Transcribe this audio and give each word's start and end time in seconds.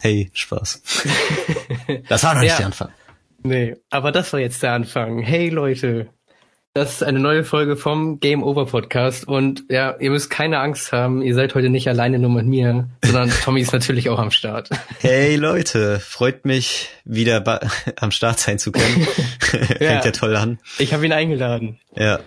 Hey, 0.00 0.30
Spaß. 0.32 0.82
Das 2.08 2.22
war 2.24 2.34
noch 2.34 2.40
nicht 2.42 2.50
Ja. 2.52 2.56
der 2.58 2.66
Anfang. 2.66 2.88
Nee, 3.42 3.76
aber 3.90 4.12
das 4.12 4.32
war 4.32 4.40
jetzt 4.40 4.62
der 4.62 4.72
Anfang. 4.72 5.18
Hey 5.22 5.48
Leute, 5.48 6.08
das 6.72 6.92
ist 6.92 7.02
eine 7.02 7.18
neue 7.18 7.42
Folge 7.42 7.76
vom 7.76 8.20
Game 8.20 8.42
Over 8.44 8.66
Podcast 8.66 9.26
und 9.26 9.64
ja, 9.68 9.96
ihr 9.98 10.10
müsst 10.10 10.30
keine 10.30 10.60
Angst 10.60 10.92
haben, 10.92 11.20
ihr 11.22 11.34
seid 11.34 11.54
heute 11.56 11.68
nicht 11.68 11.88
alleine 11.88 12.18
nur 12.20 12.30
mit 12.30 12.46
mir, 12.46 12.88
sondern 13.04 13.30
Tommy 13.44 13.60
ist 13.60 13.72
natürlich 13.72 14.08
auch 14.08 14.18
am 14.20 14.30
Start. 14.30 14.70
Hey 15.00 15.34
Leute, 15.36 15.98
freut 16.00 16.44
mich, 16.44 16.88
wieder 17.04 17.60
am 17.96 18.10
Start 18.12 18.38
sein 18.38 18.58
zu 18.58 18.70
können. 18.72 19.06
Fängt 19.40 19.80
ja. 19.80 20.04
Ja. 20.04 20.10
toll 20.12 20.36
an. 20.36 20.58
Ich 20.78 20.92
habe 20.94 21.04
ihn 21.06 21.12
eingeladen. 21.12 21.80
Ja. 21.96 22.20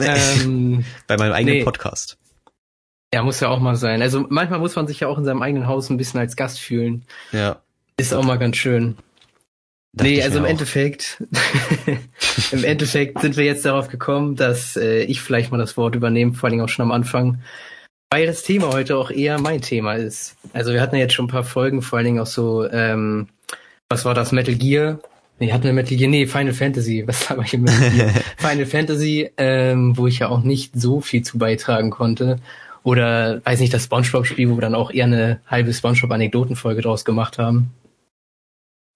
Ähm, 0.00 0.84
Bei 1.08 1.16
meinem 1.16 1.32
eigenen 1.32 1.58
nee. 1.58 1.64
Podcast. 1.64 2.17
Ja, 3.12 3.22
muss 3.22 3.40
ja 3.40 3.48
auch 3.48 3.60
mal 3.60 3.76
sein. 3.76 4.02
Also 4.02 4.26
manchmal 4.28 4.58
muss 4.58 4.76
man 4.76 4.86
sich 4.86 5.00
ja 5.00 5.08
auch 5.08 5.18
in 5.18 5.24
seinem 5.24 5.42
eigenen 5.42 5.66
Haus 5.66 5.88
ein 5.90 5.96
bisschen 5.96 6.20
als 6.20 6.36
Gast 6.36 6.60
fühlen. 6.60 7.04
Ja. 7.32 7.60
Ist 7.96 8.12
auch 8.12 8.24
mal 8.24 8.38
ganz 8.38 8.56
schön. 8.56 8.96
nee, 9.94 10.22
also 10.22 10.38
im 10.38 10.44
auch. 10.44 10.48
Endeffekt, 10.48 11.22
im 12.52 12.64
Endeffekt 12.64 13.20
sind 13.20 13.36
wir 13.36 13.44
jetzt 13.44 13.64
darauf 13.64 13.88
gekommen, 13.88 14.36
dass 14.36 14.76
äh, 14.76 15.02
ich 15.02 15.22
vielleicht 15.22 15.50
mal 15.50 15.58
das 15.58 15.76
Wort 15.76 15.94
übernehme, 15.94 16.34
vor 16.34 16.48
allem 16.48 16.60
auch 16.60 16.68
schon 16.68 16.84
am 16.84 16.92
Anfang, 16.92 17.40
weil 18.10 18.26
das 18.26 18.42
Thema 18.42 18.72
heute 18.72 18.96
auch 18.96 19.10
eher 19.10 19.40
mein 19.40 19.62
Thema 19.62 19.94
ist. 19.94 20.36
Also 20.52 20.72
wir 20.72 20.80
hatten 20.80 20.96
ja 20.96 21.02
jetzt 21.02 21.14
schon 21.14 21.26
ein 21.26 21.30
paar 21.30 21.44
Folgen, 21.44 21.82
vor 21.82 21.98
allen 21.98 22.06
Dingen 22.06 22.20
auch 22.20 22.26
so, 22.26 22.68
ähm, 22.70 23.28
was 23.88 24.04
war 24.04 24.14
das, 24.14 24.32
Metal 24.32 24.54
Gear? 24.54 25.00
Nee, 25.40 25.52
hatten 25.52 25.64
wir 25.64 25.72
Metal 25.72 25.96
Gear, 25.96 26.10
nee, 26.10 26.26
Final 26.26 26.52
Fantasy, 26.52 27.04
was 27.06 27.30
habe 27.30 27.42
ich 27.44 27.56
Metal 27.56 27.90
Gear? 27.90 28.10
Final 28.36 28.66
Fantasy, 28.66 29.30
ähm, 29.38 29.96
wo 29.96 30.06
ich 30.06 30.18
ja 30.18 30.28
auch 30.28 30.42
nicht 30.42 30.78
so 30.78 31.00
viel 31.00 31.22
zu 31.22 31.38
beitragen 31.38 31.90
konnte. 31.90 32.38
Oder, 32.82 33.44
weiß 33.44 33.60
nicht, 33.60 33.74
das 33.74 33.84
Spongebob-Spiel, 33.84 34.50
wo 34.50 34.56
wir 34.56 34.62
dann 34.62 34.74
auch 34.74 34.90
eher 34.90 35.04
eine 35.04 35.40
halbe 35.46 35.72
Spongebob-Anekdotenfolge 35.72 36.82
draus 36.82 37.04
gemacht 37.04 37.38
haben. 37.38 37.72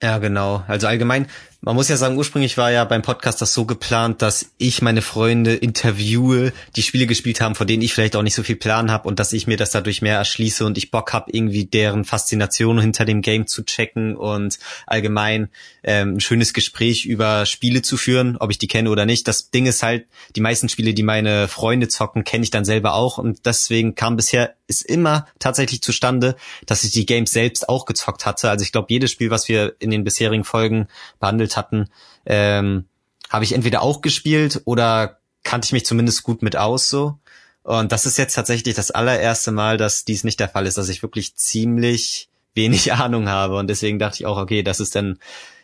Ja, 0.03 0.19
genau. 0.19 0.65
Also 0.67 0.87
allgemein, 0.89 1.27
man 1.65 1.77
muss 1.77 1.89
ja 1.89 1.97
sagen, 1.97 2.19
ursprünglich 2.19 2.59
war 2.59 2.73
ja 2.73 2.85
beim 2.85 3.03
Podcast 3.03 3.41
das 3.41 3.55
so 3.55 3.65
geplant, 3.65 4.21
dass 4.21 4.51
ich 4.59 4.83
meine 4.83 5.01
Freunde 5.01 5.55
interviewe, 5.55 6.53
die 6.75 6.83
Spiele 6.83 7.07
gespielt 7.07 7.41
haben, 7.41 7.55
von 7.55 7.69
denen 7.69 7.83
ich 7.83 7.95
vielleicht 7.95 8.17
auch 8.17 8.23
nicht 8.23 8.35
so 8.35 8.43
viel 8.43 8.57
Plan 8.57 8.91
habe 8.91 9.07
und 9.07 9.21
dass 9.21 9.33
ich 9.33 9.47
mir 9.47 9.57
das 9.57 9.71
dadurch 9.71 10.03
mehr 10.03 10.17
erschließe 10.17 10.67
und 10.67 10.77
ich 10.77 10.91
Bock 10.91 11.13
habe, 11.13 11.31
irgendwie 11.31 11.65
deren 11.65 12.05
Faszination 12.05 12.81
hinter 12.81 13.05
dem 13.05 13.23
Game 13.23 13.47
zu 13.47 13.65
checken 13.65 14.17
und 14.17 14.59
allgemein 14.89 15.51
ähm, 15.85 16.15
ein 16.15 16.21
schönes 16.21 16.53
Gespräch 16.53 17.07
über 17.07 17.47
Spiele 17.47 17.83
zu 17.83 17.97
führen, 17.97 18.37
ob 18.39 18.51
ich 18.51 18.59
die 18.59 18.67
kenne 18.67 18.91
oder 18.91 19.07
nicht. 19.07 19.29
Das 19.29 19.51
Ding 19.51 19.67
ist 19.67 19.85
halt, 19.85 20.07
die 20.35 20.41
meisten 20.41 20.69
Spiele, 20.69 20.95
die 20.95 21.05
meine 21.05 21.47
Freunde 21.47 21.87
zocken, 21.87 22.25
kenne 22.25 22.43
ich 22.43 22.51
dann 22.51 22.65
selber 22.65 22.95
auch 22.95 23.19
und 23.19 23.47
deswegen 23.47 23.95
kam 23.95 24.17
bisher 24.17 24.57
ist 24.73 24.83
immer 24.83 25.27
tatsächlich 25.39 25.83
zustande, 25.83 26.35
dass 26.67 26.83
ich 26.83 26.93
die 26.93 27.05
Games 27.05 27.31
selbst 27.31 27.69
auch 27.69 27.85
gezockt 27.85 28.25
hatte. 28.25 28.49
Also 28.49 28.63
ich 28.63 28.73
glaube, 28.73 28.87
jedes 28.91 29.11
Spiel, 29.11 29.31
was 29.31 29.49
wir 29.49 29.77
in 29.81 29.91
den 29.91 30.03
bisherigen 30.03 30.45
Folgen 30.45 30.89
behandelt 31.21 31.52
hatten, 31.57 31.89
ähm, 32.27 32.87
habe 33.31 33.45
ich 33.45 33.53
entweder 33.53 33.83
auch 33.83 34.03
gespielt 34.03 34.63
oder 34.65 35.19
kannte 35.43 35.67
ich 35.67 35.73
mich 35.73 35.87
zumindest 35.87 36.23
gut 36.23 36.43
mit 36.43 36.57
aus 36.57 36.89
so. 36.89 37.19
Und 37.63 37.93
das 37.93 38.07
ist 38.07 38.19
jetzt 38.19 38.35
tatsächlich 38.35 38.75
das 38.75 38.91
allererste 38.91 39.53
Mal, 39.53 39.77
dass 39.77 40.05
dies 40.05 40.25
nicht 40.25 40.41
der 40.41 40.49
Fall 40.49 40.67
ist, 40.67 40.79
dass 40.79 40.89
ich 40.89 41.03
wirklich 41.03 41.37
ziemlich 41.37 42.29
wenig 42.55 42.93
Ahnung 42.93 43.29
habe. 43.29 43.57
Und 43.57 43.69
deswegen 43.69 43.99
dachte 43.99 44.17
ich 44.21 44.27
auch, 44.27 44.37
okay, 44.37 44.63
das 44.63 44.81
ist 44.81 44.95
dann 44.95 45.19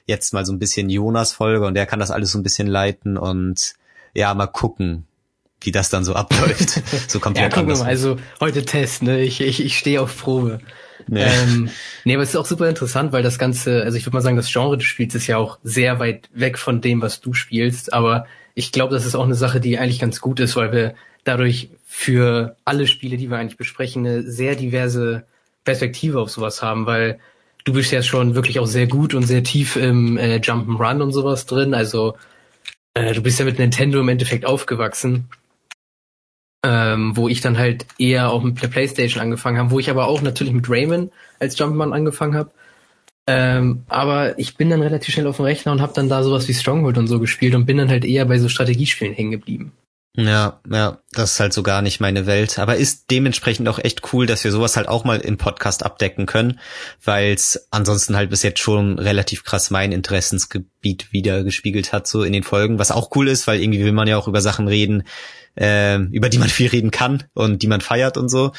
jetzt 0.06 0.32
mal 0.32 0.46
so 0.46 0.52
ein 0.52 0.58
bisschen 0.58 0.88
Jonas 0.88 1.32
Folge 1.32 1.66
und 1.66 1.74
der 1.74 1.86
kann 1.86 2.00
das 2.00 2.10
alles 2.10 2.32
so 2.32 2.38
ein 2.38 2.42
bisschen 2.42 2.66
leiten 2.66 3.18
und 3.18 3.74
ja, 4.14 4.32
mal 4.32 4.46
gucken, 4.46 5.06
wie 5.60 5.70
das 5.70 5.90
dann 5.90 6.04
so 6.04 6.14
abläuft. 6.14 6.80
so 7.08 7.18
Ja, 7.18 7.20
komplett 7.20 7.52
gucken 7.52 7.68
wir 7.68 7.76
mal. 7.76 7.86
Also 7.86 8.16
heute 8.40 8.64
Test, 8.64 9.02
ne? 9.02 9.20
Ich, 9.20 9.40
ich, 9.40 9.62
ich 9.62 9.76
stehe 9.76 10.00
auf 10.00 10.16
Probe. 10.16 10.60
Nee. 11.08 11.24
Ähm, 11.24 11.70
nee, 12.04 12.14
aber 12.14 12.22
es 12.22 12.30
ist 12.30 12.36
auch 12.36 12.46
super 12.46 12.68
interessant, 12.68 13.12
weil 13.12 13.22
das 13.22 13.38
Ganze, 13.38 13.82
also 13.82 13.96
ich 13.96 14.06
würde 14.06 14.16
mal 14.16 14.22
sagen, 14.22 14.36
das 14.36 14.52
Genre 14.52 14.76
des 14.76 14.86
Spiels 14.86 15.14
ist 15.14 15.26
ja 15.26 15.38
auch 15.38 15.58
sehr 15.62 15.98
weit 15.98 16.28
weg 16.32 16.58
von 16.58 16.80
dem, 16.80 17.02
was 17.02 17.20
du 17.20 17.32
spielst. 17.32 17.92
Aber 17.92 18.26
ich 18.54 18.72
glaube, 18.72 18.94
das 18.94 19.06
ist 19.06 19.14
auch 19.14 19.24
eine 19.24 19.34
Sache, 19.34 19.60
die 19.60 19.78
eigentlich 19.78 20.00
ganz 20.00 20.20
gut 20.20 20.40
ist, 20.40 20.56
weil 20.56 20.72
wir 20.72 20.94
dadurch 21.24 21.70
für 21.86 22.56
alle 22.64 22.86
Spiele, 22.86 23.16
die 23.16 23.30
wir 23.30 23.38
eigentlich 23.38 23.56
besprechen, 23.58 24.06
eine 24.06 24.22
sehr 24.22 24.54
diverse 24.54 25.24
Perspektive 25.64 26.20
auf 26.20 26.30
sowas 26.30 26.62
haben, 26.62 26.86
weil 26.86 27.18
du 27.64 27.72
bist 27.72 27.92
ja 27.92 28.02
schon 28.02 28.34
wirklich 28.34 28.58
auch 28.60 28.66
sehr 28.66 28.86
gut 28.86 29.14
und 29.14 29.24
sehr 29.24 29.42
tief 29.42 29.76
im 29.76 30.16
äh, 30.16 30.36
Jump'n'Run 30.36 31.02
und 31.02 31.12
sowas 31.12 31.46
drin. 31.46 31.74
Also 31.74 32.16
äh, 32.94 33.12
du 33.12 33.22
bist 33.22 33.38
ja 33.38 33.44
mit 33.44 33.58
Nintendo 33.58 34.00
im 34.00 34.08
Endeffekt 34.08 34.46
aufgewachsen 34.46 35.28
ähm, 36.64 37.16
wo 37.16 37.28
ich 37.28 37.40
dann 37.40 37.58
halt 37.58 37.86
eher 37.98 38.30
auch 38.30 38.42
mit 38.42 38.62
der 38.62 38.68
Playstation 38.68 39.22
angefangen 39.22 39.58
habe, 39.58 39.70
wo 39.70 39.78
ich 39.78 39.90
aber 39.90 40.06
auch 40.06 40.22
natürlich 40.22 40.52
mit 40.52 40.68
Rayman 40.68 41.10
als 41.38 41.58
Jumpman 41.58 41.92
angefangen 41.92 42.34
habe. 42.34 42.50
Ähm, 43.26 43.84
aber 43.88 44.38
ich 44.38 44.56
bin 44.56 44.70
dann 44.70 44.80
relativ 44.80 45.12
schnell 45.12 45.26
auf 45.26 45.36
dem 45.36 45.44
Rechner 45.44 45.72
und 45.72 45.82
habe 45.82 45.92
dann 45.94 46.08
da 46.08 46.22
sowas 46.22 46.48
wie 46.48 46.54
Stronghold 46.54 46.96
und 46.96 47.08
so 47.08 47.20
gespielt 47.20 47.54
und 47.54 47.66
bin 47.66 47.76
dann 47.76 47.90
halt 47.90 48.04
eher 48.04 48.24
bei 48.24 48.38
so 48.38 48.48
Strategiespielen 48.48 49.14
hängen 49.14 49.32
geblieben. 49.32 49.72
Ja, 50.16 50.60
ja, 50.68 50.98
das 51.12 51.34
ist 51.34 51.40
halt 51.40 51.52
so 51.52 51.62
gar 51.62 51.80
nicht 51.80 52.00
meine 52.00 52.26
Welt. 52.26 52.58
Aber 52.58 52.74
ist 52.74 53.08
dementsprechend 53.10 53.68
auch 53.68 53.78
echt 53.78 54.12
cool, 54.12 54.26
dass 54.26 54.42
wir 54.42 54.50
sowas 54.50 54.76
halt 54.76 54.88
auch 54.88 55.04
mal 55.04 55.20
im 55.20 55.36
Podcast 55.36 55.84
abdecken 55.84 56.26
können, 56.26 56.58
weil 57.04 57.34
es 57.34 57.68
ansonsten 57.70 58.16
halt 58.16 58.30
bis 58.30 58.42
jetzt 58.42 58.58
schon 58.58 58.98
relativ 58.98 59.44
krass 59.44 59.70
mein 59.70 59.92
Interessensgebiet 59.92 61.12
wieder 61.12 61.44
gespiegelt 61.44 61.92
hat, 61.92 62.08
so 62.08 62.24
in 62.24 62.32
den 62.32 62.42
Folgen. 62.42 62.80
Was 62.80 62.90
auch 62.90 63.14
cool 63.14 63.28
ist, 63.28 63.46
weil 63.46 63.60
irgendwie 63.60 63.84
will 63.84 63.92
man 63.92 64.08
ja 64.08 64.16
auch 64.16 64.26
über 64.26 64.40
Sachen 64.40 64.66
reden, 64.66 65.04
ähm, 65.58 66.08
über 66.12 66.28
die 66.28 66.38
man 66.38 66.48
viel 66.48 66.68
reden 66.68 66.90
kann 66.90 67.24
und 67.34 67.62
die 67.62 67.66
man 67.66 67.80
feiert 67.80 68.16
und 68.16 68.28
so. 68.28 68.52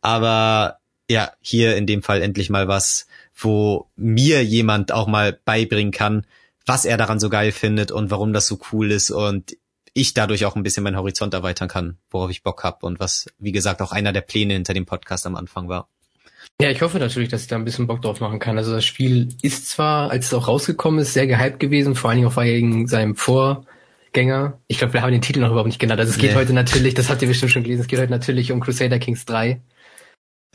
Aber 0.00 0.78
ja, 1.08 1.32
hier 1.40 1.76
in 1.76 1.86
dem 1.86 2.02
Fall 2.02 2.22
endlich 2.22 2.50
mal 2.50 2.66
was, 2.66 3.06
wo 3.34 3.86
mir 3.96 4.44
jemand 4.44 4.90
auch 4.90 5.06
mal 5.06 5.38
beibringen 5.44 5.92
kann, 5.92 6.26
was 6.64 6.84
er 6.84 6.96
daran 6.96 7.20
so 7.20 7.28
geil 7.28 7.52
findet 7.52 7.92
und 7.92 8.10
warum 8.10 8.32
das 8.32 8.48
so 8.48 8.58
cool 8.72 8.90
ist 8.90 9.10
und 9.10 9.56
ich 9.92 10.14
dadurch 10.14 10.44
auch 10.44 10.56
ein 10.56 10.62
bisschen 10.62 10.84
meinen 10.84 10.96
Horizont 10.96 11.32
erweitern 11.32 11.68
kann, 11.68 11.96
worauf 12.10 12.30
ich 12.30 12.42
Bock 12.42 12.64
hab 12.64 12.82
und 12.82 13.00
was, 13.00 13.26
wie 13.38 13.52
gesagt, 13.52 13.80
auch 13.80 13.92
einer 13.92 14.12
der 14.12 14.20
Pläne 14.20 14.54
hinter 14.54 14.74
dem 14.74 14.84
Podcast 14.84 15.26
am 15.26 15.36
Anfang 15.36 15.68
war. 15.68 15.88
Ja, 16.60 16.70
ich 16.70 16.82
hoffe 16.82 16.98
natürlich, 16.98 17.28
dass 17.28 17.42
ich 17.42 17.48
da 17.48 17.56
ein 17.56 17.64
bisschen 17.64 17.86
Bock 17.86 18.02
drauf 18.02 18.20
machen 18.20 18.38
kann. 18.38 18.58
Also 18.58 18.72
das 18.72 18.84
Spiel 18.84 19.28
ist 19.42 19.68
zwar, 19.68 20.10
als 20.10 20.26
es 20.26 20.34
auch 20.34 20.48
rausgekommen 20.48 21.00
ist, 21.00 21.12
sehr 21.12 21.26
gehypt 21.26 21.60
gewesen, 21.60 21.94
vor 21.94 22.10
allen 22.10 22.18
Dingen 22.18 22.28
auch 22.28 22.36
wegen 22.36 22.86
seinem 22.86 23.14
Vorgänger. 24.16 24.58
Ich 24.66 24.78
glaube, 24.78 24.94
wir 24.94 25.02
haben 25.02 25.12
den 25.12 25.20
Titel 25.20 25.40
noch 25.40 25.48
überhaupt 25.50 25.66
nicht 25.66 25.78
genannt. 25.78 26.00
Also 26.00 26.10
es 26.10 26.18
geht 26.18 26.30
Nee. 26.30 26.36
heute 26.36 26.54
natürlich, 26.54 26.94
das 26.94 27.10
habt 27.10 27.20
ihr 27.20 27.28
bestimmt 27.28 27.52
schon 27.52 27.62
gelesen, 27.62 27.82
es 27.82 27.86
geht 27.86 27.98
heute 27.98 28.10
natürlich 28.10 28.50
um 28.50 28.60
Crusader 28.60 28.98
Kings 28.98 29.26
3. 29.26 29.60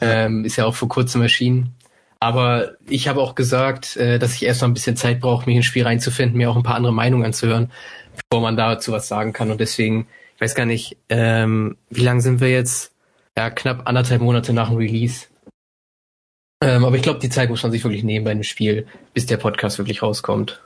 Ähm, 0.01 0.45
ist 0.45 0.55
ja 0.55 0.65
auch 0.65 0.73
vor 0.73 0.89
kurzem 0.89 1.21
erschienen. 1.21 1.75
Aber 2.19 2.71
ich 2.89 3.07
habe 3.07 3.21
auch 3.21 3.35
gesagt, 3.35 3.97
äh, 3.97 4.17
dass 4.17 4.33
ich 4.33 4.43
erst 4.45 4.61
mal 4.61 4.67
ein 4.67 4.73
bisschen 4.73 4.95
Zeit 4.95 5.19
brauche, 5.19 5.45
mich 5.45 5.57
ins 5.57 5.65
Spiel 5.65 5.83
reinzufinden, 5.83 6.37
mir 6.37 6.49
auch 6.49 6.55
ein 6.55 6.63
paar 6.63 6.75
andere 6.75 6.93
Meinungen 6.93 7.23
anzuhören, 7.23 7.71
bevor 8.15 8.41
man 8.41 8.57
dazu 8.57 8.91
was 8.91 9.07
sagen 9.07 9.31
kann. 9.31 9.51
Und 9.51 9.59
deswegen, 9.61 10.07
ich 10.35 10.41
weiß 10.41 10.55
gar 10.55 10.65
nicht, 10.65 10.97
ähm, 11.09 11.77
wie 11.91 12.01
lang 12.01 12.19
sind 12.19 12.41
wir 12.41 12.49
jetzt? 12.49 12.93
Ja, 13.37 13.51
knapp 13.51 13.87
anderthalb 13.87 14.21
Monate 14.23 14.53
nach 14.53 14.69
dem 14.69 14.77
Release. 14.77 15.27
Ähm, 16.63 16.83
aber 16.83 16.95
ich 16.95 17.03
glaube, 17.03 17.19
die 17.19 17.29
Zeit 17.29 17.49
muss 17.49 17.61
man 17.61 17.71
sich 17.71 17.83
wirklich 17.83 18.03
nehmen 18.03 18.25
bei 18.25 18.31
einem 18.31 18.43
Spiel, 18.43 18.87
bis 19.13 19.27
der 19.27 19.37
Podcast 19.37 19.77
wirklich 19.77 20.01
rauskommt. 20.01 20.61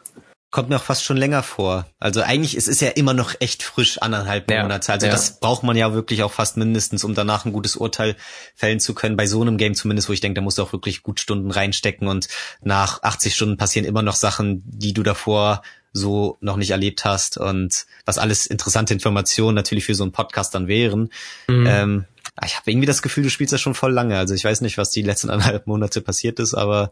Kommt 0.55 0.69
mir 0.69 0.77
auch 0.77 0.83
fast 0.83 1.03
schon 1.03 1.17
länger 1.17 1.43
vor. 1.43 1.85
Also 1.99 2.21
eigentlich, 2.21 2.55
es 2.55 2.69
ist 2.69 2.79
ja 2.79 2.87
immer 2.87 3.13
noch 3.13 3.35
echt 3.41 3.61
frisch, 3.61 4.01
anderthalb 4.01 4.49
Ja, 4.49 4.61
Monate. 4.61 4.93
Also 4.93 5.05
ja. 5.05 5.11
das 5.11 5.41
braucht 5.41 5.63
man 5.63 5.75
ja 5.75 5.93
wirklich 5.93 6.23
auch 6.23 6.31
fast 6.31 6.55
mindestens, 6.55 7.03
um 7.03 7.13
danach 7.13 7.43
ein 7.43 7.51
gutes 7.51 7.75
Urteil 7.75 8.15
fällen 8.55 8.79
zu 8.79 8.93
können. 8.93 9.17
Bei 9.17 9.27
so 9.27 9.41
einem 9.41 9.57
Game 9.57 9.75
zumindest, 9.75 10.07
wo 10.07 10.13
ich 10.13 10.21
denke, 10.21 10.39
da 10.39 10.41
musst 10.41 10.57
du 10.57 10.61
auch 10.61 10.71
wirklich 10.71 11.03
gut 11.03 11.19
Stunden 11.19 11.51
reinstecken 11.51 12.07
und 12.07 12.29
nach 12.61 13.03
80 13.03 13.35
Stunden 13.35 13.57
passieren 13.57 13.85
immer 13.85 14.01
noch 14.01 14.15
Sachen, 14.15 14.63
die 14.65 14.93
du 14.93 15.03
davor 15.03 15.61
so 15.91 16.37
noch 16.39 16.55
nicht 16.55 16.71
erlebt 16.71 17.03
hast 17.03 17.37
und 17.37 17.85
was 18.05 18.17
alles 18.17 18.45
interessante 18.45 18.93
Informationen 18.93 19.55
natürlich 19.55 19.83
für 19.83 19.93
so 19.93 20.05
einen 20.05 20.13
Podcast 20.13 20.55
dann 20.55 20.69
wären. 20.69 21.09
Mhm. 21.49 21.67
Ähm, 21.67 22.05
ich 22.45 22.55
habe 22.55 22.71
irgendwie 22.71 22.87
das 22.87 23.01
Gefühl, 23.01 23.23
du 23.23 23.29
spielst 23.29 23.51
das 23.51 23.59
schon 23.59 23.75
voll 23.75 23.91
lange. 23.91 24.17
Also 24.17 24.33
ich 24.33 24.45
weiß 24.45 24.61
nicht, 24.61 24.77
was 24.77 24.89
die 24.89 25.01
letzten 25.01 25.29
anderthalb 25.31 25.67
Monate 25.67 25.99
passiert 25.99 26.39
ist, 26.39 26.53
aber 26.53 26.91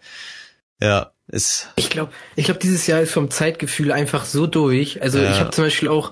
ja, 0.84 1.12
ist 1.28 1.70
Ich 1.78 1.90
glaube, 1.90 2.12
ich 2.36 2.46
glaube, 2.46 2.60
dieses 2.60 2.86
Jahr 2.88 3.02
ist 3.02 3.12
vom 3.12 3.32
Zeitgefühl 3.32 3.92
einfach 3.92 4.26
so 4.26 4.48
durch. 4.48 5.02
Also 5.02 5.20
Ja. 5.20 5.32
ich 5.32 5.40
habe 5.40 5.52
zum 5.52 5.64
Beispiel 5.64 5.88
auch, 5.88 6.12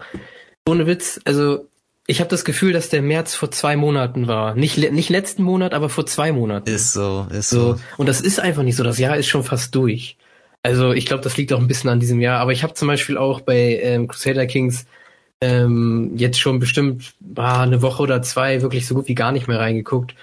ohne 0.66 0.88
Witz, 0.88 1.20
also 1.26 1.68
ich 2.08 2.20
habe 2.20 2.30
das 2.30 2.46
Gefühl, 2.46 2.74
dass 2.74 2.90
der 2.90 3.02
März 3.02 3.36
vor 3.36 3.52
zwei 3.52 3.76
Monaten 3.76 4.28
war. 4.28 4.56
Nicht, 4.56 4.78
nicht 4.78 5.10
letzten 5.10 5.44
Monat, 5.44 5.74
aber 5.74 5.90
vor 5.90 6.06
zwei 6.06 6.32
Monaten. 6.32 6.70
ist 6.70 6.94
so, 6.94 7.28
ist 7.30 7.50
so. 7.50 7.74
so. 7.74 7.82
Und 7.98 8.08
das 8.08 8.22
ist 8.22 8.40
einfach 8.40 8.64
nicht 8.64 8.76
so. 8.76 8.84
Das 8.84 8.98
Jahr 8.98 9.18
ist 9.18 9.28
schon 9.28 9.44
fast 9.44 9.76
durch. 9.76 10.18
Also 10.64 10.94
ich 10.94 11.06
glaube, 11.06 11.24
das 11.24 11.38
liegt 11.38 11.52
auch 11.54 11.60
ein 11.60 11.68
bisschen 11.68 11.90
an 11.90 12.00
diesem 12.00 12.22
Jahr. 12.22 12.40
Aber 12.40 12.54
ich 12.54 12.64
habe 12.64 12.74
zum 12.74 12.88
Beispiel 12.88 13.18
auch 13.18 13.42
bei 13.42 13.80
ähm, 13.82 14.08
Crusader 14.08 14.46
Kings 14.46 14.86
ähm, 15.42 16.12
jetzt 16.16 16.40
schon 16.40 16.60
bestimmt 16.60 17.14
ah, 17.36 17.64
eine 17.64 17.82
Woche 17.82 18.04
oder 18.04 18.22
zwei 18.22 18.62
wirklich 18.62 18.88
so 18.88 18.96
gut 18.96 19.08
wie 19.08 19.16
gar 19.16 19.32
nicht 19.32 19.48
mehr 19.48 19.60
reingeguckt, 19.60 20.16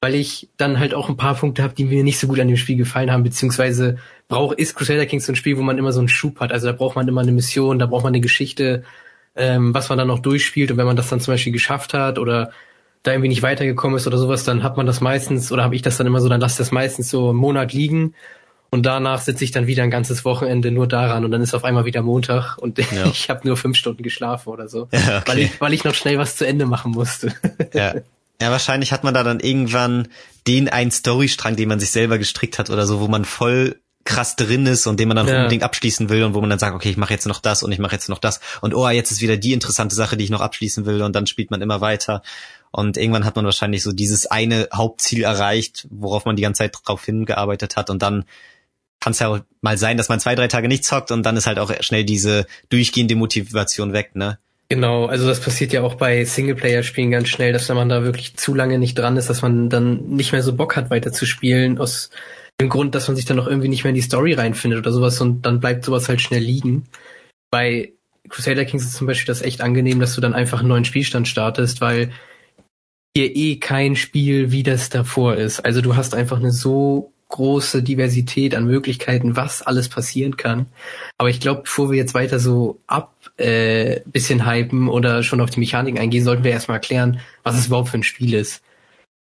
weil 0.00 0.14
ich 0.14 0.48
dann 0.56 0.78
halt 0.78 0.94
auch 0.94 1.08
ein 1.08 1.16
paar 1.16 1.34
Punkte 1.34 1.62
habe, 1.62 1.74
die 1.74 1.84
mir 1.84 2.04
nicht 2.04 2.18
so 2.18 2.26
gut 2.26 2.38
an 2.40 2.48
dem 2.48 2.56
Spiel 2.56 2.76
gefallen 2.76 3.10
haben, 3.10 3.22
beziehungsweise 3.22 3.96
braucht 4.28 4.58
ist 4.58 4.74
Crusader 4.74 5.06
Kings 5.06 5.26
so 5.26 5.32
ein 5.32 5.36
Spiel, 5.36 5.56
wo 5.56 5.62
man 5.62 5.78
immer 5.78 5.92
so 5.92 6.00
einen 6.00 6.08
Schub 6.08 6.40
hat. 6.40 6.52
Also 6.52 6.66
da 6.66 6.72
braucht 6.72 6.96
man 6.96 7.08
immer 7.08 7.22
eine 7.22 7.32
Mission, 7.32 7.78
da 7.78 7.86
braucht 7.86 8.04
man 8.04 8.10
eine 8.10 8.20
Geschichte, 8.20 8.84
ähm, 9.34 9.74
was 9.74 9.88
man 9.88 9.98
dann 9.98 10.08
noch 10.08 10.18
durchspielt 10.18 10.70
und 10.70 10.76
wenn 10.76 10.86
man 10.86 10.96
das 10.96 11.08
dann 11.08 11.20
zum 11.20 11.34
Beispiel 11.34 11.52
geschafft 11.52 11.94
hat 11.94 12.18
oder 12.18 12.50
da 13.02 13.12
irgendwie 13.12 13.28
nicht 13.28 13.42
weitergekommen 13.42 13.96
ist 13.96 14.06
oder 14.06 14.18
sowas, 14.18 14.44
dann 14.44 14.62
hat 14.62 14.76
man 14.76 14.86
das 14.86 15.00
meistens 15.00 15.52
oder 15.52 15.62
habe 15.62 15.76
ich 15.76 15.82
das 15.82 15.96
dann 15.96 16.06
immer 16.06 16.20
so, 16.20 16.28
dann 16.28 16.40
lasse 16.40 16.58
das 16.58 16.72
meistens 16.72 17.10
so 17.10 17.30
einen 17.30 17.38
Monat 17.38 17.72
liegen 17.72 18.14
Und 18.70 18.84
danach 18.84 19.20
sitze 19.20 19.44
ich 19.44 19.52
dann 19.52 19.66
wieder 19.66 19.84
ein 19.84 19.90
ganzes 19.90 20.24
Wochenende 20.24 20.72
nur 20.72 20.88
daran 20.88 21.24
und 21.24 21.30
dann 21.30 21.40
ist 21.40 21.54
auf 21.54 21.64
einmal 21.64 21.84
wieder 21.84 22.02
Montag 22.02 22.58
und 22.58 22.78
ja. 22.92 23.06
ich 23.06 23.30
habe 23.30 23.46
nur 23.46 23.56
fünf 23.56 23.76
Stunden 23.76 24.02
geschlafen 24.02 24.48
oder 24.48 24.68
so, 24.68 24.88
ja, 24.92 25.18
okay. 25.18 25.22
weil, 25.26 25.38
ich, 25.38 25.60
weil 25.60 25.72
ich 25.72 25.84
noch 25.84 25.94
schnell 25.94 26.18
was 26.18 26.36
zu 26.36 26.46
Ende 26.46 26.66
machen 26.66 26.92
musste. 26.92 27.32
Ja. 27.72 27.94
Ja, 28.40 28.50
wahrscheinlich 28.50 28.92
hat 28.92 29.04
man 29.04 29.14
da 29.14 29.22
dann 29.22 29.40
irgendwann 29.40 30.08
den 30.46 30.68
einen 30.68 30.90
Storystrang, 30.90 31.56
den 31.56 31.68
man 31.68 31.80
sich 31.80 31.90
selber 31.90 32.18
gestrickt 32.18 32.58
hat 32.58 32.70
oder 32.70 32.86
so, 32.86 33.00
wo 33.00 33.08
man 33.08 33.24
voll 33.24 33.80
krass 34.04 34.36
drin 34.36 34.66
ist 34.66 34.86
und 34.86 35.00
den 35.00 35.08
man 35.08 35.16
dann 35.16 35.28
ja. 35.28 35.36
unbedingt 35.38 35.64
abschließen 35.64 36.08
will 36.08 36.22
und 36.22 36.32
wo 36.32 36.40
man 36.40 36.48
dann 36.48 36.58
sagt, 36.58 36.74
okay, 36.74 36.88
ich 36.88 36.96
mache 36.96 37.12
jetzt 37.12 37.26
noch 37.26 37.40
das 37.40 37.62
und 37.62 37.72
ich 37.72 37.78
mache 37.78 37.92
jetzt 37.92 38.08
noch 38.08 38.18
das 38.18 38.40
und 38.60 38.72
oh, 38.72 38.88
jetzt 38.88 39.10
ist 39.10 39.20
wieder 39.20 39.36
die 39.36 39.52
interessante 39.52 39.94
Sache, 39.94 40.16
die 40.16 40.24
ich 40.24 40.30
noch 40.30 40.40
abschließen 40.40 40.86
will 40.86 41.02
und 41.02 41.14
dann 41.14 41.26
spielt 41.26 41.50
man 41.50 41.60
immer 41.60 41.80
weiter 41.80 42.22
und 42.70 42.96
irgendwann 42.96 43.24
hat 43.24 43.36
man 43.36 43.44
wahrscheinlich 43.44 43.82
so 43.82 43.92
dieses 43.92 44.26
eine 44.26 44.68
Hauptziel 44.72 45.24
erreicht, 45.24 45.88
worauf 45.90 46.24
man 46.24 46.36
die 46.36 46.42
ganze 46.42 46.58
Zeit 46.58 46.76
drauf 46.84 47.04
hingearbeitet 47.04 47.76
hat 47.76 47.90
und 47.90 48.00
dann 48.00 48.24
kann 49.00 49.12
es 49.12 49.18
ja 49.18 49.28
auch 49.28 49.40
mal 49.60 49.76
sein, 49.76 49.96
dass 49.96 50.08
man 50.08 50.20
zwei, 50.20 50.34
drei 50.34 50.48
Tage 50.48 50.68
nicht 50.68 50.84
zockt 50.84 51.10
und 51.10 51.24
dann 51.24 51.36
ist 51.36 51.46
halt 51.46 51.58
auch 51.58 51.72
schnell 51.80 52.04
diese 52.04 52.46
durchgehende 52.70 53.16
Motivation 53.16 53.92
weg, 53.92 54.14
ne? 54.14 54.38
Genau, 54.68 55.06
also 55.06 55.28
das 55.28 55.40
passiert 55.40 55.72
ja 55.72 55.82
auch 55.82 55.94
bei 55.94 56.24
Singleplayer-Spielen 56.24 57.12
ganz 57.12 57.28
schnell, 57.28 57.52
dass 57.52 57.68
wenn 57.68 57.76
man 57.76 57.88
da 57.88 58.02
wirklich 58.02 58.36
zu 58.36 58.52
lange 58.52 58.78
nicht 58.78 58.98
dran 58.98 59.16
ist, 59.16 59.30
dass 59.30 59.42
man 59.42 59.70
dann 59.70 60.08
nicht 60.08 60.32
mehr 60.32 60.42
so 60.42 60.56
Bock 60.56 60.74
hat, 60.74 60.90
weiter 60.90 61.12
zu 61.12 61.24
spielen, 61.24 61.78
aus 61.78 62.10
dem 62.60 62.68
Grund, 62.68 62.94
dass 62.94 63.06
man 63.06 63.16
sich 63.16 63.26
dann 63.26 63.38
auch 63.38 63.46
irgendwie 63.46 63.68
nicht 63.68 63.84
mehr 63.84 63.90
in 63.90 63.96
die 63.96 64.02
Story 64.02 64.32
reinfindet 64.32 64.80
oder 64.80 64.92
sowas 64.92 65.20
und 65.20 65.42
dann 65.42 65.60
bleibt 65.60 65.84
sowas 65.84 66.08
halt 66.08 66.20
schnell 66.20 66.42
liegen. 66.42 66.88
Bei 67.50 67.92
Crusader 68.28 68.64
Kings 68.64 68.84
ist 68.84 68.94
zum 68.94 69.06
Beispiel 69.06 69.26
das 69.26 69.42
echt 69.42 69.60
angenehm, 69.60 70.00
dass 70.00 70.14
du 70.16 70.20
dann 70.20 70.34
einfach 70.34 70.60
einen 70.60 70.68
neuen 70.68 70.84
Spielstand 70.84 71.28
startest, 71.28 71.80
weil 71.80 72.10
hier 73.16 73.36
eh 73.36 73.56
kein 73.56 73.94
Spiel 73.94 74.50
wie 74.50 74.64
das 74.64 74.88
davor 74.88 75.36
ist. 75.36 75.60
Also 75.60 75.80
du 75.80 75.94
hast 75.94 76.14
einfach 76.14 76.38
eine 76.38 76.50
so 76.50 77.12
große 77.36 77.82
Diversität 77.82 78.54
an 78.54 78.66
Möglichkeiten, 78.66 79.36
was 79.36 79.60
alles 79.60 79.90
passieren 79.90 80.38
kann. 80.38 80.66
Aber 81.18 81.28
ich 81.28 81.38
glaube, 81.38 81.62
bevor 81.62 81.90
wir 81.90 81.98
jetzt 81.98 82.14
weiter 82.14 82.38
so 82.38 82.80
ab 82.86 83.14
äh, 83.36 84.00
bisschen 84.06 84.50
hypen 84.50 84.88
oder 84.88 85.22
schon 85.22 85.42
auf 85.42 85.50
die 85.50 85.60
Mechanik 85.60 86.00
eingehen, 86.00 86.24
sollten 86.24 86.44
wir 86.44 86.50
erstmal 86.50 86.78
erklären, 86.78 87.20
was 87.42 87.58
es 87.58 87.66
überhaupt 87.66 87.90
für 87.90 87.98
ein 87.98 88.02
Spiel 88.02 88.32
ist. 88.32 88.62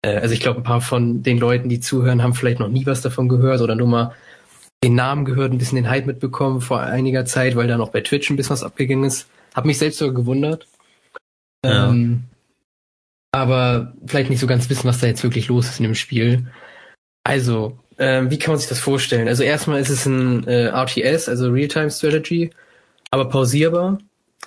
Äh, 0.02 0.16
also 0.16 0.34
ich 0.34 0.40
glaube, 0.40 0.60
ein 0.60 0.64
paar 0.64 0.82
von 0.82 1.22
den 1.22 1.38
Leuten, 1.38 1.70
die 1.70 1.80
zuhören, 1.80 2.24
haben 2.24 2.34
vielleicht 2.34 2.60
noch 2.60 2.68
nie 2.68 2.88
was 2.88 3.02
davon 3.02 3.30
gehört 3.30 3.62
oder 3.62 3.76
nur 3.76 3.88
mal 3.88 4.16
den 4.84 4.96
Namen 4.96 5.26
gehört, 5.26 5.52
ein 5.52 5.60
bisschen 5.60 5.76
den 5.76 5.90
Hype 5.90 6.08
mitbekommen 6.08 6.62
vor 6.62 6.80
einiger 6.80 7.26
Zeit, 7.26 7.56
weil 7.56 7.68
da 7.68 7.78
noch 7.78 7.92
bei 7.92 8.02
Twitch 8.02 8.30
ein 8.30 8.38
bisschen 8.38 8.54
was 8.54 8.64
abgegangen 8.64 9.04
ist. 9.04 9.28
Hab 9.54 9.66
mich 9.66 9.78
selbst 9.78 10.00
sogar 10.00 10.16
gewundert. 10.16 10.66
Ja. 11.64 11.90
Ähm, 11.90 12.24
aber 13.32 13.94
vielleicht 14.08 14.32
nicht 14.32 14.40
so 14.40 14.48
ganz 14.48 14.70
wissen, 14.70 14.88
was 14.88 15.00
da 15.00 15.08
jetzt 15.08 15.24
wirklich 15.24 15.48
los 15.48 15.70
ist 15.70 15.80
in 15.80 15.84
dem 15.84 15.96
Spiel. 15.96 16.48
Also, 17.24 17.78
ähm, 18.00 18.32
wie 18.32 18.40
kann 18.40 18.54
man 18.54 18.60
sich 18.60 18.70
das 18.70 18.80
vorstellen? 18.80 19.28
Also 19.28 19.44
erstmal 19.44 19.82
ist 19.82 19.90
es 19.90 20.06
ein 20.06 20.48
äh, 20.48 20.68
RTS, 20.68 21.28
also 21.30 21.50
Real-Time 21.50 21.92
Strategy, 21.92 22.50
aber 23.12 23.30
pausierbar. 23.30 24.00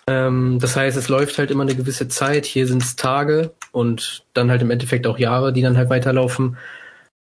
Ähm, 0.07 0.59
das 0.61 0.75
heißt, 0.75 0.97
es 0.97 1.09
läuft 1.09 1.39
halt 1.39 1.51
immer 1.51 1.63
eine 1.63 1.77
gewisse 1.77 2.09
Zeit. 2.09 2.47
Hier 2.47 2.67
sind 2.67 2.83
es 2.83 2.97
Tage 2.97 3.53
und 3.71 4.25
dann 4.35 4.51
halt 4.51 4.63
im 4.63 4.71
Endeffekt 4.71 5.07
auch 5.07 5.19
Jahre, 5.19 5.53
die 5.53 5.63
dann 5.63 5.77
halt 5.77 5.91
weiterlaufen. 5.91 6.57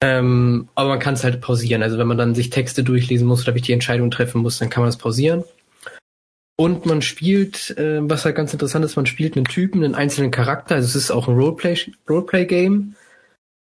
Ähm, 0.00 0.68
aber 0.74 0.90
man 0.90 0.98
kann 1.00 1.14
es 1.14 1.24
halt 1.24 1.40
pausieren. 1.40 1.82
Also 1.82 1.98
wenn 1.98 2.06
man 2.06 2.18
dann 2.18 2.34
sich 2.34 2.50
Texte 2.50 2.84
durchlesen 2.84 3.26
muss 3.26 3.42
oder 3.42 3.52
die 3.52 3.72
Entscheidung 3.72 4.10
treffen 4.10 4.42
muss, 4.42 4.58
dann 4.58 4.70
kann 4.70 4.82
man 4.82 4.90
es 4.90 4.96
pausieren. 4.96 5.44
Und 6.56 6.86
man 6.86 7.02
spielt, 7.02 7.76
äh, 7.78 8.00
was 8.02 8.24
halt 8.24 8.36
ganz 8.36 8.52
interessant 8.52 8.84
ist, 8.84 8.96
man 8.96 9.06
spielt 9.06 9.36
einen 9.36 9.46
Typen, 9.46 9.82
einen 9.82 9.94
einzelnen 9.94 10.30
Charakter. 10.30 10.74
Also 10.74 10.86
es 10.86 10.96
ist 10.96 11.10
auch 11.10 11.26
ein 11.28 11.36
Roleplay-Game. 11.36 11.94
Roleplay 12.08 12.94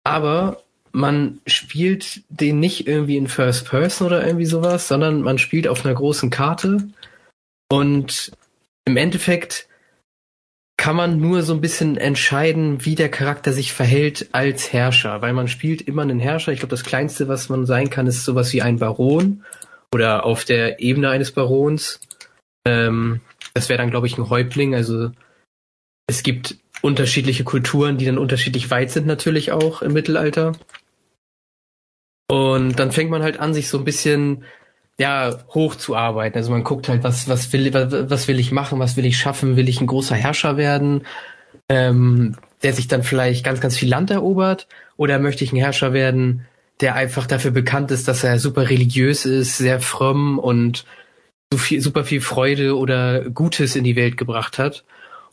aber 0.05 0.63
man 0.93 1.41
spielt 1.47 2.23
den 2.29 2.61
nicht 2.61 2.87
irgendwie 2.87 3.17
in 3.17 3.29
First 3.29 3.67
Person 3.69 4.07
oder 4.07 4.25
irgendwie 4.27 4.47
sowas, 4.47 4.89
sondern 4.89 5.23
man 5.23 5.39
spielt 5.39 5.67
auf 5.67 5.85
einer 5.85 5.95
großen 5.95 6.31
Karte 6.31 6.89
und 7.71 8.33
im 8.85 8.97
Endeffekt 8.97 9.69
kann 10.77 10.97
man 10.97 11.21
nur 11.21 11.43
so 11.43 11.55
ein 11.55 11.61
bisschen 11.61 11.97
entscheiden, 11.97 12.85
wie 12.85 12.97
der 12.97 13.09
Charakter 13.09 13.53
sich 13.53 13.73
verhält 13.73 14.29
als 14.33 14.73
Herrscher, 14.73 15.23
weil 15.23 15.33
man 15.33 15.47
spielt 15.47 15.83
immer 15.83 16.03
einen 16.03 16.19
Herrscher. 16.19 16.53
Ich 16.53 16.59
glaube, 16.59 16.71
das 16.71 16.83
Kleinste, 16.83 17.29
was 17.29 17.49
man 17.49 17.67
sein 17.67 17.89
kann, 17.89 18.07
ist 18.07 18.25
sowas 18.25 18.53
wie 18.53 18.63
ein 18.63 18.79
Baron 18.79 19.45
oder 19.95 20.25
auf 20.25 20.45
der 20.45 20.81
Ebene 20.81 21.11
eines 21.11 21.31
Barons. 21.31 22.01
Ähm, 22.67 23.21
das 23.55 23.69
wäre 23.69 23.79
dann, 23.79 23.91
glaube 23.91 24.07
ich, 24.09 24.19
ein 24.19 24.29
Häuptling. 24.29 24.75
Also 24.75 25.13
es 26.09 26.23
gibt 26.23 26.57
unterschiedliche 26.81 27.45
Kulturen, 27.45 27.97
die 27.97 28.07
dann 28.07 28.19
unterschiedlich 28.19 28.71
weit 28.71 28.91
sind 28.91 29.07
natürlich 29.07 29.53
auch 29.53 29.83
im 29.83 29.93
Mittelalter. 29.93 30.53
Und 32.29 32.79
dann 32.79 32.93
fängt 32.93 33.11
man 33.11 33.23
halt 33.23 33.39
an, 33.39 33.55
sich 33.55 33.69
so 33.69 33.79
ein 33.79 33.85
bisschen 33.85 34.45
ja, 34.99 35.37
hochzuarbeiten. 35.53 36.39
Also 36.39 36.51
man 36.51 36.65
guckt 36.65 36.89
halt, 36.89 37.03
was, 37.03 37.29
was 37.29 37.53
will, 37.53 37.73
was, 37.75 38.29
will 38.29 38.39
ich 38.39 38.53
machen, 38.53 38.79
was 38.79 38.97
will 38.97 39.07
ich 39.07 39.19
schaffen, 39.19 39.57
will 39.57 39.69
ich 39.69 39.81
ein 39.81 39.87
großer 39.87 40.15
Herrscher 40.15 40.57
werden, 40.57 41.07
ähm, 41.69 42.37
der 42.63 42.73
sich 42.73 42.89
dann 42.89 43.03
vielleicht 43.03 43.45
ganz, 43.45 43.61
ganz 43.61 43.77
viel 43.77 43.89
Land 43.89 44.11
erobert, 44.11 44.69
oder 44.97 45.19
möchte 45.19 45.45
ich 45.45 45.53
ein 45.53 45.57
Herrscher 45.57 45.93
werden, 45.93 46.47
der 46.81 46.95
einfach 46.95 47.27
dafür 47.27 47.51
bekannt 47.51 47.91
ist, 47.91 48.09
dass 48.09 48.25
er 48.25 48.39
super 48.39 48.69
religiös 48.71 49.25
ist, 49.25 49.59
sehr 49.59 49.81
fromm 49.81 50.39
und 50.39 50.85
so 51.53 51.59
viel, 51.59 51.81
super 51.81 52.05
viel 52.05 52.21
Freude 52.21 52.77
oder 52.77 53.29
Gutes 53.31 53.77
in 53.77 53.85
die 53.85 53.97
Welt 53.97 54.17
gebracht 54.17 54.59
hat. 54.59 54.85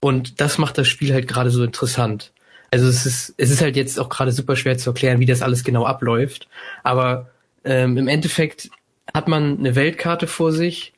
Und 0.01 0.41
das 0.41 0.57
macht 0.57 0.77
das 0.77 0.87
Spiel 0.87 1.13
halt 1.13 1.27
gerade 1.27 1.49
so 1.51 1.63
interessant. 1.63 2.31
Also 2.71 2.87
es 2.87 3.05
ist, 3.05 3.33
es 3.37 3.49
ist 3.51 3.61
halt 3.61 3.75
jetzt 3.75 3.99
auch 3.99 4.09
gerade 4.09 4.31
super 4.31 4.55
schwer 4.55 4.77
zu 4.77 4.91
erklären, 4.91 5.19
wie 5.19 5.25
das 5.25 5.41
alles 5.41 5.63
genau 5.63 5.85
abläuft. 5.85 6.47
Aber 6.83 7.29
ähm, 7.63 7.97
im 7.97 8.07
Endeffekt 8.07 8.69
hat 9.13 9.27
man 9.27 9.57
eine 9.57 9.75
Weltkarte 9.75 10.27
vor 10.27 10.51
sich, 10.51 10.93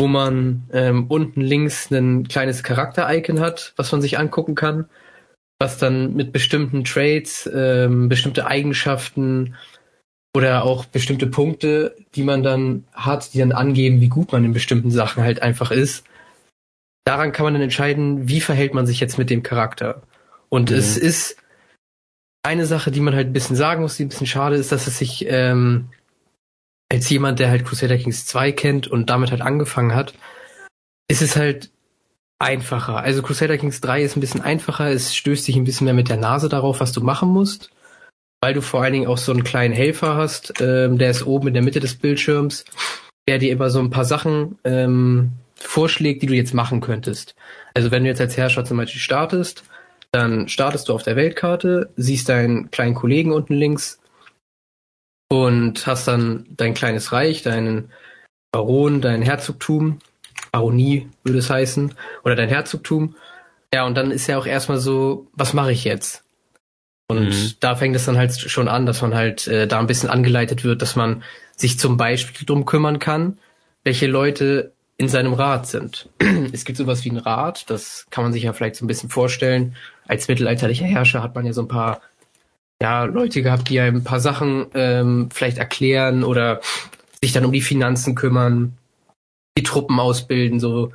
wo 0.00 0.06
man 0.06 0.64
ähm, 0.72 1.06
unten 1.08 1.42
links 1.42 1.90
ein 1.90 2.26
kleines 2.26 2.62
Charakter-Icon 2.62 3.40
hat, 3.40 3.74
was 3.76 3.92
man 3.92 4.00
sich 4.00 4.18
angucken 4.18 4.54
kann, 4.54 4.86
was 5.58 5.76
dann 5.76 6.14
mit 6.14 6.32
bestimmten 6.32 6.84
Traits, 6.84 7.48
ähm, 7.52 8.08
bestimmte 8.08 8.46
Eigenschaften 8.46 9.56
oder 10.34 10.64
auch 10.64 10.86
bestimmte 10.86 11.26
Punkte, 11.26 11.96
die 12.14 12.22
man 12.22 12.42
dann 12.42 12.84
hat, 12.92 13.34
die 13.34 13.38
dann 13.38 13.52
angeben, 13.52 14.00
wie 14.00 14.08
gut 14.08 14.32
man 14.32 14.44
in 14.44 14.54
bestimmten 14.54 14.90
Sachen 14.90 15.22
halt 15.22 15.42
einfach 15.42 15.70
ist. 15.70 16.04
Daran 17.04 17.32
kann 17.32 17.44
man 17.44 17.54
dann 17.54 17.62
entscheiden, 17.62 18.28
wie 18.28 18.40
verhält 18.40 18.72
man 18.72 18.86
sich 18.86 19.00
jetzt 19.00 19.18
mit 19.18 19.28
dem 19.28 19.42
Charakter. 19.42 20.02
Und 20.50 20.70
mhm. 20.70 20.76
es 20.76 20.98
ist 20.98 21.36
eine 22.42 22.66
Sache, 22.66 22.90
die 22.90 23.00
man 23.00 23.14
halt 23.14 23.28
ein 23.28 23.32
bisschen 23.32 23.56
sagen 23.56 23.82
muss, 23.82 23.96
die 23.96 24.04
ein 24.04 24.08
bisschen 24.08 24.26
schade 24.26 24.56
ist, 24.56 24.72
dass 24.72 24.86
es 24.86 24.98
sich 24.98 25.26
ähm, 25.28 25.88
als 26.90 27.08
jemand, 27.08 27.38
der 27.38 27.48
halt 27.48 27.64
Crusader 27.64 27.96
Kings 27.96 28.26
2 28.26 28.52
kennt 28.52 28.88
und 28.88 29.10
damit 29.10 29.30
halt 29.30 29.42
angefangen 29.42 29.94
hat, 29.94 30.14
ist 31.08 31.22
es 31.22 31.36
halt 31.36 31.70
einfacher. 32.38 32.96
Also 32.96 33.22
Crusader 33.22 33.58
Kings 33.58 33.80
3 33.80 34.02
ist 34.02 34.16
ein 34.16 34.20
bisschen 34.20 34.40
einfacher, 34.40 34.90
es 34.90 35.14
stößt 35.14 35.44
sich 35.44 35.56
ein 35.56 35.64
bisschen 35.64 35.84
mehr 35.84 35.94
mit 35.94 36.08
der 36.08 36.16
Nase 36.16 36.48
darauf, 36.48 36.80
was 36.80 36.92
du 36.92 37.00
machen 37.00 37.28
musst, 37.28 37.70
weil 38.42 38.54
du 38.54 38.62
vor 38.62 38.82
allen 38.82 38.94
Dingen 38.94 39.06
auch 39.06 39.18
so 39.18 39.32
einen 39.32 39.44
kleinen 39.44 39.74
Helfer 39.74 40.16
hast, 40.16 40.54
ähm, 40.60 40.98
der 40.98 41.10
ist 41.10 41.26
oben 41.26 41.48
in 41.48 41.54
der 41.54 41.62
Mitte 41.62 41.80
des 41.80 41.96
Bildschirms, 41.96 42.64
der 43.28 43.38
dir 43.38 43.52
immer 43.52 43.70
so 43.70 43.78
ein 43.78 43.90
paar 43.90 44.06
Sachen 44.06 44.58
ähm, 44.64 45.32
vorschlägt, 45.54 46.22
die 46.22 46.26
du 46.26 46.34
jetzt 46.34 46.54
machen 46.54 46.80
könntest. 46.80 47.34
Also 47.74 47.90
wenn 47.90 48.02
du 48.02 48.08
jetzt 48.08 48.20
als 48.20 48.36
Herrscher 48.36 48.64
zum 48.64 48.78
Beispiel 48.78 49.00
startest, 49.00 49.64
dann 50.12 50.48
startest 50.48 50.88
du 50.88 50.94
auf 50.94 51.02
der 51.02 51.16
Weltkarte, 51.16 51.90
siehst 51.96 52.28
deinen 52.28 52.70
kleinen 52.70 52.94
Kollegen 52.94 53.32
unten 53.32 53.54
links, 53.54 54.00
und 55.30 55.86
hast 55.86 56.08
dann 56.08 56.44
dein 56.50 56.74
kleines 56.74 57.12
Reich, 57.12 57.42
deinen 57.42 57.92
Baron, 58.52 59.00
dein 59.00 59.22
Herzogtum, 59.22 60.00
Baronie 60.50 61.08
würde 61.22 61.38
es 61.38 61.48
heißen, 61.48 61.94
oder 62.24 62.34
dein 62.34 62.48
Herzogtum. 62.48 63.14
Ja, 63.72 63.86
und 63.86 63.94
dann 63.96 64.10
ist 64.10 64.26
ja 64.26 64.36
auch 64.36 64.46
erstmal 64.46 64.78
so, 64.78 65.28
was 65.32 65.54
mache 65.54 65.70
ich 65.70 65.84
jetzt? 65.84 66.24
Und 67.08 67.28
mhm. 67.28 67.52
da 67.60 67.76
fängt 67.76 67.94
es 67.94 68.06
dann 68.06 68.18
halt 68.18 68.32
schon 68.34 68.68
an, 68.68 68.86
dass 68.86 69.02
man 69.02 69.14
halt 69.14 69.46
äh, 69.46 69.68
da 69.68 69.78
ein 69.78 69.86
bisschen 69.86 70.10
angeleitet 70.10 70.64
wird, 70.64 70.82
dass 70.82 70.96
man 70.96 71.22
sich 71.56 71.78
zum 71.78 71.96
Beispiel 71.96 72.44
drum 72.44 72.64
kümmern 72.64 72.98
kann, 72.98 73.38
welche 73.84 74.08
Leute 74.08 74.72
in 74.96 75.08
seinem 75.08 75.32
Rat 75.32 75.68
sind. 75.68 76.08
es 76.52 76.64
gibt 76.64 76.76
sowas 76.76 77.04
wie 77.04 77.10
ein 77.10 77.18
Rat, 77.18 77.70
das 77.70 78.06
kann 78.10 78.24
man 78.24 78.32
sich 78.32 78.42
ja 78.42 78.52
vielleicht 78.52 78.76
so 78.76 78.84
ein 78.84 78.88
bisschen 78.88 79.10
vorstellen. 79.10 79.76
Als 80.10 80.26
mittelalterlicher 80.26 80.86
Herrscher 80.86 81.22
hat 81.22 81.36
man 81.36 81.46
ja 81.46 81.52
so 81.52 81.62
ein 81.62 81.68
paar 81.68 82.00
ja, 82.82 83.04
Leute 83.04 83.42
gehabt, 83.42 83.68
die 83.68 83.78
ein 83.78 84.02
paar 84.02 84.18
Sachen 84.18 84.66
ähm, 84.74 85.28
vielleicht 85.32 85.58
erklären 85.58 86.24
oder 86.24 86.60
sich 87.22 87.32
dann 87.32 87.44
um 87.44 87.52
die 87.52 87.60
Finanzen 87.60 88.16
kümmern, 88.16 88.76
die 89.56 89.62
Truppen 89.62 90.00
ausbilden, 90.00 90.58
so. 90.58 90.92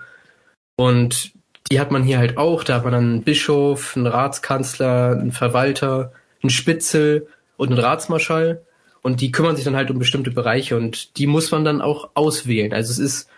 Und 0.75 1.31
die 1.71 1.79
hat 1.79 1.91
man 1.91 2.03
hier 2.03 2.17
halt 2.17 2.37
auch. 2.37 2.65
Da 2.65 2.75
hat 2.75 2.83
man 2.83 2.91
dann 2.91 3.03
einen 3.05 3.23
Bischof, 3.23 3.95
einen 3.95 4.07
Ratskanzler, 4.07 5.11
einen 5.11 5.31
Verwalter, 5.31 6.11
einen 6.43 6.49
Spitzel 6.49 7.29
und 7.55 7.69
einen 7.69 7.79
Ratsmarschall. 7.79 8.65
Und 9.01 9.21
die 9.21 9.31
kümmern 9.31 9.55
sich 9.55 9.63
dann 9.63 9.77
halt 9.77 9.89
um 9.91 9.97
bestimmte 9.97 10.31
Bereiche 10.31 10.75
und 10.75 11.17
die 11.17 11.27
muss 11.27 11.51
man 11.51 11.63
dann 11.63 11.79
auch 11.79 12.09
auswählen. 12.15 12.73
Also 12.73 12.91
es 12.91 12.99
ist 12.99 13.29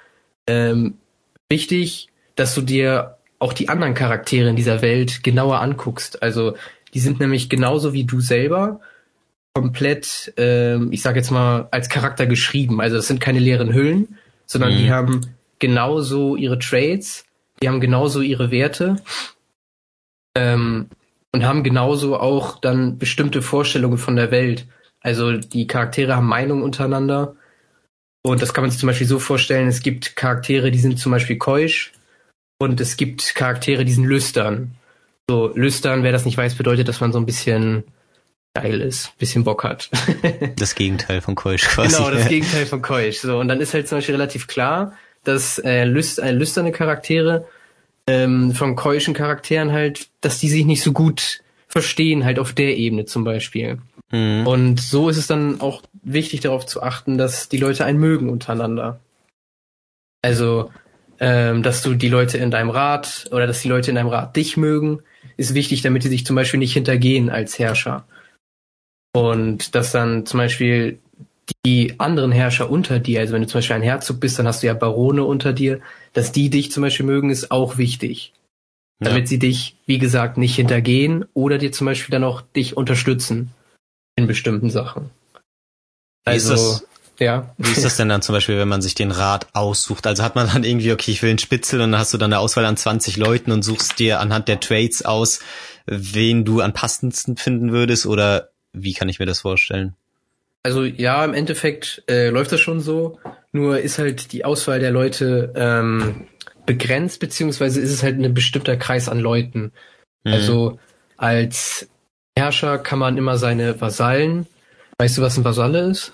ähm, 0.48 0.98
wichtig, 1.50 2.08
dass 2.36 2.56
du 2.56 2.62
dir 2.62 3.17
auch 3.40 3.54
die 3.54 3.70
anderen 3.70 3.94
Charaktere 3.94 4.50
in 4.50 4.56
dieser 4.56 4.82
Welt 4.82 5.24
genauer 5.24 5.62
anguckst. 5.62 6.22
Also 6.24 6.56
die 6.94 7.00
sind 7.00 7.20
nämlich 7.20 7.50
genauso 7.50 7.94
wie 7.94 8.04
du 8.06 8.20
selber 8.20 8.80
komplett, 9.54 10.34
ähm, 10.38 10.92
ich 10.92 11.02
sag 11.02 11.16
jetzt 11.16 11.32
mal, 11.32 11.68
als 11.72 11.90
Charakter 11.90 12.26
geschrieben. 12.26 12.80
Also 12.82 12.96
das 12.96 13.08
sind 13.08 13.22
keine 13.22 13.40
leeren 13.40 13.74
Hüllen, 13.74 14.18
sondern 14.46 14.74
Mhm. 14.74 14.78
die 14.78 14.92
haben 14.92 15.22
genauso 15.60 16.36
ihre 16.36 16.60
Trades, 16.60 17.26
die 17.62 17.68
haben 17.68 17.82
genauso 17.82 18.22
ihre 18.22 18.52
Werte 18.52 18.98
ähm, 20.36 20.90
und 21.32 21.44
haben 21.46 21.64
genauso 21.64 22.20
auch 22.20 22.60
dann 22.60 22.98
bestimmte 22.98 23.42
Vorstellungen 23.42 23.98
von 23.98 24.16
der 24.16 24.32
Welt. 24.32 24.68
Also 25.02 25.38
die 25.38 25.68
Charaktere 25.68 26.16
haben 26.16 26.28
Meinungen 26.28 26.64
untereinander 26.64 27.36
und 28.24 28.42
das 28.42 28.54
kann 28.54 28.64
man 28.64 28.72
sich 28.72 28.80
zum 28.80 28.88
Beispiel 28.88 29.08
so 29.08 29.20
vorstellen, 29.20 29.68
es 29.68 29.82
gibt 29.82 30.16
Charaktere, 30.16 30.70
die 30.72 30.80
sind 30.80 31.00
zum 31.00 31.12
Beispiel 31.12 31.38
keusch 31.38 31.94
und 32.60 32.82
es 32.82 32.98
gibt 32.98 33.36
Charaktere, 33.36 33.86
die 33.86 33.94
sind 33.94 34.06
lüstern. 34.06 34.76
So, 35.30 35.52
lüstern, 35.56 36.04
wer 36.04 36.12
das 36.12 36.26
nicht 36.26 36.38
weiß, 36.38 36.56
bedeutet, 36.56 36.88
dass 36.88 37.02
man 37.02 37.12
so 37.12 37.20
ein 37.20 37.26
bisschen 37.26 37.84
geil 38.54 38.82
ist, 38.82 39.18
bisschen 39.18 39.44
Bock 39.44 39.64
hat. 39.64 39.90
Das 40.56 40.74
Gegenteil 40.74 41.22
von 41.22 41.36
Keusch 41.36 41.64
quasi. 41.64 41.96
Genau, 41.96 42.10
das 42.10 42.28
Gegenteil 42.28 42.66
von 42.66 42.82
keusch. 42.82 43.20
So, 43.20 43.40
und 43.40 43.48
dann 43.48 43.62
ist 43.62 43.74
halt 43.74 43.88
zum 43.88 44.00
Beispiel 44.00 44.16
relativ 44.16 44.48
klar, 44.48 44.94
dass 45.24 45.60
äh, 45.60 45.84
lüst, 45.84 46.20
äh, 46.20 46.32
lüsterne 46.32 46.72
Charaktere 46.72 47.46
ähm, 48.08 48.54
von 48.54 48.76
keuschen 48.76 49.14
Charakteren 49.14 49.72
halt, 49.72 50.08
dass 50.22 50.40
die 50.40 50.50
sich 50.50 50.66
nicht 50.66 50.82
so 50.82 50.94
gut 50.94 51.42
verstehen, 51.68 52.24
halt 52.24 52.40
auf 52.40 52.54
der 52.54 52.78
Ebene 52.78 53.06
zum 53.06 53.24
Beispiel. 53.24 53.80
Mhm. 54.12 54.48
Und 54.48 54.80
so 54.80 55.10
ist 55.10 55.18
es 55.18 55.28
dann 55.28 55.60
auch 55.62 55.84
wichtig 56.02 56.40
darauf 56.40 56.66
zu 56.66 56.82
achten, 56.82 57.18
dass 57.18 57.50
die 57.50 57.58
Leute 57.58 57.86
einen 57.86 58.00
mögen 58.00 58.30
untereinander. 58.30 59.00
Also, 60.22 60.72
ähm, 61.20 61.64
dass 61.64 61.82
du 61.82 61.94
die 61.96 62.10
Leute 62.10 62.38
in 62.38 62.52
deinem 62.52 62.70
Rat 62.70 63.28
oder 63.32 63.48
dass 63.48 63.62
die 63.62 63.70
Leute 63.70 63.92
in 63.92 63.96
deinem 63.96 64.10
Rat 64.10 64.36
dich 64.36 64.58
mögen, 64.58 65.02
ist 65.36 65.54
wichtig, 65.54 65.82
damit 65.82 66.04
die 66.04 66.10
sich 66.10 66.26
zum 66.26 66.36
Beispiel 66.36 66.60
nicht 66.60 66.74
hintergehen 66.74 67.30
als 67.30 67.58
Herrscher. 67.60 68.06
Und 69.14 69.76
dass 69.76 69.92
dann 69.92 70.26
zum 70.26 70.40
Beispiel 70.40 71.00
die 71.66 72.00
anderen 72.00 72.32
Herrscher 72.32 72.70
unter 72.70 73.00
dir, 73.00 73.22
also 73.22 73.34
wenn 73.34 73.42
du 73.42 73.48
zum 73.48 73.60
Beispiel 73.60 73.78
ein 73.78 73.82
Herzog 73.82 74.20
bist, 74.20 74.38
dann 74.38 74.48
hast 74.48 74.64
du 74.64 74.68
ja 74.68 74.74
Barone 74.74 75.24
unter 75.24 75.54
dir, 75.54 75.82
dass 76.14 76.32
die 76.32 76.50
dich 76.50 76.72
zum 76.72 76.84
Beispiel 76.84 77.06
mögen, 77.06 77.30
ist 77.30 77.52
auch 77.52 77.78
wichtig. 77.78 78.34
Ja. 79.00 79.10
Damit 79.10 79.28
sie 79.28 79.40
dich, 79.40 79.76
wie 79.86 80.00
gesagt, 80.00 80.38
nicht 80.38 80.56
hintergehen 80.56 81.26
oder 81.34 81.58
dir 81.58 81.72
zum 81.72 81.86
Beispiel 81.86 82.12
dann 82.12 82.24
auch 82.24 82.42
dich 82.42 82.76
unterstützen 82.76 83.52
in 84.16 84.28
bestimmten 84.28 84.70
Sachen. 84.70 85.12
Wie 86.26 86.36
ist 86.36 86.50
das, 86.50 86.86
ja. 87.20 87.54
Wie 87.58 87.72
ist 87.72 87.84
das 87.84 87.98
denn 87.98 88.10
dann 88.10 88.22
zum 88.22 88.34
Beispiel, 88.34 88.58
wenn 88.58 88.68
man 88.68 88.82
sich 88.82 88.96
den 88.96 89.12
Rat 89.12 89.48
aussucht? 89.54 90.06
Also 90.08 90.24
hat 90.24 90.36
man 90.36 90.48
dann 90.48 90.64
irgendwie, 90.64 90.92
okay, 90.92 91.12
ich 91.12 91.22
will 91.22 91.30
einen 91.30 91.40
Spitzel 91.40 91.82
und 91.82 91.92
dann 91.92 92.00
hast 92.00 92.14
du 92.14 92.18
dann 92.18 92.32
eine 92.32 92.40
Auswahl 92.40 92.66
an 92.66 92.78
20 92.78 93.18
Leuten 93.18 93.52
und 93.52 93.64
suchst 93.64 94.00
dir 94.00 94.20
anhand 94.20 94.48
der 94.48 94.60
Trades 94.60 95.04
aus, 95.04 95.40
wen 95.86 96.46
du 96.46 96.62
am 96.62 96.74
passendsten 96.74 97.38
finden 97.38 97.72
würdest 97.72 98.06
oder 98.06 98.50
wie 98.74 98.94
kann 98.94 99.10
ich 99.10 99.20
mir 99.20 99.26
das 99.26 99.42
vorstellen? 99.42 99.96
Also 100.64 100.84
ja, 100.84 101.24
im 101.24 101.34
Endeffekt 101.34 102.04
äh, 102.10 102.30
läuft 102.30 102.52
das 102.52 102.60
schon 102.60 102.82
so. 102.82 103.20
Nur 103.52 103.80
ist 103.80 104.00
halt 104.00 104.34
die 104.34 104.44
Auswahl 104.44 104.80
der 104.80 104.92
Leute 104.92 105.54
ähm, 105.56 106.28
begrenzt, 106.66 107.20
beziehungsweise 107.20 107.80
ist 107.80 107.92
es 107.92 108.04
halt 108.04 108.20
ein 108.20 108.34
bestimmter 108.34 108.76
Kreis 108.76 109.08
an 109.08 109.20
Leuten. 109.20 109.72
Mhm. 110.24 110.34
Also 110.34 110.80
als 111.16 111.88
Herrscher 112.38 112.78
kann 112.78 113.00
man 113.00 113.18
immer 113.18 113.38
seine 113.38 113.80
Vasallen. 113.80 114.46
Weißt 115.00 115.18
du, 115.18 115.22
was 115.22 115.38
ein 115.38 115.46
Vasalle 115.46 115.90
ist? 115.90 116.14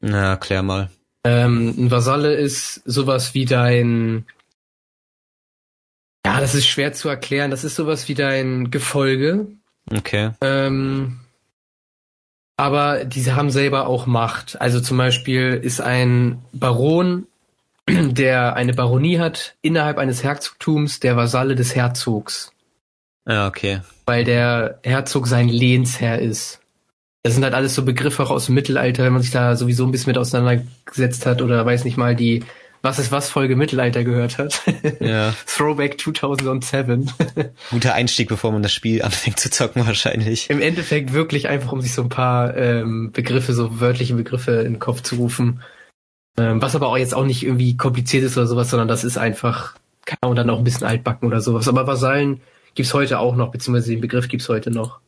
Na, 0.00 0.36
klär 0.36 0.62
mal. 0.62 0.90
Ähm, 1.24 1.74
ein 1.76 1.90
Vasalle 1.90 2.34
ist 2.34 2.82
sowas 2.84 3.34
wie 3.34 3.44
dein. 3.44 4.26
Ja, 6.24 6.40
das 6.40 6.54
ist 6.54 6.66
schwer 6.66 6.92
zu 6.92 7.08
erklären. 7.08 7.50
Das 7.50 7.64
ist 7.64 7.74
sowas 7.74 8.08
wie 8.08 8.14
dein 8.14 8.70
Gefolge. 8.70 9.48
Okay. 9.90 10.30
Ähm, 10.40 11.20
aber 12.56 13.04
diese 13.04 13.34
haben 13.36 13.50
selber 13.50 13.86
auch 13.86 14.06
Macht. 14.06 14.60
Also 14.60 14.80
zum 14.80 14.98
Beispiel 14.98 15.54
ist 15.54 15.80
ein 15.80 16.42
Baron, 16.52 17.26
der 17.88 18.54
eine 18.56 18.74
Baronie 18.74 19.18
hat, 19.18 19.56
innerhalb 19.62 19.96
eines 19.98 20.22
Herzogtums 20.22 21.00
der 21.00 21.16
Vasalle 21.16 21.54
des 21.54 21.74
Herzogs, 21.74 22.52
Ja, 23.26 23.46
okay. 23.46 23.80
weil 24.06 24.24
der 24.24 24.80
Herzog 24.82 25.26
sein 25.28 25.48
Lehnsherr 25.48 26.18
ist. 26.18 26.60
Das 27.28 27.34
sind 27.34 27.44
halt 27.44 27.52
alles 27.52 27.74
so 27.74 27.84
Begriffe 27.84 28.22
auch 28.22 28.30
aus 28.30 28.46
dem 28.46 28.54
Mittelalter, 28.54 29.04
wenn 29.04 29.12
man 29.12 29.20
sich 29.20 29.30
da 29.30 29.54
sowieso 29.54 29.84
ein 29.84 29.92
bisschen 29.92 30.12
mit 30.12 30.16
auseinandergesetzt 30.16 31.26
hat 31.26 31.42
oder 31.42 31.66
weiß 31.66 31.84
nicht 31.84 31.98
mal 31.98 32.16
die 32.16 32.42
Was 32.80 32.98
ist 32.98 33.12
was 33.12 33.28
Folge 33.28 33.54
Mittelalter 33.54 34.02
gehört 34.02 34.38
hat. 34.38 34.62
Ja. 34.98 35.34
Throwback 35.46 36.00
2007. 36.00 37.10
Guter 37.70 37.92
Einstieg, 37.92 38.30
bevor 38.30 38.50
man 38.50 38.62
das 38.62 38.72
Spiel 38.72 39.02
anfängt 39.02 39.38
zu 39.38 39.50
zocken 39.50 39.86
wahrscheinlich. 39.86 40.48
Im 40.48 40.62
Endeffekt 40.62 41.12
wirklich 41.12 41.48
einfach, 41.48 41.70
um 41.72 41.82
sich 41.82 41.92
so 41.92 42.00
ein 42.00 42.08
paar 42.08 42.56
ähm, 42.56 43.12
Begriffe, 43.12 43.52
so 43.52 43.78
wörtliche 43.78 44.14
Begriffe 44.14 44.52
in 44.52 44.72
den 44.72 44.78
Kopf 44.78 45.02
zu 45.02 45.16
rufen. 45.16 45.60
Ähm, 46.38 46.62
was 46.62 46.74
aber 46.74 46.88
auch 46.88 46.96
jetzt 46.96 47.14
auch 47.14 47.26
nicht 47.26 47.44
irgendwie 47.44 47.76
kompliziert 47.76 48.24
ist 48.24 48.38
oder 48.38 48.46
sowas, 48.46 48.70
sondern 48.70 48.88
das 48.88 49.04
ist 49.04 49.18
einfach, 49.18 49.74
kann 50.06 50.16
man 50.22 50.34
dann 50.34 50.48
auch 50.48 50.56
ein 50.56 50.64
bisschen 50.64 50.86
altbacken 50.86 51.28
oder 51.28 51.42
sowas. 51.42 51.68
Aber 51.68 51.86
Vasallen 51.86 52.40
gibt's 52.74 52.94
heute 52.94 53.18
auch 53.18 53.36
noch, 53.36 53.50
beziehungsweise 53.50 53.90
den 53.90 54.00
Begriff 54.00 54.28
gibt's 54.28 54.48
heute 54.48 54.70
noch. 54.70 55.00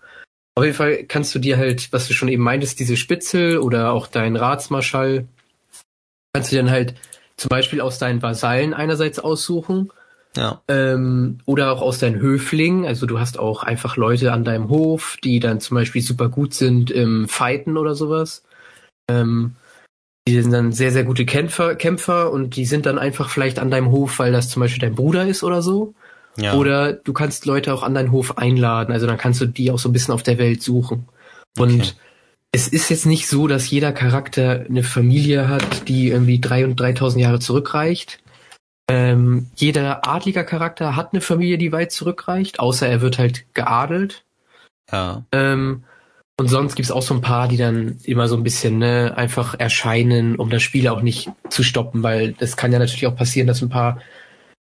Auf 0.55 0.65
jeden 0.65 0.77
Fall 0.77 1.05
kannst 1.05 1.35
du 1.35 1.39
dir 1.39 1.57
halt, 1.57 1.93
was 1.93 2.09
du 2.09 2.15
schon 2.15 2.29
eben 2.29 2.43
meintest, 2.43 2.81
diese 2.81 2.97
Spitzel 2.97 3.59
oder 3.59 3.93
auch 3.93 4.07
dein 4.07 4.37
Ratsmarschall, 4.37 5.27
kannst 6.33 6.53
du 6.53 6.57
dann 6.57 6.71
halt 6.71 6.95
zum 7.37 7.49
Beispiel 7.49 7.81
aus 7.81 7.99
deinen 7.99 8.23
Vasallen 8.23 8.75
einerseits 8.75 9.19
aussuchen 9.19 9.91
Ja. 10.37 10.61
ähm, 10.69 11.39
oder 11.47 11.73
auch 11.73 11.81
aus 11.81 11.99
deinen 11.99 12.21
Höflingen. 12.21 12.85
Also 12.85 13.07
du 13.07 13.19
hast 13.19 13.39
auch 13.39 13.63
einfach 13.63 13.97
Leute 13.97 14.33
an 14.33 14.45
deinem 14.45 14.69
Hof, 14.69 15.17
die 15.25 15.41
dann 15.41 15.61
zum 15.61 15.77
Beispiel 15.77 16.03
super 16.03 16.29
gut 16.29 16.55
sind 16.55 16.91
im 16.91 17.29
Fighten 17.29 17.77
oder 17.77 17.95
sowas. 17.95 18.43
Ähm, 19.11 19.55
die 20.29 20.41
sind 20.41 20.53
dann 20.53 20.73
sehr, 20.73 20.93
sehr 20.93 21.05
gute 21.05 21.25
Kämpfer, 21.25 21.75
Kämpfer 21.75 22.31
und 22.31 22.55
die 22.57 22.67
sind 22.67 22.87
dann 22.87 22.99
einfach 22.99 23.31
vielleicht 23.31 23.59
an 23.59 23.71
deinem 23.71 23.91
Hof, 23.91 24.19
weil 24.19 24.33
das 24.33 24.51
zum 24.51 24.61
Beispiel 24.61 24.81
dein 24.81 24.95
Bruder 24.95 25.27
ist 25.27 25.43
oder 25.43 25.63
so. 25.63 25.95
Ja. 26.41 26.55
Oder 26.55 26.93
du 26.93 27.13
kannst 27.13 27.47
Leute 27.47 27.73
auch 27.75 27.83
an 27.83 27.95
deinen 27.95 28.13
Hof 28.13 28.39
einladen. 28.39 28.93
Also 28.93 29.07
dann 29.07 29.19
kannst 29.19 29.41
du 29.41 29.47
die 29.47 29.71
auch 29.71 29.79
so 29.79 29.89
ein 29.89 29.93
bisschen 29.93 30.15
auf 30.15 30.23
der 30.23 30.39
Welt 30.39 30.63
suchen. 30.63 31.07
Und 31.59 31.81
Okay. 31.81 31.93
es 32.53 32.69
ist 32.69 32.89
jetzt 32.91 33.07
nicht 33.07 33.29
so, 33.29 33.47
dass 33.47 33.71
jeder 33.71 33.93
Charakter 33.93 34.65
eine 34.69 34.83
Familie 34.83 35.49
hat, 35.49 35.89
die 35.89 36.09
irgendwie 36.09 36.41
drei 36.41 36.65
und 36.65 36.79
3000 36.79 37.23
Jahre 37.23 37.41
zurückreicht. 37.41 38.21
Ähm, 38.89 39.47
jeder 39.55 40.09
adliger 40.09 40.43
Charakter 40.45 40.97
hat 40.97 41.13
eine 41.13 41.21
Familie, 41.21 41.59
die 41.59 41.71
weit 41.73 41.93
zurückreicht, 41.93 42.59
außer 42.59 42.89
er 42.89 43.01
wird 43.01 43.19
halt 43.19 43.45
geadelt. 43.55 44.25
ja. 44.91 45.25
Ähm, 45.33 45.85
und 46.39 46.49
sonst 46.49 46.75
gibt's 46.75 46.91
auch 46.91 47.03
so 47.03 47.13
ein 47.13 47.21
paar, 47.21 47.49
die 47.49 47.59
dann 47.59 47.99
immer 48.05 48.27
so 48.27 48.35
ein 48.35 48.43
bisschen 48.43 48.79
ne, 48.79 49.13
einfach 49.15 49.61
erscheinen, 49.61 50.37
um 50.37 50.49
das 50.49 50.63
Spiel 50.63 50.89
auch 50.89 51.03
nicht 51.03 51.29
zu 51.51 51.63
stoppen, 51.63 52.03
weil 52.03 52.35
es 52.39 52.57
kann 52.57 52.73
ja 52.73 52.79
natürlich 52.79 53.07
auch 53.07 53.15
passieren, 53.15 53.47
dass 53.47 53.61
ein 53.61 53.69
paar 53.69 54.01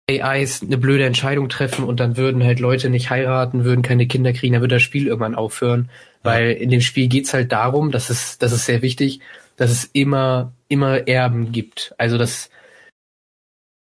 AIs 0.10 0.62
eine 0.62 0.78
blöde 0.78 1.06
Entscheidung 1.06 1.50
treffen 1.50 1.84
und 1.84 2.00
dann 2.00 2.18
würden 2.18 2.44
halt 2.44 2.60
Leute 2.60 2.90
nicht 2.90 3.10
heiraten, 3.10 3.64
würden 3.64 3.82
keine 3.82 4.08
Kinder 4.08 4.34
kriegen, 4.34 4.54
dann 4.54 4.62
würde 4.62 4.76
das 4.76 4.84
Spiel 4.84 5.08
irgendwann 5.08 5.36
aufhören. 5.36 5.90
Weil 6.22 6.52
in 6.52 6.70
dem 6.70 6.82
Spiel 6.82 7.08
geht's 7.08 7.34
halt 7.34 7.52
darum, 7.52 7.92
dass 7.92 8.10
es, 8.10 8.38
das 8.38 8.52
ist 8.52 8.66
sehr 8.66 8.82
wichtig, 8.82 9.20
dass 9.58 9.72
es 9.72 9.86
immer, 9.86 10.54
immer 10.68 11.08
Erben 11.08 11.52
gibt. 11.52 11.94
Also 11.98 12.18
das, 12.18 12.50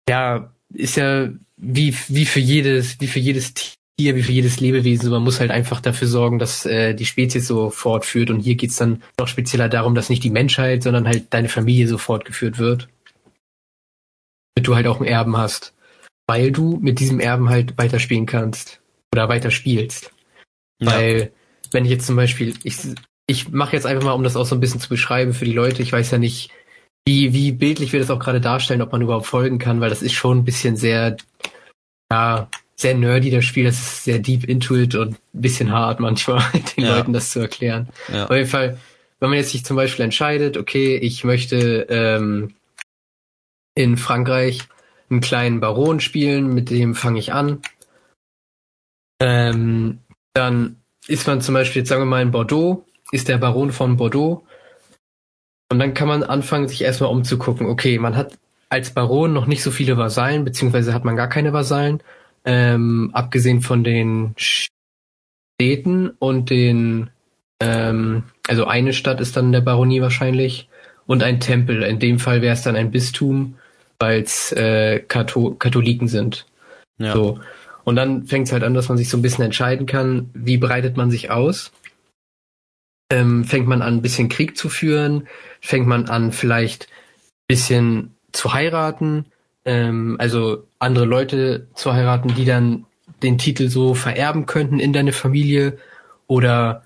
ja, 0.10 0.52
ist 0.74 0.96
ja 0.96 1.30
wie, 1.58 1.96
wie 2.08 2.26
für 2.26 2.40
jedes, 2.40 3.00
wie 3.00 3.08
für 3.08 3.20
jedes 3.20 3.54
Tier, 3.54 4.16
wie 4.16 4.24
für 4.24 4.32
jedes 4.32 4.60
Lebewesen. 4.60 5.10
Man 5.12 5.24
muss 5.24 5.40
halt 5.40 5.52
einfach 5.52 5.82
dafür 5.82 6.08
sorgen, 6.08 6.40
dass 6.40 6.66
äh, 6.66 6.94
die 6.94 7.06
Spezies 7.06 7.48
so 7.48 7.70
fortführt. 7.70 8.30
Und 8.30 8.40
hier 8.40 8.56
geht's 8.56 8.78
dann 8.78 9.04
noch 9.20 9.28
spezieller 9.28 9.70
darum, 9.70 9.94
dass 9.94 10.10
nicht 10.10 10.24
die 10.24 10.30
Menschheit, 10.30 10.84
sondern 10.84 11.08
halt 11.08 11.34
deine 11.34 11.50
Familie 11.50 11.88
so 11.88 11.98
fortgeführt 11.98 12.58
wird. 12.58 12.88
Damit 14.56 14.68
du 14.68 14.76
halt 14.76 14.88
auch 14.88 14.98
einen 14.98 15.08
Erben 15.08 15.38
hast. 15.38 15.74
Weil 16.32 16.52
du 16.52 16.78
mit 16.82 17.00
diesem 17.00 17.20
Erben 17.20 17.50
halt 17.50 17.78
weiterspielen 17.78 18.26
kannst. 18.26 18.80
Oder 19.14 19.28
weiterspielst. 19.28 20.12
ja. 20.80 20.92
Weil, 20.92 21.32
wenn 21.72 21.84
ich 21.84 21.92
jetzt 21.92 22.08
zum 22.08 22.16
Beispiel, 22.16 22.54
ich, 22.64 22.78
ich 23.28 23.50
mache 23.50 23.76
jetzt 23.76 23.86
einfach 23.86 24.04
mal, 24.06 24.14
um 24.14 24.24
das 24.24 24.38
auch 24.38 24.46
so 24.46 24.56
ein 24.56 24.62
bisschen 24.62 24.80
zu 24.80 24.88
beschreiben 24.88 25.34
für 25.34 25.44
die 25.46 25.52
Leute, 25.54 25.82
ich 25.82 25.92
weiß 25.92 26.12
ja 26.12 26.18
nicht, 26.18 26.50
wie, 27.06 27.34
wie 27.34 27.52
bildlich 27.52 27.92
wir 27.92 28.00
das 28.00 28.10
auch 28.10 28.20
gerade 28.20 28.40
darstellen, 28.40 28.82
ob 28.82 28.92
man 28.94 29.02
überhaupt 29.02 29.26
folgen 29.26 29.60
kann, 29.60 29.82
weil 29.82 29.90
das 29.90 30.02
ist 30.02 30.14
schon 30.14 30.38
ein 30.40 30.46
bisschen 30.46 30.78
sehr, 30.78 31.18
ja, 32.12 32.48
sehr 32.76 32.96
nerdy, 32.96 33.30
das 33.32 33.44
Spiel, 33.46 33.66
das 33.66 33.76
ist 33.80 34.04
sehr 34.06 34.20
deep 34.20 34.46
into 34.46 34.76
it 34.76 34.96
und 34.96 35.14
ein 35.34 35.42
bisschen 35.42 35.72
hart 35.72 36.00
manchmal, 36.00 36.44
den 36.78 36.86
Ja. 36.86 36.98
Leuten 36.98 37.12
das 37.14 37.32
zu 37.32 37.40
erklären. 37.40 37.90
ja. 38.12 38.26
Auf 38.26 38.36
jeden 38.36 38.48
Fall, 38.50 38.78
wenn 39.20 39.30
man 39.30 39.38
jetzt 39.38 39.52
sich 39.52 39.66
zum 39.66 39.76
Beispiel 39.76 40.06
entscheidet, 40.06 40.56
okay, 40.58 40.96
ich 40.96 41.24
möchte 41.24 41.86
ähm, 41.90 42.54
in 43.76 43.98
Frankreich 43.98 44.60
einen 45.12 45.22
kleinen 45.22 45.60
Baron 45.60 46.00
spielen, 46.00 46.54
mit 46.54 46.70
dem 46.70 46.96
fange 46.96 47.20
ich 47.20 47.34
an. 47.34 47.62
Ähm, 49.22 50.00
dann 50.34 50.78
ist 51.08 51.28
man 51.28 51.42
zum 51.42 51.54
Beispiel, 51.54 51.82
jetzt 51.82 51.90
sagen 51.90 52.02
wir 52.02 52.06
mal 52.08 52.22
in 52.22 52.32
Bordeaux, 52.32 52.86
ist 53.12 53.28
der 53.28 53.38
Baron 53.38 53.72
von 53.72 53.98
Bordeaux. 53.98 54.44
Und 55.70 55.80
dann 55.80 55.94
kann 55.94 56.08
man 56.08 56.24
anfangen, 56.24 56.68
sich 56.68 56.82
erstmal 56.82 57.12
umzugucken. 57.12 57.68
Okay, 57.68 58.00
man 58.00 58.16
hat 58.16 58.38
als 58.70 58.94
Baron 58.94 59.34
noch 59.34 59.48
nicht 59.48 59.64
so 59.64 59.72
viele 59.72 59.98
Vasallen, 59.98 60.46
beziehungsweise 60.46 60.94
hat 60.94 61.06
man 61.06 61.16
gar 61.16 61.30
keine 61.30 61.54
Vasallen, 61.54 62.02
ähm, 62.46 63.12
abgesehen 63.14 63.62
von 63.62 63.84
den 63.84 64.34
Städten 64.38 66.10
und 66.20 66.50
den 66.50 67.10
Ähm, 67.62 68.24
also 68.48 68.66
eine 68.66 68.92
Stadt 68.92 69.22
ist 69.22 69.38
dann 69.38 69.52
der 69.52 69.62
Baronie 69.62 70.02
wahrscheinlich 70.02 70.68
und 71.06 71.22
ein 71.22 71.40
Tempel. 71.40 71.84
In 71.84 72.00
dem 72.00 72.18
Fall 72.18 72.42
wäre 72.42 72.54
es 72.54 72.64
dann 72.64 72.76
ein 72.76 72.90
Bistum, 72.90 73.54
weil 74.02 74.24
es 74.24 74.52
äh, 74.52 75.00
Kathol 75.00 75.56
Katholiken 75.58 76.08
sind. 76.08 76.46
Ja. 76.98 77.14
So. 77.14 77.40
Und 77.84 77.96
dann 77.96 78.26
fängt 78.26 78.48
es 78.48 78.54
halt 78.54 78.64
an, 78.64 78.74
dass 78.74 78.90
man 78.90 78.98
sich 78.98 79.10
so 79.10 79.18
ein 79.18 79.22
bisschen 79.22 79.46
entscheiden 79.46 79.86
kann, 79.86 80.30
wie 80.34 80.58
breitet 80.58 80.98
man 80.98 81.12
sich 81.12 81.30
aus. 81.30 81.72
Ähm, 83.12 83.44
fängt 83.44 83.68
man 83.68 83.82
an, 83.82 83.96
ein 83.96 84.02
bisschen 84.02 84.30
Krieg 84.30 84.58
zu 84.58 84.70
führen? 84.70 85.28
Fängt 85.62 85.88
man 85.88 86.10
an, 86.10 86.32
vielleicht 86.32 86.86
ein 86.86 87.48
bisschen 87.48 88.16
zu 88.32 88.54
heiraten? 88.54 89.26
Ähm, 89.66 90.16
also 90.20 90.68
andere 90.80 91.06
Leute 91.06 91.68
zu 91.76 91.94
heiraten, 91.94 92.34
die 92.36 92.46
dann 92.46 92.86
den 93.22 93.38
Titel 93.38 93.70
so 93.70 93.94
vererben 93.94 94.46
könnten 94.46 94.80
in 94.80 94.94
deine 94.94 95.14
Familie? 95.14 95.78
Oder 96.28 96.86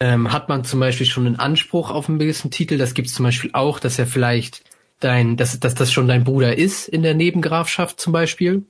ähm, 0.00 0.32
hat 0.32 0.48
man 0.48 0.64
zum 0.64 0.80
Beispiel 0.80 1.06
schon 1.06 1.26
einen 1.26 1.36
Anspruch 1.36 1.90
auf 1.90 2.08
einen 2.08 2.18
gewissen 2.18 2.50
Titel? 2.50 2.78
Das 2.78 2.94
gibt 2.94 3.08
es 3.08 3.14
zum 3.14 3.24
Beispiel 3.24 3.50
auch, 3.52 3.80
dass 3.80 3.98
er 3.98 4.06
vielleicht 4.06 4.62
dein, 5.00 5.36
dass, 5.36 5.58
dass 5.60 5.74
das 5.74 5.92
schon 5.92 6.08
dein 6.08 6.24
Bruder 6.24 6.56
ist 6.56 6.88
in 6.88 7.02
der 7.02 7.14
Nebengrafschaft 7.14 8.00
zum 8.00 8.12
Beispiel. 8.12 8.62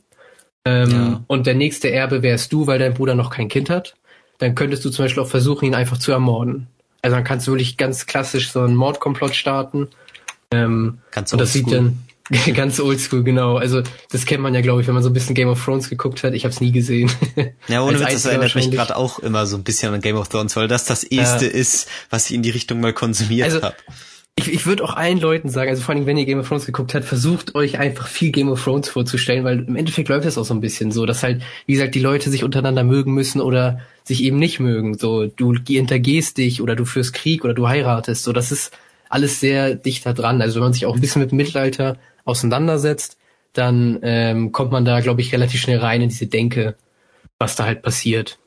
Ähm, 0.64 0.90
ja. 0.90 1.24
Und 1.26 1.46
der 1.46 1.54
nächste 1.54 1.90
Erbe 1.90 2.22
wärst 2.22 2.52
du, 2.52 2.66
weil 2.66 2.78
dein 2.78 2.94
Bruder 2.94 3.14
noch 3.14 3.30
kein 3.30 3.48
Kind 3.48 3.70
hat. 3.70 3.94
Dann 4.38 4.54
könntest 4.54 4.84
du 4.84 4.90
zum 4.90 5.04
Beispiel 5.04 5.22
auch 5.22 5.28
versuchen, 5.28 5.64
ihn 5.66 5.74
einfach 5.74 5.98
zu 5.98 6.12
ermorden. 6.12 6.66
Also 7.02 7.14
dann 7.14 7.24
kannst 7.24 7.46
du 7.46 7.52
wirklich 7.52 7.76
ganz 7.76 8.06
klassisch 8.06 8.50
so 8.50 8.60
einen 8.60 8.74
Mordkomplott 8.74 9.34
starten. 9.36 9.88
Ähm, 10.50 10.98
ganz 11.12 11.32
und 11.32 11.40
das 11.40 11.52
sieht 11.52 11.70
dann 11.70 12.00
ganz 12.54 12.80
oldschool, 12.80 13.22
genau. 13.22 13.56
Also 13.56 13.82
das 14.10 14.26
kennt 14.26 14.42
man 14.42 14.54
ja, 14.54 14.60
glaube 14.60 14.80
ich, 14.80 14.88
wenn 14.88 14.94
man 14.94 15.04
so 15.04 15.10
ein 15.10 15.12
bisschen 15.12 15.36
Game 15.36 15.48
of 15.48 15.64
Thrones 15.64 15.88
geguckt 15.88 16.24
hat. 16.24 16.34
Ich 16.34 16.44
habe 16.44 16.52
es 16.52 16.60
nie 16.60 16.72
gesehen. 16.72 17.10
Ja, 17.68 17.82
ohne 17.84 18.00
Witz, 18.00 18.12
das 18.12 18.24
erinnert 18.24 18.54
mich 18.54 18.70
gerade 18.70 18.96
auch 18.96 19.18
immer 19.20 19.46
so 19.46 19.56
ein 19.56 19.64
bisschen 19.64 19.92
an 19.94 20.00
Game 20.00 20.16
of 20.16 20.28
Thrones, 20.28 20.56
weil 20.56 20.68
das 20.68 20.84
das 20.84 21.04
erste 21.04 21.46
ja. 21.46 21.52
ist, 21.52 21.88
was 22.10 22.28
ich 22.28 22.34
in 22.34 22.42
die 22.42 22.50
Richtung 22.50 22.80
mal 22.80 22.92
konsumiert 22.92 23.46
also, 23.46 23.62
habe 23.62 23.76
ich, 24.38 24.52
ich 24.52 24.66
würde 24.66 24.84
auch 24.84 24.94
allen 24.94 25.18
Leuten 25.18 25.48
sagen, 25.48 25.70
also 25.70 25.82
vor 25.82 25.94
allem, 25.94 26.04
wenn 26.04 26.18
ihr 26.18 26.26
Game 26.26 26.38
of 26.38 26.48
Thrones 26.48 26.66
geguckt 26.66 26.94
habt, 26.94 27.06
versucht 27.06 27.54
euch 27.54 27.78
einfach 27.78 28.06
viel 28.06 28.30
Game 28.30 28.50
of 28.50 28.62
Thrones 28.62 28.90
vorzustellen, 28.90 29.44
weil 29.44 29.60
im 29.60 29.76
Endeffekt 29.76 30.10
läuft 30.10 30.26
es 30.26 30.36
auch 30.36 30.44
so 30.44 30.52
ein 30.52 30.60
bisschen 30.60 30.92
so, 30.92 31.06
dass 31.06 31.22
halt, 31.22 31.42
wie 31.64 31.72
gesagt, 31.72 31.94
die 31.94 32.00
Leute 32.00 32.28
sich 32.28 32.44
untereinander 32.44 32.84
mögen 32.84 33.14
müssen 33.14 33.40
oder 33.40 33.80
sich 34.04 34.22
eben 34.22 34.38
nicht 34.38 34.60
mögen. 34.60 34.98
So, 34.98 35.26
du 35.26 35.54
hintergehst 35.66 36.36
dich 36.36 36.60
oder 36.60 36.76
du 36.76 36.84
führst 36.84 37.14
Krieg 37.14 37.44
oder 37.44 37.54
du 37.54 37.66
heiratest. 37.66 38.24
So, 38.24 38.32
das 38.32 38.52
ist 38.52 38.76
alles 39.08 39.40
sehr 39.40 39.74
dichter 39.74 40.12
dran. 40.12 40.42
Also 40.42 40.56
wenn 40.56 40.64
man 40.64 40.72
sich 40.74 40.84
auch 40.84 40.94
ein 40.94 41.00
bisschen 41.00 41.22
mit 41.22 41.32
Mittelalter 41.32 41.96
auseinandersetzt, 42.26 43.16
dann 43.54 44.00
ähm, 44.02 44.52
kommt 44.52 44.70
man 44.70 44.84
da, 44.84 45.00
glaube 45.00 45.22
ich, 45.22 45.32
relativ 45.32 45.62
schnell 45.62 45.78
rein 45.78 46.02
in 46.02 46.10
diese 46.10 46.26
Denke, 46.26 46.76
was 47.38 47.56
da 47.56 47.64
halt 47.64 47.80
passiert. 47.80 48.38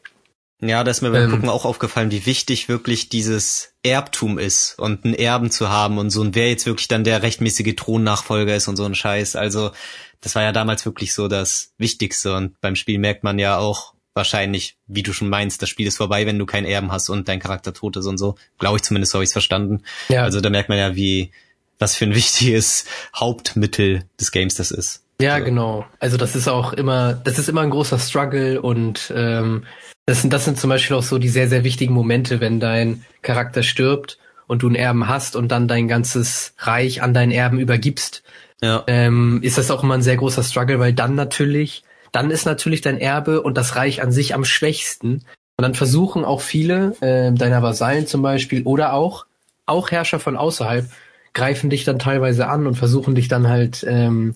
Ja, 0.62 0.84
da 0.84 0.92
ist 0.92 1.02
mir 1.02 1.12
beim 1.12 1.24
ähm, 1.24 1.32
Gucken 1.32 1.50
auch 1.50 1.64
aufgefallen, 1.64 2.12
wie 2.12 2.26
wichtig 2.26 2.68
wirklich 2.68 3.08
dieses 3.08 3.74
Erbtum 3.82 4.38
ist 4.38 4.78
und 4.78 5.06
einen 5.06 5.14
Erben 5.14 5.52
zu 5.52 5.70
haben 5.70 5.98
und 5.98 6.10
so 6.10 6.20
und 6.22 6.36
wer 6.36 6.50
jetzt 6.50 6.66
wirklich 6.66 6.90
dann 6.90 7.06
der 7.06 7.24
rechtmäßige 7.24 7.76
Thronnachfolger 7.76 8.56
ist 8.56 8.68
und 8.68 8.76
so 8.76 8.84
ein 8.84 8.96
Scheiß. 8.96 9.38
Also 9.38 9.72
das 10.20 10.36
war 10.36 10.44
ja 10.44 10.52
damals 10.52 10.86
wirklich 10.86 11.14
so 11.14 11.30
das 11.30 11.72
Wichtigste 11.78 12.36
und 12.36 12.60
beim 12.60 12.76
Spiel 12.76 13.00
merkt 13.00 13.24
man 13.24 13.40
ja 13.40 13.58
auch 13.58 13.94
wahrscheinlich, 14.14 14.78
wie 14.88 15.04
du 15.04 15.14
schon 15.14 15.30
meinst, 15.30 15.62
das 15.62 15.70
Spiel 15.70 15.88
ist 15.88 15.98
vorbei, 15.98 16.26
wenn 16.26 16.38
du 16.38 16.46
keinen 16.46 16.66
Erben 16.66 16.92
hast 16.92 17.08
und 17.10 17.30
dein 17.30 17.40
Charakter 17.40 17.74
tot 17.74 17.96
ist 17.96 18.06
und 18.06 18.18
so. 18.18 18.36
Glaube 18.58 18.78
ich 18.78 18.84
zumindest, 18.84 19.14
so 19.14 19.18
habe 19.18 19.24
ich 19.24 19.30
es 19.30 19.34
verstanden. 19.34 19.84
Ja. 20.10 20.24
Also 20.24 20.42
da 20.42 20.50
merkt 20.50 20.68
man 20.68 20.78
ja, 20.78 20.96
wie 20.96 21.32
was 21.78 21.96
für 21.96 22.06
ein 22.06 22.16
wichtiges 22.16 22.84
Hauptmittel 23.16 24.04
des 24.20 24.32
Games 24.32 24.56
das 24.56 24.72
ist. 24.72 25.04
Ja, 25.22 25.40
so. 25.40 25.46
genau. 25.46 25.86
Also 26.00 26.18
das 26.18 26.36
ist 26.36 26.50
auch 26.50 26.74
immer, 26.74 27.14
das 27.14 27.40
ist 27.40 27.48
immer 27.48 27.62
ein 27.62 27.70
großer 27.70 27.98
Struggle 27.98 28.62
und 28.62 29.12
ähm, 29.16 29.66
das 30.10 30.22
sind, 30.22 30.34
das 30.34 30.44
sind 30.44 30.60
zum 30.60 30.72
Beispiel 30.72 30.96
auch 30.96 31.04
so 31.04 31.20
die 31.20 31.30
sehr, 31.30 31.48
sehr 31.48 31.64
wichtigen 31.64 31.94
Momente, 31.94 32.42
wenn 32.42 32.60
dein 32.60 33.06
Charakter 33.22 33.62
stirbt 33.62 34.18
und 34.48 34.64
du 34.64 34.68
einen 34.68 34.76
Erben 34.76 35.08
hast 35.08 35.36
und 35.36 35.50
dann 35.52 35.68
dein 35.68 35.88
ganzes 35.88 36.56
Reich 36.58 37.04
an 37.04 37.14
deinen 37.14 37.32
Erben 37.32 37.60
übergibst. 37.60 38.24
Ja. 38.60 38.84
Ähm, 38.88 39.40
ist 39.44 39.60
das 39.60 39.70
auch 39.70 39.84
immer 39.84 39.94
ein 39.94 40.02
sehr 40.02 40.18
großer 40.18 40.42
Struggle, 40.42 40.80
weil 40.80 40.94
dann 40.94 41.14
natürlich, 41.14 41.84
dann 42.12 42.32
ist 42.32 42.46
natürlich 42.46 42.82
dein 42.82 42.98
Erbe 42.98 43.44
und 43.44 43.56
das 43.56 43.76
Reich 43.76 44.02
an 44.02 44.12
sich 44.12 44.34
am 44.34 44.46
schwächsten. 44.46 45.26
Und 45.58 45.62
dann 45.62 45.76
versuchen 45.76 46.26
auch 46.26 46.42
viele 46.42 46.96
äh, 47.02 47.32
deiner 47.32 47.62
Vasallen 47.62 48.08
zum 48.08 48.24
Beispiel 48.24 48.64
oder 48.64 48.94
auch, 48.94 49.28
auch 49.68 49.92
Herrscher 49.92 50.20
von 50.20 50.38
außerhalb, 50.38 50.90
greifen 51.36 51.70
dich 51.70 51.84
dann 51.84 52.00
teilweise 52.00 52.48
an 52.48 52.66
und 52.66 52.74
versuchen 52.74 53.14
dich 53.14 53.28
dann 53.28 53.48
halt 53.48 53.86
ähm, 53.88 54.34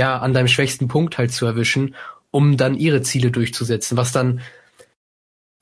ja 0.00 0.18
an 0.18 0.32
deinem 0.32 0.48
schwächsten 0.48 0.88
Punkt 0.88 1.18
halt 1.18 1.32
zu 1.32 1.44
erwischen, 1.44 1.96
um 2.30 2.56
dann 2.56 2.74
ihre 2.74 3.02
Ziele 3.02 3.30
durchzusetzen, 3.30 3.98
was 3.98 4.12
dann 4.12 4.40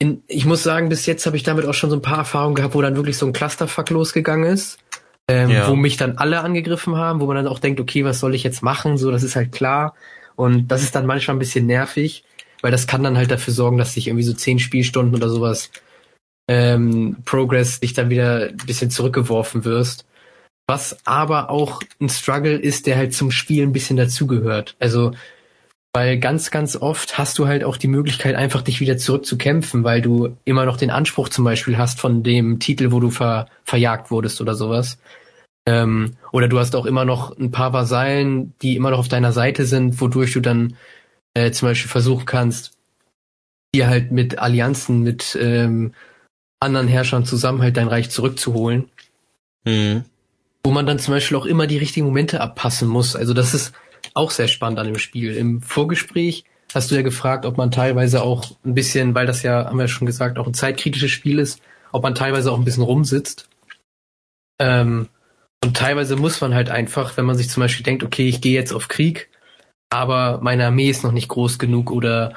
in, 0.01 0.23
ich 0.25 0.45
muss 0.45 0.63
sagen, 0.63 0.89
bis 0.89 1.05
jetzt 1.05 1.27
habe 1.27 1.37
ich 1.37 1.43
damit 1.43 1.63
auch 1.67 1.75
schon 1.75 1.91
so 1.91 1.95
ein 1.95 2.01
paar 2.01 2.17
Erfahrungen 2.17 2.55
gehabt, 2.55 2.73
wo 2.73 2.81
dann 2.81 2.95
wirklich 2.95 3.17
so 3.17 3.27
ein 3.27 3.33
Clusterfuck 3.33 3.91
losgegangen 3.91 4.51
ist. 4.51 4.79
Ähm, 5.27 5.51
ja. 5.51 5.69
wo 5.69 5.75
mich 5.75 5.95
dann 5.95 6.17
alle 6.17 6.41
angegriffen 6.41 6.97
haben, 6.97 7.21
wo 7.21 7.27
man 7.27 7.35
dann 7.35 7.47
auch 7.47 7.59
denkt, 7.59 7.79
okay, 7.79 8.03
was 8.03 8.19
soll 8.19 8.33
ich 8.33 8.43
jetzt 8.43 8.63
machen? 8.63 8.97
So, 8.97 9.11
das 9.11 9.21
ist 9.21 9.35
halt 9.35 9.51
klar. 9.51 9.93
Und 10.35 10.69
das 10.69 10.81
ist 10.81 10.95
dann 10.95 11.05
manchmal 11.05 11.35
ein 11.35 11.39
bisschen 11.39 11.67
nervig, 11.67 12.23
weil 12.63 12.71
das 12.71 12.87
kann 12.87 13.03
dann 13.03 13.15
halt 13.15 13.29
dafür 13.29 13.53
sorgen, 13.53 13.77
dass 13.77 13.93
sich 13.93 14.07
irgendwie 14.07 14.23
so 14.23 14.33
zehn 14.33 14.57
Spielstunden 14.57 15.15
oder 15.15 15.29
sowas 15.29 15.69
ähm, 16.49 17.17
Progress 17.23 17.79
dich 17.79 17.93
dann 17.93 18.09
wieder 18.09 18.49
ein 18.49 18.57
bisschen 18.57 18.89
zurückgeworfen 18.89 19.63
wirst. 19.65 20.05
Was 20.67 20.97
aber 21.05 21.51
auch 21.51 21.83
ein 22.01 22.09
Struggle 22.09 22.57
ist, 22.57 22.87
der 22.87 22.97
halt 22.97 23.13
zum 23.13 23.29
Spiel 23.29 23.61
ein 23.61 23.73
bisschen 23.73 23.97
dazugehört. 23.97 24.75
Also 24.79 25.11
weil 25.93 26.17
ganz, 26.19 26.51
ganz 26.51 26.75
oft 26.75 27.17
hast 27.17 27.37
du 27.37 27.47
halt 27.47 27.63
auch 27.63 27.75
die 27.75 27.87
Möglichkeit, 27.87 28.35
einfach 28.35 28.61
dich 28.61 28.79
wieder 28.79 28.97
zurückzukämpfen, 28.97 29.83
weil 29.83 30.01
du 30.01 30.37
immer 30.45 30.65
noch 30.65 30.77
den 30.77 30.89
Anspruch 30.89 31.27
zum 31.29 31.43
Beispiel 31.43 31.77
hast 31.77 31.99
von 31.99 32.23
dem 32.23 32.59
Titel, 32.59 32.91
wo 32.91 32.99
du 32.99 33.09
ver, 33.09 33.47
verjagt 33.65 34.09
wurdest 34.09 34.39
oder 34.39 34.55
sowas. 34.55 34.99
Ähm, 35.67 36.15
oder 36.31 36.47
du 36.47 36.59
hast 36.59 36.75
auch 36.75 36.85
immer 36.85 37.05
noch 37.05 37.37
ein 37.37 37.51
paar 37.51 37.73
Vasallen, 37.73 38.53
die 38.61 38.75
immer 38.75 38.91
noch 38.91 38.99
auf 38.99 39.09
deiner 39.09 39.33
Seite 39.33 39.65
sind, 39.65 39.99
wodurch 39.99 40.31
du 40.33 40.39
dann 40.39 40.75
äh, 41.33 41.51
zum 41.51 41.67
Beispiel 41.67 41.91
versuchen 41.91 42.25
kannst, 42.25 42.71
dir 43.75 43.87
halt 43.87 44.11
mit 44.11 44.39
Allianzen, 44.39 45.01
mit 45.01 45.37
ähm, 45.39 45.93
anderen 46.59 46.87
Herrschern 46.87 47.25
zusammen 47.25 47.61
halt 47.61 47.75
dein 47.75 47.87
Reich 47.89 48.09
zurückzuholen. 48.09 48.89
Mhm. 49.65 50.05
Wo 50.63 50.71
man 50.71 50.85
dann 50.85 50.99
zum 50.99 51.13
Beispiel 51.13 51.37
auch 51.37 51.45
immer 51.45 51.67
die 51.67 51.77
richtigen 51.77 52.05
Momente 52.05 52.39
abpassen 52.39 52.87
muss. 52.87 53.15
Also 53.15 53.33
das 53.33 53.53
ist 53.53 53.73
auch 54.13 54.31
sehr 54.31 54.47
spannend 54.47 54.79
an 54.79 54.87
dem 54.87 54.97
Spiel. 54.97 55.35
Im 55.35 55.61
Vorgespräch 55.61 56.43
hast 56.73 56.91
du 56.91 56.95
ja 56.95 57.01
gefragt, 57.01 57.45
ob 57.45 57.57
man 57.57 57.71
teilweise 57.71 58.23
auch 58.23 58.51
ein 58.65 58.73
bisschen, 58.73 59.15
weil 59.15 59.25
das 59.25 59.43
ja, 59.43 59.65
haben 59.65 59.77
wir 59.77 59.87
schon 59.87 60.05
gesagt, 60.05 60.37
auch 60.37 60.47
ein 60.47 60.53
zeitkritisches 60.53 61.11
Spiel 61.11 61.39
ist, 61.39 61.61
ob 61.91 62.03
man 62.03 62.15
teilweise 62.15 62.51
auch 62.51 62.57
ein 62.57 62.65
bisschen 62.65 62.83
rumsitzt. 62.83 63.49
Ähm, 64.59 65.07
und 65.63 65.77
teilweise 65.77 66.15
muss 66.15 66.41
man 66.41 66.55
halt 66.55 66.69
einfach, 66.69 67.17
wenn 67.17 67.25
man 67.25 67.35
sich 67.35 67.49
zum 67.49 67.61
Beispiel 67.61 67.83
denkt, 67.83 68.03
okay, 68.03 68.27
ich 68.27 68.41
gehe 68.41 68.53
jetzt 68.53 68.73
auf 68.73 68.87
Krieg, 68.87 69.29
aber 69.89 70.39
meine 70.41 70.65
Armee 70.65 70.89
ist 70.89 71.03
noch 71.03 71.11
nicht 71.11 71.27
groß 71.27 71.59
genug 71.59 71.91
oder 71.91 72.33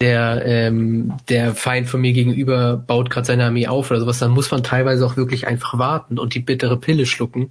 der, 0.00 0.44
ähm, 0.44 1.16
der 1.28 1.54
Feind 1.54 1.88
von 1.88 2.00
mir 2.00 2.12
gegenüber 2.12 2.76
baut 2.76 3.08
gerade 3.08 3.26
seine 3.26 3.46
Armee 3.46 3.66
auf 3.66 3.90
oder 3.90 4.00
sowas, 4.00 4.18
dann 4.18 4.32
muss 4.32 4.50
man 4.50 4.62
teilweise 4.62 5.06
auch 5.06 5.16
wirklich 5.16 5.46
einfach 5.46 5.78
warten 5.78 6.18
und 6.18 6.34
die 6.34 6.40
bittere 6.40 6.78
Pille 6.78 7.06
schlucken. 7.06 7.50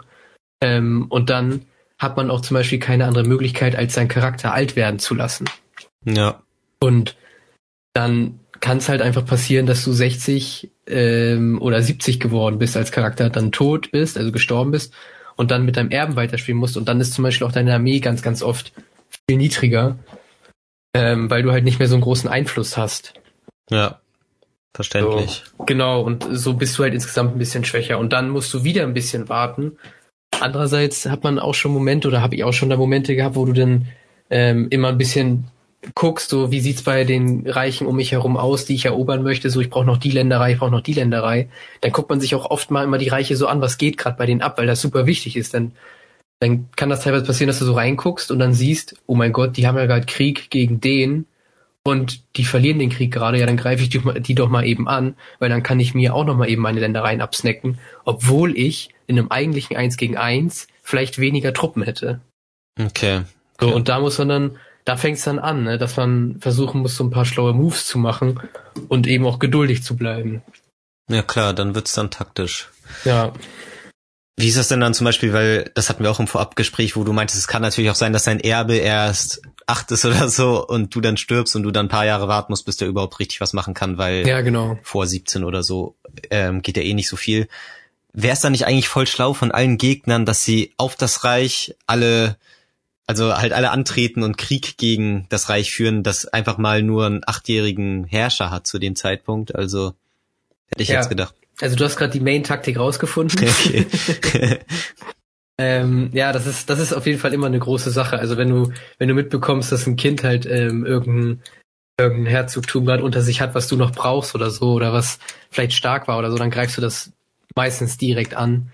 Ähm, 0.61 1.07
und 1.09 1.29
dann 1.29 1.65
hat 1.97 2.17
man 2.17 2.29
auch 2.29 2.41
zum 2.41 2.55
Beispiel 2.55 2.79
keine 2.79 3.05
andere 3.05 3.23
Möglichkeit, 3.23 3.75
als 3.75 3.93
seinen 3.93 4.07
Charakter 4.07 4.53
alt 4.53 4.75
werden 4.75 4.99
zu 4.99 5.15
lassen. 5.15 5.45
Ja. 6.03 6.41
Und 6.79 7.15
dann 7.93 8.39
kann 8.59 8.77
es 8.77 8.89
halt 8.89 9.01
einfach 9.01 9.25
passieren, 9.25 9.65
dass 9.65 9.83
du 9.83 9.91
60 9.91 10.71
ähm, 10.87 11.61
oder 11.61 11.81
70 11.81 12.19
geworden 12.19 12.59
bist 12.59 12.75
als 12.77 12.91
Charakter, 12.91 13.29
dann 13.29 13.51
tot 13.51 13.91
bist, 13.91 14.17
also 14.17 14.31
gestorben 14.31 14.71
bist 14.71 14.93
und 15.35 15.51
dann 15.51 15.65
mit 15.65 15.77
deinem 15.77 15.91
Erben 15.91 16.15
weiterspielen 16.15 16.59
musst 16.59 16.77
und 16.77 16.87
dann 16.87 16.99
ist 16.99 17.13
zum 17.13 17.23
Beispiel 17.23 17.47
auch 17.47 17.51
deine 17.51 17.73
Armee 17.73 17.99
ganz, 17.99 18.21
ganz 18.21 18.41
oft 18.41 18.73
viel 19.27 19.37
niedriger, 19.37 19.97
ähm, 20.93 21.29
weil 21.29 21.43
du 21.43 21.51
halt 21.51 21.63
nicht 21.63 21.79
mehr 21.79 21.87
so 21.87 21.95
einen 21.95 22.03
großen 22.03 22.29
Einfluss 22.29 22.77
hast. 22.77 23.13
Ja, 23.69 23.99
verständlich. 24.73 25.43
So, 25.57 25.65
genau, 25.65 26.01
und 26.01 26.25
so 26.31 26.53
bist 26.53 26.77
du 26.77 26.83
halt 26.83 26.93
insgesamt 26.93 27.35
ein 27.35 27.39
bisschen 27.39 27.65
schwächer 27.65 27.99
und 27.99 28.13
dann 28.13 28.29
musst 28.29 28.53
du 28.53 28.63
wieder 28.63 28.83
ein 28.83 28.93
bisschen 28.93 29.29
warten 29.29 29.77
Andererseits 30.39 31.05
hat 31.05 31.23
man 31.23 31.39
auch 31.39 31.53
schon 31.53 31.71
Momente 31.71 32.07
oder 32.07 32.21
habe 32.21 32.35
ich 32.35 32.43
auch 32.43 32.53
schon 32.53 32.69
da 32.69 32.77
Momente 32.77 33.15
gehabt, 33.15 33.35
wo 33.35 33.45
du 33.45 33.53
dann 33.53 33.87
ähm, 34.29 34.67
immer 34.69 34.89
ein 34.89 34.97
bisschen 34.97 35.45
guckst, 35.93 36.29
so 36.29 36.51
wie 36.51 36.59
sieht's 36.59 36.81
bei 36.81 37.03
den 37.03 37.47
Reichen 37.47 37.85
um 37.85 37.95
mich 37.95 38.11
herum 38.11 38.37
aus, 38.37 38.65
die 38.65 38.75
ich 38.75 38.85
erobern 38.85 39.23
möchte, 39.23 39.49
so 39.49 39.61
ich 39.61 39.69
brauche 39.69 39.85
noch 39.85 39.97
die 39.97 40.09
Länderei, 40.09 40.53
ich 40.53 40.59
brauche 40.59 40.71
noch 40.71 40.81
die 40.81 40.93
Länderei. 40.93 41.49
Dann 41.81 41.91
guckt 41.91 42.09
man 42.09 42.19
sich 42.19 42.33
auch 42.33 42.49
oft 42.49 42.71
mal 42.71 42.83
immer 42.83 42.97
die 42.97 43.09
Reiche 43.09 43.35
so 43.35 43.47
an, 43.47 43.61
was 43.61 43.77
geht 43.77 43.97
gerade 43.97 44.17
bei 44.17 44.25
denen 44.25 44.41
ab, 44.41 44.57
weil 44.57 44.67
das 44.67 44.81
super 44.81 45.05
wichtig 45.05 45.37
ist. 45.37 45.53
Dann, 45.53 45.73
dann 46.39 46.69
kann 46.75 46.89
das 46.89 47.03
teilweise 47.03 47.25
passieren, 47.25 47.47
dass 47.47 47.59
du 47.59 47.65
so 47.65 47.73
reinguckst 47.73 48.31
und 48.31 48.39
dann 48.39 48.53
siehst, 48.53 48.95
oh 49.05 49.15
mein 49.15 49.31
Gott, 49.33 49.57
die 49.57 49.67
haben 49.67 49.77
ja 49.77 49.85
gerade 49.85 50.05
Krieg 50.05 50.49
gegen 50.49 50.81
den 50.81 51.25
und 51.83 52.23
die 52.37 52.45
verlieren 52.45 52.79
den 52.79 52.89
Krieg 52.89 53.13
gerade, 53.13 53.39
ja, 53.39 53.45
dann 53.45 53.57
greife 53.57 53.83
ich 53.83 53.89
die, 53.89 54.01
die, 54.21 54.33
doch 54.33 54.49
mal 54.49 54.65
eben 54.65 54.87
an, 54.87 55.15
weil 55.37 55.49
dann 55.49 55.61
kann 55.61 55.79
ich 55.79 55.93
mir 55.93 56.15
auch 56.15 56.25
noch 56.25 56.35
mal 56.35 56.49
eben 56.49 56.63
meine 56.63 56.79
Ländereien 56.79 57.21
absnacken, 57.21 57.77
obwohl 58.05 58.57
ich 58.57 58.89
in 59.07 59.17
einem 59.17 59.31
eigentlichen 59.31 59.77
Eins 59.77 59.97
gegen 59.97 60.17
Eins 60.17 60.67
vielleicht 60.83 61.19
weniger 61.19 61.53
Truppen 61.53 61.83
hätte. 61.83 62.21
Okay. 62.79 63.17
okay. 63.17 63.25
So, 63.59 63.73
und 63.73 63.89
da 63.89 63.99
muss 63.99 64.17
man 64.17 64.29
dann, 64.29 64.57
da 64.83 64.97
fängt 64.97 65.17
es 65.17 65.23
dann 65.23 65.39
an, 65.39 65.63
ne, 65.63 65.77
dass 65.77 65.97
man 65.97 66.37
versuchen 66.39 66.81
muss, 66.81 66.95
so 66.95 67.03
ein 67.03 67.11
paar 67.11 67.25
schlaue 67.25 67.53
Moves 67.53 67.87
zu 67.87 67.97
machen 67.97 68.39
und 68.87 69.07
eben 69.07 69.25
auch 69.25 69.39
geduldig 69.39 69.83
zu 69.83 69.95
bleiben. 69.95 70.41
Ja 71.09 71.21
klar, 71.21 71.53
dann 71.53 71.75
wird's 71.75 71.93
dann 71.93 72.11
taktisch. 72.11 72.69
Ja. 73.03 73.33
Wie 74.37 74.47
ist 74.49 74.57
das 74.57 74.67
denn 74.67 74.81
dann 74.81 74.93
zum 74.93 75.05
Beispiel, 75.05 75.31
weil 75.31 75.71
das 75.75 75.89
hatten 75.89 76.03
wir 76.03 76.11
auch 76.11 76.19
im 76.19 76.27
Vorabgespräch, 76.27 76.95
wo 76.97 77.03
du 77.03 77.13
meintest, 77.13 77.39
es 77.39 77.47
kann 77.47 77.61
natürlich 77.61 77.89
auch 77.89 77.95
sein, 77.95 78.11
dass 78.11 78.25
dein 78.25 78.41
Erbe 78.41 78.75
erst 78.75 79.41
acht 79.65 79.89
ist 79.91 80.05
oder 80.05 80.29
so 80.29 80.65
und 80.65 80.93
du 80.93 81.01
dann 81.01 81.17
stirbst 81.17 81.55
und 81.55 81.63
du 81.63 81.71
dann 81.71 81.85
ein 81.85 81.89
paar 81.89 82.05
Jahre 82.05 82.27
warten 82.27 82.51
musst, 82.51 82.65
bis 82.65 82.77
der 82.77 82.87
überhaupt 82.87 83.19
richtig 83.19 83.39
was 83.39 83.53
machen 83.53 83.73
kann, 83.73 83.97
weil 83.97 84.27
Ja, 84.27 84.41
genau. 84.41 84.77
vor 84.83 85.07
17 85.07 85.43
oder 85.43 85.63
so 85.63 85.95
ähm, 86.29 86.61
geht 86.61 86.77
ja 86.77 86.83
eh 86.83 86.93
nicht 86.93 87.07
so 87.07 87.15
viel. 87.15 87.47
Wäre 88.17 88.33
es 88.33 88.39
dann 88.39 88.53
nicht 88.53 88.65
eigentlich 88.65 88.87
voll 88.87 89.07
schlau 89.07 89.33
von 89.33 89.51
allen 89.51 89.77
Gegnern, 89.77 90.25
dass 90.25 90.43
sie 90.43 90.73
auf 90.77 90.95
das 90.95 91.25
Reich 91.25 91.75
alle, 91.85 92.37
also 93.07 93.35
halt 93.35 93.51
alle 93.51 93.71
antreten 93.71 94.23
und 94.23 94.37
Krieg 94.37 94.77
gegen 94.77 95.25
das 95.29 95.49
Reich 95.49 95.71
führen, 95.71 96.01
das 96.01 96.25
einfach 96.25 96.57
mal 96.57 96.81
nur 96.81 97.05
einen 97.05 97.21
achtjährigen 97.25 98.05
Herrscher 98.05 98.51
hat 98.51 98.67
zu 98.67 98.79
dem 98.79 98.95
Zeitpunkt? 98.95 99.53
Also 99.53 99.93
hätte 100.67 100.83
ich 100.83 100.89
Ja. 100.89 100.95
jetzt 100.95 101.09
gedacht. 101.09 101.35
Also 101.59 101.75
du 101.75 101.83
hast 101.83 101.97
gerade 101.97 102.13
die 102.13 102.21
Main-Taktik 102.21 102.77
rausgefunden. 102.77 103.37
Okay. 103.49 103.85
Ähm, 105.57 106.09
ja, 106.11 106.33
das 106.33 106.47
ist, 106.47 106.69
das 106.69 106.79
ist 106.79 106.91
auf 106.91 107.05
jeden 107.05 107.19
Fall 107.19 107.33
immer 107.33 107.47
eine 107.47 107.59
große 107.59 107.89
Sache. 107.89 108.19
Also 108.19 108.35
wenn 108.37 108.49
du, 108.49 108.73
wenn 108.97 109.07
du 109.07 109.13
mitbekommst, 109.13 109.71
dass 109.71 109.87
ein 109.87 109.95
Kind 109.95 110.23
halt 110.23 110.45
ähm, 110.45 110.85
irgendein, 110.85 111.41
irgendein 111.97 112.25
Herzogtum 112.25 112.85
gerade 112.85 113.03
unter 113.03 113.21
sich 113.21 113.39
hat, 113.39 113.55
was 113.55 113.67
du 113.67 113.77
noch 113.77 113.93
brauchst 113.93 114.35
oder 114.35 114.49
so, 114.51 114.73
oder 114.73 114.91
was 114.91 115.17
vielleicht 115.49 115.73
stark 115.73 116.09
war 116.09 116.19
oder 116.19 116.29
so, 116.29 116.37
dann 116.37 116.51
greifst 116.51 116.77
du 116.77 116.81
das 116.81 117.11
meistens 117.55 117.97
direkt 117.97 118.35
an. 118.35 118.71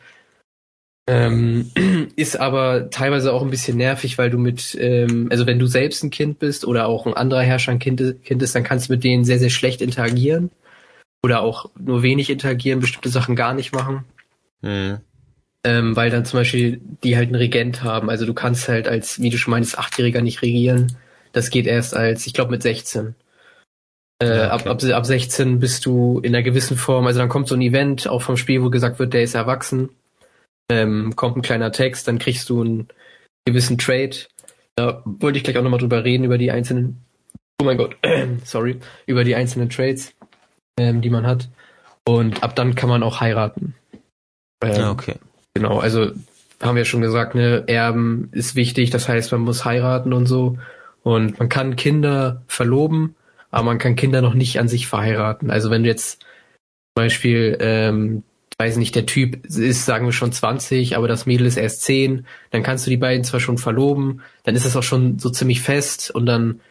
Ähm, 1.08 1.72
ist 2.16 2.40
aber 2.40 2.90
teilweise 2.90 3.34
auch 3.34 3.42
ein 3.42 3.50
bisschen 3.50 3.78
nervig, 3.78 4.18
weil 4.18 4.30
du 4.30 4.38
mit, 4.38 4.78
ähm, 4.80 5.28
also 5.32 5.46
wenn 5.46 5.60
du 5.60 5.68
selbst 5.68 6.04
ein 6.04 6.12
Kind 6.12 6.40
bist 6.40 6.66
oder 6.66 6.88
auch 6.88 7.06
ein 7.06 7.14
anderer 7.14 7.42
Herrscher 7.42 7.72
ein 7.72 7.80
Kind, 7.80 8.24
kind 8.24 8.42
ist, 8.42 8.56
dann 8.56 8.64
kannst 8.64 8.90
du 8.90 8.94
mit 8.94 9.04
denen 9.04 9.26
sehr, 9.26 9.40
sehr 9.40 9.50
schlecht 9.50 9.82
interagieren. 9.82 10.52
Oder 11.24 11.42
auch 11.42 11.70
nur 11.80 12.02
wenig 12.02 12.32
interagieren, 12.32 12.80
bestimmte 12.80 13.10
Sachen 13.10 13.36
gar 13.36 13.54
nicht 13.54 13.74
machen 13.74 14.06
hm. 14.62 15.00
ähm, 15.64 15.96
weil 15.96 16.10
dann 16.10 16.26
zum 16.26 16.40
Beispiel 16.40 16.82
die 17.04 17.16
halt 17.16 17.28
einen 17.28 17.36
Regent 17.36 17.84
haben. 17.84 18.10
Also 18.10 18.26
du 18.26 18.34
kannst 18.34 18.68
halt 18.68 18.88
als, 18.88 19.22
wie 19.22 19.30
du 19.30 19.38
schon 19.38 19.52
meinst, 19.52 19.78
Achtjähriger 19.78 20.22
nicht 20.22 20.42
regieren. 20.42 20.98
Das 21.34 21.50
geht 21.50 21.68
erst 21.68 21.96
als, 21.96 22.26
ich 22.28 22.34
glaube, 22.34 22.52
mit 22.52 22.62
16. 22.62 23.16
Äh, 24.22 24.44
ab, 24.44 24.62
okay. 24.68 24.92
ab, 24.92 24.98
ab 24.98 25.06
16 25.06 25.60
bist 25.60 25.86
du 25.86 26.20
in 26.20 26.36
einer 26.36 26.44
gewissen 26.44 26.78
Form, 26.78 27.08
also 27.08 27.20
dann 27.20 27.30
kommt 27.30 27.48
so 27.48 27.56
ein 27.56 27.62
Event 27.62 28.08
auch 28.08 28.22
vom 28.22 28.38
Spiel, 28.38 28.62
wo 28.62 28.70
gesagt 28.70 29.00
wird, 29.00 29.14
der 29.14 29.24
ist 29.24 29.34
erwachsen. 29.34 29.90
Ähm, 30.70 31.16
kommt 31.16 31.38
ein 31.38 31.42
kleiner 31.42 31.72
Text, 31.72 32.08
dann 32.08 32.20
kriegst 32.20 32.50
du 32.50 32.62
einen 32.62 32.88
gewissen 33.46 33.80
Trade. 33.80 34.16
Da 34.76 35.02
wollte 35.06 35.38
ich 35.38 35.44
gleich 35.44 35.58
auch 35.58 35.64
nochmal 35.64 35.80
drüber 35.80 36.04
reden, 36.04 36.24
über 36.24 36.38
die 36.38 36.52
einzelnen, 36.52 37.04
oh 37.60 37.66
mein 37.66 37.78
Gott, 37.78 37.98
sorry, 38.46 38.80
über 39.08 39.24
die 39.24 39.36
einzelnen 39.36 39.70
Trades, 39.70 40.14
ähm, 40.78 41.02
die 41.02 41.10
man 41.10 41.26
hat. 41.26 41.50
Und 42.06 42.44
ab 42.44 42.56
dann 42.56 42.76
kann 42.76 42.90
man 42.90 43.02
auch 43.02 43.22
heiraten. 43.22 43.74
Ähm, 44.64 44.76
Ja, 44.76 44.92
okay. 44.92 45.16
Genau, 45.56 45.80
also 45.80 46.12
haben 46.62 46.76
wir 46.76 46.86
schon 46.86 47.02
gesagt, 47.02 47.34
ne, 47.34 47.64
Erben 47.66 48.30
ist 48.34 48.56
wichtig, 48.56 48.92
das 48.92 49.10
heißt, 49.10 49.32
man 49.32 49.42
muss 49.42 49.66
heiraten 49.66 50.14
und 50.14 50.28
so. 50.28 50.60
Und 51.02 51.40
man 51.40 51.50
kann 51.50 51.76
Kinder 51.76 52.44
verloben, 52.48 53.16
aber 53.52 53.64
man 53.64 53.78
kann 53.78 53.96
Kinder 53.96 54.22
noch 54.22 54.34
nicht 54.34 54.60
an 54.60 54.68
sich 54.68 54.88
verheiraten. 54.88 55.52
Also 55.52 55.70
wenn 55.70 55.84
du 55.84 55.90
jetzt 55.90 56.22
zum 56.22 56.96
Beispiel, 56.96 57.58
ähm, 57.60 58.24
weiß 58.58 58.78
nicht, 58.78 58.96
der 58.96 59.06
Typ 59.06 59.46
ist, 59.46 59.86
sagen 59.86 60.06
wir 60.06 60.14
schon 60.14 60.32
20, 60.32 60.96
aber 60.98 61.08
das 61.08 61.26
Mädel 61.26 61.48
ist 61.48 61.58
erst 61.58 61.84
10, 61.84 62.26
dann 62.52 62.64
kannst 62.64 62.86
du 62.86 62.90
die 62.90 62.98
beiden 62.98 63.24
zwar 63.24 63.40
schon 63.40 63.58
verloben, 63.58 64.22
dann 64.44 64.56
ist 64.56 64.66
es 64.66 64.76
auch 64.76 64.84
schon 64.84 65.20
so 65.20 65.30
ziemlich 65.30 65.62
fest 65.62 66.12
und 66.12 66.26
dann 66.26 66.62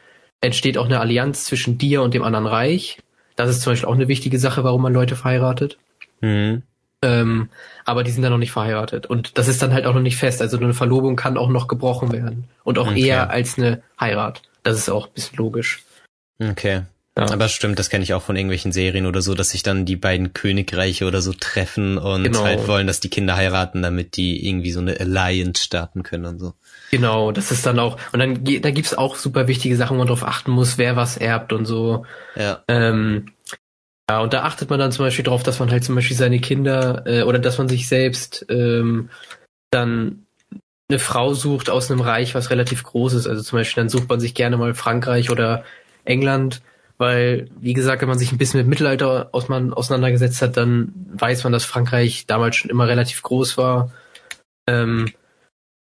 entsteht 0.40 0.78
auch 0.78 0.86
eine 0.86 1.00
Allianz 1.00 1.44
zwischen 1.44 1.78
dir 1.78 2.02
und 2.02 2.14
dem 2.14 2.22
anderen 2.22 2.46
Reich. 2.46 2.98
Das 3.36 3.50
ist 3.50 3.62
zum 3.62 3.72
Beispiel 3.72 3.88
auch 3.88 3.94
eine 3.94 4.08
wichtige 4.08 4.38
Sache, 4.38 4.64
warum 4.64 4.82
man 4.82 4.92
Leute 4.92 5.16
verheiratet. 5.16 5.78
Hm. 6.20 6.62
Ähm, 7.02 7.48
aber 7.84 8.04
die 8.04 8.10
sind 8.10 8.22
dann 8.22 8.32
noch 8.32 8.38
nicht 8.38 8.52
verheiratet. 8.52 9.06
Und 9.06 9.38
das 9.38 9.48
ist 9.48 9.62
dann 9.62 9.72
halt 9.72 9.86
auch 9.86 9.94
noch 9.94 10.02
nicht 10.02 10.16
fest. 10.16 10.42
Also 10.42 10.58
eine 10.58 10.74
Verlobung 10.74 11.16
kann 11.16 11.38
auch 11.38 11.48
noch 11.48 11.66
gebrochen 11.66 12.12
werden. 12.12 12.44
Und 12.62 12.78
auch 12.78 12.88
Okay. 12.88 13.00
eher 13.06 13.30
als 13.30 13.58
eine 13.58 13.82
Heirat. 13.98 14.42
Das 14.62 14.76
ist 14.76 14.90
auch 14.90 15.06
ein 15.06 15.12
bisschen 15.14 15.38
logisch. 15.38 15.82
Okay. 16.40 16.82
Ja. 17.18 17.30
Aber 17.32 17.48
stimmt, 17.48 17.78
das 17.78 17.90
kenne 17.90 18.04
ich 18.04 18.14
auch 18.14 18.22
von 18.22 18.36
irgendwelchen 18.36 18.72
Serien 18.72 19.04
oder 19.04 19.20
so, 19.20 19.34
dass 19.34 19.50
sich 19.50 19.62
dann 19.62 19.84
die 19.84 19.96
beiden 19.96 20.32
Königreiche 20.32 21.06
oder 21.06 21.20
so 21.20 21.32
treffen 21.32 21.98
und 21.98 22.22
Genau. 22.22 22.44
halt 22.44 22.66
wollen, 22.68 22.86
dass 22.86 23.00
die 23.00 23.10
Kinder 23.10 23.36
heiraten, 23.36 23.82
damit 23.82 24.16
die 24.16 24.46
irgendwie 24.48 24.70
so 24.70 24.80
eine 24.80 24.98
Alliance 24.98 25.62
starten 25.62 26.02
können 26.02 26.24
und 26.24 26.38
so. 26.38 26.54
Genau, 26.90 27.32
das 27.32 27.50
ist 27.50 27.66
dann 27.66 27.78
auch, 27.78 27.98
und 28.12 28.20
dann 28.20 28.44
da 28.44 28.70
gibt's 28.70 28.94
auch 28.94 29.16
super 29.16 29.48
wichtige 29.48 29.76
Sachen, 29.76 29.96
wo 29.96 29.98
man 29.98 30.08
drauf 30.08 30.24
achten 30.24 30.52
muss, 30.52 30.78
wer 30.78 30.96
was 30.96 31.16
erbt 31.16 31.52
und 31.52 31.66
so. 31.66 32.06
Ja. 32.36 32.62
Ähm, 32.68 33.32
ja, 34.08 34.20
und 34.20 34.32
da 34.32 34.44
achtet 34.44 34.70
man 34.70 34.78
dann 34.78 34.92
zum 34.92 35.04
Beispiel 35.04 35.24
drauf, 35.24 35.42
dass 35.42 35.58
man 35.58 35.70
halt 35.70 35.84
zum 35.84 35.96
Beispiel 35.96 36.16
seine 36.16 36.40
Kinder 36.40 37.02
äh, 37.06 37.22
oder 37.22 37.38
dass 37.38 37.58
man 37.58 37.68
sich 37.68 37.86
selbst 37.86 38.46
ähm, 38.48 39.10
dann 39.70 40.26
eine 40.88 40.98
Frau 40.98 41.34
sucht 41.34 41.70
aus 41.70 41.90
einem 41.90 42.00
Reich, 42.00 42.34
was 42.34 42.50
relativ 42.50 42.82
groß 42.82 43.14
ist. 43.14 43.26
Also 43.26 43.42
zum 43.42 43.58
Beispiel 43.58 43.82
dann 43.82 43.88
sucht 43.88 44.08
man 44.08 44.20
sich 44.20 44.34
gerne 44.34 44.56
mal 44.56 44.74
Frankreich 44.74 45.30
oder 45.30 45.64
England, 46.04 46.62
weil, 46.98 47.48
wie 47.58 47.72
gesagt, 47.72 48.02
wenn 48.02 48.08
man 48.08 48.18
sich 48.18 48.30
ein 48.30 48.38
bisschen 48.38 48.60
mit 48.60 48.68
Mittelalter 48.68 49.30
aus 49.32 49.48
man 49.48 49.72
auseinandergesetzt 49.72 50.42
hat, 50.42 50.56
dann 50.56 50.92
weiß 51.12 51.44
man, 51.44 51.52
dass 51.52 51.64
Frankreich 51.64 52.26
damals 52.26 52.56
schon 52.56 52.70
immer 52.70 52.86
relativ 52.88 53.22
groß 53.22 53.56
war. 53.56 53.90
Ähm, 54.68 55.12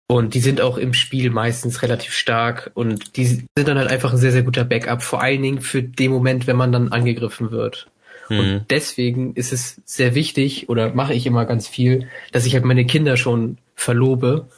und 0.09 0.35
die 0.35 0.41
sind 0.41 0.61
auch 0.61 0.79
im 0.79 0.95
Spiel 0.95 1.31
meistens 1.31 1.83
relativ 1.83 2.13
stark 2.13 2.71
und 2.75 3.17
die 3.17 3.27
sind 3.27 3.49
dann 3.57 3.79
halt 3.79 3.91
einfach 3.91 4.13
ein 4.13 4.19
sehr, 4.19 4.31
sehr 4.31 4.45
guter 4.45 4.65
Backup, 4.65 5.03
vor 5.03 5.21
allen 5.21 5.43
Dingen 5.43 5.61
für 5.61 5.83
den 5.83 6.13
Moment, 6.13 6.47
wenn 6.47 6.57
man 6.57 6.71
dann 6.71 6.93
angegriffen 6.93 7.51
wird. 7.51 7.89
Hm. 8.29 8.39
Und 8.39 8.67
deswegen 8.71 9.35
ist 9.35 9.53
es 9.53 9.81
sehr 9.85 10.15
wichtig, 10.15 10.69
oder 10.69 10.95
mache 10.95 11.15
ich 11.15 11.27
immer 11.27 11.45
ganz 11.45 11.67
viel, 11.67 12.09
dass 12.31 12.47
ich 12.47 12.55
halt 12.55 12.65
meine 12.65 12.87
Kinder 12.87 13.17
schon 13.17 13.59
verlobe, 13.75 14.49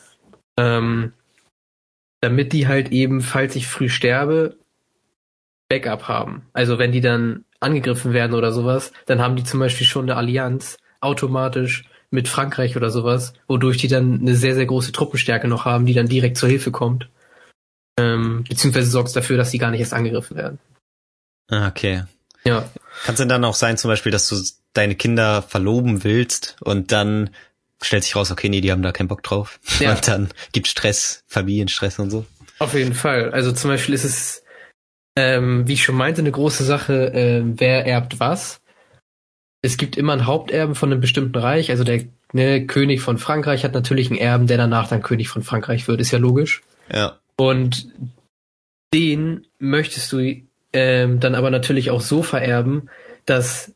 ähm, 0.58 1.12
damit 2.20 2.52
die 2.52 2.66
halt 2.66 2.92
eben, 2.92 3.22
falls 3.22 3.56
ich 3.56 3.66
früh 3.66 3.88
sterbe, 3.88 4.57
Backup 5.68 6.08
haben. 6.08 6.46
Also 6.52 6.78
wenn 6.78 6.92
die 6.92 7.00
dann 7.00 7.44
angegriffen 7.60 8.12
werden 8.12 8.34
oder 8.34 8.52
sowas, 8.52 8.92
dann 9.06 9.20
haben 9.20 9.36
die 9.36 9.44
zum 9.44 9.60
Beispiel 9.60 9.86
schon 9.86 10.04
eine 10.04 10.16
Allianz 10.16 10.78
automatisch 11.00 11.84
mit 12.10 12.28
Frankreich 12.28 12.76
oder 12.76 12.90
sowas, 12.90 13.34
wodurch 13.46 13.76
die 13.76 13.88
dann 13.88 14.20
eine 14.20 14.34
sehr, 14.34 14.54
sehr 14.54 14.66
große 14.66 14.92
Truppenstärke 14.92 15.46
noch 15.46 15.64
haben, 15.64 15.84
die 15.86 15.94
dann 15.94 16.08
direkt 16.08 16.38
zur 16.38 16.48
Hilfe 16.48 16.70
kommt. 16.70 17.08
Ähm, 17.98 18.44
beziehungsweise 18.48 18.90
sorgst 18.90 19.14
dafür, 19.16 19.36
dass 19.36 19.50
die 19.50 19.58
gar 19.58 19.70
nicht 19.70 19.80
erst 19.80 19.92
angegriffen 19.92 20.36
werden. 20.36 20.58
Ah, 21.50 21.68
Okay. 21.68 22.04
Ja. 22.44 22.70
Kann 23.04 23.14
es 23.14 23.18
denn 23.18 23.28
dann 23.28 23.44
auch 23.44 23.54
sein, 23.54 23.76
zum 23.76 23.88
Beispiel, 23.90 24.12
dass 24.12 24.28
du 24.28 24.36
deine 24.72 24.94
Kinder 24.94 25.42
verloben 25.42 26.02
willst 26.04 26.56
und 26.60 26.92
dann 26.92 27.30
stellt 27.82 28.04
sich 28.04 28.16
raus, 28.16 28.30
okay, 28.30 28.48
nee, 28.48 28.60
die 28.60 28.72
haben 28.72 28.82
da 28.82 28.92
keinen 28.92 29.08
Bock 29.08 29.22
drauf. 29.22 29.60
Ja. 29.80 29.92
Und 29.92 30.08
dann 30.08 30.28
gibt 30.52 30.66
Stress, 30.66 31.22
Familienstress 31.26 31.98
und 31.98 32.10
so. 32.10 32.24
Auf 32.58 32.74
jeden 32.74 32.94
Fall. 32.94 33.32
Also 33.32 33.52
zum 33.52 33.70
Beispiel 33.70 33.94
ist 33.94 34.04
es, 34.04 34.42
ähm, 35.18 35.66
wie 35.66 35.72
ich 35.72 35.82
schon 35.82 35.96
meinte, 35.96 36.20
eine 36.20 36.30
große 36.30 36.62
Sache, 36.62 37.10
ähm, 37.12 37.58
wer 37.58 37.84
erbt 37.86 38.20
was. 38.20 38.60
Es 39.62 39.76
gibt 39.76 39.96
immer 39.96 40.12
einen 40.12 40.26
Haupterben 40.26 40.76
von 40.76 40.92
einem 40.92 41.00
bestimmten 41.00 41.36
Reich. 41.36 41.72
Also 41.72 41.82
der 41.82 42.04
ne, 42.32 42.64
König 42.66 43.00
von 43.00 43.18
Frankreich 43.18 43.64
hat 43.64 43.74
natürlich 43.74 44.10
einen 44.10 44.20
Erben, 44.20 44.46
der 44.46 44.58
danach 44.58 44.88
dann 44.88 45.02
König 45.02 45.28
von 45.28 45.42
Frankreich 45.42 45.88
wird, 45.88 46.00
ist 46.00 46.12
ja 46.12 46.20
logisch. 46.20 46.62
Ja. 46.92 47.18
Und 47.36 47.88
den 48.94 49.44
möchtest 49.58 50.12
du 50.12 50.36
ähm, 50.72 51.18
dann 51.18 51.34
aber 51.34 51.50
natürlich 51.50 51.90
auch 51.90 52.00
so 52.00 52.22
vererben, 52.22 52.88
dass 53.26 53.72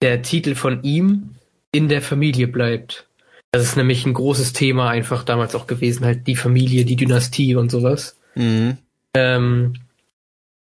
der 0.00 0.22
Titel 0.22 0.54
von 0.54 0.84
ihm 0.84 1.34
in 1.72 1.88
der 1.88 2.00
Familie 2.00 2.46
bleibt. 2.46 3.08
Das 3.50 3.64
ist 3.64 3.76
nämlich 3.76 4.06
ein 4.06 4.14
großes 4.14 4.52
Thema 4.52 4.88
einfach 4.88 5.24
damals 5.24 5.56
auch 5.56 5.66
gewesen, 5.66 6.04
halt 6.04 6.28
die 6.28 6.36
Familie, 6.36 6.84
die 6.84 6.94
Dynastie 6.94 7.56
und 7.56 7.72
sowas. 7.72 8.16
Mhm. 8.36 8.78
Ähm, 9.14 9.74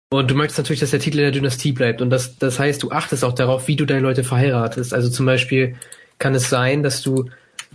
und 0.09 0.29
du 0.29 0.35
möchtest 0.35 0.59
natürlich, 0.59 0.79
dass 0.79 0.91
der 0.91 0.99
Titel 0.99 1.17
in 1.17 1.23
der 1.23 1.31
Dynastie 1.31 1.71
bleibt. 1.71 2.01
Und 2.01 2.09
das, 2.09 2.37
das 2.37 2.59
heißt, 2.59 2.81
du 2.83 2.91
achtest 2.91 3.23
auch 3.23 3.33
darauf, 3.33 3.67
wie 3.67 3.75
du 3.75 3.85
deine 3.85 4.01
Leute 4.01 4.23
verheiratest. 4.23 4.93
Also 4.93 5.09
zum 5.09 5.25
Beispiel 5.25 5.75
kann 6.19 6.35
es 6.35 6.49
sein, 6.49 6.83
dass 6.83 7.01
du 7.01 7.29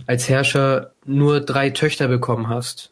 als 0.07 0.29
Herrscher 0.29 0.93
nur 1.05 1.41
drei 1.41 1.69
Töchter 1.69 2.07
bekommen 2.07 2.47
hast. 2.47 2.91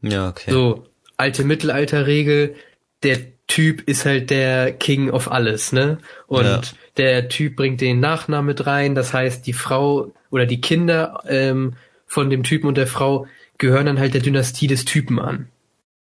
Ja, 0.00 0.28
okay. 0.28 0.50
So, 0.50 0.86
alte 1.16 1.44
Mittelalterregel, 1.44 2.56
der 3.02 3.18
Typ 3.46 3.88
ist 3.88 4.06
halt 4.06 4.30
der 4.30 4.72
King 4.72 5.10
of 5.10 5.30
alles, 5.30 5.72
ne? 5.72 5.98
Und 6.26 6.44
Ja. 6.44 6.60
der 6.96 7.28
Typ 7.28 7.56
bringt 7.56 7.80
den 7.80 8.00
Nachnamen 8.00 8.46
mit 8.46 8.66
rein, 8.66 8.94
das 8.94 9.12
heißt, 9.12 9.46
die 9.46 9.52
Frau 9.52 10.12
oder 10.30 10.46
die 10.46 10.60
Kinder 10.60 11.22
ähm, 11.28 11.74
von 12.06 12.30
dem 12.30 12.42
Typen 12.42 12.66
und 12.68 12.76
der 12.76 12.86
Frau 12.86 13.26
gehören 13.58 13.86
dann 13.86 13.98
halt 13.98 14.14
der 14.14 14.22
Dynastie 14.22 14.66
des 14.66 14.84
Typen 14.84 15.20
an. 15.20 15.48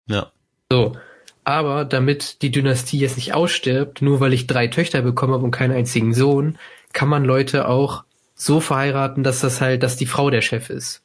Ja. 0.07 0.31
So. 0.71 0.97
Aber 1.45 1.85
damit 1.85 2.43
die 2.43 2.51
Dynastie 2.51 2.99
jetzt 2.99 3.17
nicht 3.17 3.35
ausstirbt, 3.35 4.03
nur 4.03 4.21
weil 4.21 4.33
ich 4.33 4.47
drei 4.47 4.67
Töchter 4.67 5.03
bekommen 5.03 5.33
habe 5.33 5.45
und 5.45 5.51
keinen 5.51 5.75
einzigen 5.75 6.15
Sohn, 6.15 6.59
kann 6.93 7.09
man 7.09 7.25
Leute 7.25 7.69
auch 7.69 8.05
so 8.35 8.61
verheiraten, 8.61 9.23
dass 9.23 9.41
das 9.41 9.61
halt, 9.61 9.83
dass 9.83 9.97
die 9.97 10.07
Frau 10.07 10.31
der 10.31 10.43
Chef 10.43 10.71
ist. 10.71 11.03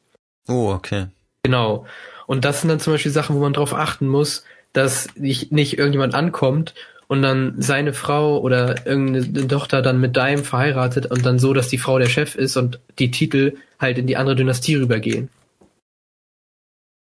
Oh, 0.48 0.72
okay. 0.72 1.06
Genau. 1.42 1.86
Und 2.26 2.44
das 2.44 2.60
sind 2.60 2.68
dann 2.68 2.80
zum 2.80 2.92
Beispiel 2.92 3.12
Sachen, 3.12 3.36
wo 3.36 3.40
man 3.40 3.52
drauf 3.52 3.74
achten 3.74 4.08
muss, 4.08 4.44
dass 4.72 5.08
nicht, 5.16 5.52
nicht 5.52 5.78
irgendjemand 5.78 6.14
ankommt 6.14 6.74
und 7.08 7.22
dann 7.22 7.54
seine 7.58 7.92
Frau 7.92 8.38
oder 8.40 8.86
irgendeine 8.86 9.48
Tochter 9.48 9.80
dann 9.80 10.00
mit 10.00 10.16
deinem 10.16 10.44
verheiratet 10.44 11.06
und 11.06 11.24
dann 11.24 11.38
so, 11.38 11.54
dass 11.54 11.68
die 11.68 11.78
Frau 11.78 11.98
der 11.98 12.08
Chef 12.08 12.34
ist 12.34 12.56
und 12.56 12.80
die 12.98 13.10
Titel 13.10 13.56
halt 13.78 13.98
in 13.98 14.06
die 14.06 14.16
andere 14.16 14.36
Dynastie 14.36 14.76
rübergehen. 14.76 15.28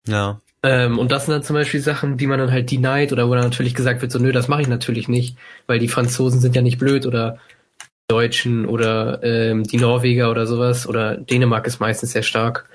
Ja. 0.06 0.40
Ähm, 0.64 0.98
und 0.98 1.12
das 1.12 1.26
sind 1.26 1.34
dann 1.34 1.42
zum 1.42 1.54
Beispiel 1.54 1.80
Sachen, 1.80 2.16
die 2.16 2.26
man 2.26 2.38
dann 2.38 2.50
halt 2.50 2.70
denied 2.70 3.12
oder 3.12 3.28
wo 3.28 3.34
dann 3.34 3.44
natürlich 3.44 3.74
gesagt 3.74 4.00
wird, 4.00 4.10
so 4.10 4.18
nö, 4.18 4.32
das 4.32 4.48
mache 4.48 4.62
ich 4.62 4.68
natürlich 4.68 5.08
nicht, 5.08 5.36
weil 5.66 5.78
die 5.78 5.88
Franzosen 5.88 6.40
sind 6.40 6.56
ja 6.56 6.62
nicht 6.62 6.78
blöd 6.78 7.04
oder 7.04 7.38
Deutschen 8.08 8.64
oder 8.64 9.22
ähm, 9.22 9.64
die 9.64 9.76
Norweger 9.76 10.30
oder 10.30 10.46
sowas 10.46 10.86
oder 10.86 11.18
Dänemark 11.18 11.66
ist 11.66 11.80
meistens 11.80 12.12
sehr 12.12 12.22
stark. 12.22 12.66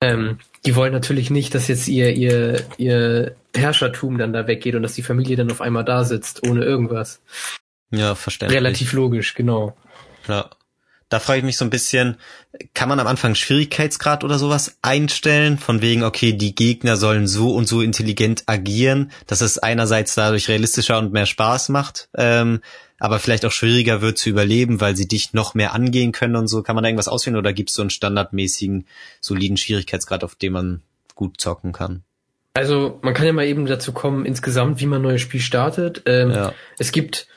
Ähm, 0.00 0.38
die 0.64 0.76
wollen 0.76 0.94
natürlich 0.94 1.30
nicht, 1.30 1.54
dass 1.54 1.68
jetzt 1.68 1.88
ihr, 1.88 2.10
ihr, 2.14 2.62
ihr 2.78 3.36
Herrschertum 3.54 4.16
dann 4.16 4.32
da 4.32 4.46
weggeht 4.46 4.74
und 4.74 4.82
dass 4.82 4.94
die 4.94 5.02
Familie 5.02 5.36
dann 5.36 5.50
auf 5.50 5.60
einmal 5.60 5.84
da 5.84 6.04
sitzt, 6.04 6.46
ohne 6.46 6.64
irgendwas. 6.64 7.20
Ja, 7.90 8.14
verständlich. 8.14 8.58
Relativ 8.58 8.94
logisch, 8.94 9.34
genau. 9.34 9.76
Ja. 10.26 10.50
Da 11.08 11.20
frage 11.20 11.38
ich 11.38 11.44
mich 11.44 11.56
so 11.56 11.64
ein 11.64 11.70
bisschen, 11.70 12.16
kann 12.74 12.88
man 12.88 12.98
am 12.98 13.06
Anfang 13.06 13.36
Schwierigkeitsgrad 13.36 14.24
oder 14.24 14.38
sowas 14.38 14.78
einstellen, 14.82 15.56
von 15.56 15.80
wegen, 15.80 16.02
okay, 16.02 16.32
die 16.32 16.54
Gegner 16.54 16.96
sollen 16.96 17.28
so 17.28 17.54
und 17.54 17.68
so 17.68 17.80
intelligent 17.80 18.42
agieren, 18.46 19.12
dass 19.28 19.40
es 19.40 19.58
einerseits 19.58 20.16
dadurch 20.16 20.48
realistischer 20.48 20.98
und 20.98 21.12
mehr 21.12 21.26
Spaß 21.26 21.68
macht, 21.68 22.08
ähm, 22.16 22.60
aber 22.98 23.20
vielleicht 23.20 23.44
auch 23.44 23.52
schwieriger 23.52 24.00
wird 24.00 24.18
zu 24.18 24.30
überleben, 24.30 24.80
weil 24.80 24.96
sie 24.96 25.06
dich 25.06 25.32
noch 25.32 25.54
mehr 25.54 25.74
angehen 25.74 26.10
können 26.12 26.34
und 26.34 26.48
so. 26.48 26.62
Kann 26.62 26.74
man 26.74 26.82
da 26.82 26.88
irgendwas 26.88 27.08
auswählen 27.08 27.36
oder 27.36 27.52
gibt 27.52 27.70
es 27.70 27.76
so 27.76 27.82
einen 27.82 27.90
standardmäßigen, 27.90 28.86
soliden 29.20 29.56
Schwierigkeitsgrad, 29.56 30.24
auf 30.24 30.34
dem 30.34 30.54
man 30.54 30.82
gut 31.14 31.40
zocken 31.40 31.72
kann? 31.72 32.02
Also 32.54 32.98
man 33.02 33.12
kann 33.12 33.26
ja 33.26 33.32
mal 33.32 33.46
eben 33.46 33.66
dazu 33.66 33.92
kommen, 33.92 34.24
insgesamt, 34.24 34.80
wie 34.80 34.86
man 34.86 35.00
ein 35.00 35.02
neues 35.02 35.20
Spiel 35.20 35.40
startet. 35.40 36.02
Ähm, 36.06 36.30
ja. 36.30 36.54
Es 36.78 36.90
gibt 36.90 37.28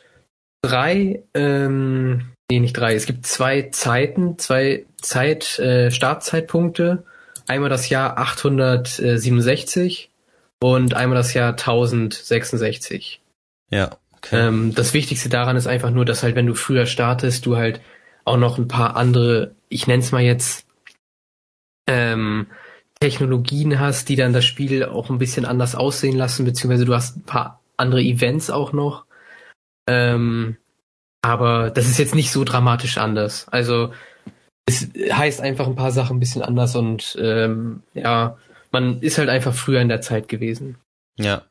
drei 0.62 1.24
ähm, 1.34 2.32
nee, 2.50 2.60
nicht 2.60 2.74
drei. 2.74 2.96
Es 2.96 3.06
gibt 3.06 3.26
zwei 3.26 3.70
Zeiten, 3.72 4.38
zwei 4.38 4.86
Zeit, 5.02 5.60
äh, 5.60 5.92
Startzeitpunkte. 5.92 7.04
Einmal 7.48 7.70
das 7.70 7.90
Jahr 7.90 8.18
867 8.18 10.12
und 10.60 10.94
einmal 10.94 11.18
das 11.18 11.34
Jahr 11.34 11.52
1066. 11.52 13.22
Ja. 13.72 13.98
Okay. 14.18 14.48
Ähm, 14.48 14.76
das 14.76 14.94
Wichtigste 14.94 15.30
daran 15.30 15.56
ist 15.56 15.68
einfach 15.68 15.92
nur, 15.92 16.06
dass 16.06 16.24
halt, 16.24 16.36
wenn 16.36 16.46
du 16.46 16.54
früher 16.54 16.86
startest, 16.86 17.46
du 17.46 17.56
halt 17.56 17.82
auch 18.26 18.38
noch 18.38 18.58
ein 18.58 18.68
paar 18.68 18.96
andere, 18.98 19.56
ich 19.70 19.88
nenn's 19.88 20.12
mal 20.12 20.22
jetzt, 20.22 20.66
ähm, 21.88 22.48
Technologien 23.00 23.80
hast, 23.80 24.10
die 24.10 24.18
dann 24.18 24.34
das 24.34 24.44
Spiel 24.44 24.84
auch 24.84 25.10
ein 25.10 25.20
bisschen 25.20 25.46
anders 25.46 25.74
aussehen 25.74 26.18
lassen, 26.18 26.44
beziehungsweise 26.44 26.86
du 26.86 26.94
hast 26.94 27.18
ein 27.18 27.24
paar 27.24 27.62
andere 27.78 28.02
Events 28.02 28.50
auch 28.50 28.74
noch. 28.74 29.06
Ähm, 29.88 30.58
aber 31.22 31.70
das 31.70 31.88
ist 31.88 31.98
jetzt 31.98 32.16
nicht 32.16 32.32
so 32.32 32.44
dramatisch 32.44 32.98
anders. 32.98 33.48
Also 33.50 33.92
es 34.66 34.90
heißt 35.12 35.42
einfach 35.42 35.68
ein 35.68 35.76
paar 35.76 35.92
Sachen 35.92 36.18
ein 36.18 36.20
bisschen 36.20 36.42
anders 36.42 36.76
und 36.76 37.18
ähm, 37.20 37.82
ja, 37.94 38.38
man 38.72 39.02
ist 39.02 39.18
halt 39.18 39.30
einfach 39.30 39.54
früher 39.54 39.82
in 39.82 39.90
der 39.90 40.02
Zeit 40.02 40.28
gewesen. 40.28 40.78
Ja. 41.18 41.44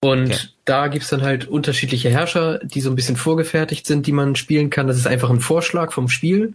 Und 0.00 0.32
okay. 0.32 0.48
da 0.64 0.88
gibt's 0.88 1.08
dann 1.08 1.22
halt 1.22 1.46
unterschiedliche 1.46 2.10
Herrscher, 2.10 2.58
die 2.58 2.80
so 2.80 2.90
ein 2.90 2.96
bisschen 2.96 3.16
vorgefertigt 3.16 3.86
sind, 3.86 4.06
die 4.06 4.12
man 4.12 4.36
spielen 4.36 4.70
kann. 4.70 4.86
Das 4.86 4.98
ist 4.98 5.06
einfach 5.06 5.30
ein 5.30 5.40
Vorschlag 5.40 5.92
vom 5.92 6.08
Spiel, 6.08 6.54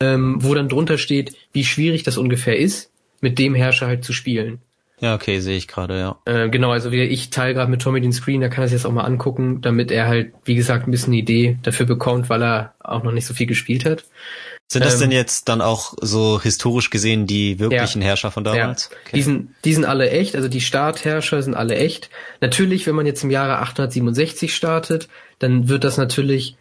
ähm, 0.00 0.36
wo 0.40 0.54
dann 0.54 0.68
drunter 0.68 0.98
steht, 0.98 1.34
wie 1.52 1.64
schwierig 1.64 2.04
das 2.04 2.18
ungefähr 2.18 2.56
ist, 2.58 2.90
mit 3.20 3.38
dem 3.38 3.54
Herrscher 3.54 3.86
halt 3.86 4.04
zu 4.04 4.12
spielen. 4.12 4.60
Ja, 5.00 5.14
okay, 5.14 5.40
sehe 5.40 5.58
ich 5.58 5.68
gerade, 5.68 5.98
ja. 5.98 6.18
Äh, 6.24 6.48
genau, 6.48 6.70
also 6.70 6.90
wie 6.90 7.02
ich 7.02 7.28
teile 7.28 7.52
gerade 7.52 7.70
mit 7.70 7.82
Tommy 7.82 8.00
den 8.00 8.14
Screen, 8.14 8.40
da 8.40 8.48
kann 8.48 8.64
er 8.64 8.68
sich 8.68 8.78
jetzt 8.78 8.86
auch 8.86 8.92
mal 8.92 9.04
angucken, 9.04 9.60
damit 9.60 9.90
er 9.90 10.06
halt, 10.06 10.32
wie 10.44 10.54
gesagt, 10.54 10.88
ein 10.88 10.90
bisschen 10.90 11.12
eine 11.12 11.20
Idee 11.20 11.58
dafür 11.62 11.84
bekommt, 11.84 12.30
weil 12.30 12.42
er 12.42 12.74
auch 12.80 13.02
noch 13.02 13.12
nicht 13.12 13.26
so 13.26 13.34
viel 13.34 13.46
gespielt 13.46 13.84
hat. 13.84 14.04
Sind 14.68 14.84
das 14.84 14.94
ähm, 14.94 15.00
denn 15.00 15.12
jetzt 15.12 15.48
dann 15.48 15.60
auch 15.60 15.94
so 16.00 16.40
historisch 16.40 16.90
gesehen 16.90 17.26
die 17.26 17.58
wirklichen 17.58 18.00
ja, 18.00 18.08
Herrscher 18.08 18.30
von 18.30 18.42
damals? 18.42 18.90
Ja. 18.90 18.98
Okay. 19.04 19.16
Die, 19.16 19.22
sind, 19.22 19.48
die 19.64 19.74
sind 19.74 19.84
alle 19.84 20.10
echt, 20.10 20.34
also 20.34 20.48
die 20.48 20.62
Startherrscher 20.62 21.42
sind 21.42 21.54
alle 21.54 21.76
echt. 21.76 22.10
Natürlich, 22.40 22.86
wenn 22.86 22.94
man 22.94 23.06
jetzt 23.06 23.22
im 23.22 23.30
Jahre 23.30 23.58
867 23.58 24.54
startet, 24.54 25.08
dann 25.38 25.68
wird 25.68 25.84
das 25.84 25.98
natürlich 25.98 26.56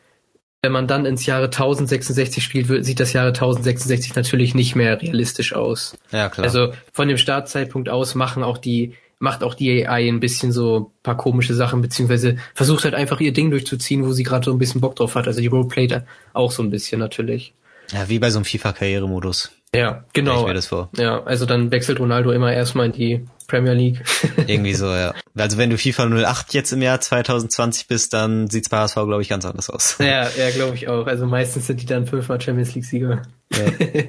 wenn 0.65 0.71
man 0.71 0.87
dann 0.87 1.05
ins 1.05 1.27
Jahre 1.27 1.45
1066 1.45 2.43
spielt, 2.43 2.83
sieht 2.83 2.99
das 2.99 3.13
Jahre 3.13 3.27
1066 3.27 4.15
natürlich 4.15 4.55
nicht 4.55 4.75
mehr 4.75 4.99
realistisch 4.99 5.53
aus. 5.53 5.95
Ja, 6.11 6.27
klar. 6.29 6.43
Also 6.43 6.73
von 6.91 7.07
dem 7.07 7.19
Startzeitpunkt 7.19 7.87
aus 7.87 8.15
machen 8.15 8.41
auch 8.41 8.57
die, 8.57 8.95
macht 9.19 9.43
auch 9.43 9.53
die 9.53 9.87
AI 9.87 10.07
ein 10.07 10.19
bisschen 10.19 10.51
so 10.51 10.91
paar 11.03 11.17
komische 11.17 11.53
Sachen, 11.53 11.83
beziehungsweise 11.83 12.37
versucht 12.55 12.83
halt 12.83 12.95
einfach 12.95 13.19
ihr 13.19 13.31
Ding 13.31 13.51
durchzuziehen, 13.51 14.03
wo 14.03 14.11
sie 14.11 14.23
gerade 14.23 14.43
so 14.43 14.51
ein 14.51 14.57
bisschen 14.57 14.81
Bock 14.81 14.95
drauf 14.95 15.13
hat. 15.13 15.27
Also 15.27 15.39
die 15.39 15.47
Roleplayt 15.47 16.01
auch 16.33 16.51
so 16.51 16.63
ein 16.63 16.71
bisschen 16.71 16.99
natürlich. 16.99 17.53
Ja, 17.91 18.09
wie 18.09 18.17
bei 18.17 18.31
so 18.31 18.39
einem 18.39 18.45
FIFA-Karrieremodus. 18.45 19.51
Ja, 19.75 20.03
genau. 20.13 20.41
Ich 20.41 20.47
mir 20.47 20.53
das 20.55 20.65
vor. 20.65 20.89
Ja, 20.97 21.21
also 21.25 21.45
dann 21.45 21.69
wechselt 21.69 21.99
Ronaldo 21.99 22.31
immer 22.31 22.51
erstmal 22.51 22.87
in 22.87 22.91
die 22.91 23.25
Premier 23.47 23.73
League. 23.73 24.01
Irgendwie 24.47 24.73
so, 24.73 24.87
ja. 24.87 25.13
Also 25.35 25.57
wenn 25.57 25.69
du 25.69 25.77
FIFA 25.77 26.07
08 26.07 26.53
jetzt 26.53 26.71
im 26.71 26.81
Jahr 26.81 26.99
2020 26.99 27.87
bist, 27.87 28.13
dann 28.13 28.49
sieht's 28.49 28.69
bei 28.69 28.77
HSV, 28.77 28.95
glaube 28.95 29.21
ich, 29.21 29.29
ganz 29.29 29.45
anders 29.45 29.69
aus. 29.69 29.97
Ja, 29.99 30.29
ja, 30.29 30.49
glaube 30.53 30.75
ich 30.75 30.87
auch. 30.87 31.07
Also 31.07 31.25
meistens 31.25 31.67
sind 31.67 31.81
die 31.81 31.85
dann 31.85 32.07
fünfmal 32.07 32.39
Champions 32.41 32.75
League-Sieger. 32.75 33.21
Ja. 33.53 33.65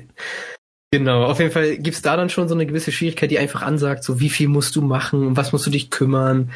genau, 0.90 1.25
auf 1.25 1.38
jeden 1.38 1.53
Fall 1.53 1.79
gibt's 1.79 2.03
da 2.03 2.16
dann 2.16 2.31
schon 2.31 2.49
so 2.49 2.55
eine 2.55 2.66
gewisse 2.66 2.92
Schwierigkeit, 2.92 3.31
die 3.31 3.38
einfach 3.38 3.62
ansagt, 3.62 4.05
so 4.05 4.20
wie 4.20 4.31
viel 4.31 4.49
musst 4.49 4.77
du 4.77 4.83
machen, 4.83 5.27
um 5.27 5.37
was 5.37 5.53
musst 5.53 5.66
du 5.66 5.70
dich 5.70 5.90
kümmern, 5.90 6.51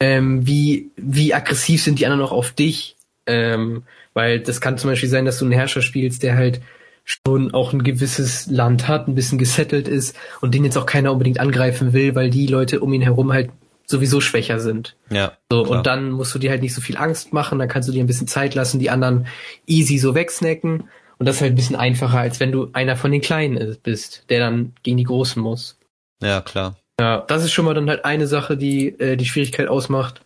ähm, 0.00 0.46
wie, 0.46 0.90
wie 0.96 1.34
aggressiv 1.34 1.82
sind 1.82 1.98
die 1.98 2.06
anderen 2.06 2.22
auch 2.22 2.32
auf 2.32 2.52
dich. 2.52 2.96
Ähm, 3.26 3.84
weil 4.14 4.40
das 4.40 4.60
kann 4.60 4.78
zum 4.78 4.90
Beispiel 4.90 5.08
sein, 5.08 5.24
dass 5.24 5.38
du 5.38 5.44
einen 5.44 5.52
Herrscher 5.52 5.82
spielst, 5.82 6.22
der 6.22 6.36
halt 6.36 6.60
schon 7.04 7.52
auch 7.52 7.72
ein 7.72 7.82
gewisses 7.82 8.46
Land 8.46 8.88
hat, 8.88 9.08
ein 9.08 9.14
bisschen 9.14 9.38
gesettelt 9.38 9.88
ist 9.88 10.16
und 10.40 10.54
den 10.54 10.64
jetzt 10.64 10.78
auch 10.78 10.86
keiner 10.86 11.12
unbedingt 11.12 11.40
angreifen 11.40 11.92
will, 11.92 12.14
weil 12.14 12.30
die 12.30 12.46
Leute 12.46 12.80
um 12.80 12.92
ihn 12.92 13.02
herum 13.02 13.32
halt 13.32 13.50
sowieso 13.86 14.20
schwächer 14.20 14.60
sind. 14.60 14.96
Ja. 15.10 15.36
So, 15.50 15.64
klar. 15.64 15.78
und 15.78 15.86
dann 15.86 16.10
musst 16.10 16.34
du 16.34 16.38
dir 16.38 16.50
halt 16.50 16.62
nicht 16.62 16.74
so 16.74 16.80
viel 16.80 16.96
Angst 16.96 17.32
machen, 17.32 17.58
dann 17.58 17.68
kannst 17.68 17.88
du 17.88 17.92
dir 17.92 18.02
ein 18.02 18.06
bisschen 18.06 18.28
Zeit 18.28 18.54
lassen, 18.54 18.78
die 18.78 18.90
anderen 18.90 19.26
easy 19.66 19.98
so 19.98 20.14
wegsnacken. 20.14 20.88
Und 21.18 21.26
das 21.26 21.36
ist 21.36 21.42
halt 21.42 21.52
ein 21.52 21.56
bisschen 21.56 21.76
einfacher, 21.76 22.18
als 22.18 22.40
wenn 22.40 22.50
du 22.50 22.70
einer 22.72 22.96
von 22.96 23.12
den 23.12 23.20
Kleinen 23.20 23.76
bist, 23.82 24.24
der 24.28 24.40
dann 24.40 24.72
gegen 24.82 24.96
die 24.96 25.04
Großen 25.04 25.40
muss. 25.40 25.78
Ja, 26.22 26.40
klar. 26.40 26.76
Ja, 26.98 27.20
das 27.20 27.44
ist 27.44 27.52
schon 27.52 27.64
mal 27.64 27.74
dann 27.74 27.88
halt 27.88 28.04
eine 28.04 28.26
Sache, 28.26 28.56
die 28.56 28.88
äh, 28.98 29.16
die 29.16 29.24
Schwierigkeit 29.24 29.68
ausmacht. 29.68 30.22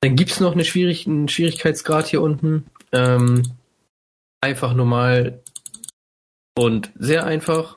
Dann 0.00 0.16
gibt's 0.16 0.40
noch 0.40 0.52
eine 0.52 0.64
Schwierig 0.64 1.06
einen 1.06 1.28
Schwierigkeitsgrad 1.28 2.06
hier 2.06 2.22
unten. 2.22 2.66
Ähm, 2.92 3.42
einfach 4.40 4.74
normal 4.74 5.40
und 6.58 6.90
sehr 6.98 7.24
einfach. 7.24 7.76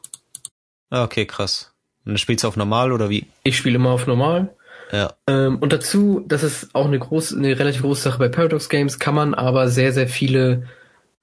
Ah, 0.90 1.04
okay, 1.04 1.26
krass. 1.26 1.74
Und 2.06 2.14
du 2.14 2.18
spielst 2.18 2.44
du 2.44 2.48
auf 2.48 2.58
normal 2.58 2.92
oder 2.92 3.10
wie? 3.10 3.28
Ich 3.44 3.58
spiele 3.58 3.76
immer 3.76 3.92
auf 3.92 4.08
normal. 4.08 4.56
Ja. 4.92 5.14
Ähm, 5.28 5.60
und 5.60 5.72
dazu, 5.72 6.26
das 6.28 6.44
ist 6.44 6.74
auch 6.74 6.88
eine 6.88 7.00
große, 7.00 7.38
eine 7.38 7.58
relativ 7.58 7.84
große 7.84 8.02
Sache 8.02 8.20
bei 8.20 8.28
Paradox 8.28 8.70
Games, 8.70 9.00
kann 9.00 9.16
man 9.16 9.34
aber 9.34 9.70
sehr, 9.70 9.94
sehr 9.94 10.08
viele 10.08 10.68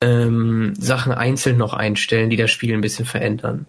ähm, 0.00 0.72
Sachen 0.78 1.12
einzeln 1.12 1.58
noch 1.58 1.74
einstellen, 1.74 2.30
die 2.30 2.36
das 2.36 2.50
Spiel 2.50 2.72
ein 2.72 2.80
bisschen 2.80 3.04
verändern. 3.04 3.66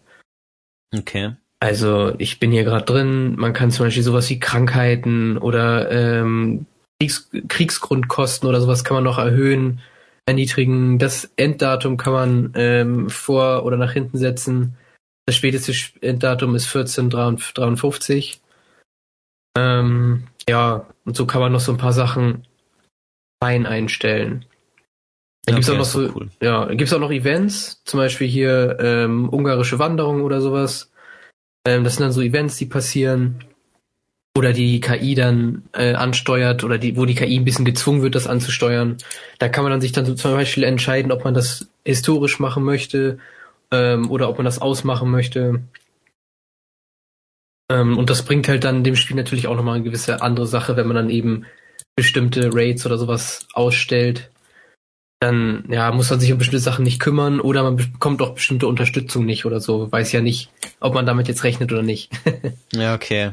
Okay. 0.95 1.35
Also 1.59 2.13
ich 2.19 2.39
bin 2.39 2.51
hier 2.51 2.63
gerade 2.63 2.85
drin, 2.85 3.35
man 3.35 3.53
kann 3.53 3.71
zum 3.71 3.87
Beispiel 3.87 4.03
sowas 4.03 4.29
wie 4.29 4.39
Krankheiten 4.39 5.37
oder 5.37 5.91
ähm, 5.91 6.67
Kriegs 7.01 7.29
Kriegsgrundkosten 7.47 8.47
oder 8.47 8.61
sowas 8.61 8.83
kann 8.83 8.95
man 8.95 9.03
noch 9.03 9.17
erhöhen 9.17 9.81
erniedrigen. 10.29 10.99
Das 10.99 11.31
Enddatum 11.35 11.97
kann 11.97 12.13
man 12.13 12.51
ähm, 12.55 13.09
vor 13.09 13.65
oder 13.65 13.77
nach 13.77 13.91
hinten 13.91 14.17
setzen. 14.17 14.77
Das 15.25 15.35
späteste 15.35 15.73
Enddatum 16.01 16.55
ist 16.55 16.67
1453. 16.67 18.39
Ähm, 19.57 20.27
ja, 20.47 20.85
und 21.05 21.17
so 21.17 21.25
kann 21.25 21.41
man 21.41 21.51
noch 21.51 21.59
so 21.59 21.71
ein 21.71 21.77
paar 21.77 21.93
Sachen 21.93 22.47
fein 23.43 23.65
einstellen. 23.65 24.45
Dann 25.45 25.55
okay, 25.55 25.55
gibt's 25.55 25.69
auch 25.69 25.77
noch 25.77 25.85
so, 25.85 26.13
cool. 26.15 26.29
ja, 26.41 26.65
gibt's 26.73 26.93
auch 26.93 26.99
noch 26.99 27.11
Events, 27.11 27.81
zum 27.85 27.99
Beispiel 27.99 28.27
hier 28.27 28.77
ähm, 28.79 29.29
ungarische 29.29 29.79
Wanderung 29.79 30.21
oder 30.21 30.41
sowas. 30.41 30.91
Ähm, 31.65 31.83
das 31.83 31.95
sind 31.95 32.03
dann 32.03 32.11
so 32.11 32.21
Events, 32.21 32.57
die 32.57 32.65
passieren 32.67 33.43
oder 34.39 34.53
die 34.53 34.79
KI 34.79 35.15
dann 35.15 35.63
äh, 35.73 35.93
ansteuert 35.93 36.63
oder 36.63 36.77
die, 36.77 36.95
wo 36.95 37.05
die 37.05 37.13
KI 37.13 37.37
ein 37.37 37.43
bisschen 37.43 37.65
gezwungen 37.65 38.01
wird, 38.01 38.15
das 38.15 38.25
anzusteuern. 38.25 38.95
Da 39.37 39.49
kann 39.49 39.65
man 39.65 39.71
dann 39.71 39.81
sich 39.81 39.91
dann 39.91 40.05
so 40.05 40.15
zum 40.15 40.31
Beispiel 40.31 40.63
entscheiden, 40.63 41.11
ob 41.11 41.25
man 41.25 41.33
das 41.33 41.67
historisch 41.83 42.39
machen 42.39 42.63
möchte 42.63 43.19
ähm, 43.69 44.09
oder 44.09 44.29
ob 44.29 44.37
man 44.37 44.45
das 44.45 44.59
ausmachen 44.59 45.11
möchte. 45.11 45.61
Ähm, 47.69 47.97
und 47.97 48.09
das 48.09 48.23
bringt 48.23 48.47
halt 48.47 48.63
dann 48.63 48.85
dem 48.85 48.95
Spiel 48.95 49.17
natürlich 49.17 49.47
auch 49.47 49.57
nochmal 49.57 49.75
eine 49.75 49.83
gewisse 49.83 50.21
andere 50.21 50.47
Sache, 50.47 50.77
wenn 50.77 50.87
man 50.87 50.95
dann 50.95 51.09
eben 51.09 51.45
bestimmte 51.97 52.51
Raids 52.53 52.85
oder 52.85 52.97
sowas 52.97 53.45
ausstellt. 53.51 54.31
Dann 55.19 55.65
ja, 55.69 55.91
muss 55.91 56.09
man 56.09 56.21
sich 56.21 56.31
um 56.31 56.37
bestimmte 56.37 56.63
Sachen 56.63 56.83
nicht 56.83 57.01
kümmern 57.01 57.41
oder 57.41 57.63
man 57.63 57.75
bekommt 57.75 58.21
auch 58.21 58.35
bestimmte 58.35 58.67
Unterstützung 58.67 59.25
nicht 59.25 59.43
oder 59.43 59.59
so. 59.59 59.91
Weiß 59.91 60.13
ja 60.13 60.21
nicht, 60.21 60.49
ob 60.79 60.93
man 60.93 61.05
damit 61.05 61.27
jetzt 61.27 61.43
rechnet 61.43 61.73
oder 61.73 61.83
nicht. 61.83 62.09
ja, 62.71 62.95
okay. 62.95 63.31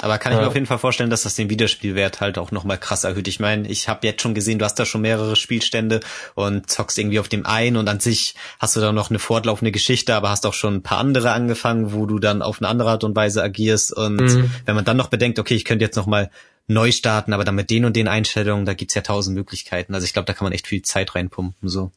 Aber 0.00 0.18
kann 0.18 0.32
ich 0.32 0.38
mir 0.38 0.46
auf 0.46 0.54
jeden 0.54 0.66
Fall 0.66 0.78
vorstellen, 0.78 1.10
dass 1.10 1.22
das 1.22 1.34
den 1.34 1.50
Wiederspielwert 1.50 2.20
halt 2.20 2.38
auch 2.38 2.52
nochmal 2.52 2.78
krass 2.78 3.02
erhöht. 3.02 3.26
Ich 3.26 3.40
meine, 3.40 3.66
ich 3.68 3.88
habe 3.88 4.06
jetzt 4.06 4.22
schon 4.22 4.34
gesehen, 4.34 4.58
du 4.60 4.64
hast 4.64 4.76
da 4.76 4.84
schon 4.84 5.00
mehrere 5.00 5.34
Spielstände 5.34 6.00
und 6.34 6.70
zockst 6.70 6.98
irgendwie 6.98 7.18
auf 7.18 7.28
dem 7.28 7.44
einen 7.46 7.76
und 7.76 7.88
an 7.88 7.98
sich 7.98 8.36
hast 8.60 8.76
du 8.76 8.80
da 8.80 8.92
noch 8.92 9.10
eine 9.10 9.18
fortlaufende 9.18 9.72
Geschichte, 9.72 10.14
aber 10.14 10.30
hast 10.30 10.46
auch 10.46 10.54
schon 10.54 10.76
ein 10.76 10.82
paar 10.82 10.98
andere 10.98 11.32
angefangen, 11.32 11.92
wo 11.92 12.06
du 12.06 12.20
dann 12.20 12.42
auf 12.42 12.60
eine 12.60 12.68
andere 12.68 12.90
Art 12.90 13.02
und 13.02 13.16
Weise 13.16 13.42
agierst. 13.42 13.92
Und 13.92 14.20
mhm. 14.20 14.50
wenn 14.66 14.76
man 14.76 14.84
dann 14.84 14.96
noch 14.96 15.08
bedenkt, 15.08 15.40
okay, 15.40 15.54
ich 15.54 15.64
könnte 15.64 15.84
jetzt 15.84 15.96
nochmal 15.96 16.30
neu 16.68 16.92
starten, 16.92 17.32
aber 17.32 17.44
dann 17.44 17.56
mit 17.56 17.70
den 17.70 17.84
und 17.84 17.96
den 17.96 18.06
Einstellungen, 18.06 18.66
da 18.66 18.74
gibt's 18.74 18.94
ja 18.94 19.02
tausend 19.02 19.36
Möglichkeiten. 19.36 19.94
Also 19.94 20.04
ich 20.04 20.12
glaube, 20.12 20.26
da 20.26 20.32
kann 20.32 20.44
man 20.44 20.52
echt 20.52 20.66
viel 20.66 20.82
Zeit 20.82 21.14
reinpumpen. 21.14 21.68
so. 21.68 21.90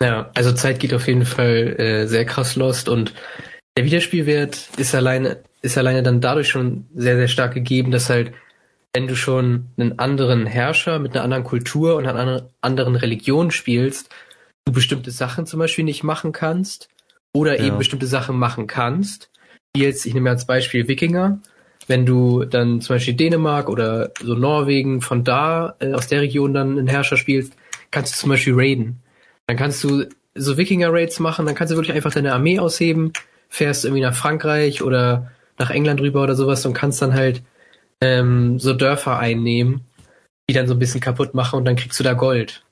Ja, 0.00 0.30
also 0.34 0.52
Zeit 0.52 0.78
geht 0.80 0.92
auf 0.94 1.06
jeden 1.06 1.24
Fall 1.24 1.76
äh, 1.78 2.06
sehr 2.06 2.24
krass 2.24 2.56
lost 2.56 2.88
und 2.88 3.12
der 3.76 3.84
Wiederspielwert 3.84 4.68
ist 4.78 4.94
alleine 4.94 5.38
ist 5.66 5.76
alleine 5.76 6.02
dann 6.02 6.20
dadurch 6.20 6.48
schon 6.48 6.86
sehr, 6.94 7.16
sehr 7.16 7.28
stark 7.28 7.54
gegeben, 7.54 7.90
dass 7.90 8.08
halt, 8.08 8.32
wenn 8.94 9.08
du 9.08 9.16
schon 9.16 9.66
einen 9.76 9.98
anderen 9.98 10.46
Herrscher 10.46 10.98
mit 10.98 11.14
einer 11.14 11.24
anderen 11.24 11.44
Kultur 11.44 11.96
und 11.96 12.06
einer 12.06 12.48
anderen 12.60 12.96
Religion 12.96 13.50
spielst, 13.50 14.14
du 14.64 14.72
bestimmte 14.72 15.10
Sachen 15.10 15.46
zum 15.46 15.58
Beispiel 15.58 15.84
nicht 15.84 16.02
machen 16.02 16.32
kannst 16.32 16.88
oder 17.34 17.58
ja. 17.58 17.66
eben 17.66 17.78
bestimmte 17.78 18.06
Sachen 18.06 18.38
machen 18.38 18.66
kannst. 18.66 19.30
Wie 19.74 19.82
jetzt, 19.82 20.06
ich 20.06 20.14
nehme 20.14 20.30
als 20.30 20.46
Beispiel 20.46 20.88
Wikinger. 20.88 21.40
Wenn 21.86 22.06
du 22.06 22.44
dann 22.44 22.80
zum 22.80 22.96
Beispiel 22.96 23.14
Dänemark 23.14 23.68
oder 23.68 24.12
so 24.22 24.34
Norwegen 24.34 25.02
von 25.02 25.22
da, 25.22 25.76
äh, 25.78 25.92
aus 25.92 26.08
der 26.08 26.22
Region 26.22 26.54
dann 26.54 26.78
einen 26.78 26.88
Herrscher 26.88 27.16
spielst, 27.16 27.52
kannst 27.90 28.14
du 28.14 28.18
zum 28.18 28.30
Beispiel 28.30 28.54
raiden. 28.56 29.00
Dann 29.46 29.56
kannst 29.56 29.84
du 29.84 30.06
so 30.34 30.56
Wikinger-Raids 30.56 31.20
machen, 31.20 31.46
dann 31.46 31.54
kannst 31.54 31.72
du 31.72 31.76
wirklich 31.76 31.94
einfach 31.94 32.12
deine 32.12 32.32
Armee 32.32 32.58
ausheben, 32.58 33.12
fährst 33.48 33.84
irgendwie 33.84 34.02
nach 34.02 34.14
Frankreich 34.14 34.82
oder 34.82 35.30
nach 35.58 35.70
England 35.70 36.00
rüber 36.00 36.22
oder 36.22 36.34
sowas 36.34 36.64
und 36.66 36.74
kannst 36.74 37.02
dann 37.02 37.14
halt 37.14 37.42
ähm, 38.00 38.58
so 38.58 38.74
Dörfer 38.74 39.18
einnehmen, 39.18 39.82
die 40.48 40.54
dann 40.54 40.68
so 40.68 40.74
ein 40.74 40.78
bisschen 40.78 41.00
kaputt 41.00 41.34
machen 41.34 41.56
und 41.56 41.64
dann 41.64 41.76
kriegst 41.76 41.98
du 41.98 42.04
da 42.04 42.12
Gold. 42.12 42.62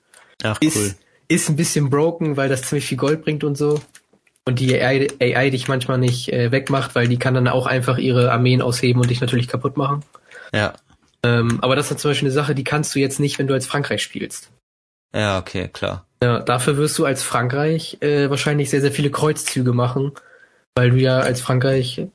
Ach, 0.42 0.58
cool. 0.62 0.68
Ist, 0.68 0.98
ist 1.28 1.48
ein 1.48 1.56
bisschen 1.56 1.90
broken, 1.90 2.36
weil 2.36 2.48
das 2.48 2.62
ziemlich 2.62 2.86
viel 2.86 2.98
Gold 2.98 3.22
bringt 3.22 3.44
und 3.44 3.56
so. 3.56 3.80
Und 4.46 4.58
die 4.60 4.74
AI, 4.74 5.08
AI 5.20 5.50
dich 5.50 5.68
manchmal 5.68 5.98
nicht 5.98 6.30
äh, 6.30 6.52
wegmacht, 6.52 6.94
weil 6.94 7.08
die 7.08 7.18
kann 7.18 7.34
dann 7.34 7.48
auch 7.48 7.66
einfach 7.66 7.96
ihre 7.96 8.30
Armeen 8.30 8.60
ausheben 8.60 9.00
und 9.00 9.10
dich 9.10 9.22
natürlich 9.22 9.48
kaputt 9.48 9.78
machen. 9.78 10.02
Ja. 10.52 10.74
Ähm, 11.22 11.58
aber 11.62 11.76
das 11.76 11.90
ist 11.90 12.00
zum 12.00 12.10
Beispiel 12.10 12.28
eine 12.28 12.34
Sache, 12.34 12.54
die 12.54 12.64
kannst 12.64 12.94
du 12.94 12.98
jetzt 12.98 13.20
nicht, 13.20 13.38
wenn 13.38 13.46
du 13.46 13.54
als 13.54 13.66
Frankreich 13.66 14.02
spielst. 14.02 14.50
Ja, 15.16 15.38
okay, 15.38 15.68
klar. 15.72 16.06
Ja, 16.22 16.40
dafür 16.40 16.76
wirst 16.76 16.98
du 16.98 17.06
als 17.06 17.22
Frankreich 17.22 17.98
äh, 18.00 18.28
wahrscheinlich 18.28 18.68
sehr, 18.68 18.82
sehr 18.82 18.92
viele 18.92 19.10
Kreuzzüge 19.10 19.72
machen, 19.72 20.12
weil 20.74 20.90
du 20.90 20.96
ja 20.96 21.20
als 21.20 21.40
Frankreich 21.40 22.06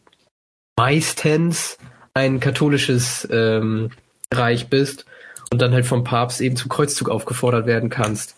meistens 0.79 1.77
ein 2.13 2.39
katholisches 2.39 3.27
ähm, 3.29 3.91
Reich 4.33 4.69
bist 4.69 5.05
und 5.51 5.61
dann 5.61 5.73
halt 5.73 5.85
vom 5.85 6.05
Papst 6.05 6.39
eben 6.39 6.55
zum 6.55 6.69
Kreuzzug 6.69 7.09
aufgefordert 7.09 7.65
werden 7.65 7.89
kannst. 7.89 8.37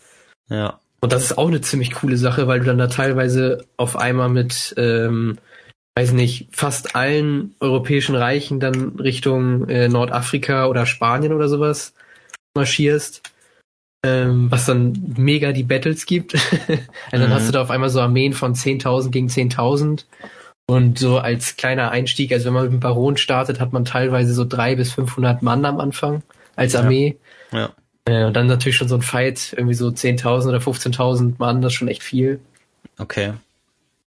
Ja. 0.49 0.79
Und 1.01 1.13
das 1.13 1.23
ist 1.23 1.37
auch 1.37 1.49
eine 1.49 1.61
ziemlich 1.61 1.91
coole 1.93 2.17
Sache, 2.17 2.47
weil 2.47 2.59
du 2.59 2.65
dann 2.65 2.79
da 2.79 2.87
teilweise 2.87 3.65
auf 3.77 3.95
einmal 3.95 4.29
mit, 4.29 4.73
ähm, 4.77 5.37
weiß 5.95 6.13
nicht, 6.13 6.47
fast 6.51 6.95
allen 6.95 7.53
europäischen 7.59 8.15
Reichen 8.15 8.59
dann 8.59 8.99
Richtung 8.99 9.69
äh, 9.69 9.87
Nordafrika 9.87 10.65
oder 10.65 10.87
Spanien 10.87 11.33
oder 11.33 11.47
sowas 11.47 11.93
marschierst. 12.55 13.21
Ähm, 14.03 14.49
was 14.49 14.65
dann 14.65 15.13
mega 15.15 15.51
die 15.51 15.61
Battles 15.61 16.07
gibt. 16.07 16.33
und 16.67 16.79
dann 17.11 17.29
mhm. 17.29 17.33
hast 17.33 17.47
du 17.47 17.51
da 17.51 17.61
auf 17.61 17.69
einmal 17.69 17.89
so 17.91 18.01
Armeen 18.01 18.33
von 18.33 18.55
10.000 18.55 19.11
gegen 19.11 19.27
10.000 19.27 20.05
und 20.67 20.99
so 20.99 21.17
als 21.17 21.57
kleiner 21.57 21.91
Einstieg, 21.91 22.31
also 22.31 22.45
wenn 22.45 22.53
man 22.53 22.63
mit 22.63 22.73
dem 22.73 22.79
Baron 22.79 23.17
startet, 23.17 23.59
hat 23.59 23.73
man 23.73 23.85
teilweise 23.85 24.33
so 24.33 24.45
drei 24.45 24.75
bis 24.75 24.93
500 24.93 25.41
Mann 25.41 25.65
am 25.65 25.79
Anfang 25.79 26.23
als 26.55 26.75
Armee. 26.75 27.17
Ja. 27.51 27.59
ja. 27.59 27.69
Äh, 28.05 28.25
und 28.25 28.33
dann 28.33 28.47
natürlich 28.47 28.77
schon 28.77 28.87
so 28.87 28.95
ein 28.95 29.01
Fight, 29.01 29.53
irgendwie 29.55 29.75
so 29.75 29.87
10.000 29.87 30.47
oder 30.47 30.59
15.000 30.59 31.35
Mann, 31.37 31.61
das 31.61 31.73
ist 31.73 31.77
schon 31.77 31.87
echt 31.87 32.03
viel. 32.03 32.39
Okay. 32.97 33.33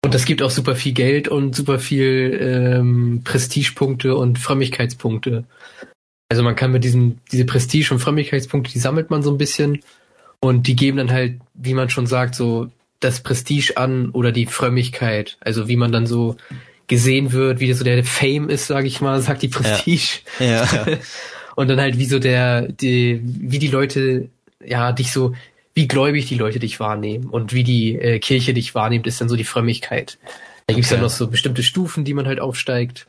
Und 0.05 0.15
das 0.15 0.25
gibt 0.25 0.43
auch 0.43 0.51
super 0.51 0.77
viel 0.77 0.93
Geld 0.93 1.29
und 1.29 1.55
super 1.55 1.79
viel 1.79 2.39
ähm, 2.41 3.23
Prestigepunkte 3.25 4.17
und 4.17 4.39
Frömmigkeitspunkte. 4.39 5.45
Also 6.29 6.43
man 6.43 6.57
kann 6.57 6.73
mit 6.73 6.85
diesen, 6.85 7.21
diese 7.33 7.45
Prestige- 7.45 7.93
und 7.93 8.01
Frömmigkeitspunkte, 8.01 8.73
die 8.73 8.79
sammelt 8.79 9.11
man 9.11 9.23
so 9.23 9.31
ein 9.31 9.39
bisschen 9.39 9.81
und 10.41 10.67
die 10.67 10.77
geben 10.77 10.99
dann 10.99 11.11
halt, 11.11 11.41
wie 11.55 11.75
man 11.75 11.91
schon 11.91 12.07
sagt, 12.07 12.35
so 12.35 12.71
das 13.01 13.21
Prestige 13.21 13.77
an 13.77 14.11
oder 14.11 14.33
die 14.33 14.47
Frömmigkeit. 14.47 15.37
Also 15.41 15.69
wie 15.69 15.77
man 15.77 15.93
dann 15.93 16.07
so 16.07 16.37
gesehen 16.87 17.33
wird, 17.33 17.61
wie 17.61 17.73
so 17.73 17.85
der 17.85 18.03
Fame 18.05 18.49
ist, 18.49 18.67
sage 18.67 18.87
ich 18.87 19.01
mal, 19.01 19.21
sagt 19.23 19.43
die 19.43 19.49
Prestige. 19.49 20.21
Ja. 20.39 20.65
ja. 20.65 20.87
Und 21.57 21.69
dann 21.69 21.81
halt 21.81 21.99
wie 21.99 22.05
so 22.05 22.19
der, 22.19 22.69
die, 22.69 23.21
wie 23.25 23.59
die 23.59 23.69
Leute, 23.69 24.29
ja, 24.65 24.93
dich 24.93 25.13
so, 25.13 25.35
wie 25.75 25.89
gläubig 25.89 26.27
die 26.27 26.37
Leute 26.37 26.59
dich 26.59 26.81
wahrnehmen 26.81 27.27
und 27.27 27.53
wie 27.53 27.63
die 27.63 27.95
äh, 27.97 28.19
Kirche 28.19 28.55
dich 28.55 28.75
wahrnimmt, 28.75 29.07
ist 29.07 29.21
dann 29.21 29.29
so 29.29 29.37
die 29.37 29.45
Frömmigkeit. 29.45 30.19
Da 30.67 30.75
gibt's 30.75 30.91
okay. 30.91 30.97
dann 30.97 31.05
noch 31.05 31.11
so 31.11 31.29
bestimmte 31.29 31.63
Stufen, 31.63 32.05
die 32.05 32.15
man 32.15 32.27
halt 32.27 32.41
aufsteigt. 32.41 33.07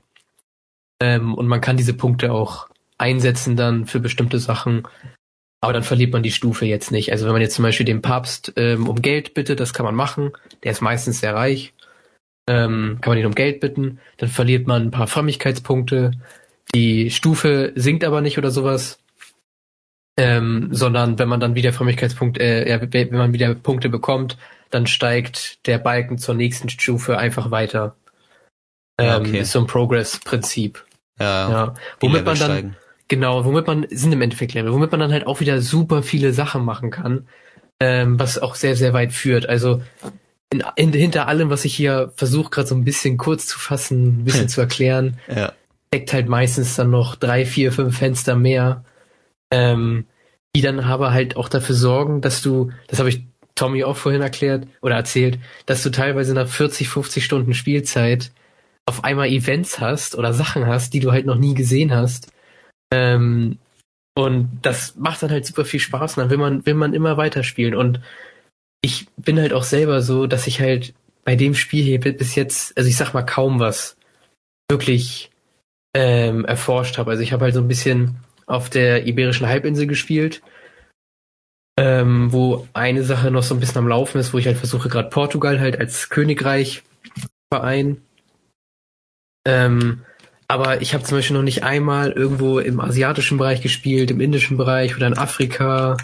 Ähm, 1.00 1.34
und 1.34 1.48
man 1.48 1.62
kann 1.62 1.78
diese 1.78 1.94
Punkte 1.94 2.32
auch 2.32 2.70
einsetzen 2.98 3.56
dann 3.56 3.86
für 3.86 4.00
bestimmte 4.00 4.40
Sachen. 4.40 4.84
Aber 5.62 5.74
dann 5.74 5.84
verliert 5.84 6.14
man 6.14 6.24
die 6.24 6.32
Stufe 6.32 6.66
jetzt 6.66 6.92
nicht. 6.92 7.12
Also 7.12 7.26
wenn 7.26 7.34
man 7.34 7.42
jetzt 7.42 7.56
zum 7.56 7.64
Beispiel 7.64 7.86
den 7.86 8.02
Papst 8.02 8.54
ähm, 8.56 8.88
um 8.88 9.02
Geld 9.02 9.34
bittet, 9.34 9.60
das 9.60 9.74
kann 9.74 9.86
man 9.86 9.96
machen. 9.96 10.32
Der 10.64 10.72
ist 10.72 10.82
meistens 10.82 11.20
sehr 11.20 11.36
reich. 11.36 11.74
Ähm, 12.48 12.98
kann 13.02 13.12
man 13.12 13.18
ihn 13.18 13.26
um 13.26 13.36
Geld 13.36 13.60
bitten. 13.60 14.00
Dann 14.18 14.30
verliert 14.30 14.68
man 14.68 14.84
ein 14.84 14.92
paar 14.92 15.08
Frömmigkeitspunkte. 15.08 16.12
Die 16.74 17.12
Stufe 17.12 17.74
sinkt 17.76 18.04
aber 18.04 18.22
nicht 18.22 18.38
oder 18.38 18.52
sowas. 18.52 19.00
Ähm, 20.18 20.70
sondern 20.72 21.20
wenn 21.20 21.30
man 21.30 21.40
dann 21.40 21.56
wieder 21.56 21.74
Frömmigkeitspunkte, 21.74 22.42
äh, 22.42 22.92
wenn 22.92 23.12
man 23.12 23.34
wieder 23.34 23.54
Punkte 23.56 23.90
bekommt, 23.90 24.38
dann 24.70 24.88
steigt 24.88 25.66
der 25.68 25.78
Balken 25.78 26.18
zur 26.18 26.36
nächsten 26.36 26.70
Stufe 26.70 27.18
einfach 27.18 27.52
weiter. 27.52 27.96
Ähm, 28.98 29.22
okay. 29.22 29.40
Ist 29.40 29.52
so 29.52 29.60
ein 29.60 29.68
Progress-Prinzip. 29.68 30.86
Ja, 31.20 31.50
ja. 31.50 31.74
Womit 32.00 32.26
man 32.26 32.38
dann, 32.38 32.52
steigen. 32.52 32.76
Genau, 33.10 33.44
womit 33.44 33.66
man, 33.66 33.88
sind 33.90 34.14
im 34.14 34.22
Endeffekt 34.22 34.54
Level, 34.54 34.72
womit 34.72 34.92
man 34.92 35.00
dann 35.02 35.12
halt 35.12 35.26
auch 35.26 35.40
wieder 35.40 35.62
super 35.62 36.04
viele 36.04 36.32
Sachen 36.32 36.64
machen 36.64 36.92
kann, 36.92 37.28
ähm, 37.80 38.20
was 38.20 38.38
auch 38.38 38.54
sehr, 38.54 38.76
sehr 38.76 38.94
weit 38.94 39.12
führt. 39.12 39.50
Also 39.50 39.82
in, 40.52 40.64
in, 40.76 40.94
hinter 40.94 41.28
allem, 41.28 41.50
was 41.50 41.66
ich 41.66 41.76
hier 41.76 42.14
versuche, 42.16 42.52
gerade 42.52 42.68
so 42.68 42.76
ein 42.76 42.84
bisschen 42.84 43.18
kurz 43.18 43.48
zu 43.48 43.58
fassen, 43.58 44.22
ein 44.22 44.26
bisschen 44.26 44.48
zu 44.48 44.62
erklären, 44.62 45.20
ja. 45.28 45.54
steckt 45.88 46.14
halt 46.14 46.30
meistens 46.30 46.76
dann 46.76 46.92
noch 46.92 47.16
drei, 47.16 47.46
vier, 47.46 47.72
fünf 47.72 47.98
Fenster 47.98 48.36
mehr, 48.36 48.86
ähm, 49.50 50.06
die 50.56 50.62
dann 50.62 50.80
aber 50.80 51.12
halt 51.12 51.36
auch 51.36 51.50
dafür 51.50 51.76
sorgen, 51.76 52.22
dass 52.22 52.44
du, 52.44 52.72
das 52.88 53.00
habe 53.00 53.10
ich 53.10 53.24
Tommy 53.56 53.84
auch 53.84 53.98
vorhin 53.98 54.22
erklärt 54.22 54.68
oder 54.82 54.96
erzählt, 54.96 55.40
dass 55.66 55.82
du 55.82 55.90
teilweise 55.90 56.36
nach 56.36 56.48
40, 56.48 56.88
50 56.88 57.26
Stunden 57.26 57.56
Spielzeit 57.56 58.32
auf 58.86 59.04
einmal 59.04 59.30
Events 59.30 59.80
hast 59.80 60.16
oder 60.16 60.32
Sachen 60.32 60.68
hast, 60.68 60.94
die 60.94 61.00
du 61.00 61.12
halt 61.12 61.26
noch 61.26 61.36
nie 61.36 61.56
gesehen 61.56 61.94
hast 61.94 62.32
ähm, 62.92 63.58
und 64.16 64.60
das 64.64 64.96
macht 64.96 65.24
dann 65.24 65.32
halt 65.32 65.46
super 65.46 65.66
viel 65.66 65.80
Spaß 65.80 66.18
und 66.18 66.24
dann 66.24 66.30
will 66.30 66.38
man, 66.38 66.66
will 66.66 66.74
man 66.74 66.94
immer 66.94 67.18
weiterspielen. 67.18 67.76
Und 67.76 68.02
ich 68.82 69.08
bin 69.18 69.40
halt 69.40 69.54
auch 69.54 69.64
selber 69.64 70.02
so, 70.02 70.28
dass 70.28 70.48
ich 70.48 70.60
halt 70.60 70.94
bei 71.24 71.36
dem 71.36 71.56
Spiel 71.56 71.84
hier 71.84 72.00
bis 72.00 72.36
jetzt, 72.36 72.78
also 72.78 72.90
ich 72.90 72.98
sag 72.98 73.14
mal 73.14 73.24
kaum 73.24 73.60
was 73.60 73.98
wirklich 74.70 75.32
ähm, 75.96 76.46
erforscht 76.46 76.98
habe. 76.98 77.12
Also 77.12 77.24
ich 77.24 77.34
habe 77.34 77.46
halt 77.46 77.54
so 77.54 77.62
ein 77.62 77.68
bisschen 77.68 78.18
auf 78.46 78.70
der 78.70 79.06
Iberischen 79.06 79.48
Halbinsel 79.48 79.88
gespielt, 79.88 80.42
ähm, 81.78 82.32
wo 82.34 82.68
eine 82.74 83.04
Sache 83.04 83.32
noch 83.32 83.44
so 83.44 83.54
ein 83.56 83.60
bisschen 83.60 83.78
am 83.78 83.88
Laufen 83.88 84.20
ist, 84.20 84.34
wo 84.34 84.38
ich 84.38 84.48
halt 84.48 84.58
versuche, 84.58 84.90
gerade 84.90 85.10
Portugal 85.10 85.60
halt 85.60 85.80
als 85.80 86.10
Königreich 86.10 86.84
verein. 87.54 88.02
Ähm, 89.46 90.04
aber 90.50 90.82
ich 90.82 90.96
habe 90.96 91.04
zum 91.04 91.20
Beispiel 91.20 91.38
noch 91.38 91.44
nicht 91.44 91.64
einmal 91.64 92.12
irgendwo 92.12 92.58
im 92.58 92.80
asiatischen 92.80 93.38
Bereich 93.38 93.62
gespielt, 93.62 94.10
im 94.10 94.20
indischen 94.20 94.58
Bereich 94.58 94.96
oder 94.96 95.06
in 95.06 95.16
Afrika. 95.16 95.96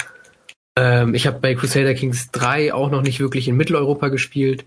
Ähm, 0.76 1.16
ich 1.16 1.26
habe 1.26 1.40
bei 1.40 1.56
Crusader 1.56 1.96
Kings 1.96 2.30
3 2.32 2.72
auch 2.72 2.92
noch 2.92 3.02
nicht 3.02 3.20
wirklich 3.20 3.48
in 3.48 3.58
Mitteleuropa 3.58 4.10
gespielt, 4.10 4.64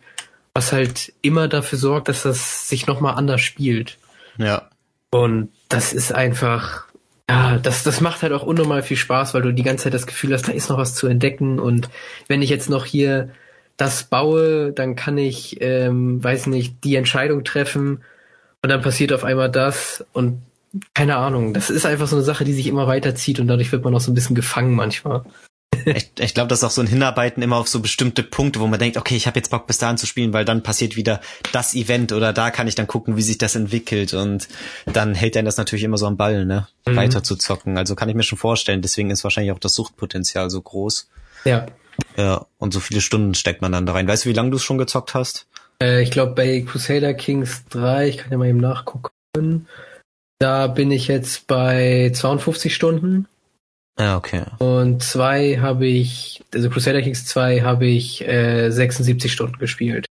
was 0.53 0.72
halt 0.72 1.12
immer 1.22 1.47
dafür 1.47 1.79
sorgt, 1.79 2.09
dass 2.09 2.24
das 2.24 2.68
sich 2.68 2.89
nochmal 2.89 3.14
anders 3.14 3.41
spielt. 3.41 3.99
Ja. 4.37 4.68
Und 5.11 5.51
das 5.68 5.93
ist 5.93 6.12
einfach, 6.12 6.87
ja, 7.31 7.59
das, 7.59 7.85
das 7.85 8.01
macht 8.01 8.22
halt 8.22 8.33
auch 8.33 8.43
unnormal 8.43 8.83
viel 8.83 8.97
Spaß, 8.97 9.33
weil 9.35 9.43
du 9.43 9.55
die 9.55 9.62
ganze 9.62 9.85
Zeit 9.85 9.95
das 9.95 10.09
Gefühl 10.09 10.33
hast, 10.35 10.49
da 10.49 10.53
ist 10.53 10.70
noch 10.70 10.79
was 10.79 10.97
zu 10.97 11.07
entdecken. 11.07 11.61
Und 11.61 11.89
wenn 12.26 12.43
ich 12.43 12.51
jetzt 12.51 12.68
noch 12.68 12.85
hier 12.85 13.31
das 13.76 14.03
baue, 14.03 14.72
dann 14.72 14.97
kann 14.97 15.18
ich, 15.18 15.59
ähm, 15.61 16.22
weiß 16.22 16.49
nicht, 16.49 16.83
die 16.83 16.97
Entscheidung 16.97 17.45
treffen, 17.45 18.03
und 18.62 18.70
dann 18.70 18.82
passiert 18.82 19.12
auf 19.12 19.24
einmal 19.24 19.50
das 19.50 20.04
und 20.12 20.42
keine 20.94 21.16
Ahnung. 21.16 21.54
Das 21.54 21.70
ist 21.70 21.86
einfach 21.86 22.09
so 22.09 22.16
eine 22.16 22.24
Sache, 22.24 22.44
die 22.44 22.52
sich 22.52 22.66
immer 22.66 22.86
weiterzieht 22.86 23.40
und 23.40 23.48
dadurch 23.48 23.72
wird 23.72 23.84
man 23.84 23.94
auch 23.94 24.00
so 24.00 24.11
ein 24.11 24.14
bisschen 24.14 24.36
gefangen 24.36 24.74
manchmal. 24.74 25.24
ich, 25.84 26.11
ich 26.18 26.34
glaube, 26.34 26.48
das 26.48 26.61
ist 26.61 26.64
auch 26.64 26.70
so 26.70 26.80
ein 26.80 26.86
Hinarbeiten 26.86 27.42
immer 27.42 27.56
auf 27.56 27.68
so 27.68 27.80
bestimmte 27.80 28.22
Punkte, 28.22 28.61
wo 28.61 28.66
man 28.66 28.78
denkt, 28.78 28.96
okay, 28.96 29.16
ich 29.16 29.26
habe 29.26 29.38
jetzt 29.38 29.50
Bock 29.50 29.66
bis 29.66 29.78
dahin 29.78 29.96
zu 29.96 30.06
spielen, 30.06 30.32
weil 30.32 30.44
dann 30.44 30.62
passiert 30.62 30.96
wieder 30.96 31.20
das 31.52 31.74
Event 31.74 32.12
oder 32.12 32.32
da 32.32 32.50
kann 32.50 32.68
ich 32.68 32.74
dann 32.74 32.86
gucken, 32.86 33.16
wie 33.16 33.22
sich 33.22 33.38
das 33.38 33.54
entwickelt 33.54 34.14
und 34.14 34.48
dann 34.86 35.14
hält 35.14 35.36
er 35.36 35.42
das 35.42 35.56
natürlich 35.56 35.84
immer 35.84 35.98
so 35.98 36.06
am 36.06 36.16
Ball, 36.16 36.44
ne, 36.44 36.68
mhm. 36.86 36.96
weiter 36.96 37.22
zu 37.22 37.36
zocken. 37.36 37.78
Also 37.78 37.94
kann 37.94 38.09
ich 38.09 38.14
mir 38.14 38.22
schon 38.22 38.38
vorstellen. 38.38 38.82
Deswegen 38.82 39.11
ist 39.11 39.24
wahrscheinlich 39.24 39.52
auch 39.52 39.59
das 39.59 39.74
Suchtpotenzial 39.74 40.50
so 40.50 40.61
groß. 40.61 41.09
Ja. 41.44 41.66
Ja, 42.16 42.46
und 42.59 42.72
so 42.72 42.80
viele 42.80 43.00
Stunden 43.00 43.34
steckt 43.34 43.61
man 43.61 43.72
dann 43.72 43.84
da 43.84 43.92
rein. 43.92 44.06
Weißt 44.06 44.24
du, 44.24 44.28
wie 44.28 44.34
lange 44.34 44.50
du 44.50 44.56
es 44.56 44.62
schon 44.62 44.78
gezockt 44.78 45.14
hast? 45.14 45.47
Äh, 45.83 46.03
ich 46.03 46.11
glaube 46.11 46.35
bei 46.35 46.61
Crusader 46.61 47.14
Kings 47.14 47.64
3, 47.70 48.09
ich 48.09 48.18
kann 48.18 48.33
ja 48.33 48.39
mal 48.39 48.49
eben 48.49 48.59
nachgucken. 48.59 49.66
Da 50.39 50.66
bin 50.68 50.91
ich 50.91 51.09
jetzt 51.09 51.47
bei 51.47 52.11
52 52.14 52.74
Stunden. 52.74 53.26
Ja, 53.99 54.16
okay. 54.16 54.45
Und 54.59 55.03
zwei 55.03 55.59
habe 55.59 55.87
ich, 55.87 56.45
also 56.55 56.70
Crusader 56.70 57.03
Kings 57.03 57.24
2 57.26 57.62
habe 57.62 57.87
ich 57.87 58.26
äh, 58.26 58.70
76 58.70 59.33
Stunden 59.33 59.59
gespielt. 59.59 60.07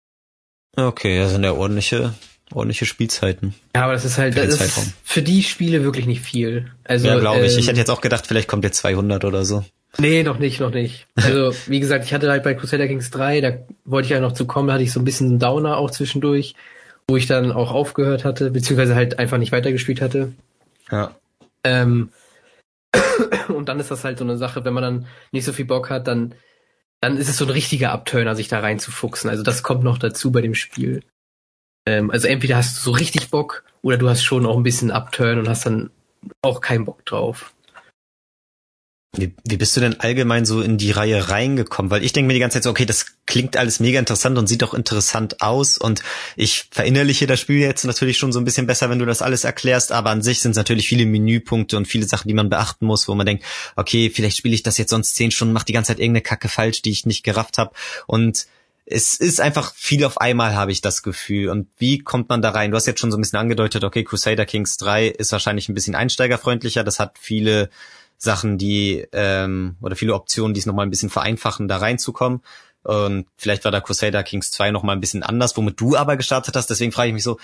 Okay, 0.76 1.18
das 1.18 1.30
sind 1.30 1.44
ja 1.44 1.52
ordentliche, 1.52 2.14
ordentliche 2.52 2.84
Spielzeiten. 2.84 3.54
Ja, 3.74 3.84
aber 3.84 3.92
das 3.92 4.04
ist 4.04 4.18
halt, 4.18 4.36
das 4.36 4.60
ist 4.60 4.94
für 5.04 5.22
die 5.22 5.42
Spiele 5.44 5.84
wirklich 5.84 6.06
nicht 6.06 6.20
viel. 6.20 6.72
Also, 6.84 7.06
ja, 7.06 7.18
glaube 7.18 7.46
ich. 7.46 7.54
Ähm, 7.54 7.58
ich 7.60 7.68
hätte 7.68 7.78
jetzt 7.78 7.90
auch 7.90 8.00
gedacht, 8.00 8.26
vielleicht 8.26 8.48
kommt 8.48 8.64
jetzt 8.64 8.78
200 8.78 9.24
oder 9.24 9.44
so. 9.44 9.64
Nee, 9.98 10.22
noch 10.22 10.38
nicht, 10.38 10.60
noch 10.60 10.70
nicht. 10.70 11.06
Also, 11.14 11.52
wie 11.66 11.80
gesagt, 11.80 12.04
ich 12.04 12.14
hatte 12.14 12.30
halt 12.30 12.42
bei 12.42 12.54
Crusader 12.54 12.86
Kings 12.86 13.10
3, 13.10 13.40
da 13.40 13.52
wollte 13.84 14.06
ich 14.06 14.10
ja 14.10 14.20
noch 14.20 14.32
zu 14.32 14.46
kommen, 14.46 14.68
da 14.68 14.74
hatte 14.74 14.84
ich 14.84 14.92
so 14.92 15.00
ein 15.00 15.04
bisschen 15.04 15.28
einen 15.28 15.38
Downer 15.38 15.78
auch 15.78 15.90
zwischendurch, 15.90 16.54
wo 17.08 17.16
ich 17.16 17.26
dann 17.26 17.52
auch 17.52 17.72
aufgehört 17.72 18.24
hatte, 18.24 18.50
beziehungsweise 18.50 18.94
halt 18.94 19.18
einfach 19.18 19.38
nicht 19.38 19.52
weitergespielt 19.52 20.00
hatte. 20.00 20.32
Ja. 20.90 21.14
Ähm, 21.64 22.10
und 23.48 23.68
dann 23.68 23.80
ist 23.80 23.90
das 23.90 24.04
halt 24.04 24.18
so 24.18 24.24
eine 24.24 24.36
Sache, 24.36 24.64
wenn 24.64 24.74
man 24.74 24.82
dann 24.82 25.06
nicht 25.32 25.44
so 25.44 25.52
viel 25.52 25.64
Bock 25.64 25.90
hat, 25.90 26.06
dann, 26.06 26.34
dann 27.00 27.16
ist 27.16 27.28
es 27.28 27.36
so 27.36 27.44
ein 27.44 27.50
richtiger 27.50 27.92
Abturner, 27.92 28.36
sich 28.36 28.48
da 28.48 28.60
reinzufuchsen. 28.60 29.30
Also 29.30 29.42
das 29.42 29.62
kommt 29.62 29.84
noch 29.84 29.98
dazu 29.98 30.32
bei 30.32 30.40
dem 30.40 30.54
Spiel. 30.54 31.02
Ähm, 31.86 32.10
also 32.10 32.28
entweder 32.28 32.56
hast 32.56 32.76
du 32.76 32.82
so 32.82 32.90
richtig 32.90 33.30
Bock 33.30 33.64
oder 33.82 33.96
du 33.96 34.08
hast 34.08 34.24
schon 34.24 34.46
auch 34.46 34.56
ein 34.56 34.62
bisschen 34.62 34.90
Abturn 34.90 35.38
und 35.38 35.48
hast 35.48 35.66
dann 35.66 35.90
auch 36.42 36.60
keinen 36.60 36.84
Bock 36.84 37.04
drauf. 37.06 37.54
Wie, 39.12 39.34
wie 39.48 39.56
bist 39.56 39.74
du 39.76 39.80
denn 39.80 39.98
allgemein 39.98 40.44
so 40.44 40.60
in 40.60 40.76
die 40.76 40.90
Reihe 40.90 41.30
reingekommen? 41.30 41.90
Weil 41.90 42.04
ich 42.04 42.12
denke 42.12 42.26
mir 42.26 42.34
die 42.34 42.40
ganze 42.40 42.56
Zeit 42.56 42.64
so, 42.64 42.70
okay, 42.70 42.84
das 42.84 43.06
klingt 43.24 43.56
alles 43.56 43.80
mega 43.80 43.98
interessant 43.98 44.36
und 44.36 44.46
sieht 44.46 44.62
auch 44.62 44.74
interessant 44.74 45.40
aus 45.40 45.78
und 45.78 46.02
ich 46.36 46.68
verinnerliche 46.70 47.26
das 47.26 47.40
Spiel 47.40 47.58
jetzt 47.58 47.84
natürlich 47.84 48.18
schon 48.18 48.32
so 48.32 48.38
ein 48.38 48.44
bisschen 48.44 48.66
besser, 48.66 48.90
wenn 48.90 48.98
du 48.98 49.06
das 49.06 49.22
alles 49.22 49.44
erklärst, 49.44 49.90
aber 49.90 50.10
an 50.10 50.22
sich 50.22 50.40
sind 50.40 50.50
es 50.50 50.56
natürlich 50.58 50.88
viele 50.88 51.06
Menüpunkte 51.06 51.78
und 51.78 51.86
viele 51.86 52.06
Sachen, 52.06 52.28
die 52.28 52.34
man 52.34 52.50
beachten 52.50 52.84
muss, 52.84 53.08
wo 53.08 53.14
man 53.14 53.24
denkt, 53.24 53.44
okay, 53.74 54.10
vielleicht 54.10 54.36
spiele 54.36 54.54
ich 54.54 54.62
das 54.62 54.76
jetzt 54.76 54.90
sonst 54.90 55.14
zehn 55.14 55.30
Stunden, 55.30 55.54
mach 55.54 55.64
die 55.64 55.72
ganze 55.72 55.88
Zeit 55.88 55.98
irgendeine 55.98 56.22
Kacke 56.22 56.48
falsch, 56.48 56.82
die 56.82 56.90
ich 56.90 57.06
nicht 57.06 57.22
gerafft 57.22 57.56
habe 57.56 57.72
und 58.06 58.46
es 58.88 59.14
ist 59.16 59.40
einfach 59.40 59.74
viel 59.74 60.04
auf 60.04 60.20
einmal, 60.20 60.54
habe 60.54 60.70
ich 60.70 60.80
das 60.80 61.02
Gefühl. 61.02 61.48
Und 61.48 61.66
wie 61.76 61.98
kommt 61.98 62.28
man 62.28 62.40
da 62.40 62.50
rein? 62.50 62.70
Du 62.70 62.76
hast 62.76 62.86
jetzt 62.86 63.00
schon 63.00 63.10
so 63.10 63.18
ein 63.18 63.20
bisschen 63.20 63.40
angedeutet, 63.40 63.82
okay, 63.82 64.04
Crusader 64.04 64.46
Kings 64.46 64.76
3 64.76 65.08
ist 65.08 65.32
wahrscheinlich 65.32 65.68
ein 65.68 65.74
bisschen 65.74 65.96
einsteigerfreundlicher. 65.96 66.84
Das 66.84 67.00
hat 67.00 67.18
viele 67.18 67.68
Sachen, 68.18 68.58
die 68.58 69.06
ähm, 69.12 69.76
oder 69.80 69.96
viele 69.96 70.14
Optionen, 70.14 70.54
die 70.54 70.60
es 70.60 70.66
nochmal 70.66 70.86
ein 70.86 70.90
bisschen 70.90 71.10
vereinfachen, 71.10 71.68
da 71.68 71.78
reinzukommen. 71.78 72.40
Und 72.82 73.26
vielleicht 73.36 73.64
war 73.64 73.72
da 73.72 73.80
Crusader 73.80 74.22
Kings 74.22 74.52
2 74.52 74.70
nochmal 74.70 74.96
ein 74.96 75.00
bisschen 75.00 75.24
anders, 75.24 75.56
womit 75.56 75.80
du 75.80 75.96
aber 75.96 76.16
gestartet 76.16 76.54
hast. 76.54 76.70
Deswegen 76.70 76.92
frage 76.92 77.08
ich 77.08 77.14
mich 77.14 77.24
so, 77.24 77.38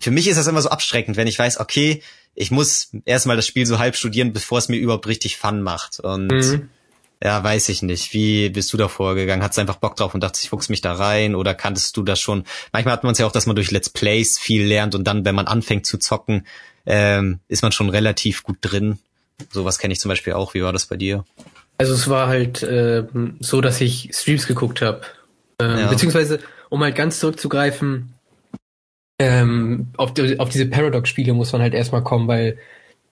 für 0.00 0.10
mich 0.10 0.28
ist 0.28 0.38
das 0.38 0.46
immer 0.46 0.62
so 0.62 0.70
abschreckend, 0.70 1.16
wenn 1.16 1.26
ich 1.26 1.38
weiß, 1.38 1.60
okay, 1.60 2.02
ich 2.34 2.50
muss 2.50 2.90
erstmal 3.04 3.36
das 3.36 3.46
Spiel 3.46 3.66
so 3.66 3.78
halb 3.78 3.96
studieren, 3.96 4.32
bevor 4.32 4.58
es 4.58 4.68
mir 4.68 4.76
überhaupt 4.76 5.08
richtig 5.08 5.36
Fun 5.36 5.60
macht. 5.60 5.98
Und 6.00 6.28
mhm. 6.28 6.68
ja, 7.22 7.42
weiß 7.42 7.68
ich 7.68 7.82
nicht. 7.82 8.12
Wie 8.14 8.48
bist 8.48 8.72
du 8.72 8.76
da 8.76 8.88
vorgegangen? 8.88 9.42
Hattest 9.42 9.58
du 9.58 9.62
einfach 9.62 9.76
Bock 9.76 9.96
drauf 9.96 10.14
und 10.14 10.22
dachtest, 10.22 10.44
ich 10.44 10.50
fuchs 10.50 10.68
mich 10.68 10.80
da 10.80 10.92
rein? 10.92 11.34
Oder 11.34 11.54
kanntest 11.54 11.96
du 11.96 12.02
das 12.02 12.20
schon? 12.20 12.44
Manchmal 12.72 12.92
hat 12.92 13.02
man 13.02 13.12
es 13.12 13.18
ja 13.18 13.26
auch, 13.26 13.32
dass 13.32 13.46
man 13.46 13.56
durch 13.56 13.72
Let's 13.72 13.90
Plays 13.90 14.38
viel 14.38 14.64
lernt 14.64 14.94
und 14.94 15.04
dann, 15.04 15.24
wenn 15.24 15.34
man 15.34 15.48
anfängt 15.48 15.84
zu 15.84 15.98
zocken, 15.98 16.46
ähm, 16.86 17.40
ist 17.48 17.62
man 17.62 17.72
schon 17.72 17.90
relativ 17.90 18.44
gut 18.44 18.58
drin. 18.60 18.98
Sowas 19.50 19.78
kenne 19.78 19.92
ich 19.92 20.00
zum 20.00 20.08
Beispiel 20.08 20.32
auch. 20.32 20.54
Wie 20.54 20.62
war 20.62 20.72
das 20.72 20.86
bei 20.86 20.96
dir? 20.96 21.24
Also 21.78 21.94
es 21.94 22.08
war 22.08 22.28
halt 22.28 22.62
äh, 22.62 23.04
so, 23.40 23.60
dass 23.60 23.80
ich 23.80 24.10
Streams 24.12 24.46
geguckt 24.46 24.82
habe. 24.82 25.02
Ähm, 25.60 25.78
ja. 25.78 25.86
Beziehungsweise, 25.88 26.40
um 26.68 26.82
halt 26.82 26.96
ganz 26.96 27.20
zurückzugreifen, 27.20 28.14
ähm, 29.20 29.88
auf, 29.96 30.14
die, 30.14 30.38
auf 30.38 30.48
diese 30.48 30.66
Paradox-Spiele 30.66 31.32
muss 31.32 31.52
man 31.52 31.62
halt 31.62 31.74
erstmal 31.74 32.02
kommen, 32.02 32.28
weil 32.28 32.58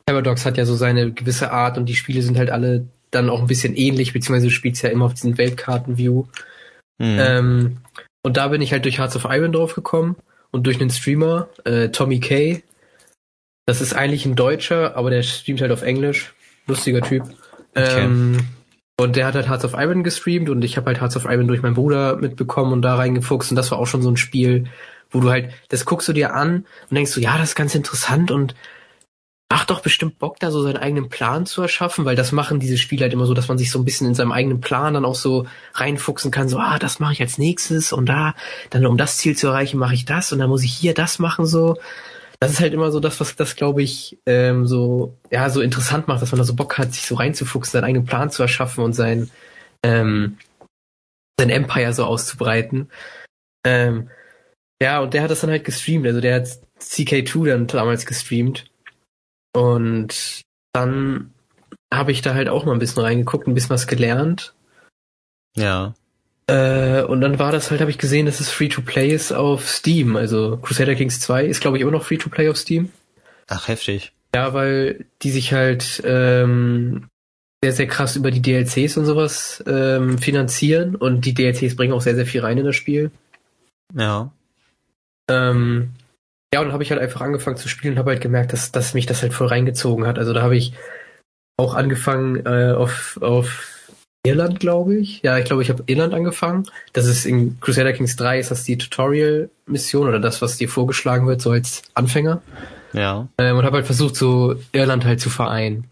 Paradox 0.05 0.45
hat 0.47 0.57
ja 0.57 0.65
so 0.65 0.77
seine 0.77 1.13
gewisse 1.13 1.51
Art 1.51 1.79
und 1.79 1.87
die 1.87 1.97
Spiele 1.97 2.23
sind 2.23 2.39
halt 2.39 2.51
alle 2.51 2.87
dann 3.11 3.31
auch 3.31 3.41
ein 3.41 3.47
bisschen 3.47 3.77
ähnlich, 3.77 4.13
beziehungsweise 4.13 4.47
du 4.47 4.53
spielst 4.53 4.83
ja 4.83 4.91
immer 4.91 5.07
auf 5.07 5.15
diesen 5.15 5.39
Weltkarten-View. 5.39 6.25
Mhm. 6.99 7.19
Ähm, 7.19 7.77
und 8.23 8.37
da 8.37 8.49
bin 8.49 8.63
ich 8.63 8.73
halt 8.73 8.85
durch 8.85 8.99
Hearts 8.99 9.17
of 9.17 9.27
Iron 9.29 9.53
drauf 9.53 9.75
gekommen 9.75 10.17
und 10.51 10.67
durch 10.67 10.81
einen 10.81 10.91
Streamer, 10.91 11.49
äh, 11.65 11.89
Tommy 11.89 12.21
Kay, 12.21 12.63
das 13.67 13.81
ist 13.81 13.95
eigentlich 13.95 14.25
ein 14.25 14.37
Deutscher, 14.37 14.97
aber 14.97 15.11
der 15.11 15.23
streamt 15.23 15.61
halt 15.61 15.73
auf 15.73 15.83
Englisch. 15.83 16.35
Lustiger 16.67 17.03
Typ. 17.03 17.25
Okay. 17.75 18.05
Ähm, 18.05 18.39
und 18.99 19.17
der 19.17 19.27
hat 19.27 19.35
halt 19.35 19.49
Hearts 19.49 19.65
of 19.65 19.75
Iron 19.75 20.05
gestreamt 20.05 20.49
und 20.49 20.65
ich 20.65 20.77
habe 20.77 20.87
halt 20.87 21.01
Hearts 21.01 21.17
of 21.17 21.27
Iron 21.27 21.47
durch 21.47 21.63
meinen 21.63 21.75
Bruder 21.75 22.17
mitbekommen 22.17 22.73
und 22.73 22.83
da 22.83 22.95
reingefuchst 22.95 23.51
und 23.51 23.57
das 23.57 23.71
war 23.71 23.79
auch 23.79 23.87
schon 23.87 24.01
so 24.01 24.11
ein 24.11 24.17
Spiel, 24.17 24.65
wo 25.11 25.21
du 25.21 25.31
halt, 25.31 25.51
das 25.69 25.85
guckst 25.85 26.09
du 26.09 26.15
dir 26.15 26.35
an 26.35 26.65
und 26.89 26.95
denkst 26.95 27.13
du, 27.13 27.21
ja, 27.21 27.37
das 27.37 27.51
ist 27.51 27.55
ganz 27.55 27.75
interessant 27.75 28.31
und 28.31 28.55
macht 29.51 29.71
doch 29.71 29.81
bestimmt 29.81 30.19
Bock, 30.19 30.41
da 30.41 30.51
so 30.51 30.63
seinen 30.63 30.79
eigenen 30.79 31.09
Plan 31.09 31.47
zu 31.47 31.63
erschaffen, 31.63 32.05
weil 32.05 32.17
das 32.17 32.33
machen 32.33 32.59
diese 32.59 32.79
Spiele 32.79 33.03
halt 33.03 33.13
immer 33.13 33.27
so, 33.27 33.35
dass 33.35 33.49
man 33.49 33.59
sich 33.59 33.71
so 33.71 33.79
ein 33.79 33.85
bisschen 33.85 34.07
in 34.09 34.15
seinem 34.15 34.33
eigenen 34.33 34.61
Plan 34.61 34.95
dann 34.95 35.05
auch 35.05 35.15
so 35.15 35.47
reinfuchsen 35.75 36.31
kann, 36.31 36.49
so, 36.49 36.59
ah, 36.59 36.79
das 36.79 36.99
mache 36.99 37.13
ich 37.13 37.21
als 37.21 37.37
nächstes 37.37 37.93
und 37.93 38.07
da, 38.07 38.35
dann 38.71 38.87
um 38.87 38.97
das 38.97 39.19
Ziel 39.19 39.37
zu 39.37 39.49
erreichen, 39.49 39.79
mache 39.79 39.95
ich 39.95 40.07
das 40.07 40.33
und 40.33 40.39
dann 40.39 40.49
muss 40.49 40.65
ich 40.65 40.73
hier 40.73 40.95
das 40.95 41.19
machen 41.19 41.45
so 41.47 41.77
das 42.41 42.53
ist 42.53 42.61
halt 42.61 42.75
immer 42.75 42.91
so 42.91 43.01
das, 43.01 43.21
was 43.21 43.37
das, 43.37 43.57
glaube 43.57 43.83
ich, 43.83 44.19
ähm, 44.27 44.67
so, 44.67 45.17
ja, 45.31 45.49
so 45.51 45.61
interessant 45.61 46.09
macht, 46.09 46.23
dass 46.23 46.33
man 46.33 46.39
da 46.39 46.45
so 46.45 46.55
Bock 46.55 46.79
hat, 46.79 46.93
sich 46.93 47.07
so 47.07 47.15
reinzufuchsen, 47.15 47.73
seinen 47.73 47.85
eigenen 47.85 48.07
Plan 48.07 48.31
zu 48.31 48.43
erschaffen 48.43 48.85
und 48.85 48.93
sein, 48.93 49.31
ähm, 49.83 50.39
sein 51.39 51.51
Empire 51.51 51.93
so 51.93 52.05
auszubreiten. 52.05 52.91
Ähm, 53.65 54.11
ja, 54.83 55.01
und 55.01 55.15
der 55.15 55.23
hat 55.23 55.31
das 55.31 55.41
dann 55.41 55.51
halt 55.51 55.65
gestreamt, 55.65 56.07
also 56.07 56.21
der 56.21 56.37
hat 56.37 56.49
CK2 56.81 57.49
dann 57.49 57.67
damals 57.67 58.05
gestreamt. 58.05 58.71
Und 59.55 60.43
dann 60.75 61.33
habe 61.93 62.13
ich 62.13 62.21
da 62.21 62.35
halt 62.35 62.49
auch 62.49 62.67
mal 62.67 62.73
ein 62.73 62.79
bisschen 62.79 63.03
reingeguckt, 63.03 63.47
ein 63.47 63.55
bisschen 63.55 63.71
was 63.71 63.87
gelernt. 63.87 64.55
Ja. 65.57 65.95
Äh, 66.49 67.03
und 67.03 67.21
dann 67.21 67.39
war 67.39 67.51
das 67.51 67.71
halt, 67.71 67.81
habe 67.81 67.91
ich 67.91 67.99
gesehen, 67.99 68.27
dass 68.27 68.41
es 68.41 68.51
Free-to-Play 68.51 69.13
ist 69.13 69.33
auf 69.33 69.69
Steam. 69.69 70.17
Also 70.17 70.59
Crusader 70.59 70.95
Kings 70.95 71.21
2 71.21 71.45
ist, 71.45 71.61
glaube 71.61 71.77
ich, 71.77 71.83
immer 71.83 71.91
noch 71.91 72.05
Free-to-Play 72.05 72.49
auf 72.49 72.57
Steam. 72.57 72.91
Ach, 73.49 73.69
heftig. 73.69 74.13
Ja, 74.35 74.55
weil 74.55 75.07
die 75.23 75.31
sich 75.31 75.53
halt 75.53 76.03
ähm, 76.05 77.09
sehr, 77.63 77.73
sehr 77.73 77.87
krass 77.87 78.17
über 78.17 78.31
die 78.31 78.43
DLCs 78.43 78.97
und 78.97 79.07
sowas 79.07 79.63
ähm, 79.67 80.19
finanzieren 80.19 80.95
und 80.95 81.25
die 81.25 81.35
DLCs 81.35 81.75
bringen 81.75 81.93
auch 81.93 82.03
sehr, 82.03 82.15
sehr 82.15 82.27
viel 82.27 82.43
rein 82.43 82.59
in 82.59 82.65
das 82.65 82.77
Spiel. 82.77 83.11
Ja. 83.95 84.31
Ähm, 85.29 85.91
ja, 86.53 86.61
und 86.61 86.67
dann 86.67 86.73
habe 86.73 86.83
ich 86.83 86.91
halt 86.91 87.01
einfach 87.01 87.23
angefangen 87.23 87.57
zu 87.57 87.69
spielen 87.69 87.95
und 87.95 87.99
habe 87.99 88.11
halt 88.11 88.21
gemerkt, 88.21 88.53
dass, 88.53 88.73
dass 88.73 88.95
mich 88.95 89.07
das 89.07 89.23
halt 89.23 89.33
voll 89.33 89.49
reingezogen 89.49 90.07
hat. 90.07 90.19
Also 90.19 90.33
da 90.33 90.43
habe 90.43 90.57
ich 90.57 90.75
auch 91.57 91.75
angefangen 91.75 92.45
äh, 92.47 92.73
auf, 92.77 93.19
auf 93.21 93.76
Irland, 94.27 94.61
glaube 94.61 94.97
ich. 94.97 95.23
Ja, 95.23 95.39
ich 95.39 95.45
glaube, 95.45 95.63
ich 95.63 95.71
habe 95.71 95.85
Irland 95.87 96.15
angefangen. 96.15 96.65
Das 96.93 97.07
ist 97.07 97.27
in 97.27 97.59
Crusader 97.61 97.93
Kings 97.93 98.17
3 98.17 98.39
ist 98.39 98.51
das 98.51 98.65
die 98.65 98.79
Tutorial-Mission 98.79 100.09
oder 100.09 100.21
das, 100.21 100.43
was 100.43 100.57
dir 100.57 100.69
vorgeschlagen 100.69 101.27
wird, 101.27 101.41
so 101.41 101.51
als 101.51 101.83
Anfänger. 101.95 102.43
Ja. 102.93 103.29
Ähm, 103.39 103.57
und 103.57 103.65
habe 103.65 103.77
halt 103.77 103.87
versucht, 103.87 104.17
so 104.17 104.57
Irland 104.73 105.05
halt 105.05 105.21
zu 105.21 105.31
vereinen. 105.31 105.85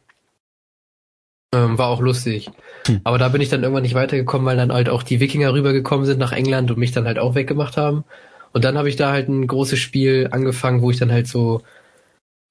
Ähm, 1.54 1.78
war 1.78 1.88
auch 1.88 2.00
lustig. 2.00 2.50
Hm. 2.86 3.00
Aber 3.04 3.18
da 3.18 3.28
bin 3.28 3.40
ich 3.40 3.48
dann 3.48 3.62
irgendwann 3.62 3.82
nicht 3.82 3.94
weitergekommen, 3.94 4.46
weil 4.46 4.56
dann 4.56 4.72
halt 4.72 4.88
auch 4.88 5.02
die 5.02 5.20
Wikinger 5.20 5.52
rübergekommen 5.52 6.06
sind 6.06 6.18
nach 6.18 6.32
England 6.32 6.70
und 6.70 6.78
mich 6.78 6.92
dann 6.92 7.06
halt 7.06 7.18
auch 7.18 7.34
weggemacht 7.34 7.76
haben. 7.76 8.04
Und 8.52 8.64
dann 8.64 8.78
habe 8.78 8.88
ich 8.88 8.96
da 8.96 9.10
halt 9.10 9.28
ein 9.28 9.46
großes 9.46 9.78
Spiel 9.78 10.28
angefangen, 10.30 10.82
wo 10.82 10.90
ich 10.90 10.98
dann 10.98 11.12
halt 11.12 11.26
so, 11.26 11.62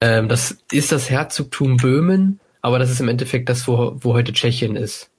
ähm, 0.01 0.27
das 0.27 0.57
ist 0.71 0.91
das 0.91 1.09
Herzogtum 1.09 1.77
Böhmen, 1.77 2.39
aber 2.61 2.79
das 2.79 2.91
ist 2.91 2.99
im 2.99 3.07
Endeffekt 3.07 3.49
das, 3.49 3.67
wo, 3.67 3.95
wo 3.95 4.13
heute 4.13 4.33
Tschechien 4.33 4.75
ist. 4.75 5.09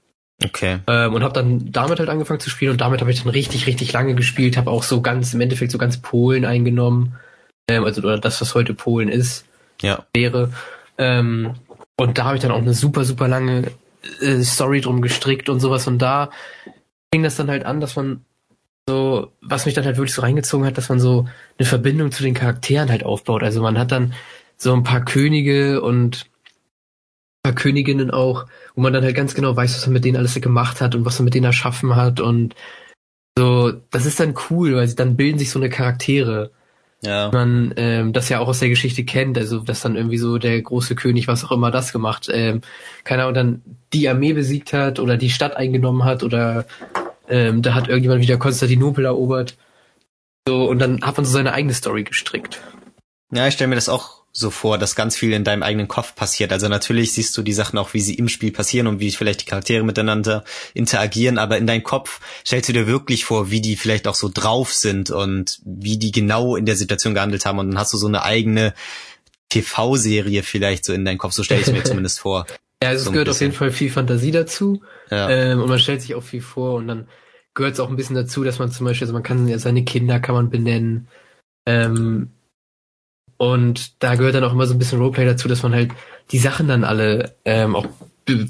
Okay. 0.42 0.78
Ähm, 0.86 1.14
und 1.14 1.22
habe 1.22 1.34
dann 1.34 1.70
damit 1.70 1.98
halt 1.98 2.08
angefangen 2.08 2.40
zu 2.40 2.50
spielen 2.50 2.72
und 2.72 2.80
damit 2.80 3.00
habe 3.00 3.10
ich 3.10 3.22
dann 3.22 3.30
richtig, 3.30 3.66
richtig 3.66 3.92
lange 3.92 4.14
gespielt, 4.14 4.56
habe 4.56 4.70
auch 4.70 4.82
so 4.82 5.00
ganz, 5.00 5.32
im 5.32 5.40
Endeffekt 5.40 5.70
so 5.70 5.78
ganz 5.78 5.98
Polen 5.98 6.44
eingenommen. 6.44 7.16
Ähm, 7.68 7.84
also 7.84 8.02
oder 8.02 8.18
das, 8.18 8.40
was 8.40 8.54
heute 8.54 8.74
Polen 8.74 9.08
ist, 9.08 9.46
ja. 9.80 10.04
wäre. 10.12 10.52
Ähm, 10.98 11.54
und 11.96 12.18
da 12.18 12.24
habe 12.24 12.36
ich 12.36 12.42
dann 12.42 12.50
auch 12.50 12.58
eine 12.58 12.74
super, 12.74 13.04
super 13.04 13.28
lange 13.28 13.70
äh, 14.20 14.42
Story 14.42 14.80
drum 14.80 15.02
gestrickt 15.02 15.48
und 15.48 15.60
sowas. 15.60 15.86
Und 15.86 15.98
da 15.98 16.30
fing 17.12 17.22
das 17.22 17.36
dann 17.36 17.48
halt 17.48 17.64
an, 17.64 17.80
dass 17.80 17.94
man 17.94 18.24
so, 18.88 19.32
was 19.40 19.66
mich 19.66 19.74
dann 19.74 19.84
halt 19.84 19.96
wirklich 19.96 20.14
so 20.14 20.22
reingezogen 20.22 20.66
hat, 20.66 20.76
dass 20.76 20.88
man 20.88 21.00
so 21.00 21.28
eine 21.58 21.66
Verbindung 21.66 22.10
zu 22.12 22.22
den 22.22 22.34
Charakteren 22.34 22.90
halt 22.90 23.04
aufbaut. 23.04 23.42
Also 23.42 23.62
man 23.62 23.78
hat 23.78 23.92
dann 23.92 24.14
so 24.56 24.74
ein 24.74 24.82
paar 24.82 25.04
Könige 25.04 25.80
und 25.80 26.26
paar 27.44 27.54
Königinnen 27.54 28.10
auch, 28.10 28.46
wo 28.74 28.82
man 28.82 28.92
dann 28.92 29.04
halt 29.04 29.16
ganz 29.16 29.34
genau 29.34 29.56
weiß, 29.56 29.76
was 29.76 29.86
er 29.86 29.92
mit 29.92 30.04
denen 30.04 30.16
alles 30.16 30.34
gemacht 30.34 30.80
hat 30.80 30.94
und 30.94 31.04
was 31.04 31.20
er 31.20 31.24
mit 31.24 31.34
denen 31.34 31.46
erschaffen 31.46 31.96
hat 31.96 32.20
und 32.20 32.54
so, 33.36 33.72
das 33.90 34.06
ist 34.06 34.20
dann 34.20 34.34
cool, 34.50 34.76
weil 34.76 34.86
sie 34.86 34.94
dann 34.94 35.16
bilden 35.16 35.38
sich 35.38 35.50
so 35.50 35.58
eine 35.58 35.68
Charaktere. 35.68 36.52
Ja. 37.02 37.30
Man 37.32 37.74
ähm, 37.76 38.12
das 38.12 38.28
ja 38.28 38.38
auch 38.38 38.48
aus 38.48 38.60
der 38.60 38.68
Geschichte 38.68 39.04
kennt, 39.04 39.36
also 39.36 39.58
dass 39.58 39.82
dann 39.82 39.96
irgendwie 39.96 40.16
so 40.16 40.38
der 40.38 40.60
große 40.62 40.94
König, 40.94 41.28
was 41.28 41.44
auch 41.44 41.52
immer 41.52 41.70
das 41.70 41.92
gemacht, 41.92 42.30
ähm, 42.32 42.62
keine 43.02 43.22
Ahnung, 43.22 43.34
dann 43.34 43.62
die 43.92 44.08
Armee 44.08 44.32
besiegt 44.32 44.72
hat 44.72 44.98
oder 44.98 45.16
die 45.16 45.30
Stadt 45.30 45.56
eingenommen 45.56 46.04
hat 46.04 46.22
oder 46.22 46.64
ähm, 47.28 47.60
da 47.62 47.74
hat 47.74 47.88
irgendjemand 47.88 48.22
wieder 48.22 48.38
Konstantinopel 48.38 49.04
erobert. 49.04 49.56
So, 50.46 50.68
und 50.68 50.78
dann 50.78 51.02
hat 51.02 51.16
man 51.16 51.26
so 51.26 51.32
seine 51.32 51.52
eigene 51.52 51.74
Story 51.74 52.04
gestrickt. 52.04 52.60
Ja, 53.32 53.48
ich 53.48 53.54
stelle 53.54 53.68
mir 53.68 53.74
das 53.74 53.88
auch 53.88 54.23
so 54.36 54.50
vor, 54.50 54.78
dass 54.78 54.96
ganz 54.96 55.16
viel 55.16 55.32
in 55.32 55.44
deinem 55.44 55.62
eigenen 55.62 55.86
Kopf 55.86 56.16
passiert. 56.16 56.52
Also 56.52 56.68
natürlich 56.68 57.12
siehst 57.12 57.36
du 57.38 57.42
die 57.42 57.52
Sachen 57.52 57.78
auch, 57.78 57.94
wie 57.94 58.00
sie 58.00 58.14
im 58.14 58.28
Spiel 58.28 58.50
passieren 58.50 58.88
und 58.88 58.98
wie 58.98 59.12
vielleicht 59.12 59.42
die 59.42 59.44
Charaktere 59.44 59.84
miteinander 59.84 60.42
interagieren, 60.74 61.38
aber 61.38 61.56
in 61.56 61.68
deinem 61.68 61.84
Kopf 61.84 62.20
stellst 62.44 62.68
du 62.68 62.72
dir 62.72 62.88
wirklich 62.88 63.24
vor, 63.24 63.52
wie 63.52 63.60
die 63.60 63.76
vielleicht 63.76 64.08
auch 64.08 64.16
so 64.16 64.28
drauf 64.32 64.72
sind 64.72 65.10
und 65.12 65.60
wie 65.64 65.98
die 65.98 66.10
genau 66.10 66.56
in 66.56 66.66
der 66.66 66.74
Situation 66.74 67.14
gehandelt 67.14 67.46
haben 67.46 67.60
und 67.60 67.70
dann 67.70 67.78
hast 67.78 67.92
du 67.92 67.96
so 67.96 68.08
eine 68.08 68.24
eigene 68.24 68.74
TV-Serie 69.50 70.42
vielleicht 70.42 70.84
so 70.84 70.92
in 70.92 71.04
deinem 71.04 71.18
Kopf, 71.18 71.32
so 71.32 71.44
stelle 71.44 71.60
ich 71.60 71.68
mir 71.68 71.84
zumindest 71.84 72.18
vor. 72.18 72.46
Ja, 72.82 72.88
also 72.88 73.04
so 73.04 73.10
es 73.10 73.12
gehört 73.12 73.28
auf 73.28 73.40
jeden 73.40 73.52
Fall 73.52 73.70
viel 73.70 73.90
Fantasie 73.90 74.32
dazu 74.32 74.82
ja. 75.12 75.30
ähm, 75.30 75.62
und 75.62 75.68
man 75.68 75.78
stellt 75.78 76.02
sich 76.02 76.16
auch 76.16 76.24
viel 76.24 76.42
vor 76.42 76.74
und 76.74 76.88
dann 76.88 77.06
gehört 77.54 77.74
es 77.74 77.80
auch 77.80 77.88
ein 77.88 77.94
bisschen 77.94 78.16
dazu, 78.16 78.42
dass 78.42 78.58
man 78.58 78.72
zum 78.72 78.84
Beispiel, 78.84 79.04
also 79.04 79.14
man 79.14 79.22
kann 79.22 79.46
ja 79.46 79.60
seine 79.60 79.84
Kinder 79.84 80.18
kann 80.18 80.34
man 80.34 80.50
benennen, 80.50 81.06
ähm, 81.66 82.32
und 83.36 84.02
da 84.02 84.14
gehört 84.14 84.34
dann 84.34 84.44
auch 84.44 84.52
immer 84.52 84.66
so 84.66 84.74
ein 84.74 84.78
bisschen 84.78 84.98
Roleplay 84.98 85.24
dazu, 85.24 85.48
dass 85.48 85.62
man 85.62 85.74
halt 85.74 85.90
die 86.30 86.38
Sachen 86.38 86.68
dann 86.68 86.84
alle 86.84 87.34
ähm, 87.44 87.76
auch 87.76 87.86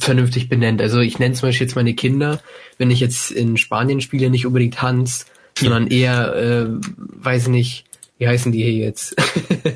vernünftig 0.00 0.48
benennt. 0.48 0.80
Also 0.80 1.00
ich 1.00 1.18
nenne 1.18 1.34
zum 1.34 1.48
Beispiel 1.48 1.66
jetzt 1.66 1.76
meine 1.76 1.94
Kinder, 1.94 2.40
wenn 2.78 2.90
ich 2.90 3.00
jetzt 3.00 3.30
in 3.30 3.56
Spanien 3.56 4.00
spiele, 4.00 4.30
nicht 4.30 4.46
unbedingt 4.46 4.80
Hans, 4.82 5.26
sondern 5.58 5.88
eher, 5.88 6.34
äh, 6.34 6.66
weiß 6.96 7.48
nicht, 7.48 7.84
wie 8.18 8.28
heißen 8.28 8.52
die 8.52 8.62
hier 8.62 8.72
jetzt? 8.72 9.16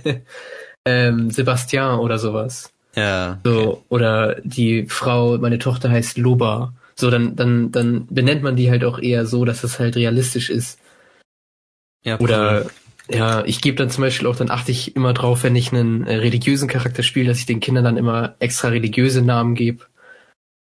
ähm, 0.85 1.31
Sebastian 1.31 1.99
oder 1.99 2.19
sowas. 2.19 2.73
Ja. 2.95 3.39
Okay. 3.45 3.55
So, 3.55 3.85
oder 3.89 4.37
die 4.43 4.87
Frau, 4.87 5.39
meine 5.39 5.59
Tochter 5.59 5.91
heißt 5.91 6.19
Loba. 6.19 6.73
So, 6.95 7.11
dann, 7.11 7.37
dann, 7.37 7.71
dann 7.71 8.07
benennt 8.09 8.43
man 8.43 8.57
die 8.57 8.71
halt 8.71 8.85
auch 8.85 8.99
eher 8.99 9.27
so, 9.27 9.45
dass 9.45 9.65
es 9.65 9.79
halt 9.79 9.97
realistisch 9.97 10.51
ist. 10.51 10.79
Ja, 12.05 12.19
oder 12.19 12.67
ja, 13.11 13.45
ich 13.45 13.61
gebe 13.61 13.77
dann 13.77 13.91
zum 13.91 14.03
Beispiel 14.03 14.27
auch, 14.27 14.37
dann 14.37 14.51
achte 14.51 14.71
ich 14.71 14.95
immer 14.97 15.15
drauf, 15.15 15.43
wenn 15.43 15.57
ich 15.57 15.73
einen 15.73 16.07
äh, 16.07 16.17
religiösen 16.17 16.69
Charakter 16.69 17.03
spiele, 17.03 17.29
dass 17.29 17.39
ich 17.39 17.47
den 17.47 17.61
Kindern 17.61 17.85
dann 17.85 17.97
immer 17.97 18.35
extra 18.39 18.69
religiöse 18.69 19.23
Namen 19.23 19.55
gebe. 19.55 19.87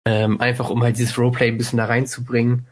Ähm, 0.06 0.40
einfach 0.40 0.70
um 0.70 0.82
halt 0.82 0.96
dieses 0.98 1.18
Roleplay 1.18 1.48
ein 1.48 1.58
bisschen 1.58 1.78
da 1.78 1.86
reinzubringen. 1.86 2.66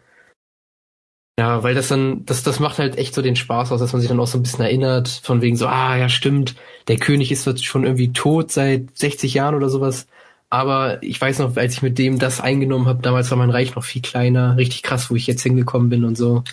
Ja, 1.39 1.63
weil 1.63 1.75
das 1.75 1.89
dann, 1.89 2.25
das, 2.25 2.43
das 2.43 2.61
macht 2.61 2.79
halt 2.79 2.97
echt 2.97 3.15
so 3.15 3.21
den 3.21 3.37
Spaß 3.37 3.71
aus, 3.71 3.81
dass 3.81 3.93
man 3.93 4.01
sich 4.01 4.09
dann 4.09 4.21
auch 4.21 4.27
so 4.27 4.39
ein 4.39 4.43
bisschen 4.43 4.65
erinnert, 4.65 5.09
von 5.09 5.43
wegen 5.43 5.57
so, 5.57 5.67
ah 5.67 5.97
ja, 5.97 6.09
stimmt, 6.09 6.55
der 6.89 6.97
König 6.97 7.31
ist 7.31 7.47
jetzt 7.47 7.67
schon 7.67 7.85
irgendwie 7.85 8.13
tot 8.13 8.51
seit 8.51 8.97
60 8.97 9.35
Jahren 9.35 9.55
oder 9.55 9.69
sowas. 9.69 10.07
Aber 10.49 11.03
ich 11.03 11.21
weiß 11.21 11.41
noch, 11.41 11.57
als 11.57 11.75
ich 11.75 11.83
mit 11.83 11.99
dem 11.99 12.19
das 12.19 12.41
eingenommen 12.41 12.87
habe, 12.87 13.03
damals 13.03 13.31
war 13.31 13.37
mein 13.37 13.51
Reich 13.51 13.75
noch 13.75 13.85
viel 13.85 14.01
kleiner, 14.01 14.57
richtig 14.57 14.83
krass, 14.83 15.11
wo 15.11 15.17
ich 15.17 15.27
jetzt 15.27 15.43
hingekommen 15.43 15.91
bin 15.91 16.05
und 16.05 16.17
so. 16.17 16.45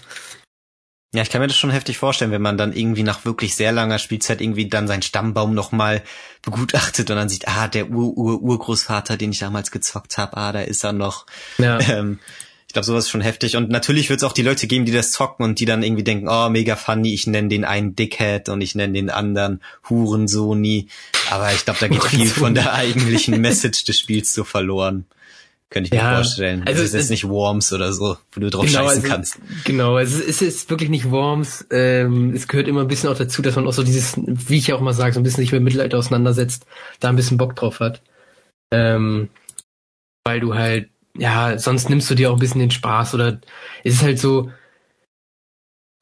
Ja, 1.14 1.22
ich 1.22 1.30
kann 1.30 1.42
mir 1.42 1.48
das 1.48 1.58
schon 1.58 1.70
heftig 1.70 2.00
vorstellen, 2.00 2.32
wenn 2.32 2.42
man 2.42 2.58
dann 2.58 2.74
irgendwie 2.74 3.04
nach 3.04 3.24
wirklich 3.24 3.54
sehr 3.54 3.72
langer 3.72 4.00
Spielzeit 4.00 4.42
irgendwie 4.42 4.68
dann 4.68 4.88
seinen 4.88 5.04
Stammbaum 5.04 5.54
nochmal 5.54 6.02
begutachtet 6.42 7.12
und 7.12 7.16
dann 7.16 7.30
sieht, 7.30 7.48
ah, 7.48 7.68
der 7.68 7.92
Ur-Ur-Urgroßvater, 7.92 9.16
den 9.16 9.32
ich 9.32 9.40
damals 9.40 9.70
gezockt 9.70 10.18
habe, 10.18 10.36
ah, 10.38 10.52
da 10.52 10.62
ist 10.62 10.84
er 10.84 10.94
noch. 10.94 11.26
Ja. 11.58 11.80
Ähm, 11.94 12.20
ich 12.74 12.74
glaube, 12.74 12.88
sowas 12.88 13.04
ist 13.04 13.12
schon 13.12 13.22
heftig. 13.22 13.56
Und 13.56 13.70
natürlich 13.70 14.10
wird 14.10 14.18
es 14.18 14.24
auch 14.24 14.34
die 14.34 14.42
Leute 14.42 14.66
geben, 14.66 14.86
die 14.86 14.92
das 14.92 15.12
zocken 15.12 15.46
und 15.46 15.60
die 15.60 15.66
dann 15.66 15.84
irgendwie 15.84 16.04
denken, 16.04 16.28
oh, 16.28 16.50
mega 16.50 16.76
funny, 16.76 17.14
ich 17.14 17.28
nenne 17.28 17.50
den 17.50 17.66
einen 17.66 17.96
Dickhead 17.96 18.50
und 18.50 18.62
ich 18.62 18.74
nenne 18.74 18.94
den 18.94 19.12
anderen 19.12 19.62
Hurensoni. 19.88 20.88
Aber 21.30 21.54
ich 21.54 21.66
glaube, 21.66 21.80
da 21.82 21.88
geht 21.88 22.04
viel 22.04 22.26
von 22.26 22.56
der 22.56 22.74
eigentlichen 22.74 23.40
Message 23.42 23.84
des 23.84 24.00
Spiels 24.00 24.34
so 24.34 24.44
verloren. 24.44 25.06
Könnte 25.74 25.90
ich 25.92 26.00
ja, 26.00 26.12
mir 26.12 26.16
vorstellen. 26.18 26.62
Also 26.68 26.84
es 26.84 26.90
ist 26.90 26.94
jetzt 26.94 27.10
nicht 27.10 27.28
Worms 27.28 27.74
oder 27.74 27.92
so, 27.94 28.16
wo 28.32 28.40
du 28.40 28.52
drauf 28.52 28.64
genau, 28.64 28.82
scheißen 28.82 29.02
also, 29.02 29.08
kannst. 29.08 29.40
Genau, 29.64 29.98
es 29.98 30.14
ist, 30.14 30.30
es 30.30 30.42
ist 30.44 30.70
wirklich 30.70 30.92
nicht 30.92 31.10
Worms. 31.10 31.66
Ähm, 31.72 32.32
es 32.36 32.48
gehört 32.48 32.68
immer 32.68 32.82
ein 32.82 32.88
bisschen 32.88 33.10
auch 33.10 33.18
dazu, 33.18 33.42
dass 33.42 33.56
man 33.56 33.66
auch 33.66 33.74
so 33.74 33.82
dieses, 33.82 34.14
wie 34.16 34.58
ich 34.58 34.72
auch 34.72 34.82
mal 34.82 34.94
sage, 34.94 35.14
so 35.14 35.20
ein 35.20 35.24
bisschen 35.24 35.44
sich 35.44 35.52
mit 35.52 35.64
Mittelalter 35.64 35.98
auseinandersetzt, 35.98 36.68
da 37.00 37.10
ein 37.10 37.16
bisschen 37.16 37.40
Bock 37.40 37.56
drauf 37.56 37.80
hat. 37.80 38.04
Ähm, 38.72 39.30
weil 40.24 40.40
du 40.40 40.54
halt, 40.54 40.90
ja, 41.18 41.58
sonst 41.58 41.90
nimmst 41.90 42.08
du 42.12 42.14
dir 42.14 42.30
auch 42.30 42.36
ein 42.36 42.40
bisschen 42.40 42.60
den 42.60 42.70
Spaß 42.70 43.16
oder 43.16 43.40
es 43.84 43.96
ist 43.96 44.04
halt 44.04 44.20
so, 44.20 44.52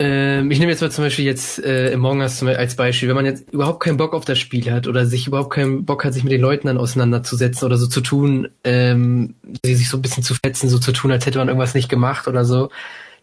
ich 0.03 0.59
nehme 0.59 0.71
jetzt 0.71 0.81
mal 0.81 0.91
zum 0.91 1.03
Beispiel 1.03 1.25
jetzt 1.25 1.63
äh, 1.63 1.93
Among 1.93 2.21
Us 2.21 2.41
als 2.43 2.75
Beispiel. 2.75 3.09
Wenn 3.09 3.15
man 3.15 3.25
jetzt 3.25 3.51
überhaupt 3.51 3.81
keinen 3.81 3.97
Bock 3.97 4.13
auf 4.13 4.25
das 4.25 4.39
Spiel 4.39 4.71
hat 4.71 4.87
oder 4.87 5.05
sich 5.05 5.27
überhaupt 5.27 5.51
keinen 5.53 5.85
Bock 5.85 6.03
hat, 6.03 6.13
sich 6.13 6.23
mit 6.23 6.31
den 6.31 6.41
Leuten 6.41 6.67
dann 6.67 6.77
auseinanderzusetzen 6.77 7.65
oder 7.65 7.77
so 7.77 7.87
zu 7.87 8.01
tun, 8.01 8.49
ähm, 8.63 9.35
sich 9.63 9.89
so 9.89 9.97
ein 9.97 10.01
bisschen 10.01 10.23
zu 10.23 10.33
fetzen, 10.33 10.69
so 10.69 10.79
zu 10.79 10.91
tun, 10.91 11.11
als 11.11 11.25
hätte 11.25 11.37
man 11.37 11.49
irgendwas 11.49 11.75
nicht 11.75 11.89
gemacht 11.89 12.27
oder 12.27 12.45
so, 12.45 12.71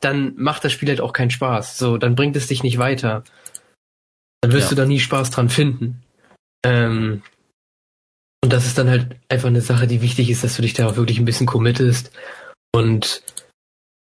dann 0.00 0.34
macht 0.36 0.64
das 0.64 0.72
Spiel 0.72 0.88
halt 0.88 1.00
auch 1.00 1.12
keinen 1.12 1.30
Spaß. 1.30 1.78
So, 1.78 1.98
dann 1.98 2.14
bringt 2.14 2.36
es 2.36 2.46
dich 2.46 2.62
nicht 2.62 2.78
weiter. 2.78 3.24
Dann 4.40 4.52
wirst 4.52 4.70
ja. 4.70 4.70
du 4.70 4.74
da 4.76 4.86
nie 4.86 5.00
Spaß 5.00 5.30
dran 5.30 5.48
finden. 5.48 6.02
Ähm, 6.64 7.22
und 8.42 8.52
das 8.52 8.66
ist 8.66 8.78
dann 8.78 8.88
halt 8.88 9.16
einfach 9.28 9.48
eine 9.48 9.62
Sache, 9.62 9.86
die 9.86 10.00
wichtig 10.00 10.30
ist, 10.30 10.44
dass 10.44 10.56
du 10.56 10.62
dich 10.62 10.74
da 10.74 10.86
auch 10.86 10.96
wirklich 10.96 11.18
ein 11.18 11.24
bisschen 11.24 11.46
committest 11.46 12.12
und 12.72 13.22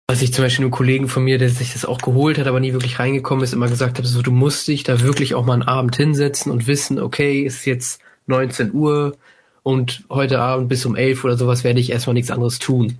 was 0.07 0.21
ich 0.21 0.33
zum 0.33 0.43
Beispiel 0.45 0.65
einem 0.65 0.71
Kollegen 0.71 1.07
von 1.07 1.23
mir, 1.23 1.37
der 1.37 1.49
sich 1.49 1.73
das 1.73 1.85
auch 1.85 1.97
geholt 1.97 2.37
hat, 2.37 2.47
aber 2.47 2.59
nie 2.59 2.73
wirklich 2.73 2.99
reingekommen 2.99 3.43
ist, 3.43 3.53
immer 3.53 3.67
gesagt 3.67 3.97
habe, 3.97 4.07
so 4.07 4.21
du 4.21 4.31
musst 4.31 4.67
dich 4.67 4.83
da 4.83 5.01
wirklich 5.01 5.33
auch 5.33 5.45
mal 5.45 5.53
einen 5.53 5.63
Abend 5.63 5.95
hinsetzen 5.95 6.51
und 6.51 6.67
wissen, 6.67 6.99
okay, 6.99 7.41
ist 7.41 7.65
jetzt 7.65 8.01
19 8.27 8.73
Uhr 8.73 9.17
und 9.63 10.03
heute 10.09 10.39
Abend 10.39 10.69
bis 10.69 10.85
um 10.85 10.95
11 10.95 11.23
oder 11.23 11.37
sowas 11.37 11.63
werde 11.63 11.79
ich 11.79 11.91
erstmal 11.91 12.13
nichts 12.13 12.29
anderes 12.29 12.59
tun, 12.59 12.99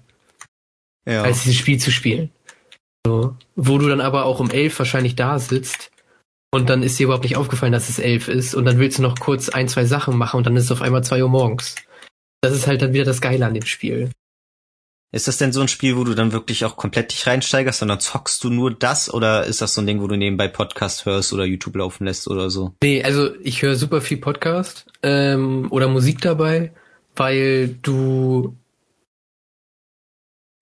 ja. 1.07 1.21
als 1.21 1.43
dieses 1.43 1.57
Spiel 1.57 1.79
zu 1.79 1.91
spielen. 1.91 2.31
So, 3.05 3.35
wo 3.55 3.77
du 3.77 3.87
dann 3.87 4.01
aber 4.01 4.25
auch 4.25 4.39
um 4.39 4.49
11 4.49 4.79
wahrscheinlich 4.79 5.15
da 5.15 5.37
sitzt 5.37 5.91
und 6.51 6.69
dann 6.71 6.81
ist 6.81 6.97
dir 6.97 7.03
überhaupt 7.03 7.23
nicht 7.23 7.37
aufgefallen, 7.37 7.71
dass 7.71 7.89
es 7.89 7.99
11 7.99 8.29
ist 8.29 8.55
und 8.55 8.65
dann 8.65 8.79
willst 8.79 8.97
du 8.97 9.03
noch 9.03 9.19
kurz 9.19 9.49
ein, 9.49 9.67
zwei 9.67 9.85
Sachen 9.85 10.17
machen 10.17 10.37
und 10.37 10.47
dann 10.47 10.55
ist 10.55 10.65
es 10.65 10.71
auf 10.71 10.81
einmal 10.81 11.03
2 11.03 11.21
Uhr 11.21 11.29
morgens. 11.29 11.75
Das 12.41 12.53
ist 12.53 12.65
halt 12.65 12.81
dann 12.81 12.93
wieder 12.93 13.05
das 13.05 13.21
Geile 13.21 13.45
an 13.45 13.53
dem 13.53 13.65
Spiel. 13.65 14.09
Ist 15.11 15.27
das 15.27 15.37
denn 15.37 15.53
so 15.53 15.61
ein 15.61 15.67
Spiel, 15.67 15.95
wo 15.95 16.03
du 16.03 16.13
dann 16.13 16.33
wirklich 16.33 16.65
auch 16.65 16.75
komplett 16.75 17.11
dich 17.11 17.25
reinsteigerst 17.25 17.81
und 17.81 17.87
dann 17.87 17.99
zockst 17.99 18.43
du 18.43 18.49
nur 18.49 18.71
das 18.71 19.13
oder 19.13 19.45
ist 19.45 19.61
das 19.61 19.73
so 19.73 19.81
ein 19.81 19.87
Ding, 19.87 20.01
wo 20.01 20.07
du 20.07 20.17
nebenbei 20.17 20.47
Podcast 20.47 21.05
hörst 21.05 21.31
oder 21.31 21.45
YouTube 21.45 21.77
laufen 21.77 22.05
lässt 22.05 22.27
oder 22.27 22.49
so? 22.49 22.73
Nee, 22.83 23.03
also 23.03 23.33
ich 23.41 23.61
höre 23.61 23.75
super 23.75 24.01
viel 24.01 24.17
Podcast 24.17 24.87
ähm, 25.03 25.67
oder 25.71 25.87
Musik 25.87 26.19
dabei, 26.21 26.73
weil 27.15 27.77
du 27.81 28.57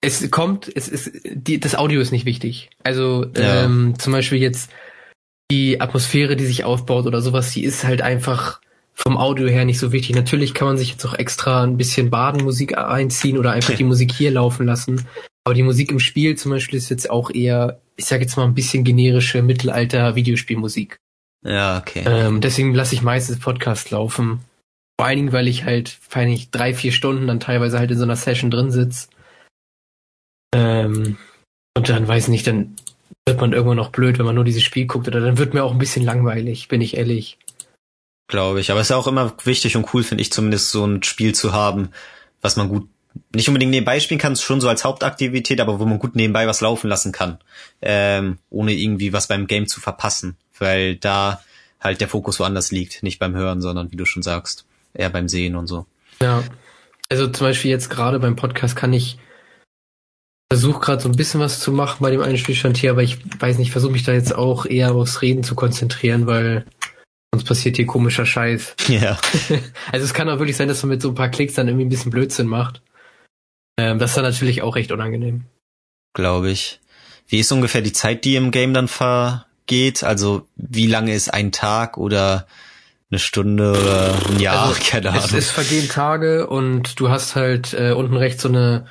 es 0.02 0.30
kommt, 0.30 0.70
es 0.76 0.90
ist 0.90 1.12
die, 1.24 1.60
das 1.60 1.76
Audio 1.76 2.02
ist 2.02 2.12
nicht 2.12 2.26
wichtig. 2.26 2.70
Also 2.84 3.26
ja. 3.36 3.64
ähm, 3.64 3.96
zum 3.98 4.12
Beispiel 4.12 4.38
jetzt 4.40 4.70
die 5.50 5.80
Atmosphäre, 5.80 6.36
die 6.36 6.46
sich 6.46 6.66
aufbaut 6.66 7.06
oder 7.06 7.22
sowas, 7.22 7.52
die 7.52 7.64
ist 7.64 7.86
halt 7.86 8.02
einfach 8.02 8.60
vom 8.94 9.18
Audio 9.18 9.48
her 9.48 9.66
nicht 9.66 9.80
so 9.80 9.92
wichtig. 9.92 10.16
Natürlich 10.16 10.54
kann 10.54 10.68
man 10.68 10.78
sich 10.78 10.92
jetzt 10.92 11.06
auch 11.06 11.14
extra 11.14 11.64
ein 11.64 11.78
bisschen 11.78 12.10
Badenmusik 12.10 12.78
einziehen 12.78 13.38
oder 13.38 13.52
einfach 13.52 13.76
die 13.76 13.84
Musik 13.84 14.12
hier 14.14 14.32
laufen 14.32 14.66
lassen. 14.66 15.08
Aber 15.44 15.56
die 15.56 15.64
Musik 15.64 15.92
im 15.92 16.00
Spiel 16.00 16.38
zum 16.38 16.52
Beispiel 16.52 16.78
ist 16.78 16.90
jetzt 16.90 17.10
auch 17.10 17.30
eher, 17.32 17.82
ich 17.98 18.06
sage 18.06 18.24
jetzt 18.24 18.38
mal 18.38 18.46
ein 18.46 18.54
bisschen 18.54 18.84
generische 18.84 19.42
Mittelalter-Videospielmusik. 19.42 20.98
Ja, 21.46 21.80
okay. 21.80 22.04
Ähm, 22.06 22.40
deswegen 22.40 22.74
lasse 22.74 22.96
ich 22.96 23.02
meistens 23.02 23.40
Podcast 23.40 23.92
laufen. 23.92 24.40
Vor 24.98 25.08
allen 25.08 25.18
Dingen, 25.18 25.34
weil 25.34 25.48
ich 25.48 25.66
halt, 25.66 25.98
weiß 26.12 26.28
nicht, 26.28 26.52
drei, 26.52 26.74
vier 26.74 26.92
Stunden 26.92 27.28
dann 27.28 27.40
teilweise 27.40 27.80
halt 27.80 27.92
in 27.92 27.98
so 27.98 28.04
einer 28.04 28.16
Session 28.16 28.52
drin 28.52 28.72
sitze. 28.72 29.08
Ähm, 30.56 31.18
und 31.76 31.90
dann 31.90 32.08
weiß 32.08 32.30
nicht, 32.30 32.48
dann 32.48 32.76
wird 33.28 33.42
man 33.42 33.54
irgendwann 33.54 33.78
noch 33.78 33.90
blöd, 33.90 34.20
wenn 34.20 34.26
man 34.26 34.36
nur 34.36 34.44
dieses 34.44 34.64
Spiel 34.64 34.86
guckt, 34.86 35.08
oder 35.08 35.20
dann 35.20 35.38
wird 35.38 35.54
mir 35.54 35.64
auch 35.64 35.72
ein 35.72 35.78
bisschen 35.80 36.06
langweilig, 36.06 36.68
bin 36.68 36.82
ich 36.82 36.96
ehrlich 36.96 37.38
glaube 38.34 38.60
ich. 38.60 38.72
Aber 38.72 38.80
es 38.80 38.88
ist 38.90 38.96
auch 38.96 39.06
immer 39.06 39.32
wichtig 39.44 39.78
und 39.78 39.94
cool, 39.94 40.04
finde 40.04 40.24
ich 40.24 40.32
zumindest, 40.34 40.72
so 40.72 40.84
ein 40.84 41.04
Spiel 41.04 41.36
zu 41.36 41.54
haben, 41.54 41.90
was 42.42 42.56
man 42.56 42.68
gut 42.68 42.90
nicht 43.32 43.48
unbedingt 43.48 43.70
nebenbei 43.70 44.00
spielen 44.00 44.20
kann, 44.20 44.36
schon 44.36 44.60
so 44.60 44.68
als 44.68 44.84
Hauptaktivität, 44.84 45.62
aber 45.62 45.80
wo 45.80 45.86
man 45.86 46.00
gut 46.00 46.16
nebenbei 46.16 46.48
was 46.48 46.60
laufen 46.60 46.90
lassen 46.90 47.12
kann, 47.12 47.38
ähm, 47.84 48.40
ohne 48.50 48.74
irgendwie 48.74 49.14
was 49.14 49.28
beim 49.28 49.46
Game 49.46 49.68
zu 49.68 49.80
verpassen, 49.80 50.36
weil 50.58 50.96
da 50.96 51.44
halt 51.80 52.02
der 52.02 52.08
Fokus 52.08 52.40
woanders 52.40 52.72
liegt, 52.72 53.04
nicht 53.04 53.20
beim 53.20 53.36
Hören, 53.36 53.62
sondern 53.62 53.92
wie 53.92 53.98
du 53.98 54.06
schon 54.06 54.24
sagst, 54.24 54.66
eher 54.96 55.12
beim 55.12 55.28
Sehen 55.28 55.56
und 55.56 55.68
so. 55.68 55.86
Ja, 56.20 56.44
also 57.10 57.28
zum 57.28 57.46
Beispiel 57.46 57.70
jetzt 57.70 57.92
gerade 57.92 58.20
beim 58.20 58.36
Podcast 58.36 58.76
kann 58.76 58.94
ich 58.94 59.20
versuche 60.52 60.80
gerade 60.80 61.04
so 61.04 61.10
ein 61.10 61.16
bisschen 61.16 61.40
was 61.40 61.60
zu 61.60 61.72
machen 61.72 61.98
bei 62.00 62.10
dem 62.10 62.22
einen 62.22 62.40
Spielstand 62.40 62.78
hier, 62.78 62.90
aber 62.90 63.04
ich 63.04 63.20
weiß 63.40 63.60
nicht, 63.60 63.72
versuche 63.72 63.92
mich 63.92 64.04
da 64.04 64.14
jetzt 64.14 64.34
auch 64.34 64.66
eher 64.66 64.96
aufs 64.96 65.22
Reden 65.22 65.44
zu 65.44 65.54
konzentrieren, 65.54 66.26
weil 66.26 66.66
Sonst 67.34 67.46
passiert 67.46 67.78
hier 67.78 67.88
komischer 67.88 68.28
Scheiß. 68.28 68.76
Ja. 68.90 69.18
also 69.92 70.06
es 70.06 70.14
kann 70.14 70.30
auch 70.30 70.38
wirklich 70.38 70.56
sein, 70.56 70.68
dass 70.68 70.84
man 70.84 70.92
mit 70.92 71.02
so 71.02 71.10
ein 71.10 71.16
paar 71.16 71.30
Klicks 71.30 71.56
dann 71.56 71.68
irgendwie 71.68 71.86
ein 71.86 71.90
bisschen 71.90 72.12
Blödsinn 72.12 72.46
macht. 72.46 72.84
Ähm, 73.76 73.98
das 73.98 74.12
ist 74.12 74.18
dann 74.18 74.24
natürlich 74.24 74.62
auch 74.62 74.76
recht 74.76 74.92
unangenehm. 74.92 75.46
Glaube 76.14 76.52
ich. 76.52 76.80
Wie 77.28 77.40
ist 77.40 77.52
ungefähr 77.52 77.82
die 77.82 77.92
Zeit, 77.92 78.24
die 78.24 78.36
im 78.36 78.52
Game 78.52 78.76
dann 78.76 78.88
vergeht? 78.88 80.04
Also 80.04 80.48
wie 80.58 80.86
lange 80.86 81.16
ist 81.16 81.34
ein 81.34 81.52
Tag 81.52 81.98
oder 81.98 82.46
eine 83.10 83.18
Stunde 83.18 83.72
oder 83.72 84.14
ein 84.30 84.40
Jahr? 84.40 84.68
Also, 84.68 84.80
Keine 84.88 85.10
Ahnung. 85.10 85.24
Es, 85.24 85.34
es 85.34 85.50
vergehen 85.50 85.90
Tage 85.90 86.46
und 86.46 87.00
du 87.00 87.10
hast 87.10 87.36
halt 87.36 87.74
äh, 87.74 87.94
unten 87.94 88.16
rechts 88.16 88.44
so 88.44 88.50
eine 88.50 88.86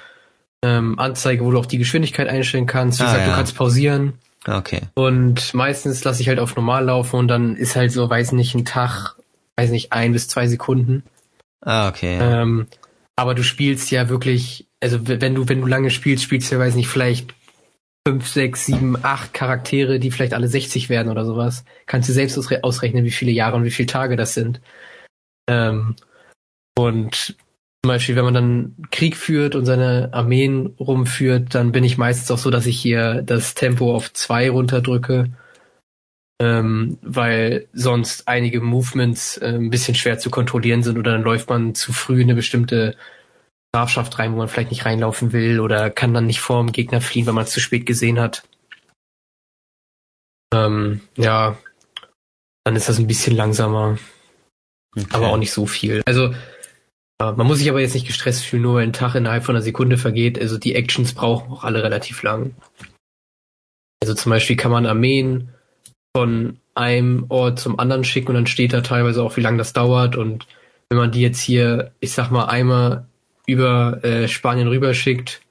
ähm, 0.65 0.99
Anzeige, 0.99 1.45
wo 1.45 1.53
du 1.53 1.61
auch 1.61 1.67
die 1.67 1.79
Geschwindigkeit 1.79 2.27
einstellen 2.27 2.67
kannst. 2.67 2.99
Wie 2.99 3.05
ah, 3.05 3.07
gesagt, 3.07 3.25
ja. 3.25 3.31
du 3.31 3.37
kannst 3.37 3.55
pausieren. 3.55 4.15
Okay. 4.47 4.81
Und 4.95 5.55
meistens 5.55 6.03
lasse 6.05 6.23
ich 6.23 6.29
halt 6.29 6.39
auf 6.39 6.57
normal 6.57 6.87
laufen 6.87 7.17
und 7.17 7.29
dann 7.29 7.57
ist 7.57 7.77
halt 7.77 7.93
so, 7.93 8.09
weiß 8.09 8.33
nicht, 8.33 8.55
ein 8.55 8.65
Tag, 8.65 9.17
weiß 9.57 9.71
nicht, 9.71 9.93
ein 9.93 10.13
bis 10.13 10.29
zwei 10.29 10.47
Sekunden. 10.49 11.05
Ah, 11.61 11.89
okay. 11.89 12.19
Ja. 12.19 12.43
Ähm, 12.43 12.67
aber 13.15 13.35
du 13.35 13.45
spielst 13.45 13.91
ja 13.91 14.09
wirklich, 14.09 14.67
also 14.81 14.99
wenn 15.07 15.35
du, 15.35 15.49
wenn 15.49 15.61
du 15.61 15.67
lange 15.67 15.91
spielst, 15.91 16.25
spielst 16.25 16.51
du 16.51 16.57
ja, 16.57 16.61
weiß 16.61 16.75
nicht, 16.75 16.89
vielleicht 16.89 17.35
fünf, 18.07 18.27
sechs, 18.27 18.67
sieben, 18.67 18.97
acht 19.05 19.33
Charaktere, 19.33 20.01
die 20.01 20.11
vielleicht 20.11 20.35
alle 20.35 20.49
60 20.49 20.89
werden 20.89 21.11
oder 21.11 21.25
sowas. 21.25 21.65
Kannst 21.87 22.09
du 22.09 22.13
selbst 22.13 22.37
ausrechnen, 22.65 23.05
wie 23.05 23.13
viele 23.13 23.31
Jahre 23.31 23.57
und 23.57 23.65
wie 23.65 23.71
viele 23.71 23.87
Tage 23.87 24.17
das 24.17 24.35
sind. 24.35 24.61
Ähm, 25.49 25.95
und 26.77 27.37
zum 27.85 27.89
Beispiel, 27.89 28.15
wenn 28.15 28.25
man 28.25 28.35
dann 28.35 28.77
Krieg 28.93 29.17
führt 29.17 29.57
und 29.57 29.67
seine 29.67 30.11
Armeen 30.13 30.67
rumführt, 30.79 31.55
dann 31.55 31.73
bin 31.73 31.83
ich 31.83 31.99
meistens 31.99 32.31
auch 32.31 32.39
so, 32.39 32.51
dass 32.51 32.67
ich 32.67 32.81
hier 32.81 33.23
das 33.23 33.55
Tempo 33.55 33.95
auf 33.95 34.13
zwei 34.13 34.51
runterdrücke, 34.51 35.33
ähm, 36.41 36.99
weil 37.03 37.67
sonst 37.73 38.29
einige 38.29 38.61
Movements 38.61 39.37
äh, 39.39 39.55
ein 39.55 39.71
bisschen 39.71 39.97
schwer 39.97 40.19
zu 40.19 40.31
kontrollieren 40.31 40.85
sind 40.85 40.97
oder 40.97 41.13
dann 41.13 41.23
läuft 41.23 41.49
man 41.49 41.75
zu 41.75 41.93
früh 41.93 42.21
in 42.21 42.29
eine 42.29 42.37
bestimmte 42.37 42.97
Grafschaft 43.75 44.17
rein, 44.19 44.33
wo 44.33 44.37
man 44.37 44.49
vielleicht 44.49 44.71
nicht 44.71 44.85
reinlaufen 44.85 45.33
will 45.33 45.59
oder 45.59 45.91
kann 45.91 46.15
dann 46.15 46.27
nicht 46.27 46.41
vor 46.41 46.63
dem 46.63 46.71
Gegner 46.71 47.01
fliehen, 47.01 47.27
wenn 47.27 47.35
man 47.35 47.45
es 47.45 47.51
zu 47.51 47.61
spät 47.61 47.85
gesehen 47.85 48.21
hat. 48.21 48.45
Ähm, 50.55 51.01
ja, 51.17 51.59
dann 52.65 52.77
ist 52.77 52.89
das 52.89 52.99
ein 52.99 53.09
bisschen 53.09 53.35
langsamer, 53.35 53.99
okay. 54.97 55.07
aber 55.11 55.31
auch 55.31 55.39
nicht 55.39 55.53
so 55.53 55.67
viel. 55.67 56.03
Also 56.07 56.33
man 57.31 57.47
muss 57.47 57.59
sich 57.59 57.71
aber 57.71 57.81
jetzt 57.81 57.95
nicht 57.95 58.07
gestresst 58.07 58.45
fühlen, 58.45 58.63
nur 58.63 58.75
weil 58.75 58.85
ein 58.85 58.93
Tag 58.93 59.15
innerhalb 59.15 59.45
von 59.45 59.55
einer 59.55 59.63
Sekunde 59.63 59.99
vergeht. 59.99 60.41
Also 60.41 60.59
die 60.59 60.75
Actions 60.75 61.13
brauchen 61.13 61.53
auch 61.53 61.63
alle 61.63 61.83
relativ 61.83 62.23
lang. 62.23 62.55
Also 64.03 64.15
zum 64.15 64.31
Beispiel 64.31 64.57
kann 64.57 64.73
man 64.73 64.87
Armeen 64.87 65.51
von 66.17 66.59
einem 66.75 67.27
Ort 67.29 67.61
zum 67.61 67.79
anderen 67.79 68.05
schicken 68.05 68.29
und 68.29 68.35
dann 68.35 68.47
steht 68.47 68.73
da 68.73 68.81
teilweise 68.81 69.23
auch, 69.23 69.37
wie 69.37 69.43
lange 69.43 69.59
das 69.59 69.73
dauert. 69.73 70.17
Und 70.17 70.47
wenn 70.89 70.99
man 70.99 71.13
die 71.13 71.21
jetzt 71.21 71.41
hier, 71.41 71.93
ich 72.01 72.13
sag 72.13 72.31
mal, 72.31 72.47
einmal 72.47 73.07
über 73.47 74.03
äh, 74.05 74.27
Spanien 74.27 74.69
rüberschickt, 74.69 75.43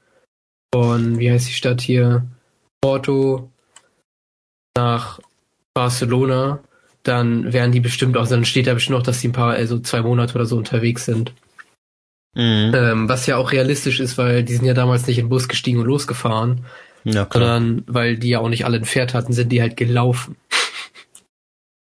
von, 0.74 1.20
wie 1.20 1.32
heißt 1.32 1.48
die 1.48 1.54
Stadt 1.54 1.82
hier, 1.82 2.26
Porto 2.82 3.52
nach 4.76 5.20
Barcelona, 5.74 6.60
dann 7.04 7.52
werden 7.54 7.72
die 7.72 7.80
bestimmt 7.80 8.18
auch, 8.18 8.28
dann 8.28 8.46
steht 8.46 8.68
da 8.68 8.74
bestimmt 8.74 8.98
noch, 8.98 9.06
dass 9.06 9.22
die 9.22 9.30
ein 9.30 9.34
paar, 9.34 9.54
also 9.54 9.80
zwei 9.80 10.02
Monate 10.02 10.36
oder 10.36 10.46
so 10.46 10.58
unterwegs 10.58 11.06
sind. 11.06 11.34
Mhm. 12.34 12.72
Ähm, 12.74 13.10
was 13.10 13.26
ja 13.26 13.38
auch 13.38 13.52
realistisch 13.52 14.00
ist, 14.00 14.18
weil 14.18 14.44
die 14.44 14.54
sind 14.54 14.66
ja 14.66 14.74
damals 14.74 15.06
nicht 15.06 15.18
in 15.18 15.26
den 15.26 15.30
Bus 15.30 15.50
gestiegen 15.50 15.80
und 15.80 15.86
losgefahren, 15.86 16.66
ja, 17.04 17.28
sondern 17.32 17.84
weil 17.88 18.18
die 18.18 18.30
ja 18.30 18.40
auch 18.40 18.50
nicht 18.50 18.66
alle 18.66 18.78
ein 18.78 18.86
Pferd 18.86 19.14
hatten, 19.14 19.34
sind 19.34 19.50
die 19.50 19.62
halt 19.62 19.76
gelaufen. 19.76 20.38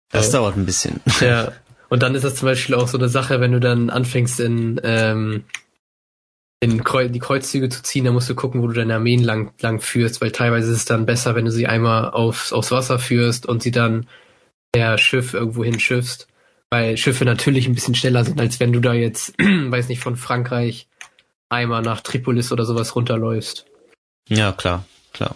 Das 0.09 0.27
ja. 0.27 0.39
dauert 0.39 0.55
ein 0.55 0.65
bisschen. 0.65 1.01
Ja. 1.21 1.51
Und 1.89 2.03
dann 2.03 2.15
ist 2.15 2.25
das 2.25 2.35
zum 2.35 2.47
Beispiel 2.47 2.75
auch 2.75 2.89
so 2.89 2.97
eine 2.97 3.07
Sache, 3.07 3.39
wenn 3.39 3.53
du 3.53 3.61
dann 3.61 3.89
anfängst 3.89 4.41
in, 4.41 4.77
ähm, 4.83 5.45
in 6.59 6.83
Kreu 6.83 7.07
die 7.07 7.19
Kreuzzüge 7.19 7.69
zu 7.69 7.81
ziehen, 7.81 8.03
dann 8.03 8.13
musst 8.13 8.29
du 8.29 8.35
gucken, 8.35 8.61
wo 8.61 8.67
du 8.67 8.73
deine 8.73 8.95
Armeen 8.95 9.23
lang, 9.23 9.53
lang 9.61 9.79
führst, 9.79 10.19
weil 10.19 10.33
teilweise 10.33 10.69
ist 10.69 10.79
es 10.79 10.85
dann 10.85 11.05
besser, 11.05 11.35
wenn 11.35 11.45
du 11.45 11.51
sie 11.51 11.65
einmal 11.65 12.09
aufs, 12.09 12.51
aufs 12.51 12.71
Wasser 12.71 12.99
führst 12.99 13.45
und 13.45 13.63
sie 13.63 13.71
dann 13.71 14.05
per 14.73 14.97
Schiff 14.97 15.33
irgendwo 15.33 15.63
hinschiffst 15.63 16.26
weil 16.69 16.97
Schiffe 16.97 17.25
natürlich 17.25 17.67
ein 17.67 17.75
bisschen 17.75 17.95
schneller 17.95 18.23
sind, 18.23 18.39
als 18.39 18.59
wenn 18.59 18.73
du 18.73 18.79
da 18.79 18.93
jetzt, 18.93 19.33
weiß 19.39 19.87
nicht, 19.89 20.01
von 20.01 20.15
Frankreich 20.15 20.87
einmal 21.49 21.81
nach 21.81 22.01
Tripolis 22.01 22.51
oder 22.51 22.65
sowas 22.65 22.95
runterläufst. 22.95 23.65
Ja, 24.27 24.51
klar, 24.51 24.85
klar. 25.13 25.35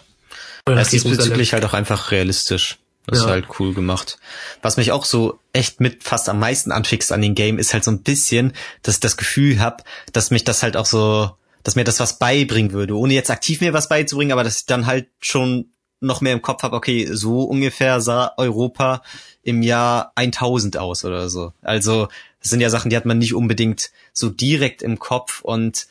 Es 0.66 0.92
ist 0.92 1.08
bezüglich 1.08 1.54
halt 1.54 1.64
auch 1.64 1.72
einfach 1.72 2.10
realistisch. 2.10 2.78
Das 3.06 3.18
ja. 3.18 3.24
ist 3.24 3.30
halt 3.30 3.46
cool 3.58 3.74
gemacht. 3.74 4.18
Was 4.60 4.76
mich 4.76 4.92
auch 4.92 5.04
so 5.04 5.40
echt 5.52 5.80
mit 5.80 6.04
fast 6.04 6.28
am 6.28 6.38
meisten 6.38 6.70
anfixt 6.70 7.10
an 7.10 7.20
den 7.20 7.34
Game, 7.34 7.58
ist 7.58 7.72
halt 7.74 7.82
so 7.82 7.90
ein 7.90 8.02
bisschen, 8.02 8.52
dass 8.82 8.96
ich 8.96 9.00
das 9.00 9.16
Gefühl 9.16 9.58
hab, 9.58 9.82
dass 10.12 10.30
mich 10.30 10.44
das 10.44 10.62
halt 10.62 10.76
auch 10.76 10.86
so, 10.86 11.30
dass 11.64 11.74
mir 11.74 11.82
das 11.82 11.98
was 11.98 12.18
beibringen 12.18 12.72
würde, 12.72 12.96
ohne 12.96 13.14
jetzt 13.14 13.30
aktiv 13.30 13.60
mir 13.60 13.72
was 13.72 13.88
beizubringen, 13.88 14.30
aber 14.30 14.44
dass 14.44 14.58
ich 14.58 14.66
dann 14.66 14.86
halt 14.86 15.08
schon 15.20 15.71
noch 16.02 16.20
mehr 16.20 16.32
im 16.32 16.42
Kopf 16.42 16.62
habe, 16.62 16.76
okay, 16.76 17.08
so 17.10 17.42
ungefähr 17.42 18.00
sah 18.00 18.32
Europa 18.36 19.02
im 19.42 19.62
Jahr 19.62 20.12
1000 20.14 20.76
aus 20.76 21.04
oder 21.04 21.28
so. 21.28 21.52
Also 21.62 22.08
das 22.40 22.50
sind 22.50 22.60
ja 22.60 22.70
Sachen, 22.70 22.90
die 22.90 22.96
hat 22.96 23.06
man 23.06 23.18
nicht 23.18 23.34
unbedingt 23.34 23.90
so 24.12 24.28
direkt 24.28 24.82
im 24.82 24.98
Kopf 24.98 25.42
und 25.42 25.86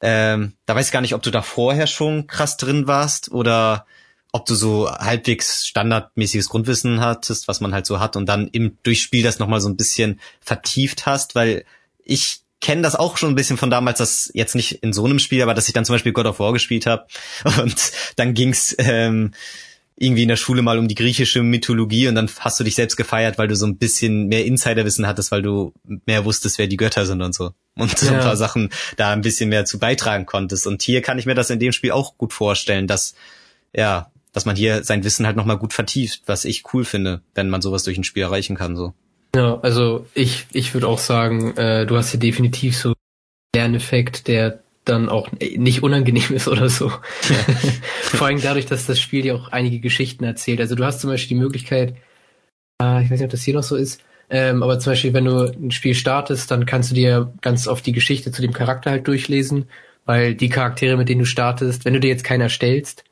ähm, 0.00 0.54
da 0.66 0.74
weiß 0.74 0.86
ich 0.86 0.92
gar 0.92 1.00
nicht, 1.00 1.14
ob 1.14 1.22
du 1.22 1.30
da 1.30 1.42
vorher 1.42 1.86
schon 1.86 2.26
krass 2.26 2.56
drin 2.56 2.88
warst 2.88 3.30
oder 3.30 3.86
ob 4.32 4.46
du 4.46 4.54
so 4.54 4.90
halbwegs 4.90 5.66
standardmäßiges 5.66 6.48
Grundwissen 6.48 7.00
hattest, 7.00 7.46
was 7.48 7.60
man 7.60 7.72
halt 7.72 7.86
so 7.86 8.00
hat 8.00 8.16
und 8.16 8.26
dann 8.26 8.48
im 8.48 8.78
Durchspiel 8.82 9.22
das 9.22 9.38
nochmal 9.38 9.60
so 9.60 9.68
ein 9.68 9.76
bisschen 9.76 10.20
vertieft 10.40 11.06
hast, 11.06 11.34
weil 11.34 11.64
ich 12.02 12.40
kenne 12.62 12.80
das 12.80 12.94
auch 12.94 13.18
schon 13.18 13.30
ein 13.30 13.34
bisschen 13.34 13.58
von 13.58 13.68
damals, 13.68 13.98
dass 13.98 14.30
jetzt 14.32 14.54
nicht 14.54 14.82
in 14.82 14.94
so 14.94 15.04
einem 15.04 15.18
Spiel, 15.18 15.42
aber 15.42 15.52
dass 15.52 15.66
ich 15.66 15.74
dann 15.74 15.84
zum 15.84 15.94
Beispiel 15.94 16.12
God 16.12 16.26
of 16.26 16.38
War 16.38 16.54
gespielt 16.54 16.86
habe 16.86 17.06
und 17.62 17.92
dann 18.16 18.32
ging's 18.32 18.74
ähm, 18.78 19.32
irgendwie 19.96 20.22
in 20.22 20.28
der 20.28 20.36
Schule 20.36 20.62
mal 20.62 20.78
um 20.78 20.88
die 20.88 20.94
griechische 20.94 21.42
Mythologie 21.42 22.08
und 22.08 22.14
dann 22.14 22.30
hast 22.40 22.58
du 22.58 22.64
dich 22.64 22.76
selbst 22.76 22.96
gefeiert, 22.96 23.36
weil 23.36 23.48
du 23.48 23.56
so 23.56 23.66
ein 23.66 23.76
bisschen 23.76 24.28
mehr 24.28 24.46
Insiderwissen 24.46 25.06
hattest, 25.06 25.30
weil 25.32 25.42
du 25.42 25.74
mehr 26.06 26.24
wusstest, 26.24 26.58
wer 26.58 26.66
die 26.66 26.76
Götter 26.76 27.04
sind 27.04 27.20
und 27.20 27.34
so. 27.34 27.52
Und 27.76 27.98
so 27.98 28.12
ein 28.12 28.20
paar 28.20 28.36
Sachen 28.36 28.70
da 28.96 29.10
ein 29.10 29.22
bisschen 29.22 29.48
mehr 29.48 29.64
zu 29.64 29.78
beitragen 29.78 30.26
konntest. 30.26 30.66
Und 30.66 30.82
hier 30.82 31.02
kann 31.02 31.18
ich 31.18 31.26
mir 31.26 31.34
das 31.34 31.50
in 31.50 31.58
dem 31.58 31.72
Spiel 31.72 31.90
auch 31.90 32.16
gut 32.16 32.32
vorstellen, 32.32 32.86
dass, 32.86 33.14
ja, 33.74 34.10
dass 34.32 34.44
man 34.44 34.56
hier 34.56 34.82
sein 34.82 35.04
Wissen 35.04 35.26
halt 35.26 35.36
nochmal 35.36 35.58
gut 35.58 35.72
vertieft, 35.72 36.22
was 36.26 36.44
ich 36.44 36.64
cool 36.72 36.84
finde, 36.84 37.22
wenn 37.34 37.50
man 37.50 37.62
sowas 37.62 37.82
durch 37.84 37.98
ein 37.98 38.04
Spiel 38.04 38.22
erreichen 38.22 38.56
kann, 38.56 38.76
so. 38.76 38.94
Ja, 39.34 39.58
also 39.60 40.06
ich, 40.14 40.46
ich 40.52 40.74
würde 40.74 40.88
auch 40.88 40.98
sagen, 40.98 41.56
äh, 41.56 41.86
du 41.86 41.96
hast 41.96 42.10
hier 42.10 42.20
definitiv 42.20 42.76
so 42.76 42.90
einen 42.90 42.96
Lerneffekt, 43.54 44.28
der 44.28 44.62
dann 44.84 45.08
auch 45.08 45.30
nicht 45.40 45.82
unangenehm 45.82 46.32
ist 46.34 46.48
oder 46.48 46.68
so. 46.68 46.88
Ja. 46.88 47.00
Vor 48.02 48.26
allem 48.26 48.40
dadurch, 48.40 48.66
dass 48.66 48.86
das 48.86 49.00
Spiel 49.00 49.22
dir 49.22 49.36
auch 49.36 49.48
einige 49.48 49.78
Geschichten 49.78 50.24
erzählt. 50.24 50.60
Also 50.60 50.74
du 50.74 50.84
hast 50.84 51.00
zum 51.00 51.10
Beispiel 51.10 51.36
die 51.36 51.42
Möglichkeit, 51.42 51.96
äh, 52.82 53.02
ich 53.02 53.10
weiß 53.10 53.20
nicht, 53.20 53.24
ob 53.24 53.30
das 53.30 53.42
hier 53.42 53.54
noch 53.54 53.62
so 53.62 53.76
ist, 53.76 54.02
ähm, 54.28 54.62
aber 54.62 54.78
zum 54.78 54.92
Beispiel, 54.92 55.12
wenn 55.12 55.26
du 55.26 55.44
ein 55.44 55.70
Spiel 55.70 55.94
startest, 55.94 56.50
dann 56.50 56.66
kannst 56.66 56.90
du 56.90 56.94
dir 56.94 57.32
ganz 57.42 57.68
oft 57.68 57.84
die 57.86 57.92
Geschichte 57.92 58.32
zu 58.32 58.42
dem 58.42 58.52
Charakter 58.52 58.90
halt 58.90 59.06
durchlesen, 59.06 59.66
weil 60.04 60.34
die 60.34 60.48
Charaktere, 60.48 60.96
mit 60.96 61.08
denen 61.08 61.20
du 61.20 61.26
startest, 61.26 61.84
wenn 61.84 61.94
du 61.94 62.00
dir 62.00 62.08
jetzt 62.08 62.24
keiner 62.24 62.48
stellst, 62.48 63.04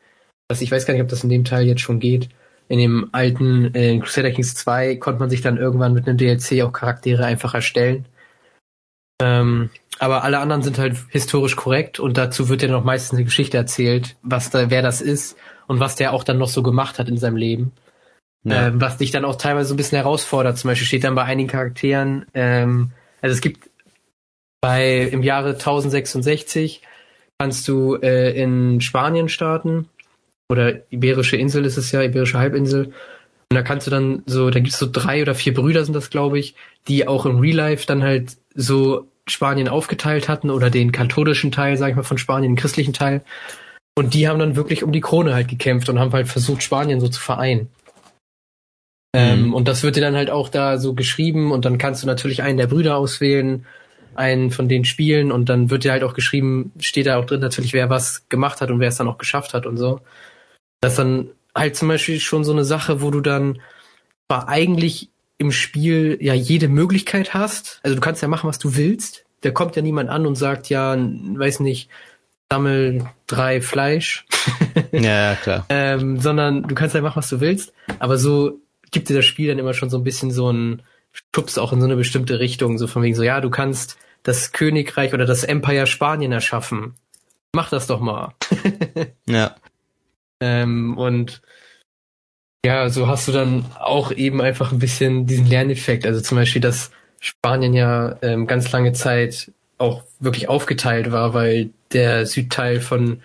was 0.49 0.61
ich 0.61 0.71
weiß 0.71 0.87
gar 0.87 0.95
nicht, 0.95 1.03
ob 1.03 1.09
das 1.09 1.23
in 1.23 1.31
dem 1.31 1.45
Teil 1.45 1.66
jetzt 1.66 1.83
schon 1.83 2.01
geht, 2.01 2.31
in 2.71 2.79
dem 2.79 3.09
alten 3.11 3.75
äh, 3.75 3.99
Crusader 3.99 4.31
Kings 4.31 4.55
2 4.55 4.95
konnte 4.97 5.18
man 5.18 5.29
sich 5.29 5.41
dann 5.41 5.57
irgendwann 5.57 5.93
mit 5.93 6.07
einem 6.07 6.16
DLC 6.16 6.62
auch 6.62 6.73
Charaktere 6.73 7.25
einfach 7.25 7.53
erstellen. 7.53 8.07
Ähm, 9.21 9.71
aber 9.99 10.23
alle 10.23 10.39
anderen 10.39 10.62
sind 10.62 10.79
halt 10.79 10.97
historisch 11.09 11.57
korrekt 11.57 11.99
und 11.99 12.16
dazu 12.16 12.49
wird 12.49 12.62
ja 12.62 12.68
noch 12.68 12.85
meistens 12.85 13.18
eine 13.18 13.25
Geschichte 13.25 13.57
erzählt, 13.57 14.16
was 14.23 14.51
da, 14.51 14.71
wer 14.71 14.83
das 14.83 15.01
ist 15.01 15.37
und 15.66 15.81
was 15.81 15.97
der 15.97 16.12
auch 16.12 16.23
dann 16.23 16.39
noch 16.39 16.49
so 16.49 16.62
gemacht 16.62 17.01
hat 17.01 17.09
in 17.09 17.18
seinem 17.18 17.37
Leben. 17.37 17.73
Ja. 18.45 18.68
Ähm, 18.68 18.81
was 18.81 18.99
dich 18.99 19.11
dann 19.11 19.25
auch 19.25 19.35
teilweise 19.35 19.71
so 19.71 19.75
ein 19.75 19.77
bisschen 19.77 19.99
herausfordert. 19.99 20.57
Zum 20.57 20.68
Beispiel 20.68 20.87
steht 20.87 21.03
dann 21.03 21.16
bei 21.16 21.25
einigen 21.25 21.49
Charakteren, 21.49 22.25
ähm, 22.35 22.93
also 23.21 23.35
es 23.35 23.41
gibt 23.41 23.68
bei 24.61 25.09
im 25.11 25.25
Jahre 25.25 25.55
1066 25.55 26.83
kannst 27.37 27.66
du 27.66 27.97
äh, 27.97 28.31
in 28.41 28.81
Spanien 28.81 29.29
starten 29.29 29.89
oder 30.51 30.81
Iberische 30.91 31.37
Insel 31.37 31.65
ist 31.65 31.77
es 31.77 31.93
ja, 31.93 32.03
Iberische 32.03 32.39
Halbinsel. 32.39 32.87
Und 32.87 33.57
da 33.57 33.63
kannst 33.63 33.87
du 33.87 33.91
dann 33.91 34.23
so, 34.27 34.51
da 34.51 34.59
gibt 34.59 34.73
es 34.73 34.79
so 34.79 34.89
drei 34.91 35.23
oder 35.23 35.35
vier 35.35 35.55
Brüder 35.55 35.85
sind 35.85 35.95
das, 35.95 36.11
glaube 36.11 36.39
ich, 36.39 36.55
die 36.89 37.09
auch 37.09 37.25
im 37.25 37.39
Real 37.39 37.57
Life 37.57 37.87
dann 37.87 38.03
halt 38.03 38.37
so 38.55 39.09
Spanien 39.27 39.69
aufgeteilt 39.69 40.29
hatten 40.29 40.51
oder 40.51 40.71
den 40.71 40.93
katholischen 40.93 41.53
Teil, 41.53 41.77
sag 41.77 41.91
ich 41.91 41.97
mal, 41.97 42.03
von 42.03 42.19
Spanien, 42.19 42.53
den 42.53 42.61
christlichen 42.61 42.93
Teil. 42.93 43.23
Und 43.97 44.15
die 44.15 44.29
haben 44.29 44.39
dann 44.39 44.57
wirklich 44.57 44.83
um 44.83 44.93
die 44.93 45.01
Krone 45.01 45.35
halt 45.35 45.49
gekämpft 45.49 45.89
und 45.89 45.99
haben 45.99 46.13
halt 46.13 46.29
versucht, 46.29 46.63
Spanien 46.63 47.01
so 47.01 47.09
zu 47.09 47.21
vereinen. 47.21 47.69
Ähm, 49.15 49.41
mhm. 49.41 49.45
Ähm, 49.47 49.55
und 49.55 49.69
das 49.69 49.83
wird 49.83 49.97
dir 49.97 50.01
dann 50.01 50.17
halt 50.17 50.31
auch 50.31 50.49
da 50.49 50.79
so 50.79 50.95
geschrieben 50.95 51.53
und 51.53 51.65
dann 51.65 51.79
kannst 51.79 52.03
du 52.03 52.07
natürlich 52.07 52.43
einen 52.43 52.59
der 52.59 52.67
Brüder 52.67 52.97
auswählen, 52.97 53.67
einen 54.15 54.51
von 54.51 54.69
denen 54.69 54.85
spielen 54.85 55.33
und 55.33 55.49
dann 55.49 55.71
wird 55.71 55.85
dir 55.85 55.93
halt 55.93 56.03
auch 56.03 56.15
geschrieben, 56.15 56.73
steht 56.79 57.07
da 57.07 57.19
auch 57.19 57.25
drin 57.25 57.41
natürlich, 57.41 57.73
wer 57.73 57.91
was 57.91 58.29
gemacht 58.29 58.61
hat 58.61 58.71
und 58.71 58.81
wer 58.81 58.89
es 58.89 58.97
dann 58.97 59.09
auch 59.09 59.19
geschafft 59.19 59.55
hat 59.55 59.67
und 59.67 59.77
so. 59.77 60.01
Das 60.81 60.93
ist 60.93 60.99
dann 60.99 61.31
halt 61.55 61.76
zum 61.76 61.89
Beispiel 61.89 62.20
schon 62.20 62.45
so 62.45 62.53
eine 62.53 62.64
Sache, 62.64 63.03
wo 63.03 63.11
du 63.11 63.20
dann 63.20 63.61
war 64.28 64.49
eigentlich 64.49 65.11
im 65.39 65.53
Spiel 65.53 66.18
ja 66.20 66.35
jede 66.35 66.68
Möglichkeit 66.68 67.35
hast. 67.35 67.81
Also 67.83 67.95
du 67.95 68.01
kannst 68.01 68.22
ja 68.22 68.28
machen, 68.28 68.49
was 68.49 68.59
du 68.59 68.76
willst. 68.76 69.24
Da 69.41 69.51
kommt 69.51 69.74
ja 69.74 69.83
niemand 69.83 70.11
an 70.11 70.26
und 70.26 70.37
sagt 70.37 70.68
ja, 70.68 70.97
weiß 70.97 71.61
nicht, 71.61 71.89
sammel 72.51 73.09
drei 73.26 73.61
Fleisch. 73.61 74.26
ja, 74.93 75.35
klar. 75.37 75.64
ähm, 75.68 76.20
sondern 76.20 76.64
du 76.64 76.74
kannst 76.74 76.95
ja 76.95 77.01
machen, 77.01 77.16
was 77.16 77.28
du 77.28 77.41
willst. 77.41 77.72
Aber 77.99 78.18
so 78.18 78.61
gibt 78.91 79.09
dir 79.09 79.16
das 79.16 79.24
Spiel 79.24 79.49
dann 79.49 79.59
immer 79.59 79.74
schon 79.74 79.91
so 79.91 79.97
ein 79.97 80.05
bisschen 80.05 80.31
so 80.31 80.49
einen 80.49 80.83
Schubs 81.35 81.59
auch 81.59 81.72
in 81.72 81.81
so 81.81 81.87
eine 81.87 81.97
bestimmte 81.97 82.39
Richtung. 82.39 82.78
So 82.78 82.87
von 82.87 83.03
wegen 83.03 83.14
so, 83.14 83.22
ja, 83.22 83.41
du 83.41 83.51
kannst 83.51 83.97
das 84.22 84.53
Königreich 84.53 85.14
oder 85.14 85.24
das 85.24 85.45
Empire 85.45 85.87
Spanien 85.87 86.33
erschaffen. 86.33 86.95
Mach 87.53 87.70
das 87.70 87.87
doch 87.87 88.01
mal. 88.01 88.35
ja. 89.26 89.55
Ähm, 90.41 90.97
und 90.97 91.43
ja, 92.64 92.91
so 92.91 93.07
hast 93.09 93.26
du 93.28 93.32
dann 93.32 93.64
auch 93.78 94.12
eben 94.12 94.41
einfach 94.41 94.72
ein 94.72 94.78
bisschen 94.78 95.26
diesen 95.26 95.47
Lerneffekt. 95.47 96.07
Also 96.07 96.20
zum 96.20 96.36
Beispiel, 96.36 96.61
dass 96.61 96.91
Spanien 97.20 97.74
ja 97.74 98.18
ähm, 98.22 98.47
ganz 98.47 98.70
lange 98.72 98.93
Zeit 98.93 99.53
auch 99.78 100.05
wirklich 100.18 100.49
aufgeteilt 100.49 101.11
war, 101.11 101.32
weil 101.32 101.70
der 101.93 102.26
Südteil 102.26 102.80
von 102.80 103.22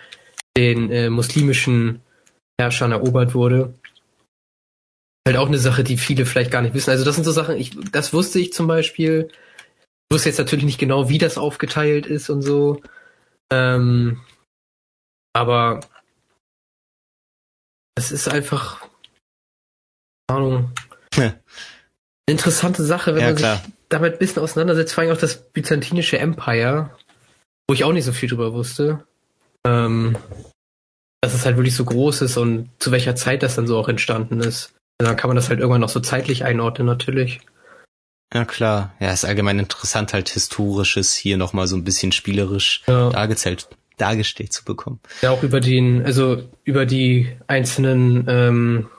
den 0.57 0.89
äh, 0.89 1.09
muslimischen 1.09 2.01
Herrschern 2.59 2.93
erobert 2.93 3.35
wurde. 3.35 3.73
Halt 5.27 5.37
auch 5.37 5.47
eine 5.47 5.57
Sache, 5.57 5.83
die 5.83 5.97
viele 5.97 6.25
vielleicht 6.25 6.51
gar 6.51 6.61
nicht 6.61 6.73
wissen. 6.73 6.91
Also 6.91 7.03
das 7.03 7.15
sind 7.15 7.25
so 7.25 7.31
Sachen, 7.31 7.57
ich, 7.57 7.75
das 7.91 8.13
wusste 8.13 8.39
ich 8.39 8.53
zum 8.53 8.67
Beispiel. 8.67 9.27
Ich 9.29 10.13
wusste 10.13 10.29
jetzt 10.29 10.37
natürlich 10.37 10.65
nicht 10.65 10.79
genau, 10.79 11.09
wie 11.09 11.17
das 11.17 11.37
aufgeteilt 11.37 12.05
ist 12.05 12.29
und 12.29 12.41
so. 12.41 12.81
Ähm, 13.51 14.21
aber 15.33 15.81
es 17.95 18.11
ist 18.11 18.27
einfach, 18.27 18.85
Ahnung, 20.27 20.71
ja. 21.15 21.33
interessante 22.25 22.83
Sache, 22.83 23.15
wenn 23.15 23.21
ja, 23.21 23.27
man 23.27 23.35
klar. 23.35 23.57
sich 23.57 23.73
damit 23.89 24.13
ein 24.13 24.19
bisschen 24.19 24.41
auseinandersetzt, 24.41 24.93
vor 24.93 25.03
allem 25.03 25.13
auch 25.13 25.19
das 25.19 25.37
byzantinische 25.51 26.19
Empire, 26.19 26.91
wo 27.67 27.73
ich 27.73 27.83
auch 27.83 27.93
nicht 27.93 28.05
so 28.05 28.11
viel 28.11 28.29
drüber 28.29 28.53
wusste. 28.53 29.05
Ähm, 29.65 30.17
dass 31.21 31.33
es 31.33 31.45
halt 31.45 31.57
wirklich 31.57 31.75
so 31.75 31.85
groß 31.85 32.21
ist 32.21 32.37
und 32.37 32.69
zu 32.77 32.91
welcher 32.91 33.15
Zeit 33.15 33.41
das 33.41 33.55
dann 33.55 33.65
so 33.65 33.77
auch 33.77 33.89
entstanden 33.89 34.41
ist. 34.41 34.75
Also 34.99 35.09
dann 35.09 35.17
kann 35.17 35.29
man 35.29 35.35
das 35.35 35.49
halt 35.49 35.59
irgendwann 35.59 35.81
noch 35.81 35.89
so 35.89 35.99
zeitlich 35.99 36.45
einordnen, 36.45 36.85
natürlich. 36.85 37.41
Ja, 38.33 38.45
klar. 38.45 38.93
Ja, 38.99 39.11
ist 39.11 39.25
allgemein 39.25 39.59
interessant, 39.59 40.13
halt 40.13 40.29
historisches 40.29 41.15
hier 41.15 41.37
nochmal 41.37 41.67
so 41.67 41.75
ein 41.75 41.83
bisschen 41.83 42.11
spielerisch 42.11 42.83
ja. 42.87 43.09
dargestellt, 43.09 43.69
dargestellt 43.97 44.53
zu 44.53 44.63
bekommen. 44.65 44.99
Ja, 45.21 45.31
auch 45.31 45.43
über 45.43 45.59
den, 45.59 46.05
also 46.05 46.43
über 46.63 46.85
die 46.85 47.29
einzelnen 47.47 48.25
ähm, 48.27 48.89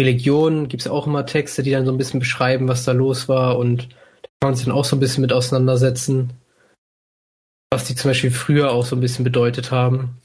Religionen 0.00 0.68
gibt's 0.68 0.88
auch 0.88 1.06
immer 1.06 1.26
Texte, 1.26 1.62
die 1.62 1.70
dann 1.70 1.86
so 1.86 1.92
ein 1.92 1.98
bisschen 1.98 2.20
beschreiben, 2.20 2.68
was 2.68 2.84
da 2.84 2.92
los 2.92 3.28
war 3.28 3.58
und 3.58 3.88
da 4.22 4.28
kann 4.40 4.50
man 4.50 4.54
sich 4.54 4.66
dann 4.66 4.74
auch 4.74 4.84
so 4.84 4.96
ein 4.96 5.00
bisschen 5.00 5.22
mit 5.22 5.32
auseinandersetzen, 5.32 6.32
was 7.70 7.84
die 7.84 7.94
zum 7.94 8.10
Beispiel 8.10 8.30
früher 8.30 8.72
auch 8.72 8.84
so 8.84 8.96
ein 8.96 9.00
bisschen 9.00 9.24
bedeutet 9.24 9.70
haben. 9.70 10.18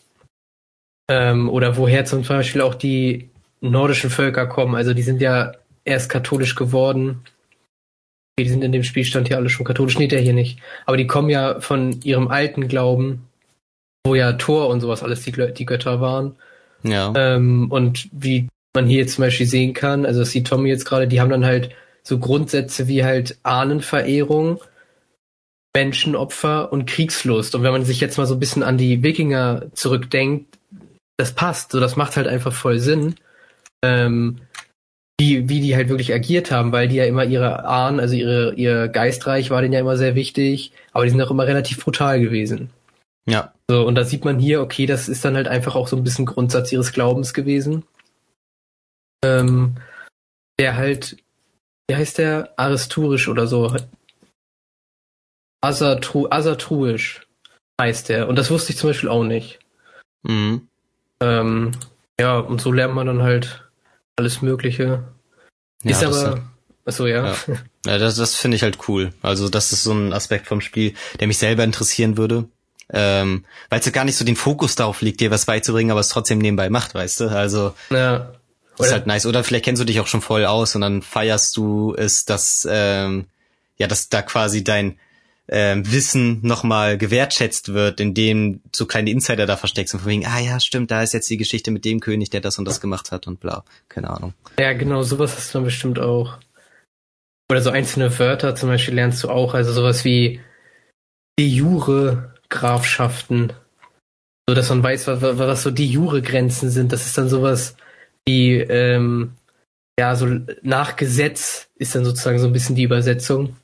Ähm, 1.10 1.50
oder 1.50 1.78
woher 1.78 2.06
zum 2.06 2.24
Beispiel 2.24 2.62
auch 2.62 2.76
die 2.76 3.30
nordischen 3.62 4.10
Völker 4.10 4.48
kommen. 4.48 4.76
Also 4.76 4.94
die 4.94 5.02
sind 5.04 5.22
ja 5.22 5.54
erst 5.86 6.10
katholisch 6.10 6.56
geworden. 6.56 7.22
Die 8.40 8.50
sind 8.50 8.64
in 8.64 8.72
dem 8.72 8.84
Spielstand 8.84 9.28
hier 9.28 9.38
alle 9.38 9.50
schon 9.50 9.66
katholisch, 9.66 9.98
nee, 10.00 10.08
der 10.08 10.22
hier 10.22 10.34
nicht. 10.34 10.60
Aber 10.86 10.98
die 10.98 11.08
kommen 11.08 11.30
ja 11.30 11.60
von 11.60 12.02
ihrem 12.02 12.28
alten 12.28 12.68
Glauben, 12.68 13.28
wo 14.06 14.16
ja 14.16 14.34
Thor 14.34 14.70
und 14.70 14.82
sowas 14.82 15.04
alles 15.04 15.24
die, 15.24 15.32
die 15.32 15.66
Götter 15.66 16.02
waren. 16.02 16.36
Ja. 16.84 17.14
Ähm, 17.16 17.72
und 17.72 18.10
wie 18.12 18.48
man 18.74 18.88
hier 18.88 19.08
zum 19.08 19.24
Beispiel 19.24 19.46
sehen 19.46 19.74
kann, 19.74 20.06
also 20.06 20.22
das 20.22 20.32
sieht 20.32 20.48
Tommy 20.48 20.70
jetzt 20.70 20.86
gerade, 20.86 21.08
die 21.08 21.22
haben 21.22 21.30
dann 21.30 21.46
halt 21.46 21.72
so 22.04 22.18
Grundsätze 22.20 22.88
wie 22.88 23.04
halt 23.04 23.38
Ahnenverehrung, 23.44 24.60
Menschenopfer 25.76 26.72
und 26.72 26.86
Kriegslust. 26.86 27.56
Und 27.56 27.64
wenn 27.64 27.72
man 27.72 27.86
sich 27.86 28.02
jetzt 28.02 28.18
mal 28.18 28.26
so 28.26 28.36
ein 28.36 28.40
bisschen 28.40 28.64
an 28.64 28.78
die 28.78 29.04
Wikinger 29.04 29.68
zurückdenkt, 29.74 30.58
das 31.18 31.34
passt, 31.34 31.72
so 31.72 31.80
das 31.80 31.96
macht 31.96 32.18
halt 32.18 32.28
einfach 32.28 32.54
voll 32.54 32.80
Sinn, 32.80 33.16
ähm, 33.84 34.42
wie, 35.20 35.48
wie 35.48 35.62
die 35.62 35.76
halt 35.76 35.90
wirklich 35.90 36.14
agiert 36.14 36.50
haben, 36.52 36.72
weil 36.72 36.88
die 36.88 36.96
ja 36.96 37.06
immer 37.06 37.24
ihre 37.24 37.66
Ahnen, 37.66 38.00
also 38.00 38.16
ihre, 38.16 38.56
ihr 38.56 38.88
Geistreich 38.88 39.52
war 39.52 39.62
denen 39.62 39.74
ja 39.74 39.80
immer 39.80 39.98
sehr 39.98 40.16
wichtig, 40.16 40.72
aber 40.94 41.04
die 41.04 41.12
sind 41.12 41.22
auch 41.22 41.30
immer 41.30 41.46
relativ 41.46 41.84
brutal 41.84 42.20
gewesen. 42.20 42.72
Ja. 43.28 43.54
So, 43.70 43.86
und 43.86 43.96
da 43.96 44.04
sieht 44.04 44.26
man 44.26 44.40
hier, 44.40 44.62
okay, 44.62 44.86
das 44.86 45.08
ist 45.08 45.24
dann 45.24 45.36
halt 45.36 45.48
einfach 45.48 45.76
auch 45.76 45.88
so 45.88 45.96
ein 45.96 46.04
bisschen 46.04 46.26
Grundsatz 46.26 46.72
ihres 46.72 46.92
Glaubens 46.92 47.34
gewesen 47.34 47.84
ähm, 49.24 49.76
der 50.60 50.76
halt, 50.76 51.18
wie 51.88 51.96
heißt 51.96 52.18
der? 52.18 52.54
Aristurisch 52.58 53.28
oder 53.28 53.48
so. 53.48 53.76
Asatru 55.62 56.28
Asatruisch 56.30 57.28
heißt 57.80 58.10
der. 58.10 58.28
Und 58.28 58.36
das 58.36 58.50
wusste 58.50 58.72
ich 58.72 58.78
zum 58.78 58.90
Beispiel 58.90 59.10
auch 59.10 59.24
nicht. 59.24 59.60
Mhm. 60.24 60.68
Ähm, 61.22 61.72
ja, 62.20 62.40
und 62.40 62.62
so 62.62 62.72
lernt 62.72 62.96
man 62.96 63.08
dann 63.08 63.22
halt 63.22 63.70
alles 64.16 64.42
Mögliche. 64.42 65.04
Ja, 65.84 65.92
ist 65.92 66.04
aber. 66.04 66.42
Achso, 66.84 67.06
ja. 67.06 67.36
Ja, 67.48 67.58
ja 67.86 67.98
das, 68.00 68.16
das 68.16 68.36
finde 68.36 68.58
ich 68.58 68.64
halt 68.64 68.88
cool. 68.88 69.14
Also, 69.22 69.50
das 69.50 69.72
ist 69.72 69.84
so 69.84 69.94
ein 69.94 70.14
Aspekt 70.14 70.48
vom 70.48 70.62
Spiel, 70.62 70.96
der 71.20 71.28
mich 71.28 71.38
selber 71.38 71.64
interessieren 71.64 72.18
würde. 72.18 72.48
Ähm, 72.94 73.46
weil 73.70 73.80
es 73.80 73.86
ja 73.86 73.92
gar 73.92 74.06
nicht 74.06 74.18
so 74.18 74.26
den 74.26 74.36
Fokus 74.36 74.76
darauf 74.76 75.02
liegt, 75.02 75.22
dir 75.22 75.32
was 75.32 75.46
beizubringen, 75.46 75.92
aber 75.92 76.02
es 76.02 76.10
trotzdem 76.10 76.40
nebenbei 76.40 76.70
macht, 76.70 76.94
weißt 76.94 77.22
du? 77.22 77.28
Also. 77.30 77.74
Ja. 77.90 78.34
Oder? 78.78 78.88
Ist 78.88 78.94
halt 78.94 79.08
nice. 79.08 79.26
Oder 79.26 79.44
vielleicht 79.44 79.66
kennst 79.66 79.82
du 79.82 79.86
dich 79.86 80.00
auch 80.00 80.08
schon 80.08 80.22
voll 80.22 80.46
aus 80.46 80.76
und 80.76 80.82
dann 80.82 81.02
feierst 81.02 81.56
du 81.58 81.94
es, 81.96 82.26
dass 82.26 82.68
ähm, 82.70 83.28
ja, 83.78 83.88
dass 83.88 84.10
da 84.10 84.22
quasi 84.22 84.64
dein 84.64 84.98
ähm, 85.48 85.92
Wissen 85.92 86.40
nochmal 86.44 86.98
gewertschätzt 86.98 87.74
wird, 87.74 88.00
indem 88.00 88.62
so 88.74 88.86
kleine 88.86 89.10
Insider 89.10 89.46
da 89.46 89.58
versteckst 89.58 89.94
und 89.94 90.02
von 90.02 90.10
wegen, 90.10 90.26
ah 90.26 90.40
ja, 90.40 90.60
stimmt, 90.60 90.92
da 90.92 91.04
ist 91.04 91.14
jetzt 91.14 91.30
die 91.30 91.38
Geschichte 91.38 91.72
mit 91.72 91.84
dem 91.84 92.00
König, 92.00 92.30
der 92.30 92.42
das 92.42 92.58
und 92.58 92.66
das 92.66 92.80
gemacht 92.80 93.12
hat 93.12 93.28
und 93.28 93.40
bla. 93.40 93.64
Keine 93.90 94.10
Ahnung. 94.10 94.34
Ja, 94.58 94.74
genau, 94.74 95.04
sowas 95.04 95.36
hast 95.36 95.54
du 95.54 95.58
dann 95.58 95.66
bestimmt 95.66 96.00
auch. 96.00 96.38
Oder 97.52 97.62
so 97.62 97.70
einzelne 97.70 98.18
Wörter 98.18 98.56
zum 98.56 98.70
Beispiel 98.70 98.94
lernst 98.94 99.24
du 99.24 99.30
auch, 99.30 99.54
also 99.54 99.74
sowas 99.74 100.06
wie 100.06 100.40
de 101.38 101.46
jure 101.46 102.31
Grafschaften. 102.52 103.54
So 104.48 104.54
dass 104.54 104.70
man 104.70 104.84
weiß, 104.84 105.08
was, 105.08 105.22
was 105.22 105.64
so 105.64 105.72
die 105.72 105.88
jure 105.88 106.22
Grenzen 106.22 106.70
sind. 106.70 106.92
Das 106.92 107.08
ist 107.08 107.18
dann 107.18 107.30
sowas, 107.30 107.76
die, 108.28 108.54
ähm, 108.54 109.32
ja, 110.00 110.16
so 110.16 110.28
nach 110.62 110.96
Gesetz 110.96 111.70
ist 111.76 111.96
dann 111.96 112.06
sozusagen 112.06 112.38
so 112.38 112.48
ein 112.48 112.54
bisschen 112.54 112.76
die 112.76 112.84
Übersetzung. 112.84 113.56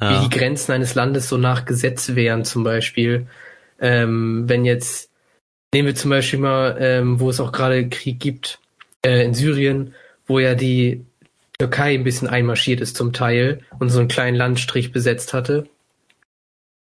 Ja. 0.00 0.10
Wie 0.10 0.28
die 0.28 0.36
Grenzen 0.36 0.72
eines 0.72 0.94
Landes 0.94 1.28
so 1.28 1.38
nach 1.38 1.64
Gesetz 1.64 2.14
wären, 2.14 2.44
zum 2.44 2.64
Beispiel. 2.64 3.26
Ähm, 3.80 4.44
wenn 4.46 4.64
jetzt, 4.66 5.10
nehmen 5.72 5.88
wir 5.88 5.94
zum 5.94 6.10
Beispiel 6.10 6.38
mal, 6.38 6.76
ähm, 6.78 7.18
wo 7.18 7.30
es 7.30 7.40
auch 7.40 7.52
gerade 7.52 7.88
Krieg 7.88 8.20
gibt, 8.20 8.58
äh, 9.04 9.24
in 9.24 9.32
Syrien, 9.32 9.94
wo 10.26 10.38
ja 10.38 10.54
die 10.54 11.06
Türkei 11.58 11.94
ein 11.94 12.04
bisschen 12.04 12.28
einmarschiert 12.28 12.80
ist 12.80 12.96
zum 12.96 13.12
Teil 13.12 13.60
und 13.78 13.88
so 13.88 14.00
einen 14.00 14.08
kleinen 14.08 14.36
Landstrich 14.36 14.92
besetzt 14.92 15.32
hatte. 15.32 15.66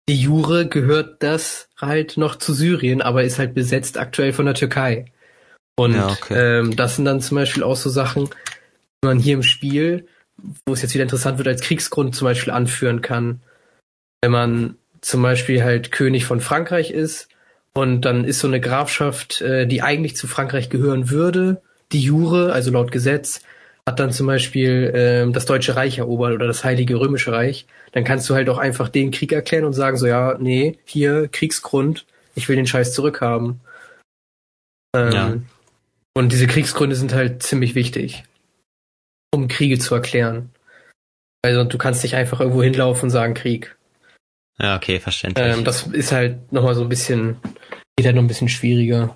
Die 0.09 0.21
Jure 0.21 0.69
gehört 0.69 1.23
das 1.23 1.69
halt 1.77 2.17
noch 2.17 2.37
zu 2.37 2.55
Syrien, 2.55 3.03
aber 3.03 3.25
ist 3.25 3.39
halt 3.39 3.55
besetzt 3.55 3.99
aktuell 3.99 4.33
von 4.33 4.47
der 4.47 4.55
Türkei. 4.55 5.07
Und 5.77 5.95
ja, 5.95 6.09
okay. 6.09 6.61
ähm, 6.61 6.77
das 6.77 6.97
sind 6.97 7.05
dann 7.05 7.21
zum 7.21 7.37
Beispiel 7.37 7.63
auch 7.63 7.77
so 7.77 7.91
Sachen, 7.91 8.27
die 8.27 9.07
man 9.07 9.19
hier 9.19 9.35
im 9.35 9.43
Spiel, 9.43 10.07
wo 10.65 10.73
es 10.73 10.83
jetzt 10.83 10.95
wieder 10.95 11.03
interessant 11.03 11.39
wird, 11.39 11.49
als 11.49 11.61
Kriegsgrund 11.61 12.15
zum 12.15 12.27
Beispiel 12.27 12.53
anführen 12.53 13.03
kann. 13.03 13.41
Wenn 14.23 14.31
man 14.31 14.77
zum 15.01 15.23
Beispiel 15.23 15.63
halt 15.63 15.93
König 15.93 16.25
von 16.25 16.41
Frankreich 16.41 16.91
ist 16.91 17.29
und 17.75 18.03
dann 18.03 18.25
ist 18.25 18.39
so 18.39 18.49
eine 18.49 18.61
Grafschaft, 18.61 19.41
äh, 19.41 19.67
die 19.67 19.83
eigentlich 19.83 20.17
zu 20.17 20.27
Frankreich 20.27 20.71
gehören 20.71 21.11
würde, 21.11 21.61
die 21.93 22.01
Jure, 22.01 22.53
also 22.53 22.71
laut 22.71 22.91
Gesetz, 22.91 23.43
hat 23.89 24.01
dann 24.01 24.13
zum 24.13 24.27
Beispiel 24.27 25.27
äh, 25.29 25.33
das 25.33 25.47
Deutsche 25.47 25.77
Reich 25.77 25.99
erobert 25.99 26.35
oder 26.35 26.47
das 26.47 26.65
Heilige 26.65 26.99
Römische 26.99 27.33
Reich, 27.33 27.67
dann 27.93 28.05
kannst 28.05 28.29
du 28.29 28.35
halt 28.35 28.49
auch 28.49 28.59
einfach 28.59 28.89
den 28.89 29.13
Krieg 29.13 29.33
erklären 29.33 29.65
und 29.65 29.75
sagen 29.75 29.97
so, 29.97 30.07
ja, 30.07 30.37
nee, 30.39 30.79
hier 30.85 31.29
Kriegsgrund, 31.29 32.05
ich 32.35 32.49
will 32.49 32.57
den 32.57 32.67
Scheiß 32.67 32.93
zurückhaben. 32.93 33.61
Ähm, 34.95 35.13
ja. 35.13 35.35
Und 36.15 36.33
diese 36.33 36.47
Kriegsgründe 36.47 36.97
sind 36.97 37.15
halt 37.15 37.43
ziemlich 37.43 37.75
wichtig, 37.75 38.25
um 39.33 39.49
Kriege 39.49 39.79
zu 39.79 39.95
erklären. 39.95 40.51
Also 41.43 41.63
du 41.63 41.79
kannst 41.79 42.03
nicht 42.03 42.17
einfach 42.17 42.41
irgendwo 42.41 42.63
hinlaufen 42.63 43.05
und 43.05 43.11
sagen 43.11 43.35
Krieg. 43.35 43.77
Ja, 44.59 44.77
okay, 44.77 44.99
verständlich. 44.99 45.47
Ähm, 45.47 45.65
das 45.65 45.87
ist 45.87 46.11
halt 46.11 46.53
nochmal 46.53 46.75
so 46.75 46.83
ein 46.83 46.89
bisschen, 46.89 47.37
geht 47.97 48.07
halt 48.07 48.17
noch 48.17 48.23
ein 48.23 48.29
bisschen 48.29 48.49
schwieriger. 48.49 49.15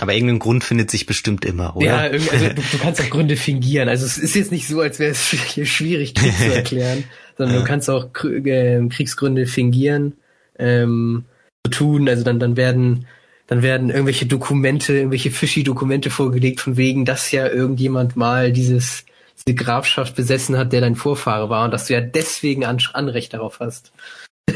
Aber 0.00 0.14
irgendein 0.14 0.38
Grund 0.38 0.64
findet 0.64 0.90
sich 0.90 1.06
bestimmt 1.06 1.44
immer, 1.44 1.76
oder? 1.76 1.86
Ja, 1.86 1.96
also 1.96 2.48
du, 2.48 2.54
du 2.54 2.78
kannst 2.78 3.00
auch 3.00 3.10
Gründe 3.10 3.36
fingieren. 3.36 3.88
Also 3.88 4.06
es 4.06 4.18
ist 4.18 4.34
jetzt 4.34 4.52
nicht 4.52 4.68
so, 4.68 4.80
als 4.80 4.98
wäre 4.98 5.12
es 5.12 5.24
schwierig, 5.24 6.14
Krieg 6.14 6.36
zu 6.36 6.54
erklären, 6.54 7.04
sondern 7.36 7.56
ja. 7.56 7.62
du 7.62 7.66
kannst 7.66 7.90
auch 7.90 8.08
äh, 8.24 8.86
Kriegsgründe 8.88 9.46
fingieren, 9.46 10.14
ähm, 10.58 11.24
tun. 11.70 12.08
Also 12.08 12.24
dann, 12.24 12.38
dann 12.38 12.56
werden 12.56 13.06
dann 13.48 13.62
werden 13.62 13.88
irgendwelche 13.88 14.26
Dokumente, 14.26 14.92
irgendwelche 14.92 15.30
fishy 15.30 15.64
Dokumente 15.64 16.10
vorgelegt, 16.10 16.60
von 16.60 16.76
wegen, 16.76 17.06
dass 17.06 17.32
ja 17.32 17.48
irgendjemand 17.48 18.14
mal 18.14 18.52
dieses, 18.52 19.06
diese 19.38 19.56
Grafschaft 19.56 20.14
besessen 20.14 20.58
hat, 20.58 20.72
der 20.72 20.82
dein 20.82 20.96
Vorfahre 20.96 21.48
war 21.48 21.64
und 21.64 21.70
dass 21.72 21.86
du 21.86 21.94
ja 21.94 22.02
deswegen 22.02 22.66
An 22.66 22.78
Anrecht 22.92 23.32
darauf 23.32 23.60
hast. 23.60 23.92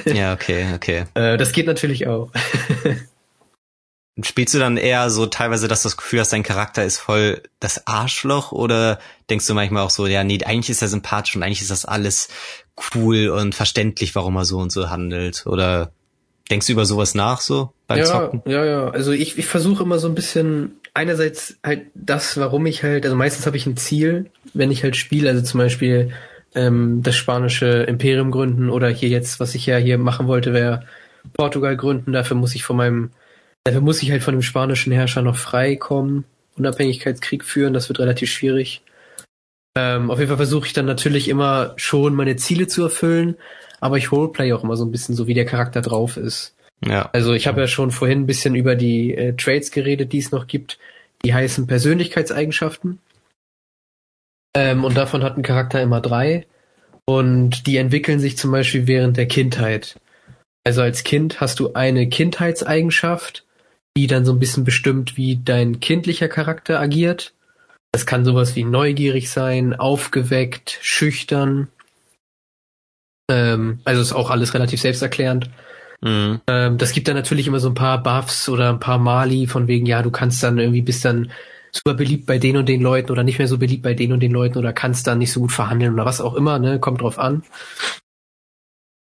Ja, 0.05 0.35
okay, 0.35 0.67
okay. 0.75 1.05
Äh, 1.15 1.39
das 1.39 1.53
geht 1.53 1.67
natürlich 1.67 2.07
auch. 2.07 2.31
Spielst 4.21 4.53
du 4.53 4.59
dann 4.59 4.77
eher 4.77 5.09
so 5.09 5.25
teilweise, 5.25 5.69
dass 5.69 5.83
du 5.83 5.87
das 5.87 5.97
Gefühl 5.97 6.21
hast, 6.21 6.35
dein 6.35 6.43
Charakter 6.43 6.85
ist 6.85 6.99
voll 6.99 7.43
das 7.61 7.87
Arschloch 7.87 8.53
oder 8.53 8.99
denkst 9.31 9.47
du 9.47 9.55
manchmal 9.55 9.85
auch 9.85 9.91
so, 9.91 10.07
ja, 10.07 10.23
nee, 10.23 10.39
eigentlich 10.45 10.69
ist 10.69 10.83
er 10.83 10.89
sympathisch 10.89 11.35
und 11.35 11.43
eigentlich 11.43 11.63
ist 11.63 11.71
das 11.71 11.87
alles 11.87 12.29
cool 12.95 13.29
und 13.29 13.55
verständlich, 13.55 14.15
warum 14.15 14.37
er 14.37 14.45
so 14.45 14.59
und 14.59 14.71
so 14.71 14.91
handelt? 14.91 15.47
Oder 15.47 15.93
denkst 16.51 16.67
du 16.67 16.73
über 16.75 16.85
sowas 16.85 17.15
nach 17.15 17.41
so 17.41 17.73
beim 17.87 17.99
ja, 17.99 18.05
Zocken? 18.05 18.43
Ja, 18.45 18.65
ja, 18.65 18.91
also 18.91 19.13
ich, 19.13 19.39
ich 19.39 19.47
versuche 19.47 19.83
immer 19.83 19.99
so 19.99 20.09
ein 20.09 20.15
bisschen, 20.15 20.73
einerseits 20.93 21.57
halt 21.65 21.87
das, 21.95 22.37
warum 22.37 22.67
ich 22.67 22.83
halt, 22.83 23.05
also 23.05 23.17
meistens 23.17 23.47
habe 23.47 23.57
ich 23.57 23.67
ein 23.67 23.79
Ziel, 23.79 24.31
wenn 24.53 24.71
ich 24.71 24.83
halt 24.83 24.97
spiele, 24.97 25.31
also 25.31 25.43
zum 25.43 25.59
Beispiel 25.59 26.13
ähm, 26.55 27.03
das 27.03 27.17
spanische 27.17 27.85
Imperium 27.85 28.31
gründen 28.31 28.69
oder 28.69 28.89
hier 28.89 29.09
jetzt, 29.09 29.41
was 29.41 29.55
ich 29.55 29.65
ja 29.65 29.79
hier 29.79 29.97
machen 29.97 30.27
wollte, 30.27 30.53
wäre 30.53 30.85
Portugal 31.33 31.77
gründen, 31.77 32.13
dafür 32.13 32.37
muss 32.37 32.55
ich 32.55 32.65
von 32.65 32.77
meinem 32.77 33.11
Dafür 33.65 33.81
muss 33.81 34.03
ich 34.03 34.11
halt 34.11 34.23
von 34.23 34.35
dem 34.35 34.43
spanischen 34.43 34.93
Herrscher 34.93 35.23
noch 35.23 35.37
frei 35.37 35.77
kommen, 35.77 36.25
Unabhängigkeitskrieg 36.57 37.45
führen, 37.45 37.73
das 37.73 37.89
wird 37.89 38.01
relativ 38.01 38.31
schwierig. 38.31 38.83
Ähm, 39.77 40.11
auf 40.11 40.19
jeden 40.19 40.29
Fall 40.29 40.37
versuche 40.37 40.67
ich 40.67 40.73
dann 40.73 40.87
natürlich 40.87 41.29
immer 41.29 41.73
schon 41.77 42.15
meine 42.15 42.37
Ziele 42.37 42.67
zu 42.67 42.83
erfüllen, 42.83 43.37
aber 43.81 43.97
ich 43.97 44.13
roleplay 44.13 44.53
auch 44.53 44.65
immer 44.65 44.77
so 44.77 44.85
ein 44.85 44.93
bisschen 44.93 45.15
so, 45.15 45.27
wie 45.27 45.35
der 45.35 45.47
Charakter 45.47 45.81
drauf 45.81 46.17
ist. 46.17 46.55
Ja. 46.85 47.09
Also 47.13 47.33
ich 47.33 47.47
habe 47.47 47.61
ja 47.61 47.67
schon 47.69 47.91
vorhin 47.91 48.21
ein 48.23 48.27
bisschen 48.27 48.55
über 48.55 48.75
die 48.75 49.15
äh, 49.15 49.35
Traits 49.35 49.71
geredet, 49.71 50.13
die 50.13 50.19
es 50.19 50.33
noch 50.33 50.47
gibt. 50.47 50.79
Die 51.25 51.33
heißen 51.33 51.67
Persönlichkeitseigenschaften. 51.67 52.99
Ähm, 54.55 54.85
und 54.85 54.97
davon 54.97 55.23
hat 55.23 55.37
ein 55.37 55.43
Charakter 55.43 55.81
immer 55.81 56.01
drei. 56.01 56.47
Und 57.05 57.67
die 57.67 57.77
entwickeln 57.77 58.19
sich 58.19 58.37
zum 58.37 58.51
Beispiel 58.51 58.87
während 58.87 59.17
der 59.17 59.27
Kindheit. 59.27 59.97
Also 60.65 60.83
als 60.83 61.05
Kind 61.05 61.41
hast 61.41 61.61
du 61.61 61.73
eine 61.75 62.09
Kindheitseigenschaft, 62.09 63.45
die 63.97 64.07
dann 64.07 64.25
so 64.25 64.33
ein 64.33 64.39
bisschen 64.39 64.65
bestimmt, 64.65 65.17
wie 65.17 65.41
dein 65.43 65.81
kindlicher 65.81 66.29
Charakter 66.29 66.81
agiert. 66.81 67.35
Das 67.93 68.07
kann 68.07 68.25
sowas 68.25 68.57
wie 68.57 68.65
neugierig 68.65 69.31
sein, 69.31 69.75
aufgeweckt, 69.75 70.79
schüchtern. 70.81 71.69
Ähm, 73.31 73.81
also 73.85 74.01
ist 74.01 74.13
auch 74.13 74.31
alles 74.31 74.55
relativ 74.55 74.81
selbsterklärend. 74.81 75.51
Mhm. 76.01 76.41
Ähm, 76.49 76.79
das 76.79 76.93
gibt 76.93 77.09
dann 77.09 77.17
natürlich 77.17 77.47
immer 77.47 77.61
so 77.61 77.69
ein 77.69 77.75
paar 77.75 78.03
Buffs 78.03 78.49
oder 78.49 78.71
ein 78.71 78.81
paar 78.81 78.99
Mali 78.99 79.47
von 79.47 79.69
wegen, 79.69 79.87
ja, 79.87 80.03
du 80.03 80.11
kannst 80.11 80.43
dann 80.43 80.59
irgendwie 80.59 80.83
bist 80.83 81.05
dann 81.05 81.31
super 81.71 81.95
beliebt 81.95 82.27
bei 82.27 82.39
den 82.39 82.57
und 82.57 82.69
den 82.69 82.83
Leuten 82.83 83.11
oder 83.13 83.23
nicht 83.23 83.39
mehr 83.39 83.49
so 83.49 83.57
beliebt 83.59 83.83
bei 83.83 83.95
den 83.95 84.13
und 84.13 84.21
den 84.21 84.33
Leuten 84.33 84.59
oder 84.59 84.73
kannst 84.73 85.07
dann 85.07 85.19
nicht 85.19 85.33
so 85.33 85.41
gut 85.41 85.53
verhandeln 85.53 85.95
oder 85.95 86.05
was 86.05 86.21
auch 86.21 86.35
immer, 86.35 86.59
ne, 86.59 86.81
kommt 86.81 87.01
drauf 87.01 87.19
an. 87.19 87.43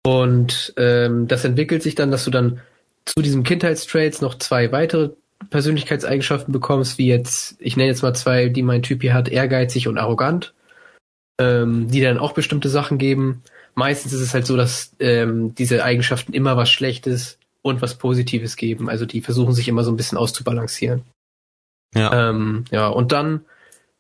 Und 0.05 0.75
ähm, 0.77 1.29
das 1.29 1.45
entwickelt 1.45 1.83
sich 1.83 1.95
dann, 1.95 2.11
dass 2.11 2.25
du 2.25 2.31
dann 2.31 2.61
zu 3.05 3.23
diesem 3.23 3.43
Kindheitstraits 3.43 4.21
noch 4.21 4.39
zwei 4.39 4.73
weitere 4.73 5.11
Persönlichkeitseigenschaften 5.51 6.53
bekommst, 6.53 6.99
wie 6.99 7.09
jetzt, 7.09 7.57
ich 7.59 7.77
nenne 7.77 7.89
jetzt 7.89 8.03
mal 8.03 8.15
zwei, 8.15 8.49
die 8.49 8.63
mein 8.63 8.83
Typ 8.83 9.03
hier 9.03 9.15
hat, 9.15 9.29
ehrgeizig 9.29 9.89
und 9.89 9.99
arrogant, 9.99 10.55
ähm, 11.39 11.89
die 11.89 12.01
dann 12.01 12.19
auch 12.19 12.33
bestimmte 12.33 12.69
Sachen 12.69 12.99
geben. 12.99 13.43
Meistens 13.75 14.13
ist 14.13 14.21
es 14.21 14.35
halt 14.35 14.47
so, 14.47 14.57
dass 14.57 14.93
ähm, 15.01 15.55
diese 15.55 15.85
Eigenschaften 15.85 16.33
immer 16.33 16.57
was 16.57 16.71
Schlechtes 16.71 17.39
und 17.63 17.83
was 17.83 17.97
Positives 17.97 18.57
geben. 18.57 18.89
Also 18.89 19.07
die 19.07 19.21
versuchen 19.21 19.55
sich 19.55 19.69
immer 19.69 19.85
so 19.85 19.91
ein 19.91 19.97
bisschen 19.97 20.19
auszubalancieren. 20.19 21.03
Ja. 21.95 22.31
Ähm, 22.31 22.65
ja, 22.71 22.89
und 22.89 23.13
dann, 23.13 23.45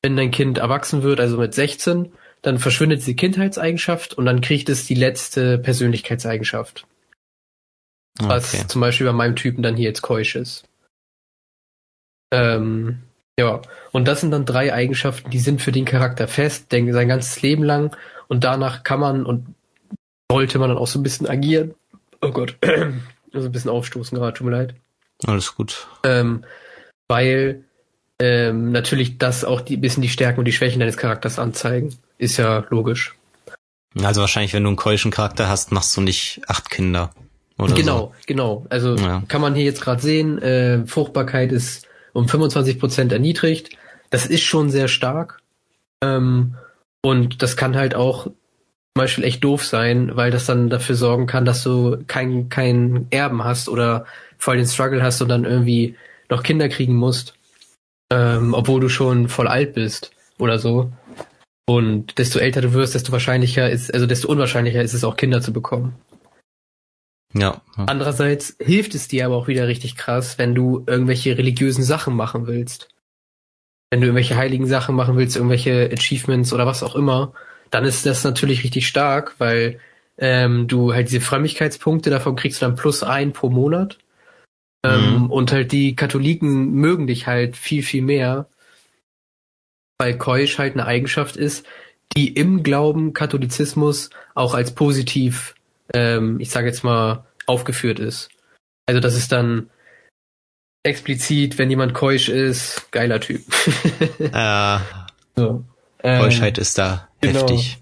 wenn 0.03 0.17
dein 0.17 0.31
Kind 0.31 0.59
erwachsen 0.59 1.03
wird, 1.03 1.21
also 1.21 1.39
mit 1.39 1.55
16, 1.55 2.13
dann 2.43 2.59
verschwindet 2.59 3.07
die 3.07 3.17
Kindheitseigenschaft 3.17 4.15
und 4.15 4.27
dann 4.27 4.41
kriegt 4.41 4.69
es 4.69 4.87
die 4.87 4.95
letzte 4.95 5.59
Persönlichkeitseigenschaft. 5.59 6.87
Was 8.19 8.55
okay. 8.55 8.67
zum 8.67 8.81
Beispiel 8.81 9.07
bei 9.07 9.13
meinem 9.13 9.37
Typen 9.37 9.63
dann 9.63 9.77
hier 9.77 9.89
jetzt 9.89 10.03
keusch 10.03 10.37
ist. 10.37 10.65
Ähm, 12.33 13.03
ja, 13.39 13.63
und 13.93 14.07
das 14.07 14.21
sind 14.21 14.31
dann 14.31 14.45
drei 14.45 14.73
Eigenschaften, 14.73 15.31
die 15.31 15.39
sind 15.39 15.63
für 15.63 15.73
den 15.73 15.85
Charakter 15.85 16.29
fest, 16.29 16.73
denke 16.73 16.93
sein 16.93 17.09
ganzes 17.09 17.41
Leben 17.43 17.65
lang 17.65 17.97
und 18.29 18.45
danach 18.45 18.83
kann 18.83 19.01
man 19.01 19.27
und 19.27 19.55
sollte 20.31 20.59
man 20.59 20.69
dann 20.69 20.79
auch 20.79 20.87
so 20.87 20.99
ein 20.99 21.03
bisschen 21.03 21.27
agieren. 21.27 21.75
Oh 22.21 22.31
Gott, 22.31 22.57
also 23.33 23.49
ein 23.49 23.53
bisschen 23.53 23.71
aufstoßen 23.71 24.17
gerade, 24.17 24.37
tut 24.37 24.47
mir 24.47 24.57
leid. 24.57 24.75
Alles 25.27 25.55
gut. 25.55 25.87
Ähm, 26.05 26.45
weil 27.09 27.65
ähm, 28.19 28.73
natürlich 28.73 29.19
das 29.19 29.45
auch 29.45 29.61
die 29.61 29.77
bisschen 29.77 30.03
die 30.03 30.09
Stärken 30.09 30.39
und 30.39 30.45
die 30.45 30.53
Schwächen 30.53 30.81
deines 30.81 30.97
Charakters 30.97 31.39
anzeigen. 31.39 31.97
Ist 32.19 32.37
ja 32.37 32.65
logisch. 32.71 33.15
Also 34.03 34.21
wahrscheinlich, 34.21 34.55
wenn 34.55 34.63
du 34.63 34.69
einen 34.69 34.77
keuschen 34.77 35.11
Charakter 35.11 35.49
hast, 35.49 35.73
machst 35.73 35.97
du 35.97 36.01
nicht 36.01 36.41
acht 36.47 36.71
Kinder. 36.71 37.13
Oder 37.63 37.75
genau, 37.75 37.99
so. 37.99 38.13
genau. 38.27 38.67
Also 38.69 38.97
ja. 38.97 39.23
kann 39.29 39.41
man 39.41 39.55
hier 39.55 39.65
jetzt 39.65 39.81
gerade 39.81 40.03
sehen, 40.03 40.41
äh, 40.41 40.87
Fruchtbarkeit 40.87 41.53
ist 41.53 41.87
um 42.13 42.29
25 42.29 42.79
Prozent 42.79 43.13
erniedrigt. 43.13 43.71
Das 44.11 44.27
ist 44.27 44.43
schon 44.43 44.71
sehr 44.71 44.89
stark. 44.89 45.41
Ähm, 46.03 46.57
und 47.03 47.43
das 47.43 47.57
kann 47.57 47.77
halt 47.77 47.95
auch 47.95 48.25
zum 48.25 48.35
Beispiel 48.95 49.25
echt 49.25 49.43
doof 49.43 49.65
sein, 49.65 50.13
weil 50.15 50.31
das 50.31 50.47
dann 50.47 50.69
dafür 50.69 50.97
sorgen 50.97 51.27
kann, 51.27 51.45
dass 51.45 51.63
du 51.63 52.05
keinen 52.07 52.49
kein 52.49 53.07
Erben 53.11 53.43
hast 53.45 53.69
oder 53.69 54.05
voll 54.39 54.59
den 54.59 54.67
Struggle 54.67 55.03
hast 55.03 55.23
und 55.23 55.29
dann 55.29 55.45
irgendwie 55.45 55.97
noch 56.29 56.43
Kinder 56.43 56.69
kriegen 56.69 56.95
musst 56.95 57.35
ähm, 58.13 58.53
obwohl 58.53 58.81
du 58.81 58.89
schon 58.89 59.29
voll 59.29 59.49
alt 59.49 59.73
bist 59.73 60.13
oder 60.39 60.59
so. 60.59 60.93
Und 61.67 62.19
desto 62.19 62.39
älter 62.39 62.61
du 62.61 62.75
wirst, 62.75 62.95
desto 62.95 63.13
wahrscheinlicher 63.13 63.71
ist, 63.71 63.93
also 63.95 64.07
desto 64.07 64.29
unwahrscheinlicher 64.29 64.83
ist 64.83 64.95
es 64.95 65.05
auch 65.05 65.17
Kinder 65.17 65.41
zu 65.41 65.53
bekommen. 65.53 65.95
Ja. 67.35 67.63
ja. 67.77 67.85
Andererseits 67.87 68.57
hilft 68.61 68.95
es 68.95 69.09
dir 69.09 69.27
aber 69.27 69.37
auch 69.37 69.49
wieder 69.49 69.69
richtig 69.69 69.97
krass, 69.97 70.39
wenn 70.39 70.55
du 70.55 70.85
irgendwelche 70.87 71.37
religiösen 71.39 71.85
Sachen 71.85 72.15
machen 72.15 72.47
willst. 72.47 72.89
Wenn 73.91 74.01
du 74.01 74.07
irgendwelche 74.07 74.37
heiligen 74.37 74.67
Sachen 74.67 74.95
machen 74.95 75.17
willst, 75.17 75.37
irgendwelche 75.37 75.91
Achievements 75.93 76.53
oder 76.53 76.67
was 76.67 76.83
auch 76.83 76.97
immer, 76.97 77.33
dann 77.71 77.85
ist 77.85 78.07
das 78.07 78.25
natürlich 78.25 78.65
richtig 78.65 78.87
stark, 78.87 79.35
weil 79.39 79.81
ähm, 80.19 80.69
du 80.69 80.93
halt 80.93 81.09
diese 81.09 81.21
Frömmigkeitspunkte, 81.21 82.11
davon 82.11 82.37
kriegst 82.37 82.61
du 82.61 82.67
dann 82.67 82.77
plus 82.77 83.03
ein 83.03 83.33
pro 83.33 83.49
Monat. 83.51 83.99
Ähm, 84.85 85.25
mhm. 85.25 85.31
Und 85.31 85.53
halt 85.53 85.73
die 85.73 85.95
Katholiken 85.95 86.73
mögen 86.73 87.07
dich 87.07 87.27
halt 87.27 87.57
viel, 87.57 87.83
viel 87.83 88.03
mehr, 88.03 88.49
weil 89.99 90.19
Keusch 90.19 90.59
halt 90.59 90.75
eine 90.75 90.87
Eigenschaft 90.87 91.37
ist, 91.37 91.67
die 92.17 92.29
im 92.29 92.63
Glauben 92.63 93.13
Katholizismus 93.13 94.11
auch 94.35 94.55
als 94.55 94.75
positiv, 94.75 95.55
ähm, 95.95 96.41
ich 96.41 96.51
sage 96.51 96.67
jetzt 96.67 96.85
mal, 96.85 97.27
aufgeführt 97.47 97.99
ist. 97.99 98.31
Also 98.87 99.01
das 99.01 99.17
ist 99.17 99.33
dann 99.33 99.71
explizit, 100.83 101.59
wenn 101.59 101.71
jemand 101.71 101.95
keusch 101.95 102.29
ist, 102.29 102.91
geiler 102.91 103.21
Typ. 103.21 103.43
äh, 104.19 104.79
so. 105.37 105.65
Keuschheit 106.03 106.59
ähm, 106.59 106.63
ist 106.63 106.79
da 106.79 107.09
genau. 107.21 107.41
heftig. 107.41 107.79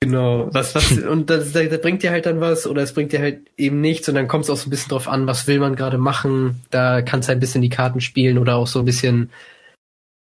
Genau, 0.00 0.48
was, 0.52 0.74
was, 0.74 0.92
und 0.98 1.30
das, 1.30 1.52
das, 1.52 1.68
das 1.68 1.80
bringt 1.80 2.02
dir 2.02 2.10
halt 2.10 2.26
dann 2.26 2.40
was 2.40 2.66
oder 2.66 2.82
es 2.82 2.92
bringt 2.92 3.12
dir 3.12 3.20
halt 3.20 3.50
eben 3.56 3.80
nichts 3.80 4.06
und 4.08 4.14
dann 4.14 4.28
kommt 4.28 4.44
es 4.44 4.50
auch 4.50 4.56
so 4.56 4.68
ein 4.68 4.70
bisschen 4.70 4.90
drauf 4.90 5.08
an, 5.08 5.26
was 5.26 5.46
will 5.46 5.58
man 5.58 5.76
gerade 5.76 5.96
machen. 5.96 6.62
Da 6.70 7.00
kannst 7.00 7.26
du 7.26 7.30
halt 7.30 7.38
ein 7.38 7.40
bisschen 7.40 7.62
die 7.62 7.70
Karten 7.70 8.02
spielen 8.02 8.36
oder 8.36 8.56
auch 8.56 8.66
so 8.66 8.80
ein 8.80 8.84
bisschen, 8.84 9.30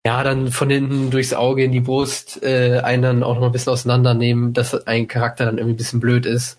ja, 0.05 0.23
dann 0.23 0.51
von 0.51 0.69
hinten 0.69 1.11
durchs 1.11 1.33
Auge 1.33 1.65
in 1.65 1.73
die 1.73 1.81
Brust 1.81 2.41
äh, 2.43 2.79
einen 2.79 3.03
dann 3.03 3.23
auch 3.23 3.35
noch 3.35 3.47
ein 3.47 3.51
bisschen 3.51 3.73
auseinandernehmen, 3.73 4.53
dass 4.53 4.87
ein 4.87 5.09
Charakter 5.09 5.45
dann 5.45 5.57
irgendwie 5.57 5.73
ein 5.73 5.77
bisschen 5.77 5.99
blöd 5.99 6.25
ist, 6.25 6.57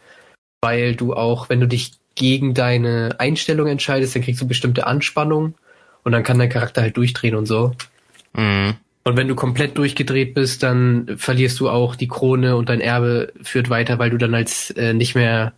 weil 0.65 0.97
du 0.97 1.13
auch, 1.13 1.51
wenn 1.51 1.61
du 1.61 1.69
dich 1.69 1.93
gegen 2.15 2.55
deine 2.55 3.17
Einstellung 3.19 3.67
entscheidest, 3.67 4.15
dann 4.15 4.23
kriegst 4.23 4.41
du 4.41 4.49
bestimmte 4.49 4.87
Anspannung 4.87 5.57
und 6.05 6.13
dann 6.13 6.23
kann 6.23 6.39
dein 6.39 6.49
Charakter 6.49 6.81
halt 6.81 6.97
durchdrehen 6.97 7.35
und 7.35 7.45
so. 7.45 7.73
Mhm. 8.33 8.77
Und 9.05 9.17
wenn 9.19 9.29
du 9.29 9.35
komplett 9.35 9.77
durchgedreht 9.77 10.33
bist, 10.33 10.63
dann 10.63 11.19
verlierst 11.19 11.61
du 11.61 11.69
auch 11.69 11.97
die 11.97 12.09
Krone 12.09 12.57
und 12.57 12.71
dein 12.71 12.81
Erbe 12.81 13.35
führt 13.43 13.69
weiter, 13.69 13.99
weil 13.99 14.09
du 14.09 14.17
dann 14.17 14.35
als 14.35 14.71
äh, 14.71 14.95
nicht 14.95 15.15
mehr, 15.15 15.53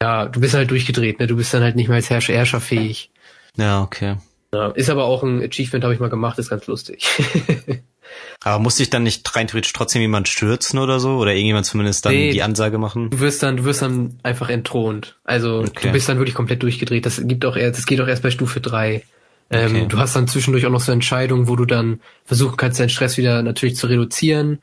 ja, 0.00 0.26
du 0.26 0.40
bist 0.40 0.54
halt 0.54 0.70
durchgedreht, 0.70 1.18
ne? 1.18 1.26
Du 1.26 1.34
bist 1.34 1.52
dann 1.52 1.64
halt 1.64 1.74
nicht 1.74 1.88
mehr 1.88 1.96
als 1.96 2.08
Herrscher, 2.08 2.34
Herrscher 2.34 2.60
fähig. 2.60 3.10
Ja, 3.56 3.82
okay. 3.82 4.14
Ja, 4.52 4.68
ist 4.68 4.90
aber 4.90 5.06
auch 5.06 5.24
ein 5.24 5.42
Achievement, 5.42 5.82
habe 5.82 5.94
ich 5.94 5.98
mal 5.98 6.08
gemacht, 6.08 6.38
ist 6.38 6.50
ganz 6.50 6.68
lustig. 6.68 7.04
aber 8.44 8.62
musste 8.62 8.82
ich 8.82 8.90
dann 8.90 9.02
nicht 9.02 9.34
rein 9.34 9.46
theoretisch 9.46 9.72
trotzdem 9.72 10.02
jemand 10.02 10.28
stürzen 10.28 10.78
oder 10.78 11.00
so? 11.00 11.16
Oder 11.16 11.32
irgendjemand 11.32 11.64
zumindest 11.64 12.04
dann 12.04 12.12
nee, 12.12 12.30
die 12.30 12.42
Ansage 12.42 12.76
machen? 12.76 13.08
Du 13.08 13.20
wirst 13.20 13.42
dann, 13.42 13.56
du 13.56 13.64
wirst 13.64 13.80
dann 13.80 14.18
einfach 14.22 14.50
entthront. 14.50 15.16
Also 15.24 15.60
okay. 15.60 15.86
du 15.86 15.92
bist 15.92 16.08
dann 16.10 16.18
wirklich 16.18 16.34
komplett 16.34 16.62
durchgedreht. 16.62 17.06
Das 17.06 17.22
gibt 17.24 17.46
auch 17.46 17.56
erst, 17.56 17.78
das 17.78 17.86
geht 17.86 18.00
auch 18.02 18.06
erst 18.06 18.22
bei 18.22 18.30
Stufe 18.30 18.60
drei. 18.60 19.02
Ähm, 19.50 19.76
okay. 19.76 19.86
Du 19.88 19.98
hast 19.98 20.14
dann 20.14 20.28
zwischendurch 20.28 20.66
auch 20.66 20.70
noch 20.70 20.82
so 20.82 20.92
Entscheidungen, 20.92 21.48
wo 21.48 21.56
du 21.56 21.64
dann 21.64 22.00
versuchen 22.26 22.56
kannst, 22.58 22.78
deinen 22.78 22.90
Stress 22.90 23.16
wieder 23.16 23.42
natürlich 23.42 23.76
zu 23.76 23.86
reduzieren, 23.86 24.58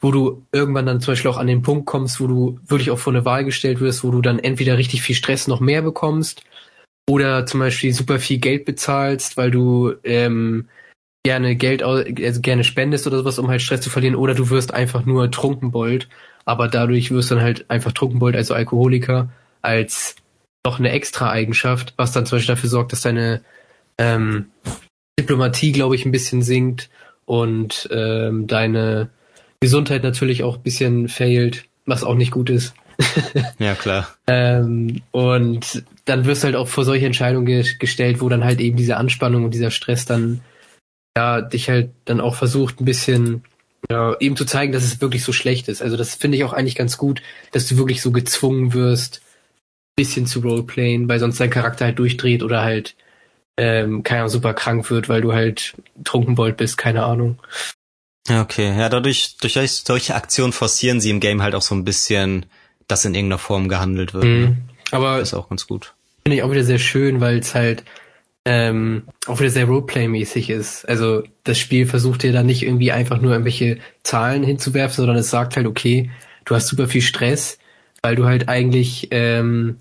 wo 0.00 0.12
du 0.12 0.46
irgendwann 0.52 0.86
dann 0.86 1.00
zum 1.00 1.12
Beispiel 1.12 1.30
auch 1.30 1.38
an 1.38 1.48
den 1.48 1.62
Punkt 1.62 1.86
kommst, 1.86 2.20
wo 2.20 2.28
du 2.28 2.60
wirklich 2.66 2.92
auch 2.92 2.98
vor 2.98 3.12
eine 3.12 3.24
Wahl 3.24 3.44
gestellt 3.44 3.80
wirst, 3.80 4.04
wo 4.04 4.12
du 4.12 4.22
dann 4.22 4.38
entweder 4.38 4.78
richtig 4.78 5.02
viel 5.02 5.16
Stress 5.16 5.48
noch 5.48 5.58
mehr 5.58 5.82
bekommst 5.82 6.42
oder 7.08 7.46
zum 7.46 7.60
Beispiel 7.60 7.92
super 7.92 8.20
viel 8.20 8.38
Geld 8.38 8.64
bezahlst, 8.64 9.36
weil 9.36 9.50
du 9.50 9.94
ähm, 10.04 10.68
gerne 11.24 11.56
Geld, 11.56 11.82
also 11.82 12.40
gerne 12.40 12.64
spendest 12.64 13.06
oder 13.06 13.18
sowas, 13.18 13.38
um 13.38 13.48
halt 13.48 13.62
Stress 13.62 13.80
zu 13.80 13.90
verlieren, 13.90 14.14
oder 14.14 14.34
du 14.34 14.50
wirst 14.50 14.72
einfach 14.72 15.04
nur 15.06 15.30
Trunkenbold, 15.30 16.08
aber 16.44 16.68
dadurch 16.68 17.10
wirst 17.10 17.30
du 17.30 17.36
dann 17.36 17.44
halt 17.44 17.68
einfach 17.70 17.92
Trunkenbold, 17.92 18.36
also 18.36 18.54
Alkoholiker, 18.54 19.30
als 19.62 20.16
noch 20.64 20.78
eine 20.78 20.90
extra 20.90 21.30
Eigenschaft, 21.30 21.94
was 21.96 22.12
dann 22.12 22.26
zum 22.26 22.36
Beispiel 22.36 22.54
dafür 22.54 22.70
sorgt, 22.70 22.92
dass 22.92 23.00
deine 23.00 23.40
ähm, 23.98 24.46
Diplomatie, 25.18 25.72
glaube 25.72 25.94
ich, 25.94 26.04
ein 26.04 26.12
bisschen 26.12 26.42
sinkt 26.42 26.90
und 27.24 27.88
ähm, 27.90 28.46
deine 28.46 29.08
Gesundheit 29.60 30.02
natürlich 30.02 30.42
auch 30.42 30.56
ein 30.56 30.62
bisschen 30.62 31.08
failt, 31.08 31.64
was 31.86 32.04
auch 32.04 32.14
nicht 32.14 32.32
gut 32.32 32.50
ist. 32.50 32.74
ja, 33.58 33.74
klar. 33.74 34.08
ähm, 34.26 35.00
und 35.10 35.84
dann 36.04 36.26
wirst 36.26 36.42
du 36.42 36.46
halt 36.46 36.56
auch 36.56 36.68
vor 36.68 36.84
solche 36.84 37.06
Entscheidungen 37.06 37.46
ge 37.46 37.64
gestellt, 37.78 38.20
wo 38.20 38.28
dann 38.28 38.44
halt 38.44 38.60
eben 38.60 38.76
diese 38.76 38.98
Anspannung 38.98 39.44
und 39.44 39.54
dieser 39.54 39.70
Stress 39.70 40.04
dann 40.04 40.42
ja 41.16 41.40
dich 41.40 41.68
halt 41.68 41.90
dann 42.04 42.20
auch 42.20 42.34
versucht 42.34 42.80
ein 42.80 42.84
bisschen 42.84 43.44
ja, 43.90 44.16
eben 44.18 44.36
zu 44.36 44.44
zeigen, 44.44 44.72
dass 44.72 44.84
es 44.84 45.00
wirklich 45.00 45.24
so 45.24 45.32
schlecht 45.32 45.68
ist. 45.68 45.82
Also 45.82 45.96
das 45.96 46.14
finde 46.14 46.38
ich 46.38 46.44
auch 46.44 46.52
eigentlich 46.52 46.74
ganz 46.74 46.96
gut, 46.96 47.22
dass 47.52 47.66
du 47.66 47.76
wirklich 47.76 48.00
so 48.00 48.12
gezwungen 48.12 48.72
wirst, 48.72 49.20
ein 49.22 49.96
bisschen 49.96 50.26
zu 50.26 50.40
roleplayen, 50.40 51.08
weil 51.08 51.20
sonst 51.20 51.38
dein 51.38 51.50
Charakter 51.50 51.84
halt 51.86 51.98
durchdreht 51.98 52.42
oder 52.42 52.62
halt 52.62 52.94
ähm, 53.56 54.02
keine 54.02 54.20
Ahnung, 54.20 54.30
super 54.30 54.54
krank 54.54 54.90
wird, 54.90 55.08
weil 55.08 55.20
du 55.20 55.32
halt 55.32 55.74
Trunkenbold 56.02 56.56
bist, 56.56 56.76
keine 56.76 57.04
Ahnung. 57.04 57.38
Ja, 58.28 58.42
okay. 58.42 58.76
Ja, 58.76 58.88
dadurch, 58.88 59.36
durch 59.40 59.54
solche 59.84 60.14
Aktionen 60.14 60.52
forcieren 60.52 61.00
sie 61.00 61.10
im 61.10 61.20
Game 61.20 61.42
halt 61.42 61.54
auch 61.54 61.62
so 61.62 61.74
ein 61.74 61.84
bisschen, 61.84 62.46
dass 62.88 63.04
in 63.04 63.14
irgendeiner 63.14 63.38
Form 63.38 63.68
gehandelt 63.68 64.14
wird. 64.14 64.24
Mhm. 64.24 64.56
Aber 64.90 65.18
das 65.18 65.28
ist 65.28 65.34
auch 65.34 65.48
ganz 65.48 65.66
gut. 65.66 65.94
Finde 66.24 66.36
ich 66.36 66.42
auch 66.42 66.50
wieder 66.50 66.64
sehr 66.64 66.78
schön, 66.78 67.20
weil 67.20 67.38
es 67.38 67.54
halt 67.54 67.84
ähm, 68.44 69.04
auch 69.26 69.40
wieder 69.40 69.50
sehr 69.50 69.66
Roleplay-mäßig 69.66 70.50
ist. 70.50 70.86
Also 70.88 71.22
das 71.44 71.58
Spiel 71.58 71.86
versucht 71.86 72.22
dir 72.22 72.32
da 72.32 72.42
nicht 72.42 72.62
irgendwie 72.62 72.92
einfach 72.92 73.20
nur 73.20 73.32
irgendwelche 73.32 73.78
Zahlen 74.02 74.42
hinzuwerfen, 74.42 74.96
sondern 74.96 75.16
es 75.16 75.30
sagt 75.30 75.56
halt, 75.56 75.66
okay, 75.66 76.10
du 76.44 76.54
hast 76.54 76.68
super 76.68 76.86
viel 76.88 77.00
Stress, 77.02 77.58
weil 78.02 78.16
du 78.16 78.26
halt 78.26 78.48
eigentlich 78.48 79.08
ähm, 79.12 79.78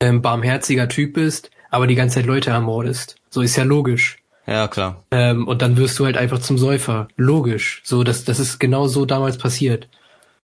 ähm, 0.00 0.22
barmherziger 0.22 0.88
Typ 0.88 1.14
bist, 1.14 1.50
aber 1.70 1.86
die 1.86 1.96
ganze 1.96 2.16
Zeit 2.16 2.26
Leute 2.26 2.50
ermordest. 2.50 3.16
So 3.30 3.40
ist 3.42 3.56
ja 3.56 3.64
logisch. 3.64 4.18
Ja, 4.46 4.68
klar. 4.68 5.04
Ähm, 5.10 5.46
und 5.46 5.62
dann 5.62 5.76
wirst 5.76 5.98
du 5.98 6.04
halt 6.04 6.16
einfach 6.16 6.40
zum 6.40 6.58
Säufer. 6.58 7.08
Logisch. 7.16 7.82
So, 7.84 8.04
das, 8.04 8.24
das 8.24 8.40
ist 8.40 8.58
genau 8.58 8.86
so 8.88 9.06
damals 9.06 9.38
passiert. 9.38 9.88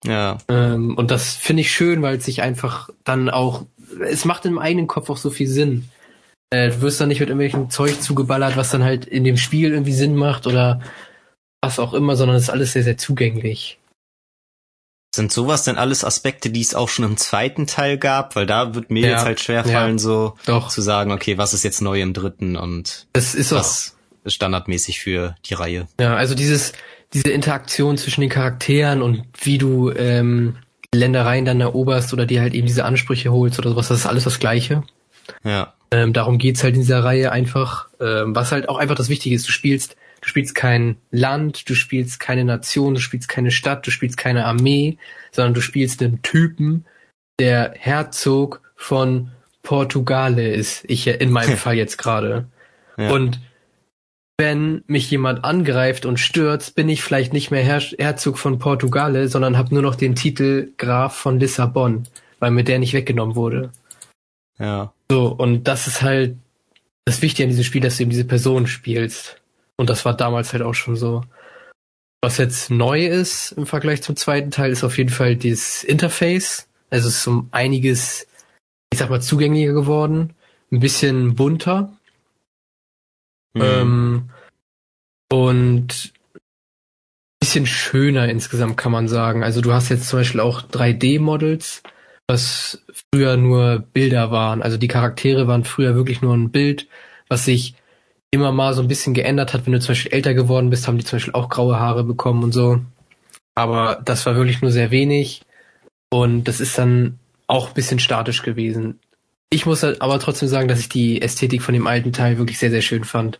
Ja. 0.03 0.37
Ähm, 0.47 0.95
und 0.97 1.11
das 1.11 1.35
finde 1.35 1.61
ich 1.61 1.71
schön, 1.71 2.01
weil 2.01 2.17
es 2.17 2.25
sich 2.25 2.41
einfach 2.41 2.89
dann 3.03 3.29
auch, 3.29 3.65
es 4.01 4.25
macht 4.25 4.45
im 4.45 4.59
eigenen 4.59 4.87
Kopf 4.87 5.09
auch 5.09 5.17
so 5.17 5.29
viel 5.29 5.47
Sinn. 5.47 5.89
Äh, 6.49 6.69
du 6.69 6.81
wirst 6.81 7.01
dann 7.01 7.09
nicht 7.09 7.19
mit 7.19 7.29
irgendwelchem 7.29 7.69
Zeug 7.69 8.01
zugeballert, 8.01 8.57
was 8.57 8.69
dann 8.69 8.83
halt 8.83 9.05
in 9.05 9.23
dem 9.23 9.37
Spiel 9.37 9.71
irgendwie 9.71 9.93
Sinn 9.93 10.15
macht 10.15 10.47
oder 10.47 10.81
was 11.61 11.79
auch 11.79 11.93
immer, 11.93 12.15
sondern 12.15 12.37
es 12.37 12.43
ist 12.43 12.49
alles 12.49 12.73
sehr, 12.73 12.83
sehr 12.83 12.97
zugänglich. 12.97 13.79
Sind 15.15 15.31
sowas 15.31 15.63
denn 15.63 15.77
alles 15.77 16.03
Aspekte, 16.03 16.49
die 16.49 16.61
es 16.61 16.75
auch 16.75 16.89
schon 16.89 17.05
im 17.05 17.15
zweiten 17.15 17.67
Teil 17.67 17.97
gab? 17.97 18.35
Weil 18.35 18.45
da 18.45 18.75
wird 18.75 18.91
mir 18.91 19.07
ja, 19.07 19.11
jetzt 19.11 19.25
halt 19.25 19.39
schwerfallen, 19.39 19.97
ja, 19.97 20.03
so 20.03 20.35
doch. 20.45 20.67
zu 20.67 20.81
sagen, 20.81 21.13
okay, 21.13 21.37
was 21.37 21.53
ist 21.53 21.63
jetzt 21.63 21.81
neu 21.81 22.01
im 22.01 22.13
dritten 22.13 22.57
und 22.57 23.07
das 23.13 23.33
ist 23.33 23.53
was 23.53 23.95
auch. 24.25 24.29
standardmäßig 24.29 24.99
für 24.99 25.35
die 25.45 25.53
Reihe. 25.53 25.87
Ja, 26.01 26.17
also 26.17 26.35
dieses, 26.35 26.73
diese 27.13 27.29
Interaktion 27.29 27.97
zwischen 27.97 28.21
den 28.21 28.29
Charakteren 28.29 29.01
und 29.01 29.23
wie 29.41 29.57
du 29.57 29.89
ähm, 29.91 30.57
Ländereien 30.93 31.45
dann 31.45 31.61
eroberst 31.61 32.11
oder 32.11 32.25
dir 32.25 32.41
halt 32.41 32.53
eben 32.53 32.67
diese 32.67 32.83
Ansprüche 32.83 33.31
holst 33.31 33.57
oder 33.57 33.69
sowas, 33.69 33.87
das 33.87 33.99
ist 33.99 34.05
alles 34.05 34.25
das 34.25 34.39
Gleiche. 34.39 34.83
Ja. 35.45 35.74
Ähm, 35.91 36.13
darum 36.13 36.37
geht's 36.37 36.63
halt 36.63 36.75
in 36.75 36.81
dieser 36.81 37.03
Reihe 37.03 37.31
einfach, 37.31 37.89
ähm, 37.99 38.35
was 38.35 38.51
halt 38.51 38.69
auch 38.69 38.77
einfach 38.77 38.95
das 38.95 39.09
Wichtige 39.09 39.35
ist. 39.35 39.47
Du 39.47 39.51
spielst 39.51 39.95
Du 40.25 40.29
spielst 40.29 40.55
kein 40.55 40.97
Land, 41.11 41.69
du 41.69 41.75
spielst 41.75 42.19
keine 42.19 42.45
Nation, 42.45 42.95
du 42.95 42.99
spielst 42.99 43.29
keine 43.29 43.51
Stadt, 43.51 43.85
du 43.85 43.91
spielst 43.91 44.17
keine 44.17 44.45
Armee, 44.45 44.97
sondern 45.31 45.53
du 45.53 45.61
spielst 45.61 46.01
einen 46.01 46.23
Typen, 46.23 46.85
der 47.39 47.75
Herzog 47.77 48.61
von 48.75 49.29
Portugale 49.61 50.51
ist. 50.51 50.83
Ich 50.87 51.05
in 51.05 51.31
meinem 51.31 51.57
Fall 51.57 51.75
jetzt 51.75 51.97
gerade. 51.97 52.47
Ja. 52.97 53.11
Und 53.11 53.39
wenn 54.39 54.83
mich 54.87 55.11
jemand 55.11 55.45
angreift 55.45 56.07
und 56.07 56.19
stürzt, 56.19 56.73
bin 56.73 56.89
ich 56.89 57.03
vielleicht 57.03 57.31
nicht 57.31 57.51
mehr 57.51 57.63
Her 57.63 57.79
Herzog 57.79 58.39
von 58.39 58.57
Portugale, 58.57 59.27
sondern 59.27 59.59
habe 59.59 59.75
nur 59.75 59.83
noch 59.83 59.95
den 59.95 60.15
Titel 60.15 60.71
Graf 60.77 61.15
von 61.15 61.39
Lissabon, 61.39 62.07
weil 62.39 62.49
mir 62.49 62.63
der 62.63 62.79
nicht 62.79 62.93
weggenommen 62.93 63.35
wurde. 63.35 63.69
Ja. 64.59 64.93
So, 65.09 65.27
und 65.27 65.65
das 65.65 65.87
ist 65.87 66.01
halt 66.01 66.37
das 67.05 67.21
Wichtige 67.21 67.43
an 67.43 67.49
diesem 67.49 67.63
Spiel, 67.63 67.81
dass 67.81 67.97
du 67.97 68.03
eben 68.03 68.09
diese 68.09 68.25
Person 68.25 68.67
spielst. 68.67 69.41
Und 69.77 69.89
das 69.89 70.05
war 70.05 70.15
damals 70.15 70.53
halt 70.53 70.63
auch 70.63 70.73
schon 70.73 70.95
so. 70.95 71.23
Was 72.21 72.37
jetzt 72.37 72.71
neu 72.71 73.05
ist 73.05 73.51
im 73.51 73.67
Vergleich 73.67 74.01
zum 74.01 74.15
zweiten 74.15 74.49
Teil, 74.49 74.71
ist 74.71 74.83
auf 74.83 74.97
jeden 74.97 75.11
Fall 75.11 75.35
das 75.35 75.83
Interface. 75.83 76.67
Also 76.89 77.09
es 77.09 77.17
ist 77.17 77.27
um 77.27 77.49
einiges, 77.51 78.27
ich 78.91 78.99
sag 78.99 79.09
mal, 79.09 79.21
zugänglicher 79.21 79.73
geworden. 79.73 80.33
Ein 80.71 80.79
bisschen 80.79 81.35
bunter. 81.35 81.93
Mhm. 83.53 83.61
Ähm, 83.61 84.29
und 85.31 86.13
bisschen 87.39 87.67
schöner 87.67 88.27
insgesamt 88.27 88.77
kann 88.77 88.91
man 88.91 89.07
sagen. 89.07 89.43
Also 89.43 89.61
du 89.61 89.73
hast 89.73 89.89
jetzt 89.89 90.07
zum 90.07 90.19
Beispiel 90.19 90.41
auch 90.41 90.63
3D-Models, 90.63 91.83
was 92.27 92.83
früher 93.13 93.37
nur 93.37 93.79
Bilder 93.79 94.31
waren. 94.31 94.61
Also 94.61 94.77
die 94.77 94.87
Charaktere 94.87 95.47
waren 95.47 95.63
früher 95.63 95.95
wirklich 95.95 96.21
nur 96.21 96.33
ein 96.33 96.51
Bild, 96.51 96.87
was 97.27 97.45
sich 97.45 97.75
immer 98.31 98.51
mal 98.51 98.73
so 98.73 98.81
ein 98.81 98.87
bisschen 98.87 99.13
geändert 99.13 99.53
hat. 99.53 99.65
Wenn 99.65 99.73
du 99.73 99.79
zum 99.79 99.89
Beispiel 99.89 100.13
älter 100.13 100.33
geworden 100.33 100.69
bist, 100.69 100.87
haben 100.87 100.97
die 100.97 101.05
zum 101.05 101.17
Beispiel 101.17 101.33
auch 101.33 101.49
graue 101.49 101.79
Haare 101.79 102.03
bekommen 102.03 102.43
und 102.43 102.51
so. 102.51 102.81
Aber 103.55 104.01
das 104.03 104.25
war 104.25 104.35
wirklich 104.35 104.61
nur 104.61 104.71
sehr 104.71 104.91
wenig. 104.91 105.43
Und 106.09 106.45
das 106.45 106.59
ist 106.59 106.77
dann 106.77 107.19
auch 107.47 107.69
ein 107.69 107.73
bisschen 107.73 107.99
statisch 107.99 108.41
gewesen. 108.41 108.99
Ich 109.49 109.65
muss 109.65 109.83
halt 109.83 110.01
aber 110.01 110.19
trotzdem 110.19 110.49
sagen, 110.49 110.67
dass 110.67 110.79
ich 110.79 110.89
die 110.89 111.21
Ästhetik 111.21 111.61
von 111.61 111.73
dem 111.73 111.87
alten 111.87 112.11
Teil 112.11 112.37
wirklich 112.37 112.57
sehr, 112.57 112.71
sehr 112.71 112.81
schön 112.81 113.03
fand. 113.03 113.39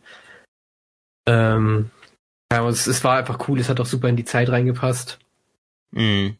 Ähm, 1.27 1.89
ja, 2.51 2.67
es, 2.69 2.87
es 2.87 3.03
war 3.03 3.17
einfach 3.17 3.47
cool, 3.47 3.59
es 3.59 3.69
hat 3.69 3.79
auch 3.79 3.85
super 3.85 4.07
in 4.07 4.15
die 4.15 4.25
Zeit 4.25 4.49
reingepasst. 4.49 5.19
Mhm. 5.91 6.37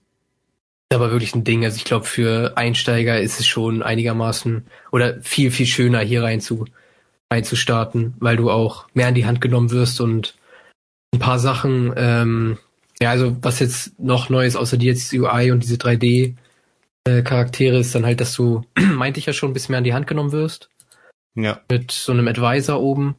Aber 0.94 1.12
wirklich 1.12 1.36
ein 1.36 1.44
Ding. 1.44 1.66
Also 1.66 1.78
ich 1.78 1.84
glaube, 1.84 2.06
für 2.06 2.58
Einsteiger 2.58 3.20
ist 3.20 3.40
es 3.40 3.48
schon 3.48 3.82
einigermaßen 3.82 4.66
oder 4.92 5.20
viel, 5.22 5.52
viel 5.52 5.66
schöner 5.66 6.00
hier 6.00 6.24
rein 6.24 6.42
zu 6.42 6.66
einzustarten, 7.30 8.14
weil 8.20 8.38
du 8.38 8.52
auch 8.52 8.88
mehr 8.94 9.10
in 9.10 9.16
die 9.16 9.26
Hand 9.26 9.42
genommen 9.42 9.72
wirst 9.72 10.00
und 10.00 10.36
ein 11.14 11.20
paar 11.20 11.40
Sachen, 11.40 11.94
ähm, 11.96 12.58
ja, 13.02 13.10
also 13.10 13.36
was 13.42 13.60
jetzt 13.60 14.00
noch 14.00 14.30
neu 14.30 14.46
ist, 14.46 14.56
außer 14.56 14.78
die 14.78 14.86
jetzt 14.86 15.12
UI 15.12 15.52
und 15.52 15.64
diese 15.64 15.76
3D 15.76 16.36
äh, 17.06 17.22
Charaktere, 17.24 17.78
ist 17.78 17.96
dann 17.96 18.06
halt, 18.06 18.22
dass 18.22 18.34
du, 18.34 18.64
meinte 18.76 19.20
ich 19.20 19.26
ja 19.26 19.34
schon, 19.34 19.50
ein 19.50 19.54
bisschen 19.54 19.74
mehr 19.74 19.80
an 19.80 19.84
die 19.84 19.94
Hand 19.94 20.08
genommen 20.08 20.32
wirst. 20.32 20.70
Ja. 21.36 21.62
Mit 21.70 21.92
so 21.92 22.12
einem 22.12 22.28
Advisor 22.28 22.80
oben. 22.80 23.16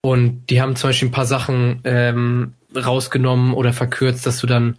Und 0.00 0.46
die 0.50 0.60
haben 0.60 0.76
zum 0.76 0.90
Beispiel 0.90 1.08
ein 1.08 1.12
paar 1.12 1.26
Sachen 1.26 1.80
ähm, 1.84 2.54
rausgenommen 2.74 3.54
oder 3.54 3.72
verkürzt, 3.72 4.26
dass 4.26 4.38
du 4.38 4.46
dann 4.46 4.78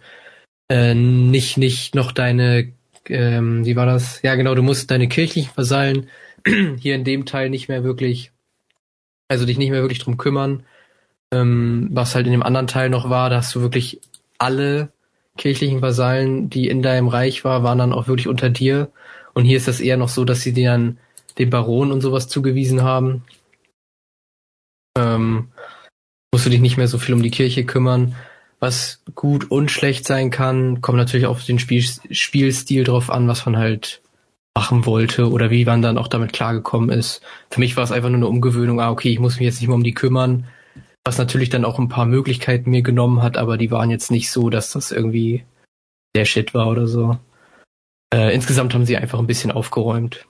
äh, 0.68 0.94
nicht, 0.94 1.56
nicht 1.56 1.94
noch 1.94 2.12
deine, 2.12 2.72
ähm, 3.06 3.64
wie 3.64 3.76
war 3.76 3.86
das? 3.86 4.22
Ja, 4.22 4.34
genau, 4.34 4.54
du 4.54 4.62
musst 4.62 4.90
deine 4.90 5.08
kirchlichen 5.08 5.50
Vasallen 5.56 6.08
hier 6.78 6.94
in 6.94 7.04
dem 7.04 7.26
Teil 7.26 7.50
nicht 7.50 7.68
mehr 7.68 7.84
wirklich 7.84 8.32
also 9.28 9.44
dich 9.44 9.58
nicht 9.58 9.70
mehr 9.70 9.82
wirklich 9.82 10.00
drum 10.00 10.16
kümmern. 10.16 10.64
Ähm, 11.32 11.88
was 11.92 12.14
halt 12.14 12.26
in 12.26 12.32
dem 12.32 12.42
anderen 12.42 12.66
Teil 12.66 12.88
noch 12.88 13.10
war, 13.10 13.28
dass 13.28 13.52
du 13.52 13.60
wirklich 13.60 14.00
alle 14.38 14.90
kirchlichen 15.36 15.82
Vasallen, 15.82 16.50
die 16.50 16.68
in 16.68 16.82
deinem 16.82 17.08
Reich 17.08 17.44
war, 17.44 17.62
waren 17.62 17.78
dann 17.78 17.92
auch 17.92 18.08
wirklich 18.08 18.28
unter 18.28 18.48
dir. 18.48 18.90
Und 19.34 19.44
hier 19.44 19.58
ist 19.58 19.68
das 19.68 19.80
eher 19.80 19.98
noch 19.98 20.08
so, 20.08 20.24
dass 20.24 20.40
sie 20.40 20.52
dir 20.52 20.70
dann 20.70 20.98
den 21.38 21.50
Baron 21.50 21.92
und 21.92 22.00
sowas 22.00 22.28
zugewiesen 22.28 22.82
haben. 22.82 23.22
Ähm, 24.96 25.48
musst 26.32 26.46
du 26.46 26.50
dich 26.50 26.60
nicht 26.60 26.78
mehr 26.78 26.88
so 26.88 26.98
viel 26.98 27.14
um 27.14 27.22
die 27.22 27.30
Kirche 27.30 27.64
kümmern. 27.64 28.16
Was 28.60 29.02
gut 29.14 29.50
und 29.50 29.70
schlecht 29.70 30.06
sein 30.06 30.30
kann, 30.30 30.80
kommt 30.80 30.98
natürlich 30.98 31.26
auf 31.26 31.44
den 31.44 31.58
Spiel 31.58 31.84
Spielstil 32.10 32.84
drauf 32.84 33.10
an, 33.10 33.28
was 33.28 33.46
man 33.46 33.56
halt 33.56 34.02
machen 34.56 34.86
wollte 34.86 35.30
oder 35.30 35.50
wie 35.50 35.64
man 35.64 35.82
dann 35.82 35.98
auch 35.98 36.08
damit 36.08 36.32
klargekommen 36.32 36.90
ist. 36.90 37.22
Für 37.50 37.60
mich 37.60 37.76
war 37.76 37.84
es 37.84 37.92
einfach 37.92 38.08
nur 38.08 38.18
eine 38.18 38.26
Umgewöhnung, 38.26 38.80
ah, 38.80 38.90
okay, 38.90 39.10
ich 39.10 39.20
muss 39.20 39.36
mich 39.36 39.46
jetzt 39.46 39.60
nicht 39.60 39.68
mehr 39.68 39.76
um 39.76 39.84
die 39.84 39.94
kümmern, 39.94 40.48
was 41.04 41.18
natürlich 41.18 41.48
dann 41.48 41.64
auch 41.64 41.78
ein 41.78 41.88
paar 41.88 42.06
Möglichkeiten 42.06 42.70
mir 42.70 42.82
genommen 42.82 43.22
hat, 43.22 43.36
aber 43.36 43.56
die 43.56 43.70
waren 43.70 43.90
jetzt 43.90 44.10
nicht 44.10 44.32
so, 44.32 44.50
dass 44.50 44.72
das 44.72 44.90
irgendwie 44.90 45.44
der 46.16 46.24
Shit 46.24 46.54
war 46.54 46.66
oder 46.66 46.88
so. 46.88 47.18
Äh, 48.12 48.34
insgesamt 48.34 48.74
haben 48.74 48.84
sie 48.84 48.96
einfach 48.96 49.20
ein 49.20 49.28
bisschen 49.28 49.52
aufgeräumt. 49.52 50.26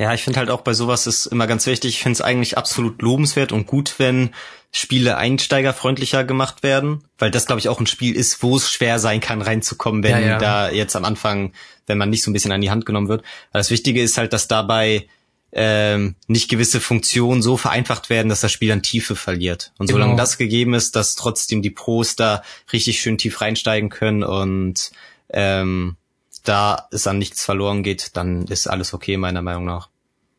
Ja, 0.00 0.14
ich 0.14 0.22
finde 0.22 0.38
halt 0.38 0.48
auch 0.48 0.62
bei 0.62 0.72
sowas 0.72 1.06
ist 1.06 1.26
immer 1.26 1.46
ganz 1.46 1.66
wichtig, 1.66 1.90
ich 1.90 2.02
finde 2.02 2.14
es 2.14 2.20
eigentlich 2.22 2.56
absolut 2.56 3.02
lobenswert 3.02 3.52
und 3.52 3.66
gut, 3.66 3.96
wenn 3.98 4.30
Spiele 4.72 5.18
einsteigerfreundlicher 5.18 6.24
gemacht 6.24 6.62
werden, 6.62 7.04
weil 7.18 7.30
das 7.30 7.44
glaube 7.44 7.60
ich 7.60 7.68
auch 7.68 7.78
ein 7.78 7.86
Spiel 7.86 8.16
ist, 8.16 8.42
wo 8.42 8.56
es 8.56 8.72
schwer 8.72 8.98
sein 8.98 9.20
kann 9.20 9.42
reinzukommen, 9.42 10.02
wenn 10.02 10.12
ja, 10.12 10.20
ja. 10.20 10.38
da 10.38 10.70
jetzt 10.70 10.96
am 10.96 11.04
Anfang, 11.04 11.52
wenn 11.86 11.98
man 11.98 12.08
nicht 12.08 12.22
so 12.22 12.30
ein 12.30 12.32
bisschen 12.32 12.50
an 12.50 12.62
die 12.62 12.70
Hand 12.70 12.86
genommen 12.86 13.08
wird. 13.08 13.20
Aber 13.50 13.58
das 13.58 13.70
Wichtige 13.70 14.00
ist 14.00 14.16
halt, 14.16 14.32
dass 14.32 14.48
dabei 14.48 15.06
ähm, 15.52 16.14
nicht 16.28 16.48
gewisse 16.48 16.80
Funktionen 16.80 17.42
so 17.42 17.58
vereinfacht 17.58 18.08
werden, 18.08 18.30
dass 18.30 18.40
das 18.40 18.52
Spiel 18.52 18.72
an 18.72 18.82
Tiefe 18.82 19.16
verliert. 19.16 19.74
Und 19.76 19.88
solange 19.88 20.12
genau. 20.12 20.22
das 20.22 20.38
gegeben 20.38 20.72
ist, 20.72 20.96
dass 20.96 21.14
trotzdem 21.14 21.60
die 21.60 21.68
Pros 21.68 22.16
da 22.16 22.42
richtig 22.72 23.02
schön 23.02 23.18
tief 23.18 23.42
reinsteigen 23.42 23.90
können 23.90 24.22
und 24.22 24.92
ähm, 25.28 25.96
da 26.44 26.88
es 26.90 27.06
an 27.06 27.18
nichts 27.18 27.44
verloren 27.44 27.82
geht, 27.82 28.16
dann 28.16 28.46
ist 28.46 28.66
alles 28.66 28.94
okay, 28.94 29.16
meiner 29.16 29.42
Meinung 29.42 29.64
nach. 29.64 29.88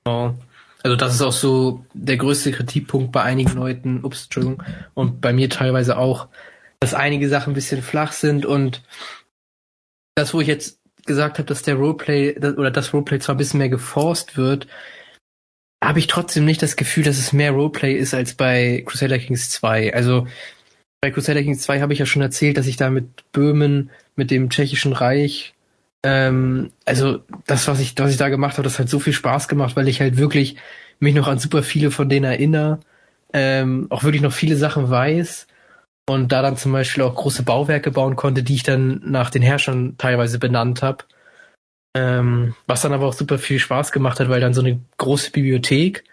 Genau. 0.06 0.36
Also 0.84 0.96
das 0.96 1.14
ist 1.14 1.22
auch 1.22 1.32
so 1.32 1.86
der 1.94 2.18
größte 2.18 2.52
Kritikpunkt 2.52 3.12
bei 3.12 3.22
einigen 3.22 3.54
Leuten, 3.54 4.04
ups, 4.04 4.24
Entschuldigung, 4.24 4.64
und 4.96 5.22
bei 5.22 5.32
mir 5.32 5.50
teilweise 5.50 5.98
auch, 5.98 6.28
dass 6.80 6.96
einige 6.96 7.30
Sachen 7.30 7.52
ein 7.52 7.56
bisschen 7.56 7.84
flach 7.84 8.14
sind 8.14 8.46
und 8.46 8.82
das, 10.16 10.34
wo 10.34 10.42
ich 10.42 10.48
jetzt 10.48 10.80
gesagt 11.06 11.38
habe, 11.38 11.48
dass 11.48 11.62
der 11.62 11.76
Roleplay 11.76 12.38
oder 12.38 12.72
das 12.72 12.94
Roleplay 12.94 13.20
zwar 13.20 13.36
ein 13.36 13.38
bisschen 13.38 13.60
mehr 13.60 13.70
geforst 13.70 14.38
wird, 14.38 14.68
habe 15.84 16.00
ich 16.00 16.08
trotzdem 16.08 16.46
nicht 16.46 16.62
das 16.62 16.76
Gefühl, 16.76 17.04
dass 17.04 17.18
es 17.18 17.34
mehr 17.34 17.52
Roleplay 17.52 17.94
ist 17.94 18.14
als 18.14 18.36
bei 18.36 18.84
Crusader 18.86 19.20
Kings 19.20 19.50
2. 19.50 19.94
Also 19.94 20.28
bei 21.02 21.12
Crusader 21.12 21.42
Kings 21.42 21.62
2 21.62 21.82
habe 21.82 21.94
ich 21.94 22.00
ja 22.00 22.06
schon 22.06 22.22
erzählt, 22.22 22.58
dass 22.58 22.68
ich 22.68 22.78
da 22.78 22.90
mit 22.90 23.32
Böhmen, 23.32 23.90
mit 24.16 24.30
dem 24.30 24.50
tschechischen 24.50 24.94
Reich, 24.94 25.54
ähm, 26.04 26.72
also 26.86 27.20
das, 27.46 27.68
was 27.68 27.80
ich, 27.80 27.94
was 27.98 28.12
ich 28.12 28.18
da 28.18 28.30
gemacht 28.30 28.54
habe, 28.58 28.64
das 28.64 28.80
hat 28.80 28.90
so 28.90 29.00
viel 29.00 29.14
Spaß 29.14 29.48
gemacht, 29.48 29.76
weil 29.76 29.88
ich 29.88 30.02
halt 30.02 30.18
wirklich 30.18 30.56
mich 31.00 31.16
noch 31.16 31.28
an 31.28 31.40
super 31.40 31.64
viele 31.64 31.92
von 31.92 32.10
denen 32.10 32.26
erinnere, 32.26 32.80
ähm, 33.34 33.88
auch 33.90 34.04
wirklich 34.04 34.22
noch 34.22 34.34
viele 34.34 34.56
Sachen 34.56 34.90
weiß 34.90 35.48
und 36.10 36.32
da 36.32 36.42
dann 36.42 36.58
zum 36.58 36.72
Beispiel 36.72 37.04
auch 37.04 37.16
große 37.16 37.44
Bauwerke 37.44 37.92
bauen 37.92 38.16
konnte, 38.16 38.44
die 38.44 38.56
ich 38.56 38.64
dann 38.64 39.02
nach 39.06 39.30
den 39.30 39.42
Herrschern 39.42 39.96
teilweise 39.98 40.40
benannt 40.40 40.82
habe. 40.82 41.06
Ähm, 41.96 42.56
was 42.68 42.82
dann 42.82 42.94
aber 42.94 43.08
auch 43.08 43.14
super 43.14 43.38
viel 43.38 43.60
Spaß 43.60 43.92
gemacht 43.92 44.20
hat, 44.20 44.30
weil 44.30 44.42
dann 44.42 44.54
so 44.54 44.62
eine 44.62 44.80
große 44.98 45.32
Bibliothek 45.32 46.04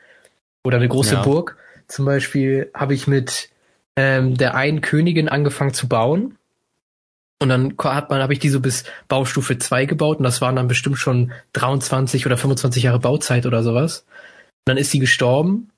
oder 0.64 0.76
eine 0.76 0.88
große 0.88 1.14
ja. 1.14 1.22
Burg, 1.22 1.56
zum 1.86 2.04
Beispiel 2.04 2.70
habe 2.74 2.94
ich 2.94 3.06
mit 3.06 3.48
ähm, 3.96 4.36
der 4.36 4.54
einen 4.54 4.80
Königin 4.80 5.28
angefangen 5.28 5.74
zu 5.74 5.88
bauen. 5.88 6.36
Und 7.40 7.48
dann 7.50 7.74
hat 7.78 8.10
man, 8.10 8.20
habe 8.20 8.32
ich 8.32 8.40
die 8.40 8.48
so 8.48 8.60
bis 8.60 8.84
Baustufe 9.06 9.58
2 9.58 9.86
gebaut 9.86 10.18
und 10.18 10.24
das 10.24 10.40
waren 10.40 10.56
dann 10.56 10.66
bestimmt 10.66 10.98
schon 10.98 11.32
23 11.52 12.26
oder 12.26 12.36
25 12.36 12.82
Jahre 12.82 12.98
Bauzeit 12.98 13.46
oder 13.46 13.62
sowas. 13.62 14.00
Und 14.00 14.70
dann 14.70 14.76
ist 14.76 14.90
sie 14.90 14.98
gestorben 14.98 15.70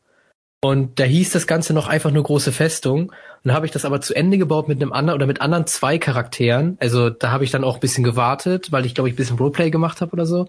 und 0.63 0.99
da 1.01 1.05
hieß 1.05 1.31
das 1.33 1.47
Ganze 1.47 1.73
noch 1.73 1.89
einfach 1.89 2.11
nur 2.11 2.23
große 2.23 2.53
Festung. 2.53 3.11
Und 3.11 3.15
dann 3.45 3.55
habe 3.55 3.67
ich 3.67 3.73
das 3.73 3.85
aber 3.85 4.01
zu 4.01 4.15
Ende 4.15 4.37
gebaut 4.37 4.69
mit 4.69 4.81
einem 4.81 4.93
anderen 4.93 5.17
oder 5.17 5.27
mit 5.27 5.41
anderen 5.41 5.67
zwei 5.67 5.99
Charakteren. 5.99 6.77
Also 6.81 7.09
da 7.09 7.31
habe 7.31 7.45
ich 7.45 7.51
dann 7.51 7.65
auch 7.65 7.75
ein 7.75 7.81
bisschen 7.81 8.05
gewartet, 8.05 8.71
weil 8.71 8.85
ich 8.85 8.95
glaube 8.95 9.09
ich 9.09 9.15
ein 9.15 9.17
bisschen 9.17 9.39
Roleplay 9.39 9.71
gemacht 9.71 10.01
habe 10.01 10.13
oder 10.13 10.27
so. 10.27 10.49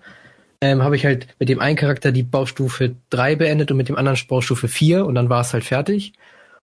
Ähm, 0.62 0.84
habe 0.84 0.95
ich 0.95 1.05
halt 1.05 1.28
mit 1.39 1.49
dem 1.49 1.59
einen 1.59 1.78
Charakter 1.78 2.12
die 2.12 2.24
Baustufe 2.24 2.95
3 3.09 3.36
beendet 3.36 3.72
und 3.72 3.78
mit 3.78 3.89
dem 3.89 3.97
anderen 3.97 4.20
Baustufe 4.28 4.68
4 4.68 5.05
und 5.05 5.16
dann 5.16 5.30
war 5.30 5.41
es 5.41 5.53
halt 5.53 5.64
fertig. 5.64 6.14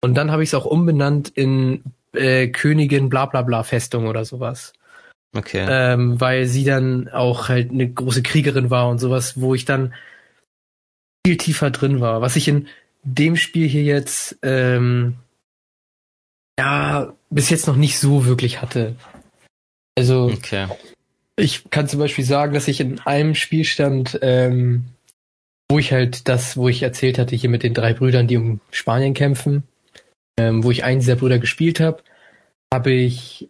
Und 0.00 0.14
dann 0.14 0.30
habe 0.30 0.42
ich 0.42 0.50
es 0.50 0.54
auch 0.54 0.64
umbenannt 0.64 1.28
in 1.28 1.82
äh, 2.14 2.48
Königin 2.48 3.08
bla 3.08 3.26
bla 3.26 3.42
bla 3.42 3.62
Festung 3.62 4.06
oder 4.06 4.24
sowas. 4.24 4.72
Okay. 5.34 5.66
Ähm, 5.68 6.20
weil 6.20 6.46
sie 6.46 6.64
dann 6.64 7.08
auch 7.08 7.48
halt 7.48 7.70
eine 7.70 7.90
große 7.90 8.22
Kriegerin 8.22 8.70
war 8.70 8.88
und 8.88 8.98
sowas, 8.98 9.40
wo 9.40 9.54
ich 9.54 9.64
dann 9.64 9.94
viel 11.26 11.38
tiefer 11.38 11.70
drin 11.70 12.00
war. 12.00 12.20
Was 12.20 12.36
ich 12.36 12.48
in 12.48 12.68
dem 13.02 13.36
Spiel 13.36 13.66
hier 13.66 13.82
jetzt 13.82 14.38
ähm, 14.42 15.16
ja 16.58 17.14
bis 17.30 17.50
jetzt 17.50 17.66
noch 17.66 17.76
nicht 17.76 17.98
so 17.98 18.26
wirklich 18.26 18.60
hatte. 18.60 18.94
Also 19.96 20.26
okay. 20.26 20.68
ich 21.36 21.70
kann 21.70 21.88
zum 21.88 21.98
Beispiel 21.98 22.24
sagen, 22.24 22.52
dass 22.52 22.68
ich 22.68 22.80
in 22.80 23.00
einem 23.00 23.34
Spielstand, 23.34 24.18
ähm, 24.22 24.84
wo 25.70 25.78
ich 25.78 25.92
halt 25.92 26.28
das, 26.28 26.56
wo 26.56 26.68
ich 26.68 26.82
erzählt 26.82 27.18
hatte, 27.18 27.36
hier 27.36 27.50
mit 27.50 27.62
den 27.62 27.74
drei 27.74 27.94
Brüdern, 27.94 28.26
die 28.26 28.36
um 28.36 28.60
Spanien 28.70 29.14
kämpfen, 29.14 29.64
ähm, 30.42 30.64
wo 30.64 30.70
ich 30.70 30.84
einen 30.84 31.00
dieser 31.00 31.16
Brüder 31.16 31.38
gespielt 31.38 31.78
habe, 31.80 32.02
habe 32.72 32.90
ich 32.90 33.48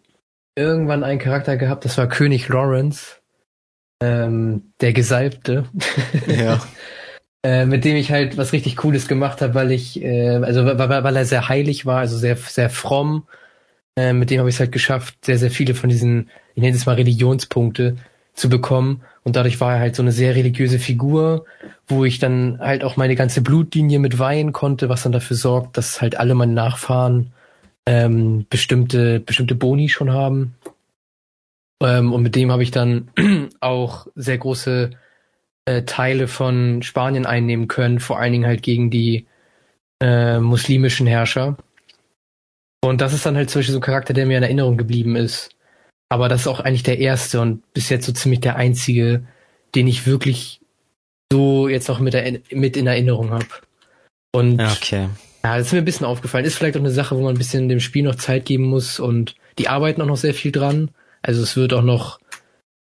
irgendwann 0.55 1.03
einen 1.03 1.19
Charakter 1.19 1.57
gehabt, 1.57 1.85
das 1.85 1.97
war 1.97 2.07
König 2.07 2.47
Lawrence, 2.49 3.21
ähm, 4.01 4.73
der 4.81 4.93
Gesalbte. 4.93 5.65
Ja. 6.27 6.61
Äh, 7.45 7.65
mit 7.65 7.83
dem 7.83 7.97
ich 7.97 8.09
halt 8.09 8.37
was 8.37 8.53
richtig 8.53 8.77
Cooles 8.77 9.09
gemacht 9.09 9.41
habe, 9.41 9.53
weil 9.53 9.73
ich, 9.73 10.01
äh, 10.01 10.37
also 10.37 10.65
weil, 10.65 10.77
weil 10.77 11.15
er 11.17 11.25
sehr 11.25 11.49
heilig 11.49 11.85
war, 11.85 11.99
also 11.99 12.17
sehr, 12.17 12.37
sehr 12.37 12.69
fromm. 12.69 13.27
Äh, 13.97 14.13
mit 14.13 14.29
dem 14.29 14.39
habe 14.39 14.47
ich 14.47 14.55
es 14.55 14.59
halt 14.61 14.71
geschafft, 14.71 15.25
sehr, 15.25 15.37
sehr 15.37 15.51
viele 15.51 15.75
von 15.75 15.89
diesen, 15.89 16.29
ich 16.55 16.61
nenne 16.61 16.73
es 16.73 16.85
mal 16.85 16.95
Religionspunkte 16.95 17.97
zu 18.33 18.49
bekommen. 18.49 19.01
Und 19.23 19.35
dadurch 19.35 19.59
war 19.61 19.73
er 19.73 19.79
halt 19.79 19.95
so 19.95 20.01
eine 20.01 20.11
sehr 20.11 20.35
religiöse 20.35 20.79
Figur, 20.79 21.45
wo 21.87 22.05
ich 22.05 22.19
dann 22.19 22.59
halt 22.59 22.83
auch 22.83 22.97
meine 22.97 23.15
ganze 23.15 23.41
Blutlinie 23.41 23.99
mit 23.99 24.19
weihen 24.19 24.51
konnte, 24.51 24.89
was 24.89 25.03
dann 25.03 25.11
dafür 25.11 25.37
sorgt, 25.37 25.77
dass 25.77 26.01
halt 26.01 26.17
alle 26.17 26.35
meine 26.35 26.53
Nachfahren 26.53 27.31
ähm, 27.85 28.45
bestimmte, 28.49 29.19
bestimmte 29.19 29.55
Boni 29.55 29.89
schon 29.89 30.11
haben. 30.11 30.55
Ähm, 31.81 32.13
und 32.13 32.23
mit 32.23 32.35
dem 32.35 32.51
habe 32.51 32.63
ich 32.63 32.71
dann 32.71 33.09
auch 33.59 34.07
sehr 34.15 34.37
große 34.37 34.91
äh, 35.65 35.83
Teile 35.83 36.27
von 36.27 36.81
Spanien 36.81 37.25
einnehmen 37.25 37.67
können, 37.67 37.99
vor 37.99 38.19
allen 38.19 38.33
Dingen 38.33 38.47
halt 38.47 38.63
gegen 38.63 38.89
die 38.89 39.27
äh, 40.01 40.39
muslimischen 40.39 41.07
Herrscher. 41.07 41.57
Und 42.81 42.99
das 42.99 43.13
ist 43.13 43.25
dann 43.25 43.37
halt 43.37 43.49
zum 43.49 43.59
Beispiel 43.59 43.73
so 43.73 43.79
ein 43.79 43.83
Charakter, 43.83 44.13
der 44.13 44.25
mir 44.25 44.37
in 44.37 44.43
Erinnerung 44.43 44.77
geblieben 44.77 45.15
ist. 45.15 45.51
Aber 46.13 46.29
das 46.29 46.41
ist 46.41 46.47
auch 46.47 46.59
eigentlich 46.59 46.83
der 46.83 46.99
erste 46.99 47.41
und 47.41 47.73
bis 47.73 47.89
jetzt 47.89 48.05
so 48.05 48.11
ziemlich 48.11 48.39
der 48.39 48.55
einzige, 48.55 49.23
den 49.73 49.87
ich 49.87 50.05
wirklich 50.05 50.61
so 51.31 51.67
jetzt 51.67 51.89
auch 51.89 51.97
mit, 51.97 52.13
der, 52.13 52.39
mit 52.51 52.77
in 52.77 52.85
Erinnerung 52.85 53.31
habe. 53.31 53.47
Und 54.31 54.61
okay. 54.61 55.09
ja, 55.43 55.57
das 55.57 55.65
ist 55.65 55.73
mir 55.73 55.79
ein 55.79 55.85
bisschen 55.85 56.05
aufgefallen. 56.05 56.45
Ist 56.45 56.55
vielleicht 56.55 56.77
auch 56.77 56.81
eine 56.81 56.91
Sache, 56.91 57.17
wo 57.17 57.21
man 57.21 57.33
ein 57.33 57.39
bisschen 57.39 57.67
dem 57.67 57.79
Spiel 57.79 58.03
noch 58.03 58.13
Zeit 58.13 58.45
geben 58.45 58.65
muss 58.65 58.99
und 58.99 59.33
die 59.57 59.69
arbeiten 59.69 60.03
auch 60.03 60.05
noch 60.05 60.17
sehr 60.17 60.35
viel 60.35 60.51
dran. 60.51 60.91
Also 61.23 61.41
es 61.41 61.57
wird 61.57 61.73
auch 61.73 61.81
noch 61.81 62.19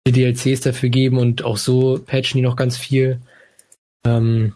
DLCs 0.05 0.59
dafür 0.59 0.89
geben 0.89 1.17
und 1.17 1.45
auch 1.45 1.55
so 1.55 1.97
patchen 2.05 2.39
die 2.39 2.43
noch 2.43 2.57
ganz 2.57 2.75
viel. 2.75 3.21
Ähm, 4.05 4.55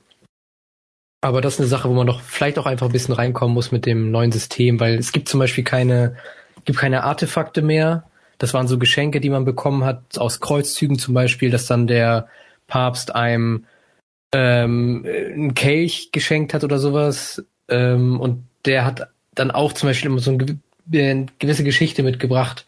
aber 1.22 1.40
das 1.40 1.54
ist 1.54 1.60
eine 1.62 1.70
Sache, 1.70 1.88
wo 1.88 1.94
man 1.94 2.08
doch 2.08 2.20
vielleicht 2.20 2.60
auch 2.60 2.66
einfach 2.66 2.88
ein 2.88 2.92
bisschen 2.92 3.16
reinkommen 3.16 3.54
muss 3.54 3.72
mit 3.72 3.86
dem 3.86 4.12
neuen 4.12 4.34
System, 4.34 4.82
weil 4.82 4.96
es 4.96 5.14
gibt 5.14 5.30
zum 5.30 5.40
Beispiel 5.40 5.64
keine, 5.64 6.18
gibt 6.66 6.78
keine 6.78 7.06
Artefakte 7.06 7.62
mehr. 7.62 8.04
Das 8.40 8.54
waren 8.54 8.68
so 8.68 8.80
Geschenke, 8.80 9.22
die 9.22 9.30
man 9.30 9.46
bekommen 9.46 9.84
hat 9.84 10.18
aus 10.18 10.40
Kreuzzügen 10.40 10.98
zum 10.98 11.14
Beispiel, 11.14 11.52
dass 11.52 11.68
dann 11.68 11.86
der 11.86 12.28
Papst 12.68 13.14
einem 13.14 13.66
ähm, 14.34 15.06
einen 15.06 15.54
Kelch 15.54 16.12
geschenkt 16.12 16.54
hat 16.54 16.64
oder 16.64 16.80
sowas. 16.80 17.44
Ähm, 17.68 18.20
und 18.20 18.46
der 18.66 18.86
hat 18.86 19.10
dann 19.36 19.52
auch 19.52 19.74
zum 19.74 19.90
Beispiel 19.90 20.10
immer 20.10 20.20
so 20.20 20.32
eine 20.32 21.26
gewisse 21.40 21.64
Geschichte 21.64 22.02
mitgebracht, 22.02 22.66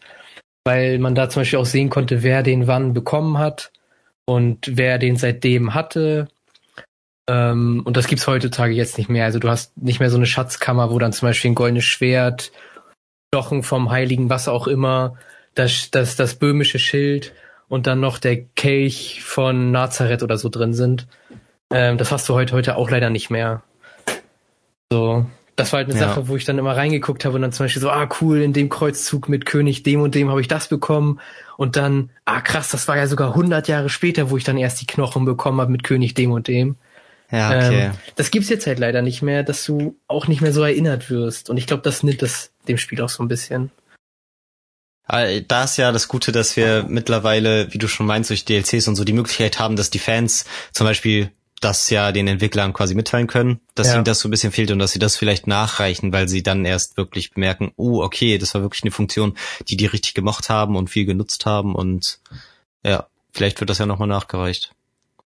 weil 0.64 0.98
man 0.98 1.14
da 1.14 1.28
zum 1.28 1.40
Beispiel 1.40 1.58
auch 1.58 1.66
sehen 1.66 1.90
konnte, 1.90 2.22
wer 2.22 2.42
den 2.42 2.66
wann 2.66 2.92
bekommen 2.92 3.38
hat 3.38 3.72
und 4.26 4.76
wer 4.76 4.98
den 4.98 5.16
seitdem 5.16 5.74
hatte. 5.74 6.28
Ähm, 7.28 7.82
und 7.84 7.96
das 7.96 8.06
gibt's 8.06 8.26
heutzutage 8.26 8.74
jetzt 8.74 8.98
nicht 8.98 9.08
mehr. 9.08 9.24
Also 9.24 9.38
du 9.38 9.48
hast 9.48 9.76
nicht 9.76 10.00
mehr 10.00 10.10
so 10.10 10.16
eine 10.16 10.26
Schatzkammer, 10.26 10.90
wo 10.90 10.98
dann 10.98 11.12
zum 11.12 11.28
Beispiel 11.28 11.50
ein 11.52 11.56
goldenes 11.56 11.84
Schwert, 11.84 12.52
Knochen 13.32 13.62
vom 13.62 13.90
Heiligen, 13.90 14.28
was 14.28 14.48
auch 14.48 14.66
immer, 14.66 15.16
das, 15.54 15.90
das, 15.90 16.16
das 16.16 16.34
böhmische 16.34 16.78
Schild 16.78 17.32
und 17.68 17.86
dann 17.86 18.00
noch 18.00 18.18
der 18.18 18.42
Kelch 18.42 19.22
von 19.22 19.70
Nazareth 19.70 20.22
oder 20.22 20.38
so 20.38 20.48
drin 20.48 20.74
sind. 20.74 21.06
Ähm, 21.70 21.98
das 21.98 22.12
hast 22.12 22.28
du 22.28 22.34
heute, 22.34 22.54
heute 22.54 22.76
auch 22.76 22.90
leider 22.90 23.10
nicht 23.10 23.30
mehr. 23.30 23.62
So 24.90 25.26
das 25.56 25.72
war 25.72 25.78
halt 25.78 25.90
eine 25.90 26.00
ja. 26.00 26.08
Sache, 26.08 26.28
wo 26.28 26.36
ich 26.36 26.44
dann 26.44 26.58
immer 26.58 26.76
reingeguckt 26.76 27.24
habe 27.24 27.36
und 27.36 27.42
dann 27.42 27.52
zum 27.52 27.64
Beispiel 27.64 27.82
so, 27.82 27.90
ah 27.90 28.08
cool, 28.20 28.40
in 28.40 28.52
dem 28.52 28.68
Kreuzzug 28.68 29.28
mit 29.28 29.44
König 29.44 29.82
dem 29.82 30.00
und 30.00 30.14
dem 30.14 30.30
habe 30.30 30.40
ich 30.40 30.48
das 30.48 30.68
bekommen 30.68 31.20
und 31.56 31.76
dann, 31.76 32.10
ah 32.24 32.40
krass, 32.40 32.70
das 32.70 32.88
war 32.88 32.96
ja 32.96 33.06
sogar 33.06 33.28
100 33.28 33.68
Jahre 33.68 33.88
später, 33.88 34.30
wo 34.30 34.36
ich 34.36 34.44
dann 34.44 34.56
erst 34.56 34.80
die 34.80 34.86
Knochen 34.86 35.24
bekommen 35.24 35.60
habe 35.60 35.70
mit 35.70 35.84
König 35.84 36.14
dem 36.14 36.32
und 36.32 36.48
dem. 36.48 36.76
Ja, 37.30 37.48
okay. 37.48 37.84
Ähm, 37.86 37.90
das 38.16 38.30
gibt's 38.30 38.48
jetzt 38.48 38.66
halt 38.66 38.78
leider 38.78 39.02
nicht 39.02 39.22
mehr, 39.22 39.42
dass 39.42 39.64
du 39.64 39.96
auch 40.06 40.26
nicht 40.26 40.40
mehr 40.40 40.52
so 40.52 40.62
erinnert 40.62 41.10
wirst 41.10 41.50
und 41.50 41.58
ich 41.58 41.66
glaube, 41.66 41.82
das 41.82 42.02
nimmt 42.02 42.22
das 42.22 42.50
dem 42.66 42.78
Spiel 42.78 43.00
auch 43.02 43.08
so 43.08 43.22
ein 43.22 43.28
bisschen. 43.28 43.70
Ah, 45.12 45.40
da 45.46 45.64
ist 45.64 45.76
ja 45.76 45.92
das 45.92 46.08
Gute, 46.08 46.32
dass 46.32 46.56
wir 46.56 46.86
mittlerweile, 46.88 47.70
wie 47.70 47.76
du 47.76 47.86
schon 47.86 48.06
meinst, 48.06 48.30
durch 48.30 48.46
DLCs 48.46 48.88
und 48.88 48.96
so 48.96 49.04
die 49.04 49.12
Möglichkeit 49.12 49.58
haben, 49.58 49.76
dass 49.76 49.90
die 49.90 49.98
Fans 49.98 50.46
zum 50.72 50.86
Beispiel 50.86 51.30
das 51.60 51.90
ja 51.90 52.12
den 52.12 52.26
Entwicklern 52.28 52.72
quasi 52.72 52.94
mitteilen 52.94 53.26
können, 53.26 53.60
dass 53.74 53.88
ja. 53.88 53.96
ihnen 53.96 54.04
das 54.04 54.20
so 54.20 54.28
ein 54.28 54.30
bisschen 54.30 54.52
fehlt 54.52 54.70
und 54.70 54.78
dass 54.78 54.92
sie 54.92 54.98
das 54.98 55.18
vielleicht 55.18 55.46
nachreichen, 55.46 56.14
weil 56.14 56.30
sie 56.30 56.42
dann 56.42 56.64
erst 56.64 56.96
wirklich 56.96 57.30
bemerken, 57.32 57.72
oh, 57.76 58.02
okay, 58.02 58.38
das 58.38 58.54
war 58.54 58.62
wirklich 58.62 58.84
eine 58.84 58.90
Funktion, 58.90 59.36
die 59.68 59.76
die 59.76 59.84
richtig 59.84 60.14
gemocht 60.14 60.48
haben 60.48 60.76
und 60.76 60.88
viel 60.88 61.04
genutzt 61.04 61.44
haben 61.44 61.74
und 61.74 62.18
ja, 62.82 63.06
vielleicht 63.32 63.60
wird 63.60 63.68
das 63.68 63.78
ja 63.78 63.84
nochmal 63.84 64.08
nachgereicht. 64.08 64.72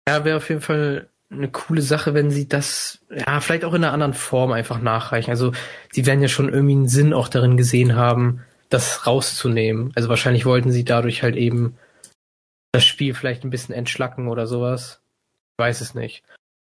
Ja, 0.07 0.25
wäre 0.25 0.37
auf 0.37 0.49
jeden 0.49 0.61
Fall 0.61 1.09
eine 1.29 1.49
coole 1.49 1.83
Sache, 1.83 2.15
wenn 2.15 2.31
sie 2.31 2.49
das, 2.49 3.01
ja, 3.15 3.39
vielleicht 3.39 3.63
auch 3.63 3.75
in 3.75 3.83
einer 3.83 3.93
anderen 3.93 4.15
Form 4.15 4.51
einfach 4.51 4.81
nachreichen. 4.81 5.29
Also, 5.29 5.51
sie 5.91 6.07
werden 6.07 6.23
ja 6.23 6.27
schon 6.27 6.51
irgendwie 6.51 6.73
einen 6.73 6.87
Sinn 6.87 7.13
auch 7.13 7.27
darin 7.27 7.55
gesehen 7.55 7.95
haben, 7.95 8.41
das 8.75 9.07
rauszunehmen. 9.07 9.91
Also 9.95 10.09
wahrscheinlich 10.09 10.45
wollten 10.45 10.71
sie 10.71 10.85
dadurch 10.85 11.23
halt 11.23 11.35
eben 11.35 11.77
das 12.71 12.85
Spiel 12.85 13.13
vielleicht 13.13 13.43
ein 13.43 13.49
bisschen 13.49 13.73
entschlacken 13.73 14.27
oder 14.27 14.47
sowas 14.47 15.01
weiß 15.57 15.81
es 15.81 15.95
nicht. 15.95 16.23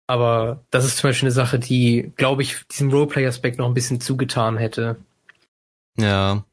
Aber 0.08 0.64
das 0.70 0.86
ist 0.86 0.98
zum 0.98 1.10
Beispiel 1.10 1.28
eine 1.28 1.34
Sache, 1.34 1.60
die, 1.60 2.12
glaube 2.18 2.42
ich, 2.42 2.66
diesem 2.68 2.92
Roleplay-Aspekt 2.92 3.58
noch 3.58 3.68
ein 3.68 3.74
bisschen 3.74 4.02
zugetan 4.02 4.58
hätte. 4.58 4.98
Ja. 5.98 6.44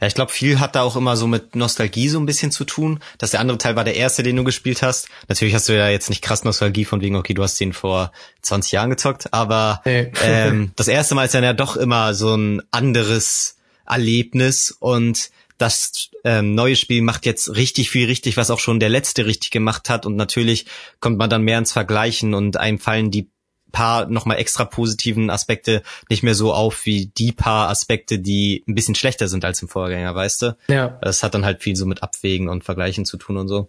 Ja, 0.00 0.06
ich 0.06 0.14
glaube, 0.14 0.32
viel 0.32 0.60
hat 0.60 0.74
da 0.74 0.80
auch 0.80 0.96
immer 0.96 1.14
so 1.14 1.26
mit 1.26 1.54
Nostalgie 1.54 2.08
so 2.08 2.18
ein 2.18 2.24
bisschen 2.24 2.50
zu 2.50 2.64
tun. 2.64 3.00
Dass 3.18 3.32
der 3.32 3.40
andere 3.40 3.58
Teil 3.58 3.76
war 3.76 3.84
der 3.84 3.96
erste, 3.96 4.22
den 4.22 4.36
du 4.36 4.44
gespielt 4.44 4.80
hast. 4.80 5.10
Natürlich 5.28 5.54
hast 5.54 5.68
du 5.68 5.76
ja 5.76 5.90
jetzt 5.90 6.08
nicht 6.08 6.22
krass 6.22 6.44
Nostalgie 6.44 6.86
von 6.86 7.02
wegen, 7.02 7.16
okay, 7.16 7.34
du 7.34 7.42
hast 7.42 7.60
den 7.60 7.74
vor 7.74 8.10
20 8.40 8.72
Jahren 8.72 8.88
gezockt, 8.88 9.34
aber 9.34 9.82
hey. 9.84 10.10
ähm, 10.22 10.72
das 10.76 10.88
erste 10.88 11.14
Mal 11.14 11.26
ist 11.26 11.34
dann 11.34 11.44
ja 11.44 11.52
doch 11.52 11.76
immer 11.76 12.14
so 12.14 12.34
ein 12.34 12.62
anderes 12.70 13.57
Erlebnis 13.88 14.70
und 14.70 15.30
das 15.58 16.10
ähm, 16.24 16.54
neue 16.54 16.76
Spiel 16.76 17.02
macht 17.02 17.26
jetzt 17.26 17.56
richtig 17.56 17.90
viel 17.90 18.06
richtig, 18.06 18.36
was 18.36 18.50
auch 18.50 18.60
schon 18.60 18.78
der 18.78 18.88
letzte 18.88 19.26
richtig 19.26 19.50
gemacht 19.50 19.90
hat 19.90 20.06
und 20.06 20.16
natürlich 20.16 20.66
kommt 21.00 21.18
man 21.18 21.30
dann 21.30 21.42
mehr 21.42 21.58
ins 21.58 21.72
Vergleichen 21.72 22.34
und 22.34 22.56
einem 22.56 22.78
fallen 22.78 23.10
die 23.10 23.30
paar 23.72 24.06
nochmal 24.06 24.38
extra 24.38 24.64
positiven 24.64 25.30
Aspekte 25.30 25.82
nicht 26.08 26.22
mehr 26.22 26.34
so 26.34 26.54
auf 26.54 26.86
wie 26.86 27.06
die 27.06 27.32
paar 27.32 27.68
Aspekte, 27.68 28.18
die 28.18 28.64
ein 28.66 28.74
bisschen 28.74 28.94
schlechter 28.94 29.28
sind 29.28 29.44
als 29.44 29.60
im 29.62 29.68
Vorgänger, 29.68 30.14
weißt 30.14 30.42
du? 30.42 30.56
Ja. 30.68 30.98
Das 31.02 31.22
hat 31.22 31.34
dann 31.34 31.44
halt 31.44 31.62
viel 31.62 31.76
so 31.76 31.86
mit 31.86 32.02
Abwägen 32.02 32.48
und 32.48 32.64
Vergleichen 32.64 33.04
zu 33.04 33.16
tun 33.16 33.36
und 33.36 33.48
so. 33.48 33.68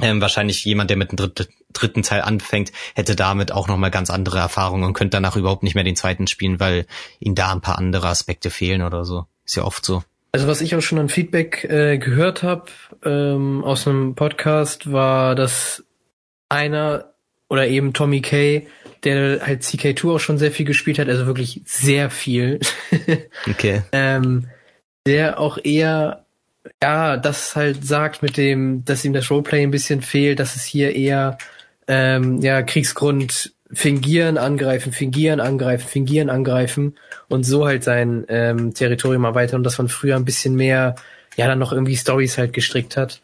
Ähm, 0.00 0.20
wahrscheinlich 0.20 0.64
jemand, 0.64 0.90
der 0.90 0.96
mit 0.96 1.12
dem 1.12 1.16
dritt, 1.16 1.48
dritten 1.72 2.02
Teil 2.02 2.22
anfängt, 2.22 2.72
hätte 2.94 3.14
damit 3.14 3.52
auch 3.52 3.68
nochmal 3.68 3.90
ganz 3.90 4.10
andere 4.10 4.38
Erfahrungen 4.38 4.84
und 4.84 4.92
könnte 4.92 5.16
danach 5.16 5.36
überhaupt 5.36 5.62
nicht 5.62 5.74
mehr 5.74 5.84
den 5.84 5.96
zweiten 5.96 6.26
spielen, 6.26 6.58
weil 6.58 6.86
ihm 7.20 7.34
da 7.34 7.52
ein 7.52 7.60
paar 7.60 7.78
andere 7.78 8.08
Aspekte 8.08 8.50
fehlen 8.50 8.82
oder 8.82 9.04
so. 9.04 9.26
Ist 9.44 9.56
ja 9.56 9.64
oft 9.64 9.84
so. 9.84 10.02
Also 10.32 10.48
was 10.48 10.60
ich 10.60 10.74
auch 10.74 10.80
schon 10.80 10.98
an 10.98 11.08
Feedback 11.08 11.64
äh, 11.64 11.98
gehört 11.98 12.42
habe 12.42 12.66
ähm, 13.04 13.62
aus 13.62 13.86
einem 13.86 14.14
Podcast, 14.14 14.90
war, 14.90 15.34
dass 15.34 15.84
einer 16.48 17.12
oder 17.48 17.68
eben 17.68 17.92
Tommy 17.92 18.20
Kay 18.20 18.66
der 19.04 19.46
halt 19.46 19.62
CK2 19.62 20.14
auch 20.14 20.18
schon 20.18 20.38
sehr 20.38 20.50
viel 20.50 20.66
gespielt 20.66 20.98
hat, 20.98 21.08
also 21.08 21.26
wirklich 21.26 21.60
sehr 21.64 22.10
viel. 22.10 22.60
okay. 23.48 23.82
ähm, 23.92 24.48
der 25.06 25.38
auch 25.38 25.58
eher, 25.62 26.24
ja, 26.82 27.16
das 27.16 27.54
halt 27.54 27.86
sagt 27.86 28.22
mit 28.22 28.36
dem, 28.36 28.84
dass 28.84 29.04
ihm 29.04 29.12
das 29.12 29.30
Roleplay 29.30 29.62
ein 29.62 29.70
bisschen 29.70 30.02
fehlt, 30.02 30.40
dass 30.40 30.56
es 30.56 30.64
hier 30.64 30.96
eher, 30.96 31.38
ähm, 31.86 32.40
ja, 32.40 32.62
Kriegsgrund 32.62 33.52
fingieren, 33.74 34.38
angreifen, 34.38 34.92
fingieren, 34.92 35.40
angreifen, 35.40 35.86
fingieren, 35.88 36.30
angreifen 36.30 36.96
und 37.28 37.44
so 37.44 37.66
halt 37.66 37.84
sein 37.84 38.24
ähm, 38.28 38.74
Territorium 38.74 39.24
erweitern 39.24 39.58
und 39.58 39.64
dass 39.64 39.78
man 39.78 39.88
früher 39.88 40.16
ein 40.16 40.24
bisschen 40.24 40.54
mehr, 40.54 40.96
ja, 41.36 41.46
dann 41.46 41.58
noch 41.58 41.72
irgendwie 41.72 41.96
Stories 41.96 42.38
halt 42.38 42.52
gestrickt 42.52 42.96
hat. 42.96 43.20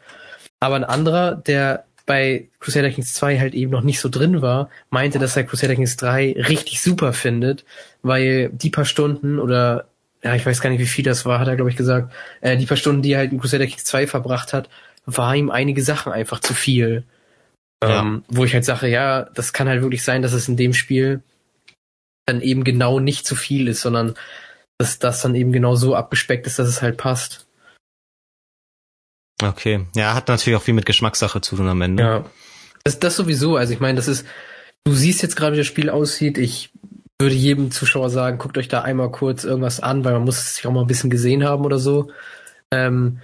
Aber 0.59 0.75
ein 0.75 0.83
anderer, 0.83 1.35
der 1.35 1.85
bei 2.05 2.47
Crusader 2.59 2.89
Kings 2.89 3.13
2 3.13 3.39
halt 3.39 3.53
eben 3.53 3.71
noch 3.71 3.83
nicht 3.83 3.99
so 3.99 4.09
drin 4.09 4.41
war, 4.41 4.69
meinte, 4.89 5.19
dass 5.19 5.37
er 5.37 5.43
Crusader 5.43 5.75
Kings 5.75 5.97
3 5.97 6.35
richtig 6.47 6.81
super 6.81 7.13
findet, 7.13 7.63
weil 8.01 8.49
die 8.49 8.69
paar 8.69 8.85
Stunden 8.85 9.39
oder 9.39 9.87
ja, 10.23 10.35
ich 10.35 10.45
weiß 10.45 10.61
gar 10.61 10.69
nicht, 10.69 10.79
wie 10.79 10.85
viel 10.85 11.05
das 11.05 11.25
war, 11.25 11.39
hat 11.39 11.47
er, 11.47 11.55
glaube 11.55 11.71
ich, 11.71 11.77
gesagt, 11.77 12.13
äh, 12.41 12.57
die 12.57 12.65
paar 12.65 12.77
Stunden, 12.77 13.01
die 13.01 13.13
er 13.13 13.19
halt 13.19 13.31
in 13.31 13.39
Crusader 13.39 13.65
Kings 13.65 13.85
2 13.85 14.07
verbracht 14.07 14.53
hat, 14.53 14.69
war 15.05 15.35
ihm 15.35 15.49
einige 15.49 15.81
Sachen 15.81 16.11
einfach 16.11 16.39
zu 16.39 16.53
viel. 16.53 17.03
Ja. 17.83 18.01
Ähm, 18.01 18.23
wo 18.27 18.45
ich 18.45 18.53
halt 18.53 18.65
sage, 18.65 18.87
ja, 18.87 19.23
das 19.23 19.53
kann 19.53 19.67
halt 19.67 19.81
wirklich 19.81 20.03
sein, 20.03 20.21
dass 20.21 20.33
es 20.33 20.47
in 20.47 20.57
dem 20.57 20.73
Spiel 20.73 21.23
dann 22.27 22.41
eben 22.41 22.63
genau 22.63 22.99
nicht 22.99 23.25
zu 23.25 23.35
viel 23.35 23.67
ist, 23.67 23.81
sondern 23.81 24.15
dass 24.77 24.99
das 24.99 25.21
dann 25.21 25.35
eben 25.35 25.51
genau 25.51 25.75
so 25.75 25.95
abgespeckt 25.95 26.47
ist, 26.47 26.59
dass 26.59 26.67
es 26.67 26.81
halt 26.81 26.97
passt. 26.97 27.47
Okay. 29.43 29.85
Ja, 29.95 30.13
hat 30.13 30.27
natürlich 30.27 30.57
auch 30.57 30.63
viel 30.63 30.73
mit 30.73 30.85
Geschmackssache 30.85 31.41
zu 31.41 31.55
tun 31.55 31.67
am 31.67 31.81
Ende. 31.81 32.03
Ja. 32.03 32.25
Das, 32.83 32.99
das 32.99 33.15
sowieso. 33.15 33.55
Also 33.55 33.73
ich 33.73 33.79
meine, 33.79 33.95
das 33.95 34.07
ist, 34.07 34.25
du 34.83 34.93
siehst 34.93 35.21
jetzt 35.21 35.35
gerade, 35.35 35.53
wie 35.53 35.59
das 35.59 35.67
Spiel 35.67 35.89
aussieht. 35.89 36.37
Ich 36.37 36.71
würde 37.19 37.35
jedem 37.35 37.71
Zuschauer 37.71 38.09
sagen, 38.09 38.37
guckt 38.37 38.57
euch 38.57 38.67
da 38.67 38.81
einmal 38.81 39.11
kurz 39.11 39.43
irgendwas 39.43 39.79
an, 39.79 40.03
weil 40.03 40.13
man 40.13 40.23
muss 40.23 40.39
es 40.39 40.55
sich 40.55 40.67
auch 40.67 40.71
mal 40.71 40.81
ein 40.81 40.87
bisschen 40.87 41.09
gesehen 41.09 41.43
haben 41.43 41.65
oder 41.65 41.79
so. 41.79 42.11
Ähm, 42.71 43.19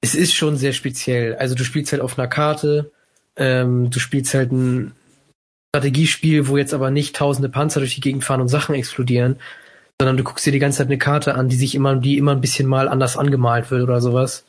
es 0.00 0.14
ist 0.14 0.34
schon 0.34 0.56
sehr 0.56 0.72
speziell. 0.72 1.36
Also 1.36 1.54
du 1.54 1.64
spielst 1.64 1.92
halt 1.92 2.02
auf 2.02 2.18
einer 2.18 2.28
Karte, 2.28 2.92
ähm, 3.36 3.90
du 3.90 3.98
spielst 3.98 4.34
halt 4.34 4.52
ein 4.52 4.92
Strategiespiel, 5.74 6.48
wo 6.48 6.58
jetzt 6.58 6.74
aber 6.74 6.90
nicht 6.90 7.16
tausende 7.16 7.48
Panzer 7.48 7.80
durch 7.80 7.94
die 7.94 8.00
Gegend 8.00 8.24
fahren 8.24 8.40
und 8.40 8.48
Sachen 8.48 8.74
explodieren, 8.74 9.36
sondern 10.00 10.16
du 10.16 10.24
guckst 10.24 10.44
dir 10.44 10.52
die 10.52 10.58
ganze 10.58 10.78
Zeit 10.78 10.88
eine 10.88 10.98
Karte 10.98 11.34
an, 11.34 11.48
die 11.48 11.56
sich 11.56 11.74
immer, 11.74 11.96
die 11.96 12.18
immer 12.18 12.32
ein 12.32 12.40
bisschen 12.40 12.68
mal 12.68 12.88
anders 12.88 13.16
angemalt 13.16 13.70
wird 13.70 13.82
oder 13.82 14.00
sowas. 14.00 14.44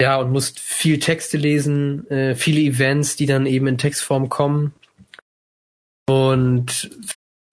Ja, 0.00 0.16
und 0.16 0.30
musst 0.30 0.60
viel 0.60 0.98
Texte 0.98 1.38
lesen, 1.38 2.10
äh, 2.10 2.34
viele 2.34 2.60
Events, 2.60 3.16
die 3.16 3.26
dann 3.26 3.46
eben 3.46 3.66
in 3.66 3.78
Textform 3.78 4.28
kommen. 4.28 4.74
Und 6.08 6.90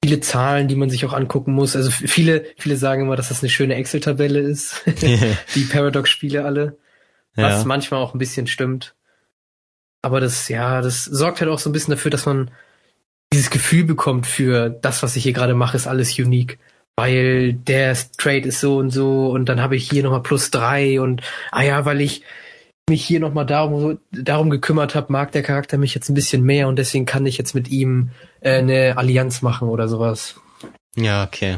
viele 0.04 0.20
Zahlen, 0.20 0.68
die 0.68 0.76
man 0.76 0.90
sich 0.90 1.06
auch 1.06 1.14
angucken 1.14 1.54
muss. 1.54 1.76
Also 1.76 1.90
viele, 1.90 2.46
viele 2.58 2.76
sagen 2.76 3.04
immer, 3.04 3.16
dass 3.16 3.30
das 3.30 3.42
eine 3.42 3.50
schöne 3.50 3.76
Excel-Tabelle 3.76 4.40
ist. 4.40 4.84
die 5.56 5.68
Paradox-Spiele 5.72 6.44
alle. 6.44 6.78
Was 7.36 7.62
ja. 7.62 7.66
manchmal 7.66 8.02
auch 8.02 8.14
ein 8.14 8.20
bisschen 8.20 8.48
stimmt. 8.48 8.96
Aber 10.04 10.20
das, 10.20 10.50
ja, 10.50 10.82
das 10.82 11.06
sorgt 11.06 11.42
halt 11.42 11.50
auch 11.50 11.60
so 11.60 11.70
ein 11.70 11.74
bisschen 11.74 11.96
dafür, 11.96 12.12
dass 12.12 12.28
man 12.28 12.52
dieses 13.34 13.50
Gefühl 13.50 13.86
bekommt 13.86 14.28
für 14.28 14.70
das, 14.70 15.02
was 15.02 15.16
ich 15.16 15.24
hier 15.24 15.34
gerade 15.34 15.56
mache, 15.56 15.76
ist 15.76 15.88
alles 15.88 16.20
unique 16.20 16.60
weil 16.96 17.54
der 17.54 17.98
Trade 18.18 18.48
ist 18.48 18.60
so 18.60 18.78
und 18.78 18.92
so 18.92 19.30
und 19.30 19.46
dann 19.46 19.62
habe 19.62 19.76
ich 19.76 19.90
hier 19.90 20.04
nochmal 20.04 20.22
plus 20.22 20.52
drei 20.52 21.02
und 21.02 21.22
ah 21.52 21.64
ja, 21.64 21.86
weil 21.86 22.02
ich 22.02 22.24
mich 22.90 23.06
hier 23.06 23.20
nochmal 23.20 23.46
darum, 23.46 24.00
darum 24.12 24.50
gekümmert 24.50 24.94
habe, 24.94 25.12
mag 25.12 25.32
der 25.32 25.42
Charakter 25.42 25.78
mich 25.78 25.96
jetzt 25.96 26.10
ein 26.10 26.14
bisschen 26.14 26.44
mehr 26.44 26.68
und 26.68 26.78
deswegen 26.78 27.06
kann 27.06 27.26
ich 27.26 27.38
jetzt 27.38 27.56
mit 27.56 27.70
ihm 27.70 28.12
äh, 28.42 28.58
eine 28.58 28.98
Allianz 28.98 29.42
machen 29.42 29.70
oder 29.70 29.88
sowas. 29.88 30.36
Ja, 30.96 31.24
okay. 31.24 31.58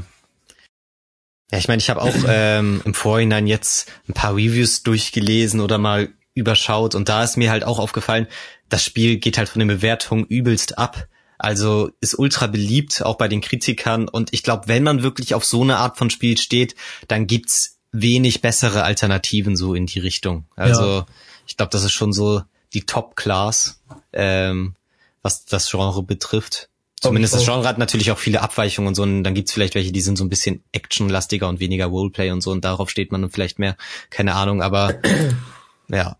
Ja, 1.51 1.57
ich 1.57 1.67
meine, 1.67 1.79
ich 1.79 1.89
habe 1.89 2.01
auch 2.01 2.15
ähm, 2.27 2.81
im 2.85 2.93
Vorhinein 2.93 3.47
jetzt 3.47 3.91
ein 4.07 4.13
paar 4.13 4.35
Reviews 4.35 4.83
durchgelesen 4.83 5.59
oder 5.59 5.77
mal 5.77 6.09
überschaut 6.35 6.93
und 6.93 7.09
da 7.09 7.23
ist 7.23 7.37
mir 7.37 7.49
halt 7.49 7.63
auch 7.63 7.79
aufgefallen, 7.79 8.27
das 8.69 8.83
Spiel 8.83 9.17
geht 9.17 9.37
halt 9.37 9.49
von 9.49 9.59
den 9.59 9.67
Bewertungen 9.67 10.25
übelst 10.25 10.77
ab. 10.77 11.07
Also 11.37 11.91
ist 11.99 12.17
ultra 12.17 12.47
beliebt, 12.47 13.03
auch 13.03 13.17
bei 13.17 13.27
den 13.27 13.41
Kritikern. 13.41 14.07
Und 14.07 14.33
ich 14.33 14.43
glaube, 14.43 14.67
wenn 14.67 14.83
man 14.83 15.03
wirklich 15.03 15.33
auf 15.33 15.43
so 15.43 15.63
eine 15.63 15.77
Art 15.77 15.97
von 15.97 16.09
Spiel 16.09 16.37
steht, 16.37 16.75
dann 17.07 17.27
gibt's 17.27 17.77
wenig 17.91 18.41
bessere 18.41 18.83
Alternativen 18.83 19.55
so 19.55 19.73
in 19.73 19.85
die 19.85 19.99
Richtung. 19.99 20.45
Also 20.55 20.83
ja. 20.83 21.05
ich 21.47 21.57
glaube, 21.57 21.71
das 21.71 21.83
ist 21.83 21.91
schon 21.91 22.13
so 22.13 22.41
die 22.73 22.85
Top-Class, 22.85 23.81
ähm, 24.13 24.75
was 25.21 25.45
das 25.45 25.69
Genre 25.69 26.03
betrifft. 26.03 26.69
Zumindest 27.01 27.33
das 27.33 27.45
Genre 27.45 27.67
hat 27.67 27.77
natürlich 27.77 28.11
auch 28.11 28.17
viele 28.17 28.41
Abweichungen 28.41 28.87
und 28.87 28.95
so. 28.95 29.03
Und 29.03 29.23
dann 29.23 29.35
gibt's 29.35 29.51
vielleicht 29.51 29.75
welche, 29.75 29.91
die 29.91 30.01
sind 30.01 30.17
so 30.17 30.23
ein 30.23 30.29
bisschen 30.29 30.63
actionlastiger 30.71 31.47
und 31.47 31.59
weniger 31.59 31.85
Roleplay 31.85 32.31
und 32.31 32.41
so. 32.41 32.51
Und 32.51 32.65
darauf 32.65 32.89
steht 32.89 33.11
man 33.11 33.21
dann 33.21 33.31
vielleicht 33.31 33.59
mehr. 33.59 33.77
Keine 34.09 34.35
Ahnung, 34.35 34.61
aber 34.61 34.95
ja, 35.87 36.17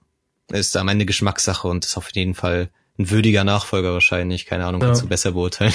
ist 0.52 0.78
am 0.78 0.88
Ende 0.88 1.06
Geschmackssache 1.06 1.68
und 1.68 1.86
ist 1.86 1.98
auf 1.98 2.10
jeden 2.14 2.36
Fall 2.36 2.70
ein 2.98 3.10
würdiger 3.10 3.44
Nachfolger 3.44 3.94
wahrscheinlich. 3.94 4.46
Keine 4.46 4.66
Ahnung, 4.66 4.82
kannst 4.82 5.02
ja. 5.02 5.06
du 5.06 5.10
besser 5.10 5.32
beurteilen. 5.34 5.74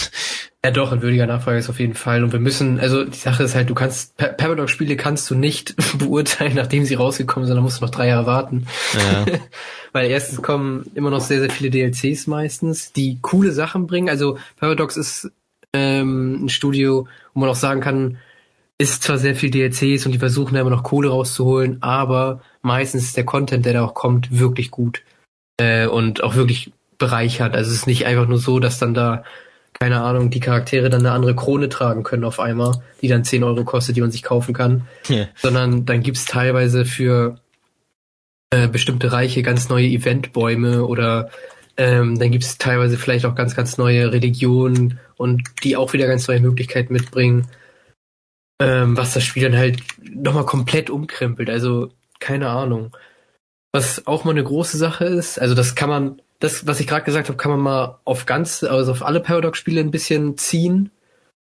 Ja, 0.65 0.71
doch, 0.71 0.93
ein 0.93 1.03
würdiger 1.03 1.27
Nachfolger 1.27 1.59
ist 1.59 1.69
auf 1.69 1.81
jeden 1.81 1.95
Fall. 1.95 2.25
Und 2.25 2.33
wir 2.33 2.41
müssen, 2.41 2.81
also 2.81 3.05
die 3.05 3.17
Sache 3.17 3.43
ist 3.43 3.55
halt, 3.55 3.69
du 3.69 3.75
kannst, 3.75 4.17
Paradox-Spiele 4.17 4.97
kannst 4.97 5.31
du 5.31 5.35
nicht 5.35 5.75
beurteilen, 5.99 6.55
nachdem 6.55 6.85
sie 6.85 6.95
rausgekommen 6.95 7.47
sind, 7.47 7.57
dann 7.57 7.63
musst 7.63 7.81
du 7.81 7.85
noch 7.85 7.91
drei 7.91 8.09
Jahre 8.09 8.27
warten. 8.27 8.67
Ja. 8.95 9.27
Weil 9.93 10.11
erstens 10.11 10.41
kommen 10.43 10.91
immer 10.95 11.11
noch 11.11 11.21
sehr, 11.21 11.41
sehr 11.41 11.51
viele 11.51 11.71
DLCs 11.71 12.27
meistens, 12.27 12.93
die 12.93 13.19
coole 13.21 13.53
Sachen 13.53 13.87
bringen. 13.87 14.09
Also 14.09 14.39
Paradox 14.57 14.97
ist 14.97 15.31
ähm, 15.73 16.45
ein 16.45 16.49
Studio, 16.49 17.07
wo 17.35 17.41
man 17.41 17.49
auch 17.49 17.55
sagen 17.55 17.81
kann, 17.81 18.19
ist 18.79 19.03
zwar 19.03 19.19
sehr 19.19 19.37
viel 19.37 19.51
DLCs 19.51 20.07
und 20.07 20.13
die 20.13 20.19
versuchen 20.19 20.55
da 20.55 20.61
immer 20.61 20.71
noch 20.71 20.85
Kohle 20.85 21.11
rauszuholen, 21.11 21.83
aber 21.83 22.41
meistens 22.63 23.05
ist 23.05 23.17
der 23.17 23.25
Content, 23.25 23.65
der 23.67 23.75
da 23.75 23.85
auch 23.85 23.95
kommt, 23.95 24.39
wirklich 24.39 24.71
gut. 24.71 25.03
Äh, 25.59 25.87
und 25.87 26.23
auch 26.23 26.35
wirklich 26.35 26.73
bereichert. 26.99 27.55
Also 27.55 27.71
es 27.71 27.79
ist 27.79 27.87
nicht 27.87 28.07
einfach 28.07 28.29
nur 28.29 28.39
so, 28.39 28.61
dass 28.61 28.79
dann 28.79 28.95
da, 28.95 29.25
keine 29.79 30.03
Ahnung, 30.03 30.31
die 30.31 30.41
Charaktere 30.41 30.91
dann 30.91 31.01
eine 31.01 31.13
andere 31.13 31.35
Krone 31.35 31.69
tragen 31.69 32.03
können 32.03 32.25
auf 32.25 32.39
einmal, 32.39 32.83
die 33.03 33.09
dann 33.09 33.25
10 33.25 33.43
Euro 33.45 33.65
kostet, 33.65 33.97
die 33.97 34.01
man 34.01 34.11
sich 34.11 34.23
kaufen 34.23 34.55
kann. 34.55 34.87
Yeah. 35.09 35.29
Sondern 35.35 35.87
dann 35.87 36.03
gibt's 36.03 36.25
teilweise 36.25 36.85
für 36.85 37.41
äh, 38.51 38.69
bestimmte 38.69 39.13
Reiche 39.13 39.43
ganz 39.43 39.69
neue 39.69 39.87
Eventbäume 39.87 40.85
oder 40.85 41.31
ähm, 41.77 42.19
dann 42.19 42.31
gibt's 42.31 42.59
teilweise 42.59 42.99
vielleicht 42.99 43.25
auch 43.25 43.35
ganz, 43.35 43.57
ganz 43.57 43.79
neue 43.79 44.13
Religionen 44.13 44.99
und 45.17 45.43
die 45.65 45.77
auch 45.77 45.93
wieder 45.93 46.07
ganz 46.07 46.29
neue 46.29 46.41
Möglichkeiten 46.41 46.93
mitbringen, 46.93 47.47
ähm, 48.61 48.97
was 48.97 49.15
das 49.15 49.25
Spiel 49.25 49.45
dann 49.45 49.57
halt 49.57 49.83
nochmal 50.03 50.45
komplett 50.45 50.91
umkrempelt. 50.91 51.49
Also 51.49 51.91
keine 52.21 52.49
Ahnung. 52.49 52.97
Was 53.73 54.07
auch 54.07 54.25
mal 54.25 54.33
eine 54.33 54.45
große 54.45 54.79
Sache 54.79 55.05
ist, 55.05 55.41
also 55.41 55.55
das 55.55 55.75
kann 55.75 55.89
man 55.89 56.23
das, 56.41 56.67
was 56.67 56.81
ich 56.81 56.87
gerade 56.87 57.05
gesagt 57.05 57.29
habe, 57.29 57.37
kann 57.37 57.51
man 57.53 57.61
mal 57.61 58.01
auf 58.05 58.27
ganz, 58.27 58.65
also 58.65 58.91
auf 58.91 59.05
alle 59.05 59.21
Paradox-Spiele 59.21 59.81
ein 59.81 59.91
bisschen 59.91 60.37
ziehen. 60.39 60.91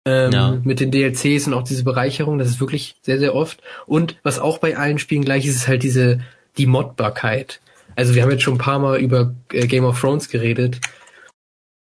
Ähm, 0.05 0.33
ja. 0.33 0.61
Mit 0.65 0.81
den 0.81 0.91
DLCs 0.91 1.47
und 1.47 1.55
auch 1.55 1.63
diese 1.63 1.85
Bereicherung, 1.85 2.39
das 2.39 2.49
ist 2.49 2.61
wirklich 2.61 2.97
sehr, 3.03 3.21
sehr 3.21 3.37
oft. 3.37 3.63
Und 3.87 4.17
was 4.25 4.41
auch 4.41 4.59
bei 4.59 4.77
allen 4.77 4.99
Spielen 4.99 5.25
gleich 5.25 5.47
ist, 5.47 5.55
ist 5.55 5.69
halt 5.69 5.85
diese, 5.85 6.21
die 6.59 6.67
Modbarkeit. 6.67 7.61
Also 7.95 8.15
wir 8.15 8.23
haben 8.23 8.31
jetzt 8.33 8.43
schon 8.43 8.55
ein 8.55 8.59
paar 8.59 8.81
Mal 8.81 8.99
über 8.99 9.33
äh, 9.53 9.69
Game 9.69 9.85
of 9.85 10.01
Thrones 10.01 10.29
geredet. 10.29 10.81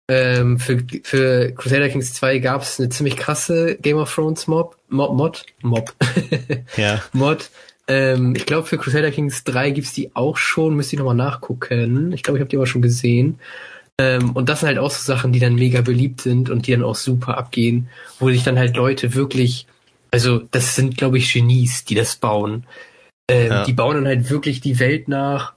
ähm, 0.07 0.59
für, 0.59 0.83
für 1.03 1.51
Crusader 1.53 1.89
Kings 1.89 2.13
2 2.13 2.37
gab 2.37 2.61
es 2.61 2.79
eine 2.79 2.89
ziemlich 2.89 3.17
krasse 3.17 3.75
Game 3.77 3.97
of 3.97 4.13
Thrones 4.13 4.45
Mob, 4.45 4.77
Mob, 4.89 5.13
Mod, 5.13 5.45
Mob, 5.63 5.95
ja. 6.77 7.01
Mod. 7.13 7.49
Ähm, 7.91 8.35
ich 8.37 8.45
glaube, 8.45 8.65
für 8.65 8.77
Crusader 8.77 9.11
Kings 9.11 9.43
3 9.43 9.71
gibt's 9.71 9.91
die 9.91 10.15
auch 10.15 10.37
schon, 10.37 10.77
müsste 10.77 10.95
ich 10.95 10.99
nochmal 10.99 11.13
nachgucken. 11.13 12.13
Ich 12.13 12.23
glaube, 12.23 12.37
ich 12.37 12.41
habe 12.41 12.47
die 12.47 12.55
aber 12.55 12.65
schon 12.65 12.81
gesehen. 12.81 13.37
Ähm, 13.97 14.31
und 14.31 14.47
das 14.47 14.61
sind 14.61 14.67
halt 14.67 14.77
auch 14.77 14.89
so 14.89 15.03
Sachen, 15.03 15.33
die 15.33 15.41
dann 15.41 15.55
mega 15.55 15.81
beliebt 15.81 16.21
sind 16.21 16.49
und 16.49 16.67
die 16.67 16.71
dann 16.71 16.83
auch 16.83 16.95
super 16.95 17.37
abgehen, 17.37 17.89
wo 18.17 18.29
sich 18.29 18.43
dann 18.43 18.57
halt 18.57 18.77
Leute 18.77 19.13
wirklich, 19.13 19.67
also 20.09 20.39
das 20.51 20.73
sind, 20.73 20.95
glaube 20.95 21.17
ich, 21.17 21.33
Genies, 21.33 21.83
die 21.83 21.95
das 21.95 22.15
bauen. 22.15 22.63
Ähm, 23.29 23.51
ja. 23.51 23.65
Die 23.65 23.73
bauen 23.73 23.95
dann 23.95 24.07
halt 24.07 24.29
wirklich 24.29 24.61
die 24.61 24.79
Welt 24.79 25.09
nach 25.09 25.51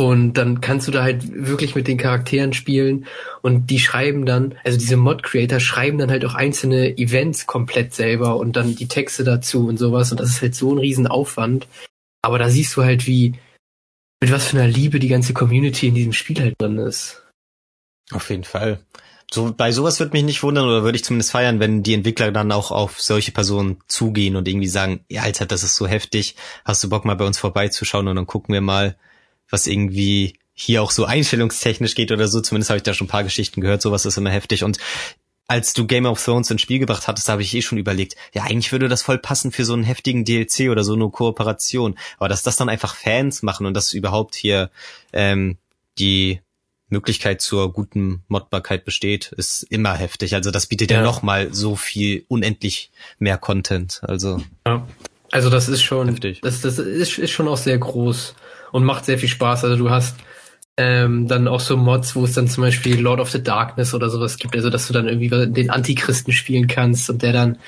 und 0.00 0.34
dann 0.34 0.60
kannst 0.60 0.86
du 0.86 0.92
da 0.92 1.02
halt 1.02 1.24
wirklich 1.32 1.74
mit 1.74 1.88
den 1.88 1.98
Charakteren 1.98 2.52
spielen 2.52 3.06
und 3.42 3.68
die 3.68 3.80
schreiben 3.80 4.26
dann, 4.26 4.54
also 4.62 4.78
diese 4.78 4.96
Mod-Creator 4.96 5.58
schreiben 5.58 5.98
dann 5.98 6.10
halt 6.10 6.24
auch 6.24 6.34
einzelne 6.34 6.96
Events 6.96 7.48
komplett 7.48 7.92
selber 7.94 8.36
und 8.36 8.54
dann 8.54 8.76
die 8.76 8.86
Texte 8.86 9.24
dazu 9.24 9.66
und 9.66 9.76
sowas 9.76 10.12
und 10.12 10.20
das 10.20 10.30
ist 10.30 10.42
halt 10.42 10.54
so 10.54 10.72
ein 10.72 10.78
Riesenaufwand. 10.78 11.66
Aber 12.22 12.38
da 12.38 12.48
siehst 12.48 12.76
du 12.76 12.84
halt, 12.84 13.08
wie, 13.08 13.34
mit 14.20 14.30
was 14.30 14.46
für 14.46 14.56
einer 14.56 14.68
Liebe 14.68 15.00
die 15.00 15.08
ganze 15.08 15.34
Community 15.34 15.88
in 15.88 15.94
diesem 15.96 16.12
Spiel 16.12 16.40
halt 16.40 16.54
drin 16.60 16.78
ist. 16.78 17.24
Auf 18.12 18.30
jeden 18.30 18.44
Fall. 18.44 18.80
So, 19.32 19.52
bei 19.52 19.72
sowas 19.72 19.98
würde 19.98 20.12
mich 20.12 20.24
nicht 20.24 20.44
wundern 20.44 20.66
oder 20.66 20.84
würde 20.84 20.96
ich 20.96 21.04
zumindest 21.04 21.32
feiern, 21.32 21.58
wenn 21.58 21.82
die 21.82 21.94
Entwickler 21.94 22.30
dann 22.30 22.52
auch 22.52 22.70
auf 22.70 23.00
solche 23.00 23.32
Personen 23.32 23.78
zugehen 23.88 24.36
und 24.36 24.46
irgendwie 24.46 24.68
sagen, 24.68 25.04
ja, 25.08 25.22
Alter, 25.22 25.44
das 25.44 25.64
ist 25.64 25.74
so 25.74 25.88
heftig, 25.88 26.36
hast 26.64 26.84
du 26.84 26.88
Bock 26.88 27.04
mal 27.04 27.16
bei 27.16 27.26
uns 27.26 27.38
vorbeizuschauen 27.38 28.06
und 28.06 28.14
dann 28.14 28.26
gucken 28.26 28.54
wir 28.54 28.60
mal, 28.60 28.96
was 29.50 29.66
irgendwie 29.66 30.34
hier 30.54 30.82
auch 30.82 30.90
so 30.90 31.04
einstellungstechnisch 31.04 31.94
geht 31.94 32.10
oder 32.10 32.26
so. 32.28 32.40
Zumindest 32.40 32.70
habe 32.70 32.78
ich 32.78 32.82
da 32.82 32.92
schon 32.92 33.06
ein 33.06 33.10
paar 33.10 33.24
Geschichten 33.24 33.60
gehört. 33.60 33.80
Sowas 33.80 34.04
ist 34.06 34.18
immer 34.18 34.30
heftig. 34.30 34.64
Und 34.64 34.78
als 35.46 35.72
du 35.72 35.86
Game 35.86 36.04
of 36.04 36.22
Thrones 36.22 36.50
ins 36.50 36.60
Spiel 36.60 36.78
gebracht 36.78 37.08
hattest, 37.08 37.28
habe 37.28 37.42
ich 37.42 37.54
eh 37.54 37.62
schon 37.62 37.78
überlegt, 37.78 38.16
ja, 38.34 38.42
eigentlich 38.42 38.70
würde 38.70 38.88
das 38.88 39.02
voll 39.02 39.18
passen 39.18 39.50
für 39.50 39.64
so 39.64 39.72
einen 39.72 39.84
heftigen 39.84 40.24
DLC 40.24 40.68
oder 40.70 40.84
so 40.84 40.94
eine 40.94 41.08
Kooperation. 41.08 41.98
Aber 42.18 42.28
dass 42.28 42.42
das 42.42 42.56
dann 42.56 42.68
einfach 42.68 42.94
Fans 42.94 43.42
machen 43.42 43.66
und 43.66 43.74
dass 43.74 43.94
überhaupt 43.94 44.34
hier 44.34 44.70
ähm, 45.12 45.56
die 45.98 46.40
Möglichkeit 46.90 47.40
zur 47.40 47.72
guten 47.72 48.24
Modbarkeit 48.28 48.84
besteht, 48.84 49.32
ist 49.36 49.62
immer 49.62 49.94
heftig. 49.94 50.34
Also 50.34 50.50
das 50.50 50.66
bietet 50.66 50.90
ja, 50.90 50.98
ja 50.98 51.02
noch 51.02 51.22
mal 51.22 51.52
so 51.54 51.76
viel 51.76 52.24
unendlich 52.28 52.90
mehr 53.18 53.38
Content. 53.38 54.00
Also 54.02 54.42
ja. 54.66 54.86
also 55.30 55.50
das 55.50 55.68
ist 55.68 55.82
schon 55.82 56.08
heftig. 56.08 56.40
das 56.40 56.60
das 56.62 56.78
ist, 56.78 57.18
ist 57.18 57.30
schon 57.30 57.48
auch 57.48 57.58
sehr 57.58 57.78
groß 57.78 58.34
und 58.72 58.84
macht 58.84 59.04
sehr 59.04 59.18
viel 59.18 59.28
Spaß. 59.28 59.64
Also 59.64 59.76
du 59.76 59.90
hast 59.90 60.16
ähm, 60.76 61.26
dann 61.26 61.48
auch 61.48 61.60
so 61.60 61.76
Mods, 61.76 62.14
wo 62.14 62.24
es 62.24 62.34
dann 62.34 62.46
zum 62.46 62.62
Beispiel 62.62 63.00
Lord 63.00 63.20
of 63.20 63.30
the 63.30 63.42
Darkness 63.42 63.94
oder 63.94 64.10
sowas 64.10 64.38
gibt, 64.38 64.54
also 64.54 64.70
dass 64.70 64.86
du 64.86 64.92
dann 64.92 65.08
irgendwie 65.08 65.28
den 65.52 65.70
Antichristen 65.70 66.32
spielen 66.32 66.68
kannst 66.68 67.10
und 67.10 67.22
der 67.22 67.32
dann 67.32 67.58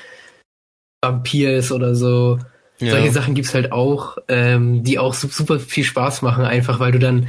Vampir 1.03 1.57
ist 1.57 1.71
oder 1.71 1.93
so. 1.93 2.39
Ja. 2.79 2.91
Solche 2.91 3.11
Sachen 3.11 3.35
gibt's 3.35 3.53
halt 3.53 3.71
auch, 3.71 4.17
ähm, 4.27 4.83
die 4.83 4.97
auch 4.97 5.13
super 5.13 5.59
viel 5.59 5.83
Spaß 5.83 6.21
machen, 6.21 6.45
einfach 6.45 6.79
weil 6.79 6.93
du 6.93 6.99
dann 6.99 7.27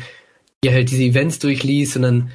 ja 0.65 0.73
halt 0.73 0.91
diese 0.91 1.03
Events 1.03 1.41
durchliest 1.41 1.97
und 1.97 2.03
dann 2.03 2.31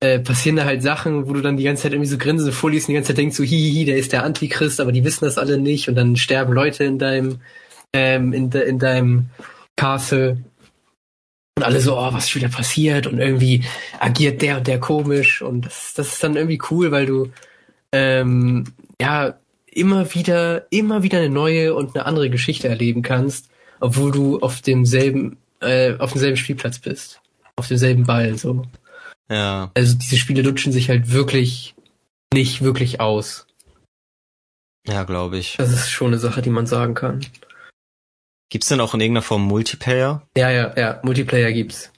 äh, 0.00 0.18
passieren 0.18 0.56
da 0.56 0.64
halt 0.64 0.82
Sachen, 0.82 1.28
wo 1.28 1.32
du 1.32 1.40
dann 1.40 1.56
die 1.56 1.64
ganze 1.64 1.84
Zeit 1.84 1.92
irgendwie 1.92 2.10
so 2.10 2.18
grinsen 2.18 2.52
vorliest 2.52 2.88
und 2.88 2.92
die 2.92 2.96
ganze 2.96 3.08
Zeit 3.08 3.18
denkst 3.18 3.36
so, 3.36 3.44
hihihi, 3.44 3.84
der 3.84 3.96
ist 3.96 4.12
der 4.12 4.24
Antichrist, 4.24 4.80
aber 4.80 4.92
die 4.92 5.04
wissen 5.04 5.24
das 5.24 5.38
alle 5.38 5.58
nicht 5.58 5.88
und 5.88 5.94
dann 5.94 6.16
sterben 6.16 6.52
Leute 6.52 6.84
in 6.84 6.98
deinem 6.98 7.40
ähm, 7.92 8.32
in, 8.32 8.50
de, 8.50 8.68
in 8.68 8.78
deinem 8.78 9.30
Castle 9.76 10.38
und 11.58 11.64
alle 11.64 11.80
so, 11.80 11.98
oh, 11.98 12.12
was 12.12 12.26
ist 12.26 12.36
wieder 12.36 12.48
passiert? 12.48 13.08
Und 13.08 13.18
irgendwie 13.18 13.64
agiert 13.98 14.42
der 14.42 14.58
und 14.58 14.68
der 14.68 14.78
komisch. 14.78 15.42
Und 15.42 15.66
das, 15.66 15.92
das 15.92 16.12
ist 16.12 16.22
dann 16.22 16.36
irgendwie 16.36 16.60
cool, 16.70 16.92
weil 16.92 17.04
du 17.04 17.32
ähm, 17.90 18.62
ja 19.00 19.34
immer 19.66 20.14
wieder, 20.14 20.70
immer 20.70 21.02
wieder 21.02 21.18
eine 21.18 21.30
neue 21.30 21.74
und 21.74 21.96
eine 21.96 22.06
andere 22.06 22.30
Geschichte 22.30 22.68
erleben 22.68 23.02
kannst, 23.02 23.50
obwohl 23.80 24.12
du 24.12 24.38
auf 24.38 24.60
demselben, 24.62 25.36
äh, 25.60 25.96
auf 25.98 26.12
demselben 26.12 26.36
Spielplatz 26.36 26.78
bist. 26.78 27.20
Auf 27.56 27.66
demselben 27.66 28.04
Ball, 28.04 28.38
so. 28.38 28.62
Ja. 29.28 29.72
Also 29.74 29.96
diese 29.96 30.16
Spiele 30.16 30.42
lutschen 30.42 30.72
sich 30.72 30.90
halt 30.90 31.10
wirklich 31.10 31.74
nicht 32.32 32.62
wirklich 32.62 33.00
aus. 33.00 33.48
Ja, 34.86 35.02
glaube 35.02 35.38
ich. 35.38 35.56
Das 35.56 35.72
ist 35.72 35.90
schon 35.90 36.08
eine 36.08 36.18
Sache, 36.18 36.40
die 36.40 36.50
man 36.50 36.66
sagen 36.66 36.94
kann. 36.94 37.20
Gibt's 38.50 38.68
denn 38.68 38.80
auch 38.80 38.94
in 38.94 39.00
irgendeiner 39.00 39.22
Form 39.22 39.42
Multiplayer? 39.42 40.22
Ja, 40.36 40.50
ja, 40.50 40.74
ja, 40.76 41.00
Multiplayer 41.02 41.52
gibt's. 41.52 41.92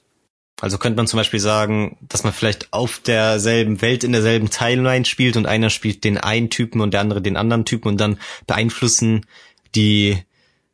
Also 0.61 0.77
könnte 0.77 0.97
man 0.97 1.07
zum 1.07 1.17
Beispiel 1.17 1.41
sagen, 1.41 1.97
dass 2.03 2.23
man 2.23 2.33
vielleicht 2.33 2.73
auf 2.73 2.99
derselben 2.99 3.81
Welt 3.81 4.05
in 4.05 4.13
derselben 4.13 4.51
Timeline 4.51 5.05
spielt 5.05 5.37
und 5.37 5.47
einer 5.47 5.71
spielt 5.71 6.05
den 6.05 6.19
einen 6.19 6.51
Typen 6.51 6.81
und 6.81 6.93
der 6.93 7.01
andere 7.01 7.23
den 7.23 7.37
anderen 7.37 7.65
Typen 7.65 7.89
und 7.89 8.01
dann 8.01 8.19
beeinflussen 8.47 9.27
die 9.75 10.19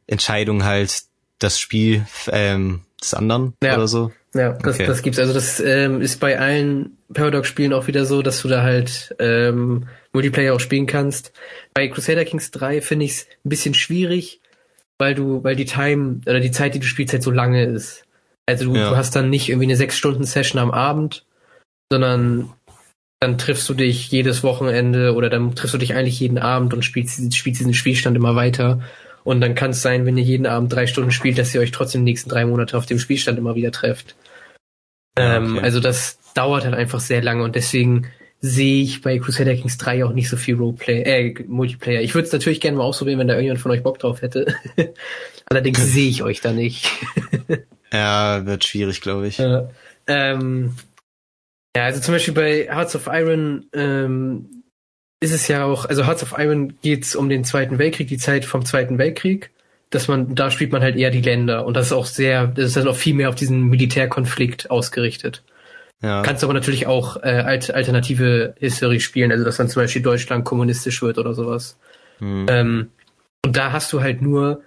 Entscheidung 0.07 0.65
halt 0.65 1.03
das 1.39 1.61
Spiel 1.61 2.07
ähm, 2.29 2.81
des 3.01 3.15
anderen 3.15 3.55
ja. 3.63 3.77
oder 3.77 3.87
so. 3.87 4.13
Ja, 4.35 4.53
das, 4.53 4.75
okay. 4.75 4.87
das 4.87 5.03
gibt's. 5.03 5.19
Also 5.19 5.33
das 5.33 5.61
ähm, 5.61 6.01
ist 6.01 6.21
bei 6.21 6.39
allen 6.39 6.99
Paradox-Spielen 7.13 7.73
auch 7.73 7.87
wieder 7.87 8.05
so, 8.05 8.23
dass 8.23 8.43
du 8.43 8.49
da 8.49 8.63
halt 8.63 9.15
ähm, 9.19 9.87
Multiplayer 10.13 10.55
auch 10.55 10.61
spielen 10.61 10.87
kannst. 10.87 11.33
Bei 11.75 11.89
Crusader 11.89 12.25
Kings 12.25 12.51
3 12.51 12.81
finde 12.83 13.05
ich 13.05 13.13
es 13.13 13.27
ein 13.45 13.49
bisschen 13.49 13.75
schwierig, 13.75 14.41
weil 14.99 15.15
du, 15.15 15.45
weil 15.45 15.57
die 15.57 15.65
Time 15.65 16.21
oder 16.27 16.41
die 16.41 16.51
Zeit, 16.51 16.75
die 16.75 16.81
du 16.81 16.87
spielst, 16.87 17.13
halt 17.13 17.23
so 17.23 17.31
lange 17.31 17.65
ist. 17.65 18.05
Also 18.47 18.67
du, 18.67 18.77
ja. 18.77 18.91
du 18.91 18.97
hast 18.97 19.17
dann 19.17 19.31
nicht 19.31 19.49
irgendwie 19.49 19.67
eine 19.67 19.77
sechs 19.77 19.97
Stunden 19.97 20.25
Session 20.25 20.61
am 20.61 20.71
Abend, 20.71 21.25
sondern 21.91 22.53
dann 23.21 23.39
triffst 23.39 23.69
du 23.69 23.75
dich 23.75 24.11
jedes 24.11 24.43
Wochenende 24.43 25.15
oder 25.15 25.31
dann 25.31 25.55
triffst 25.55 25.75
du 25.75 25.79
dich 25.79 25.95
eigentlich 25.95 26.21
jeden 26.21 26.39
Abend 26.39 26.75
und 26.75 26.85
spielst, 26.85 27.35
spielst 27.35 27.61
diesen 27.61 27.75
Spielstand 27.75 28.17
immer 28.17 28.37
weiter. 28.37 28.83
Und 29.25 29.41
dann 29.41 29.55
kann 29.57 29.71
es 29.71 29.83
sein, 29.83 30.07
wenn 30.07 30.17
ihr 30.17 30.23
jeden 30.23 30.47
Abend 30.47 30.73
drei 30.73 30.87
Stunden 30.87 31.11
spielt, 31.11 31.39
dass 31.39 31.55
ihr 31.55 31.61
euch 31.61 31.73
trotzdem 31.73 32.05
die 32.05 32.13
nächsten 32.13 32.31
drei 32.31 32.45
Monate 32.45 32.77
auf 32.77 32.87
dem 32.87 32.99
Spielstand 32.99 33.39
immer 33.39 33.57
wieder 33.57 33.73
trefft. 33.73 34.15
Ja, 35.19 35.37
ähm, 35.37 35.45
okay. 35.45 35.59
ähm, 35.59 35.65
also 35.65 35.81
das 35.81 36.19
dauert 36.35 36.65
halt 36.65 36.75
einfach 36.75 37.01
sehr 37.01 37.23
lange 37.23 37.43
und 37.43 37.57
deswegen 37.57 38.07
sehe 38.41 38.83
ich 38.83 39.01
bei 39.03 39.19
Crusader 39.19 39.55
Kings 39.55 39.79
3 39.79 40.05
auch 40.05 40.13
nicht 40.13 40.29
so 40.29 40.37
viel 40.37 40.57
Roleplay, 40.57 41.03
äh, 41.03 41.45
Multiplayer. 41.47 42.01
Ich 42.01 42.15
würde 42.15 42.27
es 42.27 42.33
natürlich 42.33 42.61
gerne 42.61 42.77
mal 42.77 42.85
ausprobieren, 42.85 43.19
wenn 43.19 43.29
da 43.29 43.35
irgendjemand 43.35 43.61
von 43.61 43.71
euch 43.73 43.83
Bock 43.83 43.99
drauf 43.99 44.23
hätte. 44.23 44.55
Allerdings 45.47 45.85
sehe 45.85 46.09
ich 46.09 46.23
euch 46.23 46.41
da 46.41 46.53
nicht. 46.53 46.91
ja, 47.93 48.45
wird 48.45 48.65
schwierig, 48.65 49.01
glaube 49.01 49.29
ich. 49.29 49.39
Ja, 49.39 49.71
ähm, 50.07 50.75
ja, 51.77 51.85
also 51.85 52.01
zum 52.01 52.15
Beispiel 52.15 52.35
bei 52.35 52.69
Hearts 52.71 52.97
of 52.97 53.09
Iron 53.13 53.67
ähm, 53.73 54.65
ist 55.21 55.33
es 55.33 55.49
ja 55.49 55.65
auch, 55.65 55.85
also 55.87 56.07
Hearts 56.07 56.23
of 56.23 56.35
Iron 56.39 56.79
geht's 56.83 57.17
um 57.17 57.29
den 57.29 57.45
Zweiten 57.45 57.79
Weltkrieg, 57.79 58.09
die 58.09 58.19
Zeit 58.19 58.45
vom 58.45 58.65
Zweiten 58.65 58.99
Weltkrieg. 58.99 59.51
Dass 59.91 60.09
man, 60.09 60.35
da 60.35 60.51
spielt 60.51 60.73
man 60.73 60.83
halt 60.83 60.97
eher 60.97 61.11
die 61.11 61.21
Länder 61.21 61.65
und 61.65 61.75
das 61.75 61.87
ist 61.87 61.93
auch 61.93 62.07
sehr, 62.07 62.49
das 62.49 62.67
ist 62.67 62.77
dann 62.77 62.89
auch 62.89 62.97
viel 62.97 63.15
mehr 63.15 63.29
auf 63.29 63.37
diesen 63.37 63.69
Militärkonflikt 63.69 64.69
ausgerichtet. 64.69 65.45
Ja. 66.03 66.23
Kannst 66.23 66.45
aber 66.45 66.53
natürlich 66.53 66.87
auch 66.87 67.17
äh, 67.23 67.61
alternative 67.73 68.55
Historie 68.59 69.01
spielen, 69.01 69.33
also 69.33 69.45
dass 69.45 69.57
dann 69.57 69.69
zum 69.69 69.83
Beispiel 69.83 70.03
Deutschland 70.03 70.45
kommunistisch 70.45 71.01
wird 71.03 71.19
oder 71.19 71.33
sowas. 71.33 71.79
Mhm. 72.21 72.47
Ähm, 72.49 72.91
und 73.45 73.57
da 73.57 73.73
hast 73.73 73.93
du 73.93 74.03
halt 74.03 74.21
nur, 74.21 74.63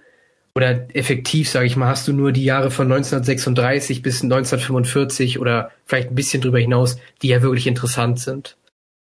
oder 0.54 0.94
effektiv, 0.94 1.48
sage 1.48 1.66
ich 1.66 1.76
mal, 1.76 1.86
hast 1.86 2.08
du 2.08 2.12
nur 2.12 2.32
die 2.32 2.44
Jahre 2.44 2.70
von 2.70 2.90
1936 2.90 4.02
bis 4.02 4.22
1945 4.22 5.38
oder 5.38 5.70
vielleicht 5.84 6.10
ein 6.10 6.14
bisschen 6.14 6.42
drüber 6.42 6.58
hinaus, 6.58 6.98
die 7.22 7.28
ja 7.28 7.42
wirklich 7.42 7.66
interessant 7.66 8.18
sind. 8.18 8.56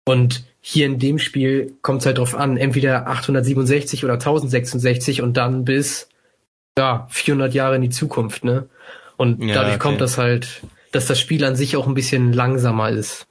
Und 0.05 0.43
hier 0.59 0.87
in 0.87 0.99
dem 0.99 1.19
Spiel 1.19 1.73
kommt 1.81 2.01
es 2.01 2.05
halt 2.05 2.17
drauf 2.17 2.35
an, 2.35 2.57
entweder 2.57 3.07
867 3.07 4.03
oder 4.03 4.13
1066 4.13 5.21
und 5.21 5.37
dann 5.37 5.63
bis 5.63 6.09
ja 6.77 7.07
400 7.09 7.53
Jahre 7.53 7.75
in 7.75 7.81
die 7.81 7.89
Zukunft, 7.89 8.43
ne? 8.43 8.67
Und 9.17 9.41
ja, 9.43 9.53
dadurch 9.53 9.75
okay. 9.75 9.79
kommt 9.79 10.01
das 10.01 10.17
halt 10.17 10.61
dass 10.91 11.07
das 11.07 11.19
Spiel 11.19 11.43
an 11.45 11.55
sich 11.55 11.75
auch 11.75 11.87
ein 11.87 11.93
bisschen 11.93 12.33
langsamer 12.33 12.89
ist. 12.89 13.27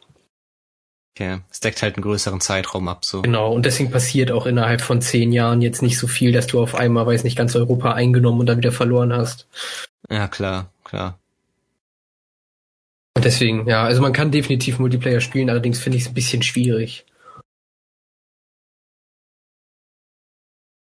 Okay, 1.16 1.40
es 1.50 1.58
deckt 1.58 1.82
halt 1.82 1.96
einen 1.96 2.04
größeren 2.04 2.40
Zeitraum 2.40 2.86
ab, 2.86 3.04
so. 3.04 3.22
Genau, 3.22 3.52
und 3.52 3.66
deswegen 3.66 3.90
passiert 3.90 4.30
auch 4.30 4.46
innerhalb 4.46 4.80
von 4.80 5.00
zehn 5.00 5.32
Jahren 5.32 5.60
jetzt 5.62 5.82
nicht 5.82 5.98
so 5.98 6.06
viel, 6.06 6.30
dass 6.30 6.46
du 6.46 6.62
auf 6.62 6.76
einmal, 6.76 7.06
weiß 7.06 7.24
nicht, 7.24 7.36
ganz 7.36 7.56
Europa 7.56 7.92
eingenommen 7.92 8.38
und 8.38 8.46
dann 8.46 8.58
wieder 8.58 8.70
verloren 8.70 9.12
hast. 9.12 9.48
Ja, 10.08 10.28
klar, 10.28 10.70
klar. 10.84 11.18
Und 13.16 13.24
deswegen, 13.24 13.66
ja, 13.68 13.82
also 13.82 14.00
man 14.00 14.12
kann 14.12 14.30
definitiv 14.30 14.78
Multiplayer 14.78 15.20
spielen, 15.20 15.50
allerdings 15.50 15.80
finde 15.80 15.96
ich 15.96 16.04
es 16.04 16.08
ein 16.08 16.14
bisschen 16.14 16.44
schwierig. 16.44 17.04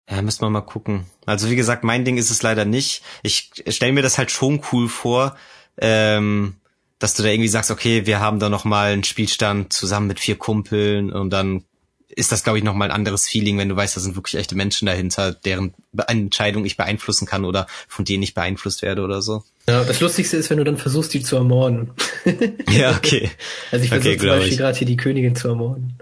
Ja, 0.07 0.21
müssen 0.21 0.41
wir 0.41 0.51
mal 0.51 0.61
gucken. 0.61 1.07
Also 1.25 1.49
wie 1.49 1.55
gesagt, 1.55 1.83
mein 1.83 2.05
Ding 2.05 2.17
ist 2.17 2.29
es 2.29 2.43
leider 2.43 2.63
nicht. 2.63 3.03
Ich 3.23 3.51
stelle 3.67 3.91
mir 3.91 4.03
das 4.03 4.19
halt 4.19 4.29
schon 4.29 4.61
cool 4.71 4.87
vor, 4.87 5.35
ähm, 5.79 6.55
dass 6.99 7.13
du 7.13 7.23
da 7.23 7.29
irgendwie 7.29 7.47
sagst, 7.47 7.71
okay, 7.71 8.05
wir 8.05 8.19
haben 8.19 8.39
da 8.39 8.49
noch 8.49 8.65
mal 8.65 8.91
einen 8.91 9.03
Spielstand 9.03 9.73
zusammen 9.73 10.07
mit 10.07 10.19
vier 10.19 10.37
Kumpeln 10.37 11.11
und 11.11 11.31
dann 11.31 11.63
ist 12.09 12.31
das, 12.31 12.43
glaube 12.43 12.57
ich, 12.57 12.63
nochmal 12.63 12.89
ein 12.89 12.95
anderes 12.95 13.27
Feeling, 13.27 13.57
wenn 13.57 13.69
du 13.69 13.75
weißt, 13.75 13.95
da 13.95 14.01
sind 14.01 14.15
wirklich 14.15 14.35
echte 14.35 14.55
Menschen 14.55 14.87
dahinter, 14.87 15.33
deren 15.33 15.73
Entscheidung 16.07 16.65
ich 16.65 16.77
beeinflussen 16.77 17.27
kann 17.27 17.45
oder 17.45 17.67
von 17.87 18.05
denen 18.05 18.23
ich 18.23 18.33
beeinflusst 18.33 18.81
werde 18.81 19.03
oder 19.03 19.21
so. 19.21 19.43
Ja, 19.69 19.83
das 19.83 19.99
Lustigste 19.99 20.37
ist, 20.37 20.49
wenn 20.49 20.57
du 20.57 20.63
dann 20.63 20.77
versuchst, 20.77 21.13
die 21.13 21.21
zu 21.21 21.35
ermorden. 21.35 21.91
ja, 22.69 22.95
okay. 22.95 23.29
Also 23.71 23.83
ich 23.83 23.89
versuche 23.89 24.09
okay, 24.09 24.17
zum 24.19 24.29
Beispiel 24.29 24.57
gerade 24.57 24.77
hier 24.77 24.87
die 24.87 24.97
Königin 24.97 25.35
zu 25.35 25.49
ermorden. 25.49 25.99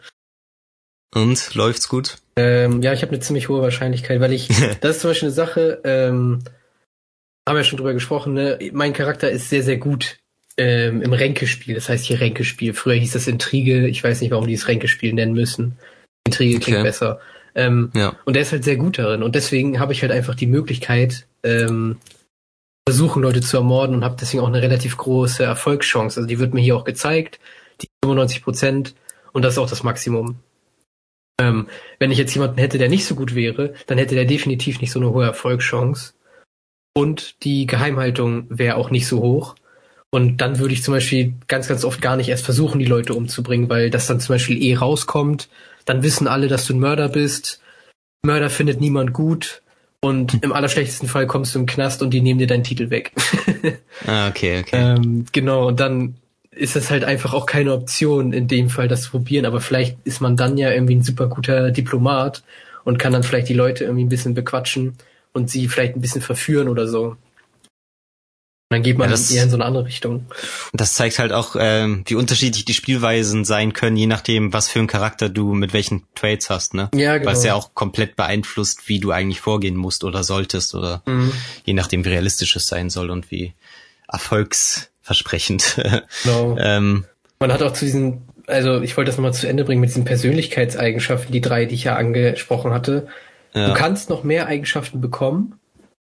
Und 1.14 1.54
läuft's 1.56 1.90
gut? 1.90 2.18
Ähm, 2.36 2.82
ja, 2.82 2.94
ich 2.94 3.02
habe 3.02 3.12
eine 3.12 3.22
ziemlich 3.22 3.50
hohe 3.50 3.62
Wahrscheinlichkeit, 3.62 4.22
weil 4.22 4.34
ich, 4.34 4.48
das 4.82 4.98
ist 4.98 5.02
zum 5.02 5.10
Beispiel 5.10 5.28
eine 5.28 5.36
Sache, 5.36 5.82
ähm, 5.84 6.44
haben 7.48 7.56
wir 7.56 7.62
ja 7.62 7.64
schon 7.64 7.78
drüber 7.78 7.94
gesprochen, 7.94 8.34
ne? 8.34 8.60
mein 8.74 8.94
Charakter 8.94 9.30
ist 9.30 9.50
sehr, 9.50 9.64
sehr 9.64 9.78
gut 9.78 10.18
ähm, 10.57 11.02
im 11.02 11.14
Ränkespiel. 11.14 11.76
Das 11.76 11.90
heißt 11.90 12.06
hier 12.06 12.19
Ränkespiel. 12.19 12.73
Früher 12.73 12.95
hieß 12.95 13.14
das 13.14 13.27
Intrige. 13.27 13.88
Ich 13.88 14.03
weiß 14.03 14.22
nicht, 14.22 14.32
warum 14.32 14.48
die 14.48 14.53
es 14.53 14.68
Ränkespiel 14.68 15.14
nennen 15.14 15.34
müssen. 15.34 15.77
Intrige 16.26 16.60
klingt 16.60 16.80
okay. 16.80 16.88
besser. 16.88 17.19
Ähm, 17.56 17.91
ja. 17.94 18.15
Und 18.26 18.34
der 18.36 18.41
ist 18.41 18.52
halt 18.52 18.64
sehr 18.64 18.76
gut 18.76 18.98
darin. 18.98 19.23
Und 19.23 19.36
deswegen 19.36 19.80
habe 19.80 19.94
ich 19.94 20.02
halt 20.02 20.11
einfach 20.11 20.36
die 20.36 20.48
Möglichkeit, 20.48 21.26
ähm, 21.44 21.98
versuchen, 22.88 23.23
Leute 23.23 23.41
zu 23.41 23.57
ermorden 23.57 23.95
und 23.95 24.03
habe 24.03 24.18
deswegen 24.19 24.44
auch 24.44 24.48
eine 24.48 24.61
relativ 24.61 24.98
große 24.98 25.44
Erfolgschance. 25.44 26.19
Also 26.19 26.27
die 26.27 26.40
wird 26.40 26.53
mir 26.53 26.61
hier 26.61 26.76
auch 26.76 26.84
gezeigt, 26.84 27.40
die 27.82 27.88
95 28.03 28.44
Prozent. 28.44 28.95
Und 29.32 29.41
das 29.41 29.53
ist 29.53 29.57
auch 29.57 29.69
das 29.69 29.84
Maximum. 29.84 30.38
Ähm, 31.41 31.68
wenn 31.99 32.11
ich 32.11 32.18
jetzt 32.18 32.34
jemanden 32.34 32.57
hätte, 32.57 32.77
der 32.77 32.90
nicht 32.90 33.06
so 33.06 33.15
gut 33.15 33.36
wäre, 33.36 33.73
dann 33.88 33.98
hätte 33.98 34.15
der 34.15 34.26
definitiv 34.26 34.80
nicht 34.80 34.91
so 34.91 34.99
eine 34.99 35.10
hohe 35.10 35.26
Erfolgschance. 35.26 36.14
Und 36.94 37.44
die 37.44 37.65
Geheimhaltung 37.65 38.45
wäre 38.49 38.77
auch 38.77 38.90
nicht 38.90 39.07
so 39.07 39.22
hoch. 39.22 39.56
Und 40.16 40.38
dann 40.38 40.60
würde 40.60 40.74
ich 40.74 40.82
zum 40.82 40.94
Beispiel 40.94 41.34
ganz, 41.50 41.68
ganz 41.68 41.84
oft 41.84 42.02
gar 42.02 42.16
nicht 42.16 42.30
erst 42.30 42.46
versuchen, 42.46 42.80
die 42.80 42.86
Leute 42.86 43.14
umzubringen, 43.14 43.68
weil 43.68 43.90
das 43.90 44.08
dann 44.08 44.22
zum 44.22 44.36
Beispiel 44.36 44.64
eh 44.64 44.74
rauskommt. 44.78 45.50
Dann 45.84 46.04
wissen 46.04 46.30
alle, 46.30 46.48
dass 46.48 46.66
du 46.66 46.74
ein 46.74 46.80
Mörder 46.80 47.10
bist. 47.10 47.60
Mörder 48.24 48.50
findet 48.50 48.80
niemand 48.80 49.12
gut. 49.12 49.62
Und 50.00 50.42
im 50.42 50.54
allerschlechtesten 50.54 51.10
Fall 51.10 51.28
kommst 51.28 51.54
du 51.54 51.60
im 51.60 51.66
Knast 51.66 52.02
und 52.02 52.12
die 52.12 52.22
nehmen 52.22 52.40
dir 52.40 52.48
deinen 52.48 52.64
Titel 52.64 52.92
weg. 52.92 53.12
ah, 54.08 54.30
okay, 54.30 54.62
okay. 54.62 54.96
Ähm, 54.96 55.26
genau, 55.34 55.68
und 55.68 55.82
dann 55.82 56.16
ist 56.50 56.78
es 56.78 56.90
halt 56.90 57.04
einfach 57.04 57.34
auch 57.34 57.46
keine 57.46 57.74
Option, 57.74 58.32
in 58.32 58.48
dem 58.48 58.70
Fall 58.70 58.88
das 58.88 59.02
zu 59.02 59.12
probieren. 59.12 59.46
Aber 59.46 59.60
vielleicht 59.60 59.98
ist 60.06 60.22
man 60.22 60.38
dann 60.38 60.58
ja 60.58 60.72
irgendwie 60.72 60.96
ein 60.96 61.04
super 61.04 61.28
guter 61.28 61.72
Diplomat 61.72 62.42
und 62.86 63.00
kann 63.00 63.12
dann 63.12 63.24
vielleicht 63.24 63.50
die 63.50 63.54
Leute 63.54 63.84
irgendwie 63.84 64.06
ein 64.06 64.10
bisschen 64.10 64.34
bequatschen 64.34 64.94
und 65.34 65.50
sie 65.50 65.68
vielleicht 65.68 65.98
ein 65.98 66.02
bisschen 66.02 66.22
verführen 66.22 66.70
oder 66.70 66.88
so. 66.88 67.18
Dann 68.76 68.84
geht 68.84 68.97
man 68.97 69.07
ja, 69.07 69.11
das, 69.11 69.31
eher 69.31 69.43
in 69.43 69.49
so 69.49 69.56
eine 69.56 69.64
andere 69.64 69.85
Richtung. 69.85 70.26
Das 70.73 70.95
zeigt 70.95 71.18
halt 71.18 71.31
auch, 71.31 71.56
ähm, 71.57 72.03
wie 72.07 72.15
unterschiedlich 72.15 72.65
die 72.65 72.73
Spielweisen 72.73 73.45
sein 73.45 73.72
können, 73.72 73.95
je 73.95 74.06
nachdem, 74.06 74.52
was 74.52 74.68
für 74.68 74.80
einen 74.80 74.89
Charakter 74.89 75.30
du 75.30 75.53
mit 75.53 75.72
welchen 75.72 76.03
Trades 76.14 76.49
hast, 76.49 76.73
ne? 76.73 76.89
Ja, 76.93 77.18
genau. 77.18 77.31
Was 77.31 77.45
ja 77.45 77.53
auch 77.53 77.73
komplett 77.73 78.18
beeinflusst, 78.18 78.89
wie 78.89 78.99
du 78.99 79.11
eigentlich 79.11 79.39
vorgehen 79.39 79.77
musst 79.77 80.03
oder 80.03 80.26
solltest 80.26 80.76
oder 80.76 81.03
mhm. 81.06 81.31
je 81.64 81.72
nachdem, 81.72 82.03
wie 82.03 82.10
realistisch 82.10 82.53
es 82.57 82.68
sein 82.68 82.89
soll 82.89 83.11
und 83.11 83.31
wie 83.31 83.53
erfolgsversprechend. 84.10 85.81
Genau. 86.23 86.57
ähm, 86.60 87.06
man 87.39 87.53
hat 87.53 87.64
auch 87.64 87.72
zu 87.72 87.85
diesen, 87.85 88.23
also 88.45 88.81
ich 88.81 88.97
wollte 88.97 89.07
das 89.07 89.18
nochmal 89.18 89.34
zu 89.34 89.47
Ende 89.47 89.64
bringen 89.64 89.80
mit 89.80 89.91
diesen 89.91 90.03
Persönlichkeitseigenschaften, 90.03 91.31
die 91.31 91.39
drei, 91.39 91.64
die 91.64 91.76
ich 91.76 91.85
ja 91.85 91.95
angesprochen 91.95 92.73
hatte. 92.73 93.07
Ja. 93.53 93.69
Du 93.69 93.73
kannst 93.73 94.10
noch 94.10 94.26
mehr 94.26 94.47
Eigenschaften 94.47 94.99
bekommen. 94.99 95.60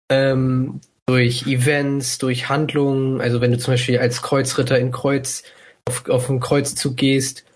Ähm, 0.09 0.80
durch 1.09 1.47
Events, 1.47 2.18
durch 2.18 2.51
Handlungen, 2.51 3.22
also 3.22 3.40
wenn 3.40 3.51
du 3.51 3.59
zum 3.59 3.72
Beispiel 3.72 3.98
als 3.98 4.20
Kreuzritter 4.20 4.78
in 4.78 4.93
Kreuz 4.93 5.43
auf, 5.86 6.06
auf 6.06 6.28
einen 6.28 6.39
Kreuzzug 6.39 6.98
gehst, 6.98 7.47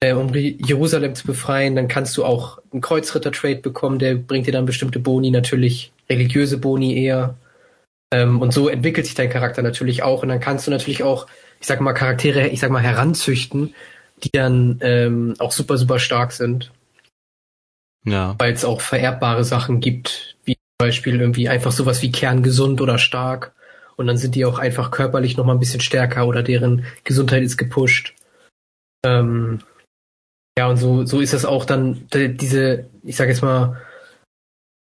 äh, 0.00 0.14
um 0.14 0.32
Jerusalem 0.34 1.14
zu 1.14 1.26
befreien, 1.26 1.76
dann 1.76 1.88
kannst 1.88 2.16
du 2.16 2.24
auch 2.24 2.58
einen 2.72 2.80
Kreuzritter-Trade 2.80 3.56
bekommen, 3.56 3.98
der 3.98 4.14
bringt 4.14 4.46
dir 4.46 4.52
dann 4.52 4.64
bestimmte 4.64 4.98
Boni, 4.98 5.30
natürlich 5.30 5.92
religiöse 6.08 6.56
Boni 6.56 6.96
eher. 6.96 7.36
Ähm, 8.14 8.40
und 8.40 8.54
so 8.54 8.70
entwickelt 8.70 9.04
sich 9.04 9.14
dein 9.14 9.28
Charakter 9.28 9.60
natürlich 9.60 10.02
auch. 10.02 10.22
Und 10.22 10.30
dann 10.30 10.40
kannst 10.40 10.66
du 10.66 10.70
natürlich 10.70 11.02
auch, 11.02 11.26
ich 11.60 11.66
sag 11.66 11.82
mal, 11.82 11.92
Charaktere, 11.92 12.48
ich 12.48 12.60
sag 12.60 12.70
mal, 12.70 12.82
heranzüchten, 12.82 13.74
die 14.24 14.30
dann 14.32 14.78
ähm, 14.80 15.34
auch 15.38 15.52
super, 15.52 15.76
super 15.76 15.98
stark 15.98 16.32
sind. 16.32 16.72
Ja. 18.06 18.36
Weil 18.38 18.54
es 18.54 18.64
auch 18.64 18.80
vererbbare 18.80 19.44
Sachen 19.44 19.80
gibt, 19.80 20.36
wie 20.44 20.56
Beispiel 20.82 21.20
irgendwie 21.20 21.48
einfach 21.48 21.72
sowas 21.72 22.02
wie 22.02 22.12
kerngesund 22.12 22.80
oder 22.80 22.98
stark. 22.98 23.52
Und 23.96 24.06
dann 24.06 24.16
sind 24.16 24.34
die 24.34 24.44
auch 24.44 24.58
einfach 24.58 24.90
körperlich 24.90 25.36
nochmal 25.36 25.56
ein 25.56 25.60
bisschen 25.60 25.80
stärker 25.80 26.26
oder 26.26 26.42
deren 26.42 26.84
Gesundheit 27.04 27.42
ist 27.42 27.56
gepusht. 27.56 28.14
Ähm, 29.04 29.60
ja, 30.58 30.68
und 30.68 30.76
so, 30.76 31.04
so 31.04 31.20
ist 31.20 31.32
das 31.32 31.44
auch 31.44 31.64
dann, 31.64 32.06
diese, 32.12 32.86
ich 33.02 33.16
sag 33.16 33.28
jetzt 33.28 33.42
mal, 33.42 33.80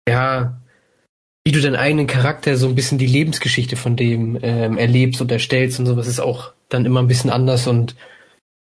ja, 0.08 0.60
wie 1.46 1.52
du 1.52 1.62
deinen 1.62 1.76
eigenen 1.76 2.08
Charakter 2.08 2.56
so 2.58 2.68
ein 2.68 2.76
bisschen 2.76 2.98
die 2.98 3.08
Lebensgeschichte 3.08 3.76
von 3.76 3.96
dem 3.96 4.38
ähm, 4.42 4.78
erlebst 4.78 5.22
und 5.22 5.32
erstellst 5.32 5.80
und 5.80 5.86
sowas 5.86 6.08
ist 6.08 6.20
auch 6.20 6.54
dann 6.70 6.86
immer 6.86 7.02
ein 7.02 7.08
bisschen 7.08 7.30
anders 7.30 7.68
und 7.68 7.96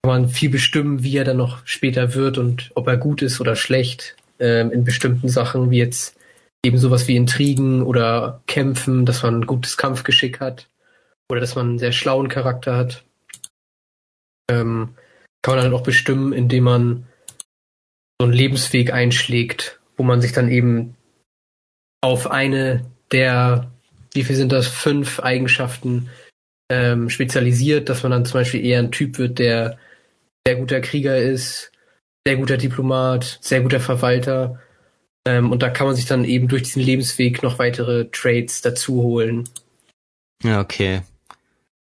kann 0.03 0.23
man 0.23 0.29
viel 0.29 0.51
bestimmen, 0.51 1.03
wie 1.03 1.17
er 1.17 1.25
dann 1.25 1.37
noch 1.37 1.67
später 1.67 2.15
wird 2.15 2.39
und 2.39 2.71
ob 2.75 2.87
er 2.87 2.97
gut 2.97 3.23
ist 3.23 3.41
oder 3.41 3.57
schlecht 3.57 4.17
ähm, 4.39 4.71
in 4.71 4.85
bestimmten 4.85 5.29
Sachen, 5.29 5.71
wie 5.71 5.79
jetzt 5.79 6.18
eben 6.65 6.79
sowas 6.79 7.07
wie 7.09 7.17
Intrigen 7.17 7.83
oder 7.83 8.43
Kämpfen, 8.47 9.07
dass 9.07 9.23
man 9.23 9.41
ein 9.41 9.47
gutes 9.47 9.77
Kampfgeschick 9.77 10.41
hat 10.41 10.69
oder 11.31 11.41
dass 11.41 11.55
man 11.55 11.69
einen 11.69 11.79
sehr 11.79 11.93
schlauen 11.93 12.29
Charakter 12.29 12.77
hat. 12.77 13.05
Ähm, 14.51 14.95
kann 15.43 15.57
man 15.57 15.65
dann 15.65 15.75
auch 15.75 15.83
bestimmen, 15.83 16.33
indem 16.33 16.65
man 16.65 17.07
so 18.21 18.27
einen 18.27 18.33
Lebensweg 18.33 18.93
einschlägt, 18.93 19.79
wo 19.97 20.03
man 20.03 20.21
sich 20.21 20.33
dann 20.33 20.51
eben 20.51 20.97
auf 22.01 22.31
eine 22.31 22.85
der, 23.13 23.71
wie 24.13 24.25
viel 24.25 24.37
sind 24.37 24.53
das, 24.53 24.67
fünf 24.67 25.21
Eigenschaften 25.21 26.11
ähm, 26.71 27.09
spezialisiert, 27.09 27.89
dass 27.89 28.03
man 28.03 28.13
dann 28.13 28.25
zum 28.25 28.41
Beispiel 28.41 28.65
eher 28.65 28.81
ein 28.81 28.93
Typ 28.93 29.19
wird, 29.19 29.39
der 29.39 29.79
sehr 30.47 30.57
guter 30.57 30.81
Krieger 30.81 31.19
ist, 31.19 31.73
sehr 32.27 32.37
guter 32.37 32.57
Diplomat, 32.57 33.39
sehr 33.41 33.61
guter 33.61 33.81
Verwalter 33.81 34.61
ähm, 35.29 35.53
und 35.53 35.63
da 35.63 35.69
kann 35.69 35.87
man 35.87 35.95
sich 35.95 36.07
dann 36.07 36.25
eben 36.25 36.49
durch 36.49 36.63
diesen 36.63 36.81
Lebensweg 36.81 37.43
noch 37.43 37.59
weitere 37.59 38.07
Trades 38.11 38.63
dazu 38.63 39.03
holen. 39.03 39.47
Ja, 40.43 40.61
okay. 40.61 41.03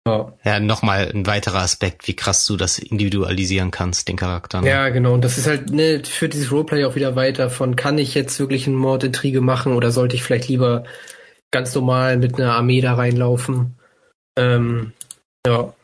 Ja, 0.06 0.32
ja 0.44 0.60
nochmal 0.60 1.10
ein 1.14 1.26
weiterer 1.26 1.58
Aspekt, 1.58 2.08
wie 2.08 2.16
krass 2.16 2.46
du 2.46 2.56
das 2.56 2.78
individualisieren 2.78 3.70
kannst, 3.70 4.08
den 4.08 4.16
Charakter. 4.16 4.62
Ne? 4.62 4.68
Ja, 4.70 4.88
genau. 4.88 5.12
Und 5.12 5.24
das 5.24 5.36
ist 5.36 5.46
halt, 5.46 5.70
ne, 5.70 6.02
führt 6.02 6.32
dieses 6.32 6.52
Roleplay 6.52 6.86
auch 6.86 6.94
wieder 6.94 7.16
weiter 7.16 7.50
von, 7.50 7.76
kann 7.76 7.98
ich 7.98 8.14
jetzt 8.14 8.38
wirklich 8.38 8.66
einen 8.66 8.76
Mordintrige 8.76 9.42
machen 9.42 9.74
oder 9.74 9.90
sollte 9.90 10.16
ich 10.16 10.22
vielleicht 10.22 10.48
lieber 10.48 10.84
ganz 11.50 11.74
normal 11.74 12.16
mit 12.16 12.36
einer 12.36 12.54
Armee 12.54 12.80
da 12.80 12.94
reinlaufen? 12.94 13.76
Ähm, 14.38 14.94
ja. 15.46 15.74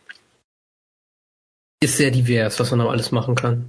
Ist 1.82 1.99
sehr 1.99 2.11
divers, 2.11 2.59
was 2.59 2.70
man 2.70 2.81
da 2.81 2.87
alles 2.87 3.12
machen 3.12 3.35
kann. 3.35 3.69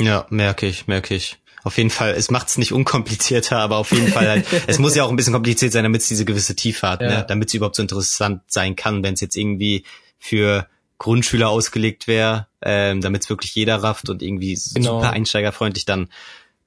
Ja, 0.00 0.26
merke 0.30 0.66
ich, 0.66 0.88
merke 0.88 1.14
ich 1.14 1.38
auf 1.64 1.76
jeden 1.76 1.90
Fall, 1.90 2.12
es 2.12 2.30
macht 2.30 2.48
es 2.48 2.58
nicht 2.58 2.72
unkomplizierter, 2.72 3.58
aber 3.58 3.76
auf 3.76 3.92
jeden 3.92 4.08
Fall 4.08 4.28
halt, 4.28 4.46
es 4.66 4.78
muss 4.78 4.94
ja 4.94 5.04
auch 5.04 5.10
ein 5.10 5.16
bisschen 5.16 5.32
kompliziert 5.32 5.72
sein, 5.72 5.84
damit 5.84 6.02
es 6.02 6.08
diese 6.08 6.24
gewisse 6.24 6.56
Tiefe 6.56 6.88
hat, 6.88 7.00
ne? 7.00 7.06
ja. 7.06 7.18
ne? 7.18 7.24
damit 7.26 7.48
es 7.48 7.54
überhaupt 7.54 7.76
so 7.76 7.82
interessant 7.82 8.42
sein 8.48 8.76
kann, 8.76 9.02
wenn 9.02 9.14
es 9.14 9.20
jetzt 9.20 9.36
irgendwie 9.36 9.84
für 10.18 10.66
Grundschüler 10.98 11.48
ausgelegt 11.48 12.06
wäre, 12.06 12.46
ähm, 12.62 13.00
damit 13.00 13.22
es 13.22 13.30
wirklich 13.30 13.54
jeder 13.54 13.76
rafft 13.76 14.08
und 14.08 14.22
irgendwie 14.22 14.58
genau. 14.74 15.00
super 15.00 15.10
einsteigerfreundlich, 15.10 15.84
dann 15.84 16.08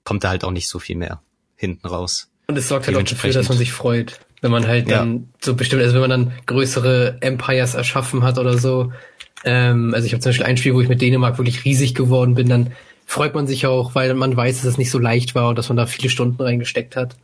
kommt 0.04 0.24
da 0.24 0.30
halt 0.30 0.44
auch 0.44 0.52
nicht 0.52 0.68
so 0.68 0.80
viel 0.80 0.98
mehr 0.98 1.22
hinten 1.56 1.88
raus. 1.88 2.30
Und 2.48 2.58
es 2.58 2.68
sorgt 2.68 2.88
halt 2.88 2.98
auch 2.98 3.04
dafür, 3.04 3.32
dass 3.32 3.50
man 3.50 3.58
sich 3.58 3.72
freut, 3.72 4.20
wenn 4.42 4.52
man 4.52 4.68
halt 4.68 4.92
dann 4.92 5.16
ja. 5.16 5.22
so 5.42 5.56
bestimmt, 5.56 5.82
also 5.82 5.94
wenn 5.96 6.02
man 6.02 6.10
dann 6.10 6.32
größere 6.46 7.18
Empires 7.22 7.74
erschaffen 7.74 8.24
hat 8.24 8.38
oder 8.38 8.58
so. 8.58 8.92
Ähm, 9.44 9.94
also 9.94 10.06
ich 10.06 10.14
habe 10.14 10.22
zum 10.22 10.30
Beispiel 10.30 10.46
ein 10.46 10.58
Spiel, 10.58 10.74
wo 10.74 10.82
ich 10.82 10.90
mit 10.90 11.02
Dänemark 11.02 11.38
wirklich 11.38 11.66
riesig 11.66 11.96
geworden 11.96 12.36
bin, 12.36 12.50
dann 12.50 12.74
freut 13.06 13.36
man 13.36 13.48
sich 13.48 13.66
auch, 13.68 13.96
weil 13.96 14.14
man 14.14 14.36
weiß, 14.36 14.58
dass 14.58 14.66
es 14.66 14.78
nicht 14.78 14.92
so 14.92 15.00
leicht 15.00 15.36
war 15.36 15.50
und 15.50 15.58
dass 15.58 15.70
man 15.70 15.78
da 15.78 15.86
viele 15.86 16.10
Stunden 16.10 16.42
reingesteckt 16.42 16.96
hat. 16.96 17.16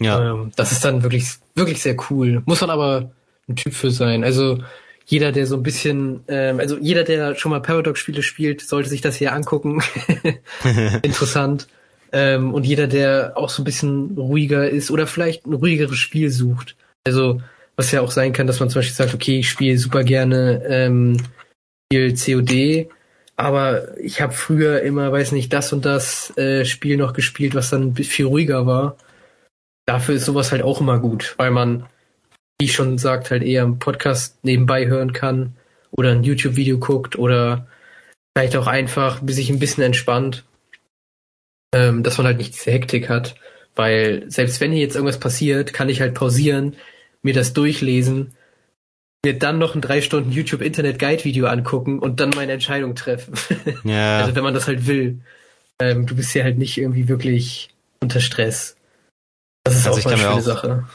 Ja. 0.00 0.32
Ähm, 0.32 0.52
das 0.56 0.72
ist 0.72 0.84
dann 0.84 1.02
wirklich, 1.02 1.26
wirklich 1.54 1.82
sehr 1.82 1.96
cool. 2.10 2.42
Muss 2.46 2.60
man 2.60 2.70
aber 2.70 3.10
ein 3.48 3.56
Typ 3.56 3.74
für 3.74 3.90
sein. 3.90 4.24
Also 4.24 4.58
jeder, 5.06 5.32
der 5.32 5.46
so 5.46 5.56
ein 5.56 5.62
bisschen, 5.62 6.20
ähm, 6.28 6.60
also 6.60 6.76
jeder, 6.78 7.04
der 7.04 7.36
schon 7.36 7.50
mal 7.50 7.62
Paradox-Spiele 7.62 8.22
spielt, 8.22 8.60
sollte 8.60 8.88
sich 8.88 9.00
das 9.00 9.16
hier 9.16 9.32
angucken. 9.32 9.82
Interessant. 11.02 11.68
Ähm, 12.12 12.54
und 12.54 12.66
jeder, 12.66 12.86
der 12.86 13.32
auch 13.36 13.48
so 13.48 13.62
ein 13.62 13.64
bisschen 13.64 14.16
ruhiger 14.16 14.68
ist 14.68 14.90
oder 14.90 15.06
vielleicht 15.06 15.46
ein 15.46 15.54
ruhigeres 15.54 15.98
Spiel 15.98 16.30
sucht. 16.30 16.76
Also 17.06 17.40
was 17.76 17.92
ja 17.92 18.00
auch 18.00 18.10
sein 18.10 18.32
kann, 18.32 18.46
dass 18.46 18.60
man 18.60 18.70
zum 18.70 18.80
Beispiel 18.80 18.96
sagt, 18.96 19.14
okay, 19.14 19.38
ich 19.38 19.50
spiele 19.50 19.78
super 19.78 20.02
gerne 20.02 20.62
ähm, 20.66 21.18
viel 21.92 22.14
COD 22.14 22.88
aber 23.36 23.98
ich 23.98 24.20
habe 24.20 24.32
früher 24.32 24.82
immer, 24.82 25.12
weiß 25.12 25.32
nicht, 25.32 25.52
das 25.52 25.72
und 25.72 25.84
das 25.84 26.36
äh, 26.38 26.64
Spiel 26.64 26.96
noch 26.96 27.12
gespielt, 27.12 27.54
was 27.54 27.70
dann 27.70 27.94
viel 27.94 28.26
ruhiger 28.26 28.66
war. 28.66 28.96
Dafür 29.86 30.16
ist 30.16 30.24
sowas 30.24 30.52
halt 30.52 30.62
auch 30.62 30.80
immer 30.80 30.98
gut, 30.98 31.34
weil 31.38 31.50
man, 31.50 31.86
wie 32.58 32.66
ich 32.66 32.72
schon 32.74 32.98
sagt, 32.98 33.30
halt 33.30 33.42
eher 33.42 33.64
einen 33.64 33.78
Podcast 33.78 34.38
nebenbei 34.44 34.86
hören 34.86 35.12
kann 35.12 35.56
oder 35.90 36.12
ein 36.12 36.24
YouTube-Video 36.24 36.78
guckt 36.78 37.16
oder 37.18 37.68
vielleicht 38.36 38.56
auch 38.56 38.66
einfach 38.66 39.20
sich 39.26 39.50
ein 39.50 39.58
bisschen 39.58 39.84
entspannt. 39.84 40.44
ähm, 41.74 42.02
dass 42.02 42.18
man 42.18 42.26
halt 42.26 42.38
nicht 42.38 42.54
diese 42.54 42.70
Hektik 42.72 43.08
hat. 43.08 43.36
Weil 43.74 44.24
selbst 44.30 44.60
wenn 44.60 44.72
hier 44.72 44.82
jetzt 44.82 44.94
irgendwas 44.96 45.20
passiert, 45.20 45.72
kann 45.74 45.88
ich 45.88 46.00
halt 46.00 46.14
pausieren, 46.14 46.76
mir 47.22 47.34
das 47.34 47.52
durchlesen, 47.52 48.35
mir 49.24 49.38
dann 49.38 49.58
noch 49.58 49.74
ein 49.74 49.80
drei 49.80 50.00
Stunden 50.02 50.30
YouTube 50.30 50.62
Internet 50.62 50.98
Guide 50.98 51.24
Video 51.24 51.46
angucken 51.46 51.98
und 51.98 52.20
dann 52.20 52.30
meine 52.30 52.52
Entscheidung 52.52 52.94
treffen. 52.94 53.34
Ja. 53.84 54.20
Also 54.20 54.34
wenn 54.34 54.44
man 54.44 54.54
das 54.54 54.66
halt 54.66 54.86
will. 54.86 55.20
Ähm, 55.80 56.06
du 56.06 56.16
bist 56.16 56.34
ja 56.34 56.42
halt 56.44 56.58
nicht 56.58 56.78
irgendwie 56.78 57.08
wirklich 57.08 57.68
unter 58.00 58.20
Stress. 58.20 58.76
Das 59.64 59.76
ist 59.76 59.86
Also 59.86 60.00
auch 60.00 60.06
eine 60.06 60.16
schöne 60.18 60.30
auch- 60.32 60.40
Sache. 60.40 60.86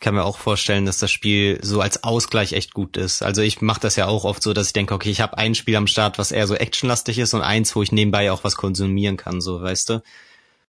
kann 0.00 0.14
mir 0.14 0.24
auch 0.24 0.36
vorstellen, 0.36 0.84
dass 0.84 0.98
das 0.98 1.10
Spiel 1.10 1.58
so 1.62 1.80
als 1.80 2.04
Ausgleich 2.04 2.52
echt 2.52 2.74
gut 2.74 2.96
ist. 2.96 3.22
Also 3.22 3.40
ich 3.40 3.62
mache 3.62 3.80
das 3.80 3.96
ja 3.96 4.06
auch 4.06 4.24
oft 4.24 4.42
so, 4.42 4.52
dass 4.52 4.66
ich 4.68 4.72
denke, 4.74 4.92
okay, 4.94 5.10
ich 5.10 5.20
habe 5.20 5.38
ein 5.38 5.54
Spiel 5.54 5.76
am 5.76 5.86
Start, 5.86 6.18
was 6.18 6.32
eher 6.32 6.46
so 6.46 6.54
actionlastig 6.54 7.18
ist 7.18 7.32
und 7.34 7.40
eins, 7.42 7.74
wo 7.76 7.82
ich 7.82 7.92
nebenbei 7.92 8.30
auch 8.30 8.44
was 8.44 8.56
konsumieren 8.56 9.16
kann, 9.16 9.40
so 9.40 9.62
weißt 9.62 9.88
du. 9.90 10.02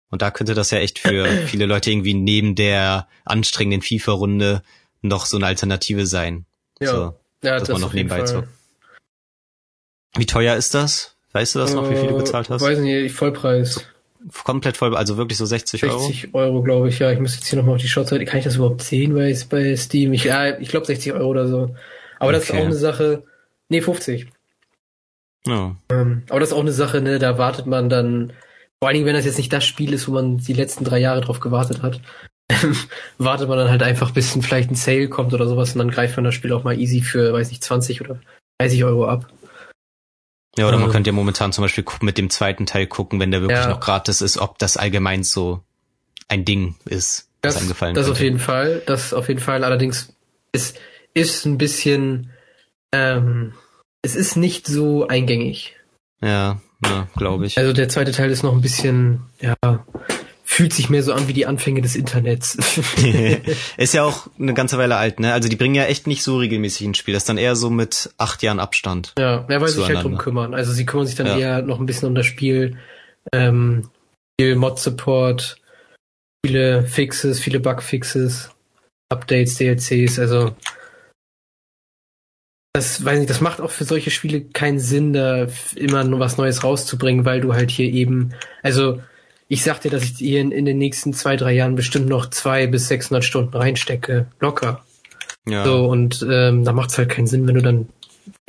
Und 0.10 0.22
da 0.22 0.32
könnte 0.32 0.54
das 0.54 0.72
ja 0.72 0.78
echt 0.78 1.00
für 1.00 1.26
viele 1.48 1.66
Leute 1.66 1.92
irgendwie 1.92 2.14
neben 2.14 2.56
der 2.56 3.08
anstrengenden 3.26 3.82
FIFA-Runde 3.82 4.62
noch 5.02 5.26
so 5.26 5.36
eine 5.38 5.48
Alternative 5.48 6.06
sein. 6.06 6.46
Ja, 6.80 6.92
So, 6.92 7.16
ja 7.44 7.60
dass 7.60 7.70
man 7.70 7.82
noch 7.82 7.94
nebenbei 7.94 8.22
zockt. 8.24 8.48
Wie 10.16 10.26
teuer 10.26 10.56
ist 10.56 10.74
das? 10.74 11.16
Weißt 11.34 11.56
du 11.56 11.60
das 11.60 11.74
noch, 11.74 11.90
wie 11.90 11.96
viel 11.96 12.08
du 12.08 12.16
Äh, 12.16 12.20
gezahlt 12.20 12.50
hast? 12.50 12.62
Weiß 12.62 12.80
nicht, 12.80 13.14
Vollpreis. 13.14 13.86
Komplett 14.44 14.76
voll, 14.78 14.96
also 14.98 15.16
wirklich 15.18 15.38
so 15.38 15.46
60 15.46 15.84
Euro? 15.86 16.00
60 16.00 16.34
Euro, 16.34 16.64
glaube 16.64 16.90
ich. 16.90 17.00
Ja, 17.00 17.12
ich 17.12 17.20
muss 17.20 17.36
jetzt 17.36 17.48
hier 17.48 17.58
nochmal 17.60 17.76
auf 17.76 17.82
die 17.82 17.88
Shotseite. 17.88 18.26
Kann 18.26 18.40
ich 18.40 18.46
das 18.46 18.56
überhaupt 18.56 18.82
sehen 18.82 19.14
bei, 19.14 19.38
bei 19.50 19.76
Steam? 19.76 20.14
Ich, 20.14 20.24
ja, 20.24 20.58
ich 20.58 20.70
glaube 20.70 20.86
60 20.88 21.14
Euro 21.14 21.28
oder 21.28 21.48
so. 21.48 21.76
Aber 22.20 22.32
das 22.32 22.44
ist 22.46 22.50
Okay. 22.50 22.62
auch 22.62 22.66
eine 22.66 22.76
Sache. 22.76 23.24
Nee, 23.70 23.82
50. 23.82 24.28
Ja. 25.46 25.76
Ähm, 25.92 26.24
aber 26.30 26.40
das 26.40 26.50
ist 26.50 26.56
auch 26.56 26.62
eine 26.62 26.72
Sache, 26.72 27.00
ne, 27.02 27.20
da 27.20 27.38
wartet 27.38 27.68
man 27.68 27.90
dann, 27.90 28.34
vor 28.80 28.88
allen 28.88 28.96
Dingen, 28.96 29.06
wenn 29.06 29.14
das 29.16 29.26
jetzt 29.26 29.38
nicht 29.38 29.54
das 29.54 29.66
Spiel 29.66 29.94
ist, 29.94 30.08
wo 30.08 30.14
man 30.14 30.38
die 30.38 30.54
letzten 30.54 30.84
drei 30.84 30.98
Jahre 31.00 31.22
drauf 31.22 31.40
gewartet 31.40 31.82
hat, 31.84 32.02
wartet 33.18 33.50
man 33.50 33.58
dann 33.58 33.70
halt 33.70 33.84
einfach, 33.84 34.12
bis 34.12 34.36
ein, 34.36 34.42
vielleicht 34.42 34.72
ein 34.72 34.76
Sale 34.76 35.10
kommt 35.10 35.34
oder 35.34 35.48
sowas 35.48 35.74
und 35.74 35.80
dann 35.80 35.92
greift 35.92 36.16
man 36.16 36.24
das 36.24 36.34
Spiel 36.36 36.54
auch 36.54 36.64
mal 36.64 36.80
easy 36.80 37.02
für, 37.02 37.34
weiß 37.34 37.50
nicht, 37.50 37.64
20 37.64 38.02
oder 38.02 38.20
30 38.60 38.84
Euro 38.86 39.08
ab. 39.08 39.28
Ja, 40.58 40.68
oder 40.68 40.78
man 40.78 40.88
Ähm. 40.88 40.92
könnte 40.94 41.10
ja 41.10 41.14
momentan 41.14 41.52
zum 41.52 41.64
Beispiel 41.64 41.86
mit 42.02 42.18
dem 42.18 42.30
zweiten 42.30 42.66
Teil 42.66 42.88
gucken, 42.88 43.20
wenn 43.20 43.32
der 43.32 43.42
wirklich 43.42 43.60
Ja. 43.60 43.70
noch 43.70 43.80
gratis 43.80 44.22
ist, 44.22 44.38
ob 44.38 44.58
das 44.60 44.78
allgemein 44.78 45.24
so 45.24 45.62
ein 46.30 46.46
Ding 46.46 46.76
ist, 46.86 47.30
Das, 47.42 47.58
einem 47.58 47.68
gefallen 47.68 47.94
das 47.96 48.06
auf 48.08 48.14
könnte. 48.14 48.24
jeden 48.24 48.40
Fall, 48.40 48.82
das 48.86 49.14
auf 49.14 49.28
jeden 49.28 49.40
Fall. 49.40 49.64
Allerdings 49.64 50.14
ist, 50.54 50.80
ist 51.14 51.46
ein 51.46 51.58
bisschen, 51.58 52.32
ähm, 52.92 53.54
es 54.02 54.16
ist 54.16 54.36
nicht 54.36 54.66
so 54.68 55.08
eingängig. 55.08 55.76
Ja, 56.22 56.60
ja 56.84 57.08
glaube 57.16 57.46
ich. 57.46 57.58
Also 57.60 57.74
der 57.74 57.90
zweite 57.90 58.12
Teil 58.12 58.32
ist 58.32 58.42
noch 58.44 58.54
ein 58.54 58.62
bisschen, 58.62 59.22
ja, 59.40 59.56
fühlt 60.58 60.74
sich 60.74 60.90
mehr 60.90 61.04
so 61.04 61.14
an 61.14 61.28
wie 61.28 61.34
die 61.34 61.46
Anfänge 61.46 61.82
des 61.82 61.96
Internets. 61.96 62.58
ist 63.78 63.94
ja 63.94 64.04
auch 64.04 64.28
eine 64.40 64.56
ganze 64.56 64.80
Weile 64.80 64.96
alt, 64.96 65.20
ne? 65.20 65.32
Also 65.32 65.50
die 65.50 65.56
bringen 65.56 65.76
ja 65.76 65.84
echt 65.84 66.08
nicht 66.08 66.24
so 66.24 66.38
regelmäßig 66.38 66.88
ein 66.88 66.96
Spiel. 66.96 67.14
Das 67.14 67.22
ist 67.22 67.30
dann 67.30 67.38
eher 67.38 67.56
so 67.56 67.70
mit 67.70 68.10
acht 68.18 68.42
Jahren 68.42 68.60
Abstand. 68.60 69.14
Ja, 69.20 69.46
wer 69.48 69.62
weiß 69.62 69.74
sich 69.74 69.88
halt 69.88 70.04
drum 70.04 70.18
kümmern. 70.18 70.56
Also 70.56 70.74
sie 70.74 70.88
kümmern 70.88 71.06
sich 71.06 71.16
dann 71.16 71.28
Ja. 71.28 71.38
eher 71.38 71.62
noch 71.62 71.80
ein 71.80 71.86
bisschen 71.86 72.08
um 72.08 72.16
das 72.16 72.26
Spiel, 72.26 72.80
ähm, 73.32 73.88
viel 74.42 74.56
Mod-Support, 74.56 75.62
viele 76.44 76.88
Fixes, 76.88 77.40
viele 77.40 77.60
Bug-Fixes, 77.60 78.50
Updates, 79.10 79.60
DLCs, 79.60 80.18
also 80.18 80.56
das 82.74 83.06
weiß 83.06 83.20
nicht, 83.20 83.30
das 83.30 83.42
macht 83.42 83.62
auch 83.62 83.70
für 83.72 83.86
solche 83.86 84.10
Spiele 84.10 84.42
keinen 84.42 84.80
Sinn, 84.80 85.14
da 85.14 85.48
immer 85.76 86.04
nur 86.04 86.20
was 86.20 86.38
Neues 86.38 86.64
rauszubringen, 86.64 87.26
weil 87.26 87.42
du 87.42 87.54
halt 87.54 87.70
hier 87.70 87.92
eben, 87.94 88.34
also 88.64 89.04
ich 89.48 89.64
sag 89.64 89.80
dir, 89.82 89.92
dass 89.92 90.04
ich 90.04 90.18
hier 90.18 90.42
in, 90.42 90.52
in 90.52 90.66
den 90.66 90.78
nächsten 90.78 91.14
zwei, 91.14 91.36
drei 91.36 91.54
Jahren 91.54 91.76
bestimmt 91.76 92.08
noch 92.08 92.30
zwei 92.30 92.68
bis 92.68 92.88
600 92.88 93.24
Stunden 93.24 93.56
reinstecke, 93.56 94.28
locker. 94.40 94.84
Ja. 95.48 95.64
So, 95.64 95.88
und 95.88 96.26
ähm, 96.30 96.66
da 96.66 96.74
macht 96.74 96.90
es 96.90 96.98
halt 96.98 97.10
keinen 97.10 97.28
Sinn, 97.28 97.48
wenn 97.48 97.56
du 97.56 97.62
dann 97.62 97.90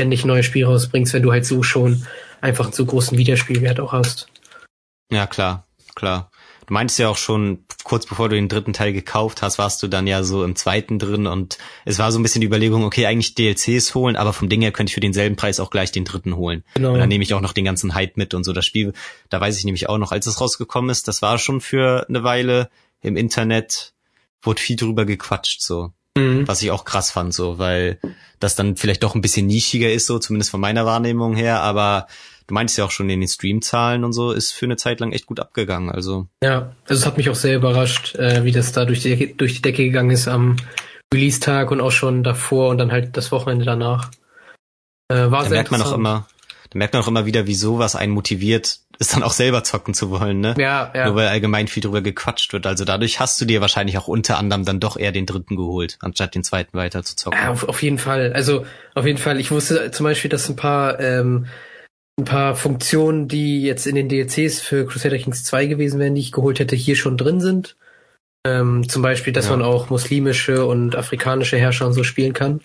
ständig 0.01 0.25
neue 0.25 0.43
Spiele 0.43 0.67
rausbringst, 0.67 1.15
wenn 1.15 1.23
du 1.23 1.31
halt 1.31 1.47
so 1.47 1.63
schon 1.63 2.05
einfach 2.41 2.67
einen 2.67 2.75
so 2.75 2.85
großen 2.85 3.17
Wiederspielwert 3.17 3.79
auch 3.79 3.93
hast. 3.93 4.29
Ja, 5.13 5.27
klar, 5.27 5.67
klar. 5.95 6.31
Du 6.69 6.75
meintest 6.75 6.99
ja 6.99 7.09
auch 7.09 7.17
schon, 7.17 7.65
kurz 7.83 8.05
bevor 8.05 8.29
du 8.29 8.37
den 8.37 8.51
dritten 8.51 8.75
Teil 8.75 8.93
gekauft 8.93 9.41
hast, 9.41 9.57
warst 9.57 9.83
du 9.83 9.89
dann 9.89 10.07
ja 10.07 10.23
so 10.23 10.45
im 10.45 10.55
zweiten 10.55 10.99
drin 10.99 11.27
und 11.27 11.57
es 11.87 11.99
war 11.99 12.13
so 12.13 12.19
ein 12.19 12.23
bisschen 12.23 12.43
die 12.43 12.47
Überlegung, 12.47 12.85
okay, 12.85 13.07
eigentlich 13.07 13.35
DLCs 13.35 13.95
holen, 13.95 14.17
aber 14.17 14.35
vom 14.35 14.51
Ding 14.51 14.61
her 14.61 14.71
könnte 14.71 14.91
ich 14.91 14.95
für 14.95 15.01
denselben 15.01 15.37
Preis 15.37 15.61
auch 15.61 15.71
gleich 15.71 15.93
den 15.93 16.05
dritten 16.05 16.37
holen. 16.37 16.65
Genau. 16.75 16.93
Und 16.93 16.99
dann 16.99 17.09
nehme 17.09 17.25
ich 17.25 17.33
auch 17.33 17.41
noch 17.41 17.55
den 17.55 17.65
ganzen 17.65 17.95
Hype 17.95 18.19
mit 18.19 18.35
und 18.35 18.45
so. 18.45 18.53
Das 18.53 18.67
Spiel, 18.67 18.93
da 19.31 19.41
weiß 19.41 19.57
ich 19.59 19.65
nämlich 19.65 19.89
auch 19.89 19.97
noch, 19.97 20.13
als 20.13 20.27
es 20.27 20.43
rausgekommen 20.43 20.91
ist, 20.91 21.09
das 21.09 21.23
war 21.23 21.39
schon 21.39 21.63
für 21.63 22.05
eine 22.07 22.23
Weile 22.23 22.69
im 23.01 23.17
Internet, 23.17 23.95
wurde 24.43 24.61
viel 24.61 24.77
drüber 24.77 25.07
gequatscht, 25.07 25.63
so. 25.63 25.93
Mhm. 26.19 26.47
Was 26.47 26.61
ich 26.61 26.71
auch 26.71 26.85
krass 26.85 27.11
fand, 27.11 27.33
so, 27.33 27.59
weil 27.59 27.99
das 28.41 28.57
dann 28.57 28.77
vielleicht 28.77 29.03
doch 29.05 29.15
ein 29.15 29.23
bisschen 29.23 29.47
nischiger 29.47 29.91
ist, 29.91 30.07
so, 30.07 30.19
zumindest 30.19 30.51
von 30.51 30.61
meiner 30.61 30.85
Wahrnehmung 30.85 31.35
her, 31.35 31.63
aber 31.63 32.09
du 32.49 32.55
meintest 32.55 32.79
ja 32.79 32.85
auch 32.85 32.91
schon 32.91 33.09
in 33.09 33.21
den 33.21 33.29
Streamzahlen 33.29 34.05
und 34.05 34.13
so, 34.13 34.33
ist 34.33 34.53
für 34.53 34.67
eine 34.67 34.77
Zeit 34.77 34.99
lang 35.01 35.13
echt 35.13 35.27
gut 35.27 35.39
abgegangen, 35.39 35.91
also. 35.91 36.27
Ja, 36.43 36.73
also 36.89 37.01
es 37.01 37.07
hat 37.07 37.17
mich 37.17 37.31
auch 37.31 37.37
sehr 37.37 37.57
überrascht, 37.57 38.17
äh, 38.17 38.43
wie 38.43 38.53
das 38.53 38.73
da 38.73 38.85
durch 38.85 39.01
die, 39.01 39.11
Decke, 39.11 39.35
durch 39.35 39.55
die 39.55 39.63
Decke 39.63 39.85
gegangen 39.85 40.11
ist 40.11 40.27
am 40.27 40.57
Release-Tag 41.15 41.71
und 41.71 41.81
auch 41.81 41.93
schon 41.93 42.25
davor 42.25 42.71
und 42.71 42.79
dann 42.79 42.91
halt 42.91 43.17
das 43.17 43.31
Wochenende 43.31 43.65
danach. 43.65 44.11
Äh, 45.09 45.31
war 45.31 45.43
Da 45.43 45.49
sehr 45.49 45.59
merkt 45.59 45.71
man 45.71 45.83
auch 45.83 45.93
immer, 45.93 46.27
da 46.71 46.79
merkt 46.79 46.95
man 46.95 47.03
auch 47.03 47.09
immer 47.09 47.27
wieder, 47.27 47.47
wie 47.47 47.55
sowas 47.55 47.97
einen 47.97 48.13
motiviert, 48.13 48.81
es 48.99 49.09
dann 49.09 49.23
auch 49.23 49.33
selber 49.33 49.63
zocken 49.63 49.95
zu 49.95 50.11
wollen, 50.11 50.41
ne? 50.41 50.55
Ja, 50.59 50.91
ja. 50.95 51.07
Nur 51.07 51.15
weil 51.15 51.29
allgemein 51.29 51.69
viel 51.69 51.83
drüber 51.83 52.03
gequatscht 52.03 52.53
wird. 52.53 52.67
Also 52.67 52.85
dadurch 52.85 53.21
hast 53.21 53.41
du 53.41 53.45
dir 53.45 53.61
wahrscheinlich 53.61 53.97
auch 53.97 54.09
unter 54.09 54.39
anderem 54.39 54.65
dann 54.65 54.81
doch 54.81 54.97
eher 54.97 55.13
den 55.13 55.25
dritten 55.25 55.57
geholt, 55.57 55.99
anstatt 56.01 56.35
den 56.35 56.45
zweiten 56.45 56.77
weiter 56.77 57.03
zu 57.05 57.15
zocken. 57.15 57.39
Ja, 57.41 57.51
auf, 57.51 57.69
auf 57.69 57.83
jeden 57.83 57.99
Fall. 57.99 58.33
Also 58.33 58.67
auf 58.95 59.07
jeden 59.07 59.19
Fall. 59.19 59.39
Ich 59.39 59.51
wusste 59.51 59.91
zum 59.93 60.05
Beispiel, 60.05 60.31
dass 60.31 60.49
ein 60.49 60.57
paar 60.57 60.99
ähm, 60.99 61.47
ein 62.19 62.25
paar 62.25 62.57
Funktionen, 62.57 63.29
die 63.29 63.63
jetzt 63.63 63.87
in 63.87 63.95
den 63.95 64.09
DLCs 64.09 64.61
für 64.61 64.85
Crusader 64.87 65.19
Kings 65.19 65.45
2 65.45 65.67
gewesen 65.67 66.01
wären, 66.01 66.15
die 66.17 66.21
ich 66.21 66.33
geholt 66.33 66.59
hätte, 66.59 66.75
hier 66.75 66.97
schon 66.97 67.17
drin 67.17 67.41
sind. 67.41 67.77
Ähm, 68.47 68.89
zum 68.89 69.03
Beispiel, 69.03 69.33
dass 69.33 69.47
Ja. 69.47 69.53
man 69.53 69.63
auch 69.63 69.89
muslimische 69.89 70.67
und 70.67 70.97
afrikanische 70.97 71.57
Herrscher 71.57 71.87
und 71.87 71.93
so 71.93 72.03
spielen 72.03 72.33
kann. 72.33 72.61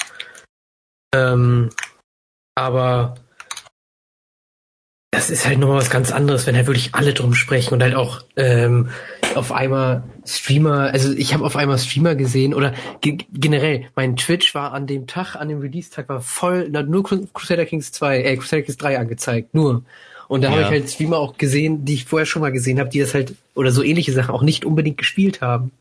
Ähm, 1.16 1.70
aber 2.56 3.16
das 5.24 5.30
ist 5.40 5.46
halt 5.48 5.58
nochmal 5.60 5.78
was 5.78 5.90
ganz 5.90 6.12
anderes, 6.12 6.46
wenn 6.48 6.56
halt 6.56 6.68
wirklich 6.68 6.94
alle 6.94 7.14
drum 7.14 7.34
sprechen 7.34 7.74
und 7.74 7.82
halt 7.82 7.96
auch 7.96 8.22
ähm, 8.36 8.90
auf 9.36 9.52
einmal 9.54 10.04
Streamer, 10.26 10.92
also 10.94 11.14
ich 11.14 11.34
habe 11.34 11.46
auf 11.46 11.56
einmal 11.56 11.78
Streamer 11.80 12.16
gesehen 12.16 12.54
oder 12.54 12.74
ge 13.02 13.20
generell, 13.32 13.86
mein 13.96 14.18
Twitch 14.18 14.54
war 14.54 14.74
an 14.74 14.86
dem 14.86 15.08
Tag, 15.08 15.36
an 15.36 15.48
dem 15.48 15.60
Release-Tag 15.60 16.10
war 16.10 16.20
voll, 16.22 16.68
na, 16.70 16.84
nur 16.84 17.04
Cru- 17.04 17.28
Crusader 17.34 17.66
Kings 17.66 17.92
2, 17.94 18.22
äh, 18.22 18.36
Crusader 18.38 18.64
Kings 18.64 18.78
3 18.78 19.00
angezeigt, 19.00 19.54
nur. 19.56 19.84
Und 20.28 20.42
da 20.44 20.50
habe 20.50 20.62
Ja. 20.62 20.68
ich 20.68 20.72
halt 20.74 20.90
Streamer 20.90 21.18
auch 21.18 21.38
gesehen, 21.38 21.86
die 21.86 21.94
ich 21.94 22.06
vorher 22.06 22.26
schon 22.26 22.42
mal 22.42 22.52
gesehen 22.52 22.80
habe, 22.80 22.90
die 22.90 23.00
das 23.00 23.14
halt, 23.14 23.34
oder 23.56 23.72
so 23.72 23.82
ähnliche 23.82 24.12
Sachen 24.12 24.36
auch 24.36 24.42
nicht 24.44 24.66
unbedingt 24.66 24.98
gespielt 24.98 25.40
haben. 25.42 25.72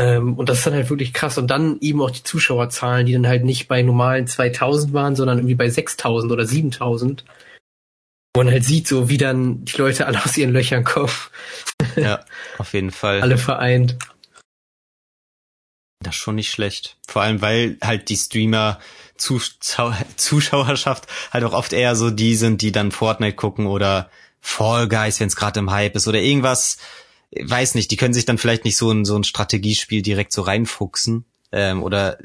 Ähm, 0.00 0.34
und 0.34 0.48
das 0.48 0.58
ist 0.58 0.66
dann 0.66 0.74
halt 0.74 0.90
wirklich 0.90 1.12
krass. 1.12 1.38
Und 1.38 1.50
dann 1.50 1.78
eben 1.80 2.00
auch 2.02 2.10
die 2.10 2.22
Zuschauerzahlen, 2.22 3.04
die 3.06 3.14
dann 3.14 3.26
halt 3.26 3.44
nicht 3.44 3.66
bei 3.66 3.82
normalen 3.82 4.26
2000 4.28 4.92
waren, 4.92 5.16
sondern 5.16 5.38
irgendwie 5.38 5.54
bei 5.56 5.68
6000 5.68 6.30
oder 6.32 6.46
7000. 6.46 7.24
Wo 8.38 8.44
man 8.44 8.52
halt 8.52 8.64
sieht, 8.64 8.86
so 8.86 9.08
wie 9.08 9.16
dann 9.16 9.64
die 9.64 9.76
Leute 9.78 10.06
alle 10.06 10.24
aus 10.24 10.36
ihren 10.36 10.52
Löchern 10.52 10.84
kommen, 10.84 11.10
Ja, 11.96 12.24
auf 12.58 12.72
jeden 12.72 12.92
Fall. 12.92 13.20
alle 13.20 13.36
vereint. 13.36 13.96
Das 16.04 16.14
ist 16.14 16.20
schon 16.20 16.36
nicht 16.36 16.50
schlecht. 16.50 16.98
Vor 17.08 17.22
allem, 17.22 17.42
weil 17.42 17.78
halt 17.82 18.08
die 18.08 18.16
Streamer 18.16 18.78
Zuschau 19.16 19.92
Zuschauerschaft 20.14 21.08
halt 21.32 21.42
auch 21.42 21.52
oft 21.52 21.72
eher 21.72 21.96
so 21.96 22.10
die 22.10 22.36
sind, 22.36 22.62
die 22.62 22.70
dann 22.70 22.92
Fortnite 22.92 23.34
gucken 23.34 23.66
oder 23.66 24.08
Fall 24.40 24.86
Guys, 24.86 25.18
wenn 25.18 25.26
es 25.26 25.34
gerade 25.34 25.58
im 25.58 25.72
Hype 25.72 25.96
ist 25.96 26.06
oder 26.06 26.20
irgendwas, 26.20 26.78
weiß 27.32 27.74
nicht, 27.74 27.90
die 27.90 27.96
können 27.96 28.14
sich 28.14 28.24
dann 28.24 28.38
vielleicht 28.38 28.64
nicht 28.64 28.76
so 28.76 28.92
ein, 28.92 29.04
so 29.04 29.16
ein 29.16 29.24
Strategiespiel 29.24 30.02
direkt 30.02 30.30
so 30.30 30.42
reinfuchsen 30.42 31.24
ähm, 31.50 31.82
oder 31.82 32.18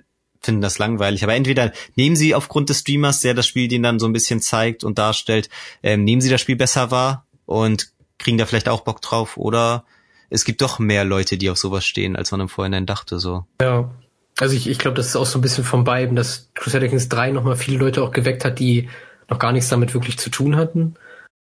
finden 0.44 0.61
das 0.61 0.78
langweilig. 0.78 1.24
Aber 1.24 1.34
entweder 1.34 1.72
nehmen 1.95 2.15
sie 2.15 2.36
aufgrund 2.36 2.70
des 2.70 2.80
Streamers, 2.80 3.22
der 3.22 3.34
das 3.34 3.48
Spiel 3.48 3.68
denen 3.68 3.84
dann 3.84 3.99
so 3.99 4.06
ein 4.06 4.14
bisschen 4.14 4.41
zeigt 4.41 4.84
und 4.84 4.99
darstellt, 4.99 5.49
ähm, 5.82 6.03
nehmen 6.03 6.22
sie 6.22 6.30
das 6.30 6.41
Spiel 6.41 6.56
besser 6.56 6.91
wahr 6.91 7.26
und 7.45 7.91
kriegen 8.20 8.38
da 8.38 8.45
vielleicht 8.45 8.70
auch 8.70 8.82
Bock 8.82 9.02
drauf 9.02 9.38
oder 9.38 9.86
es 10.30 10.45
gibt 10.45 10.61
doch 10.61 10.80
mehr 10.80 11.06
Leute, 11.06 11.38
die 11.38 11.49
auf 11.49 11.57
sowas 11.57 11.86
stehen, 11.86 12.15
als 12.15 12.32
man 12.32 12.41
im 12.41 12.49
Vorhinein 12.49 12.86
dachte, 12.86 13.20
so. 13.20 13.45
Ja. 13.61 13.91
Also 14.40 14.56
ich, 14.56 14.68
ich 14.68 14.80
glaube, 14.80 14.98
das 14.98 15.07
ist 15.07 15.15
auch 15.15 15.28
so 15.28 15.38
ein 15.38 15.44
bisschen 15.44 15.64
vom 15.64 15.84
beiden, 15.84 16.15
dass 16.15 16.49
Crusader 16.56 16.88
Kings 16.88 17.07
3 17.07 17.32
nochmal 17.32 17.56
viele 17.56 17.78
Leute 17.78 18.02
auch 18.02 18.11
geweckt 18.11 18.44
hat, 18.44 18.57
die 18.57 18.90
noch 19.30 19.38
gar 19.38 19.52
nichts 19.52 19.70
damit 19.70 19.94
wirklich 19.94 20.18
zu 20.18 20.32
tun 20.32 20.56
hatten. 20.56 20.95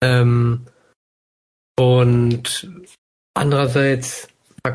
Ähm, 0.03 0.67
und 1.75 2.69
andererseits, 3.33 4.27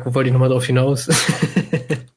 wo 0.03 0.13
wollte 0.13 0.27
ich 0.27 0.33
nochmal 0.33 0.49
drauf 0.49 0.65
hinaus? 0.65 1.07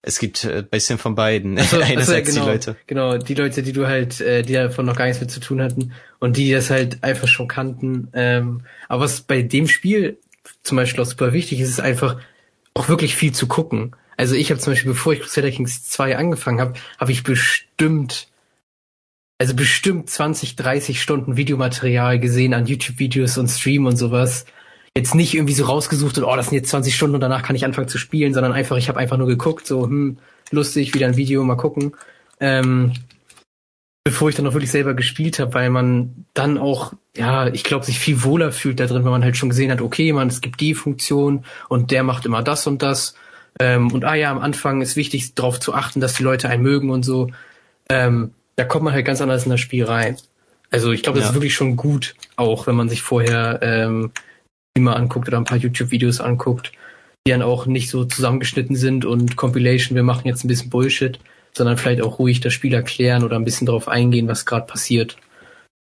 Es 0.00 0.18
gibt 0.18 0.44
ein 0.44 0.50
äh, 0.50 0.62
bisschen 0.62 0.98
von 0.98 1.14
beiden. 1.14 1.58
Also, 1.58 1.80
Einerseits 1.80 2.28
also, 2.28 2.40
genau, 2.40 2.44
die 2.44 2.52
Leute. 2.52 2.76
Genau, 2.86 3.18
die 3.18 3.34
Leute, 3.34 3.62
die 3.62 3.72
du 3.72 3.86
halt, 3.86 4.20
äh, 4.20 4.42
die 4.42 4.52
davon 4.52 4.86
noch 4.86 4.96
gar 4.96 5.06
nichts 5.06 5.20
mit 5.20 5.30
zu 5.30 5.40
tun 5.40 5.60
hatten 5.60 5.92
und 6.18 6.36
die 6.36 6.50
das 6.52 6.70
halt 6.70 7.02
einfach 7.02 7.28
schon 7.28 7.48
kannten. 7.48 8.08
Ähm, 8.12 8.62
aber 8.88 9.04
was 9.04 9.20
bei 9.22 9.42
dem 9.42 9.66
Spiel 9.66 10.18
zum 10.62 10.76
Beispiel 10.76 11.02
auch 11.02 11.06
super 11.06 11.32
wichtig 11.32 11.60
ist, 11.60 11.70
ist 11.70 11.80
einfach 11.80 12.20
auch 12.74 12.88
wirklich 12.88 13.16
viel 13.16 13.32
zu 13.32 13.46
gucken. 13.48 13.94
Also 14.16 14.34
ich 14.34 14.50
habe 14.50 14.60
zum 14.60 14.72
Beispiel, 14.72 14.92
bevor 14.92 15.12
ich 15.12 15.20
Crusader 15.20 15.50
Kings 15.50 15.88
2 15.88 16.16
angefangen 16.16 16.60
habe, 16.60 16.74
habe 16.98 17.12
ich 17.12 17.22
bestimmt, 17.22 18.28
also 19.38 19.54
bestimmt 19.54 20.10
20, 20.10 20.56
30 20.56 21.00
Stunden 21.00 21.36
Videomaterial 21.36 22.18
gesehen 22.18 22.54
an 22.54 22.66
YouTube-Videos 22.66 23.38
und 23.38 23.48
Stream 23.48 23.86
und 23.86 23.96
sowas. 23.96 24.44
Jetzt 24.98 25.14
nicht 25.14 25.32
irgendwie 25.32 25.54
so 25.54 25.64
rausgesucht 25.64 26.18
und 26.18 26.24
oh, 26.24 26.34
das 26.34 26.46
sind 26.46 26.56
jetzt 26.56 26.70
20 26.70 26.92
Stunden 26.92 27.14
und 27.14 27.20
danach 27.20 27.44
kann 27.44 27.54
ich 27.54 27.64
anfangen 27.64 27.86
zu 27.86 27.98
spielen, 27.98 28.34
sondern 28.34 28.52
einfach, 28.52 28.76
ich 28.76 28.88
habe 28.88 28.98
einfach 28.98 29.16
nur 29.16 29.28
geguckt, 29.28 29.64
so, 29.64 29.84
hm, 29.84 30.18
lustig, 30.50 30.92
wieder 30.92 31.06
ein 31.06 31.16
Video, 31.16 31.44
mal 31.44 31.56
gucken. 31.56 31.92
Ähm, 32.40 32.94
bevor 34.02 34.28
ich 34.28 34.34
dann 34.34 34.46
auch 34.48 34.54
wirklich 34.54 34.72
selber 34.72 34.94
gespielt 34.94 35.38
habe, 35.38 35.54
weil 35.54 35.70
man 35.70 36.24
dann 36.34 36.58
auch, 36.58 36.94
ja, 37.16 37.46
ich 37.46 37.62
glaube, 37.62 37.84
sich 37.84 38.00
viel 38.00 38.24
wohler 38.24 38.50
fühlt 38.50 38.80
da 38.80 38.86
drin, 38.86 39.04
wenn 39.04 39.12
man 39.12 39.22
halt 39.22 39.36
schon 39.36 39.50
gesehen 39.50 39.70
hat, 39.70 39.80
okay, 39.80 40.12
man, 40.12 40.26
es 40.26 40.40
gibt 40.40 40.60
die 40.60 40.74
Funktion 40.74 41.44
und 41.68 41.92
der 41.92 42.02
macht 42.02 42.26
immer 42.26 42.42
das 42.42 42.66
und 42.66 42.82
das. 42.82 43.14
Ähm, 43.60 43.92
und 43.92 44.04
ah 44.04 44.14
ja, 44.14 44.32
am 44.32 44.40
Anfang 44.40 44.80
ist 44.82 44.96
wichtig, 44.96 45.36
darauf 45.36 45.60
zu 45.60 45.74
achten, 45.74 46.00
dass 46.00 46.14
die 46.14 46.24
Leute 46.24 46.48
einen 46.48 46.64
mögen 46.64 46.90
und 46.90 47.04
so. 47.04 47.30
Ähm, 47.88 48.32
da 48.56 48.64
kommt 48.64 48.84
man 48.84 48.94
halt 48.94 49.06
ganz 49.06 49.20
anders 49.20 49.44
in 49.44 49.50
das 49.50 49.60
Spiel 49.60 49.84
rein. 49.84 50.16
Also 50.70 50.90
ich 50.90 51.04
glaube, 51.04 51.18
das 51.18 51.26
ja. 51.26 51.30
ist 51.30 51.36
wirklich 51.36 51.54
schon 51.54 51.76
gut, 51.76 52.14
auch 52.36 52.66
wenn 52.66 52.74
man 52.74 52.88
sich 52.88 53.02
vorher 53.02 53.60
ähm, 53.62 54.10
immer 54.78 54.96
anguckt 54.96 55.28
oder 55.28 55.38
ein 55.38 55.44
paar 55.44 55.58
YouTube-Videos 55.58 56.20
anguckt, 56.20 56.72
die 57.26 57.30
dann 57.30 57.42
auch 57.42 57.66
nicht 57.66 57.90
so 57.90 58.04
zusammengeschnitten 58.04 58.76
sind 58.76 59.04
und 59.04 59.36
Compilation, 59.36 59.96
wir 59.96 60.02
machen 60.02 60.26
jetzt 60.26 60.44
ein 60.44 60.48
bisschen 60.48 60.70
Bullshit, 60.70 61.18
sondern 61.52 61.76
vielleicht 61.76 62.00
auch 62.00 62.18
ruhig 62.18 62.40
das 62.40 62.52
Spiel 62.52 62.72
erklären 62.74 63.24
oder 63.24 63.36
ein 63.36 63.44
bisschen 63.44 63.66
darauf 63.66 63.88
eingehen, 63.88 64.28
was 64.28 64.46
gerade 64.46 64.66
passiert. 64.66 65.16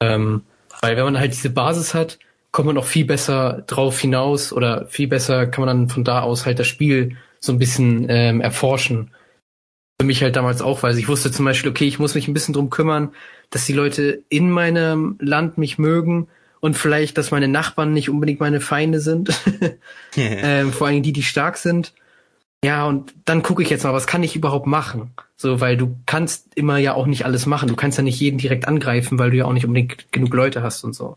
Ähm, 0.01 0.43
weil 0.81 0.97
wenn 0.97 1.05
man 1.05 1.19
halt 1.19 1.33
diese 1.33 1.49
Basis 1.49 1.93
hat, 1.93 2.19
kommt 2.51 2.67
man 2.67 2.77
auch 2.77 2.85
viel 2.85 3.05
besser 3.05 3.63
drauf 3.67 3.99
hinaus 3.99 4.51
oder 4.51 4.85
viel 4.87 5.07
besser 5.07 5.47
kann 5.47 5.65
man 5.65 5.77
dann 5.77 5.89
von 5.89 6.03
da 6.03 6.21
aus 6.21 6.45
halt 6.45 6.59
das 6.59 6.67
Spiel 6.67 7.15
so 7.39 7.51
ein 7.51 7.59
bisschen 7.59 8.07
ähm, 8.09 8.41
erforschen. 8.41 9.11
Für 9.99 10.05
mich 10.05 10.21
halt 10.23 10.35
damals 10.35 10.61
auch, 10.61 10.83
weil 10.83 10.97
ich 10.97 11.07
wusste 11.07 11.31
zum 11.31 11.45
Beispiel, 11.45 11.69
okay, 11.69 11.85
ich 11.85 11.99
muss 11.99 12.15
mich 12.15 12.27
ein 12.27 12.33
bisschen 12.33 12.53
drum 12.53 12.69
kümmern, 12.69 13.13
dass 13.51 13.65
die 13.65 13.73
Leute 13.73 14.23
in 14.29 14.49
meinem 14.49 15.17
Land 15.19 15.57
mich 15.57 15.77
mögen 15.77 16.27
und 16.61 16.77
vielleicht, 16.77 17.17
dass 17.17 17.31
meine 17.31 17.49
Nachbarn 17.49 17.91
nicht 17.91 18.09
unbedingt 18.09 18.39
meine 18.39 18.61
Feinde 18.61 19.01
sind. 19.01 19.33
ähm, 20.15 20.71
vor 20.71 20.87
allem 20.87 21.03
die, 21.03 21.11
die 21.11 21.23
stark 21.23 21.57
sind. 21.57 21.93
Ja, 22.63 22.85
und 22.85 23.13
dann 23.25 23.41
gucke 23.41 23.63
ich 23.63 23.71
jetzt 23.71 23.83
mal, 23.83 23.93
was 23.93 24.05
kann 24.05 24.21
ich 24.21 24.35
überhaupt 24.35 24.67
machen? 24.67 25.11
So, 25.35 25.59
weil 25.59 25.75
du 25.75 25.97
kannst 26.05 26.53
immer 26.55 26.77
ja 26.77 26.93
auch 26.93 27.07
nicht 27.07 27.25
alles 27.25 27.47
machen. 27.47 27.67
Du 27.67 27.75
kannst 27.75 27.97
ja 27.97 28.03
nicht 28.03 28.19
jeden 28.19 28.37
direkt 28.37 28.67
angreifen, 28.67 29.17
weil 29.17 29.31
du 29.31 29.37
ja 29.37 29.45
auch 29.45 29.53
nicht 29.53 29.65
unbedingt 29.65 30.11
genug 30.11 30.33
Leute 30.35 30.61
hast 30.61 30.83
und 30.83 30.93
so. 30.93 31.15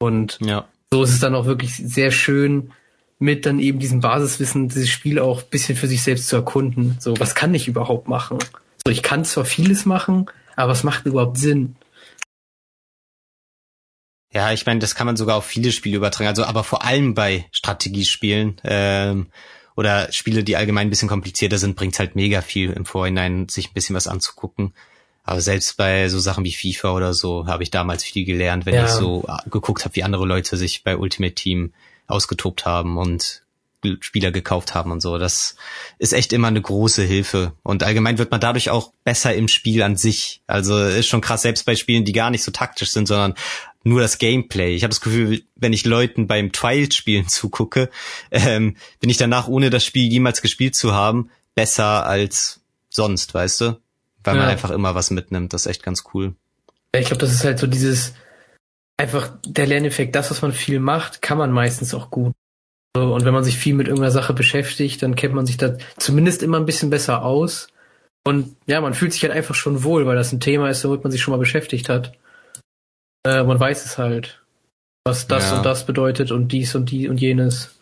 Und 0.00 0.38
ja. 0.42 0.66
so 0.92 1.04
ist 1.04 1.10
es 1.12 1.20
dann 1.20 1.36
auch 1.36 1.46
wirklich 1.46 1.76
sehr 1.76 2.10
schön, 2.10 2.72
mit 3.20 3.46
dann 3.46 3.60
eben 3.60 3.78
diesem 3.78 4.00
Basiswissen 4.00 4.68
dieses 4.68 4.88
Spiel 4.88 5.20
auch 5.20 5.42
bisschen 5.42 5.76
für 5.76 5.86
sich 5.86 6.02
selbst 6.02 6.26
zu 6.26 6.36
erkunden. 6.36 6.96
So, 6.98 7.14
was 7.20 7.36
kann 7.36 7.54
ich 7.54 7.68
überhaupt 7.68 8.08
machen? 8.08 8.38
So, 8.84 8.90
ich 8.90 9.04
kann 9.04 9.24
zwar 9.24 9.44
vieles 9.44 9.86
machen, 9.86 10.26
aber 10.56 10.72
was 10.72 10.82
macht 10.82 11.06
überhaupt 11.06 11.36
Sinn? 11.36 11.76
Ja, 14.32 14.52
ich 14.52 14.64
meine, 14.66 14.80
das 14.80 14.94
kann 14.94 15.06
man 15.06 15.16
sogar 15.16 15.36
auf 15.36 15.44
viele 15.44 15.72
Spiele 15.72 15.96
übertragen. 15.96 16.28
Also, 16.28 16.44
aber 16.44 16.62
vor 16.62 16.84
allem 16.84 17.14
bei 17.14 17.46
Strategiespielen. 17.50 18.60
Ähm, 18.64 19.26
oder 19.76 20.12
Spiele, 20.12 20.44
die 20.44 20.56
allgemein 20.56 20.88
ein 20.88 20.90
bisschen 20.90 21.08
komplizierter 21.08 21.58
sind, 21.58 21.74
bringt's 21.74 21.98
halt 21.98 22.14
mega 22.14 22.42
viel 22.42 22.70
im 22.70 22.84
Vorhinein, 22.84 23.48
sich 23.48 23.70
ein 23.70 23.74
bisschen 23.74 23.96
was 23.96 24.08
anzugucken. 24.08 24.74
Aber 25.24 25.40
selbst 25.40 25.76
bei 25.76 26.08
so 26.08 26.18
Sachen 26.18 26.44
wie 26.44 26.52
FIFA 26.52 26.92
oder 26.92 27.14
so 27.14 27.46
habe 27.46 27.62
ich 27.62 27.70
damals 27.70 28.04
viel 28.04 28.24
gelernt, 28.24 28.66
wenn 28.66 28.74
ja. 28.74 28.84
ich 28.84 28.90
so 28.90 29.24
ah, 29.26 29.42
geguckt 29.48 29.84
habe, 29.84 29.96
wie 29.96 30.02
andere 30.02 30.26
Leute 30.26 30.56
sich 30.56 30.82
bei 30.82 30.96
Ultimate 30.96 31.34
Team 31.34 31.72
ausgetobt 32.06 32.66
haben 32.66 32.98
und 32.98 33.42
Spieler 34.00 34.30
gekauft 34.30 34.74
haben 34.74 34.90
und 34.90 35.00
so. 35.00 35.18
Das 35.18 35.56
ist 35.98 36.12
echt 36.12 36.32
immer 36.32 36.48
eine 36.48 36.60
große 36.60 37.02
Hilfe. 37.02 37.52
Und 37.62 37.82
allgemein 37.82 38.18
wird 38.18 38.30
man 38.30 38.40
dadurch 38.40 38.70
auch 38.70 38.92
besser 39.04 39.34
im 39.34 39.48
Spiel 39.48 39.82
an 39.82 39.96
sich. 39.96 40.42
Also 40.46 40.78
ist 40.78 41.06
schon 41.06 41.22
krass, 41.22 41.42
selbst 41.42 41.64
bei 41.64 41.76
Spielen, 41.76 42.04
die 42.04 42.12
gar 42.12 42.30
nicht 42.30 42.44
so 42.44 42.50
taktisch 42.50 42.90
sind, 42.90 43.06
sondern 43.06 43.34
nur 43.82 44.00
das 44.00 44.18
Gameplay. 44.18 44.74
Ich 44.74 44.82
habe 44.82 44.90
das 44.90 45.00
Gefühl, 45.00 45.42
wenn 45.56 45.72
ich 45.72 45.84
Leuten 45.84 46.26
beim 46.26 46.52
Trial-Spielen 46.52 47.28
zugucke, 47.28 47.90
ähm, 48.30 48.76
bin 49.00 49.10
ich 49.10 49.16
danach, 49.16 49.48
ohne 49.48 49.70
das 49.70 49.84
Spiel 49.84 50.10
jemals 50.10 50.42
gespielt 50.42 50.74
zu 50.74 50.92
haben, 50.92 51.30
besser 51.54 52.06
als 52.06 52.60
sonst, 52.88 53.34
weißt 53.34 53.60
du? 53.62 53.80
Weil 54.22 54.36
ja. 54.36 54.42
man 54.42 54.50
einfach 54.50 54.70
immer 54.70 54.94
was 54.94 55.10
mitnimmt. 55.10 55.52
Das 55.52 55.62
ist 55.62 55.70
echt 55.70 55.82
ganz 55.82 56.04
cool. 56.12 56.34
Ich 56.92 57.06
glaube, 57.06 57.20
das 57.20 57.32
ist 57.32 57.44
halt 57.44 57.58
so 57.58 57.66
dieses 57.66 58.14
einfach 58.96 59.32
der 59.46 59.66
Lerneffekt, 59.66 60.14
das, 60.14 60.30
was 60.30 60.42
man 60.42 60.52
viel 60.52 60.78
macht, 60.78 61.22
kann 61.22 61.38
man 61.38 61.50
meistens 61.52 61.94
auch 61.94 62.10
gut. 62.10 62.34
Und 62.94 63.24
wenn 63.24 63.32
man 63.32 63.44
sich 63.44 63.56
viel 63.56 63.74
mit 63.74 63.86
irgendeiner 63.86 64.10
Sache 64.10 64.34
beschäftigt, 64.34 65.02
dann 65.02 65.14
kennt 65.14 65.34
man 65.34 65.46
sich 65.46 65.56
da 65.56 65.76
zumindest 65.96 66.42
immer 66.42 66.58
ein 66.58 66.66
bisschen 66.66 66.90
besser 66.90 67.24
aus. 67.24 67.68
Und 68.24 68.56
ja, 68.66 68.80
man 68.80 68.94
fühlt 68.94 69.12
sich 69.12 69.22
halt 69.22 69.32
einfach 69.32 69.54
schon 69.54 69.84
wohl, 69.84 70.06
weil 70.06 70.16
das 70.16 70.32
ein 70.32 70.40
Thema 70.40 70.68
ist, 70.68 70.84
womit 70.84 71.02
man 71.02 71.12
sich 71.12 71.22
schon 71.22 71.32
mal 71.32 71.38
beschäftigt 71.38 71.88
hat. 71.88 72.12
Äh, 73.26 73.42
man 73.42 73.60
weiß 73.60 73.84
es 73.84 73.98
halt, 73.98 74.42
was 75.04 75.26
das 75.26 75.50
ja. 75.50 75.58
und 75.58 75.64
das 75.64 75.86
bedeutet 75.86 76.30
und 76.30 76.48
dies 76.48 76.74
und 76.74 76.90
die 76.90 77.08
und 77.08 77.20
jenes. 77.20 77.76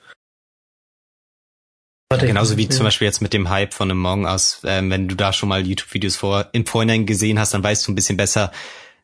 Ja, 2.10 2.18
genauso 2.18 2.56
wie 2.56 2.64
ja. 2.64 2.70
zum 2.70 2.84
Beispiel 2.84 3.06
jetzt 3.06 3.20
mit 3.20 3.34
dem 3.34 3.50
Hype 3.50 3.74
von 3.74 3.90
Among 3.90 4.24
Us. 4.24 4.60
Ähm, 4.64 4.90
wenn 4.90 5.08
du 5.08 5.14
da 5.14 5.32
schon 5.32 5.50
mal 5.50 5.66
YouTube-Videos 5.66 6.16
vor, 6.16 6.48
im 6.52 6.64
Vorhinein 6.64 7.06
gesehen 7.06 7.38
hast, 7.38 7.52
dann 7.52 7.62
weißt 7.62 7.86
du 7.86 7.92
ein 7.92 7.94
bisschen 7.94 8.16
besser, 8.16 8.50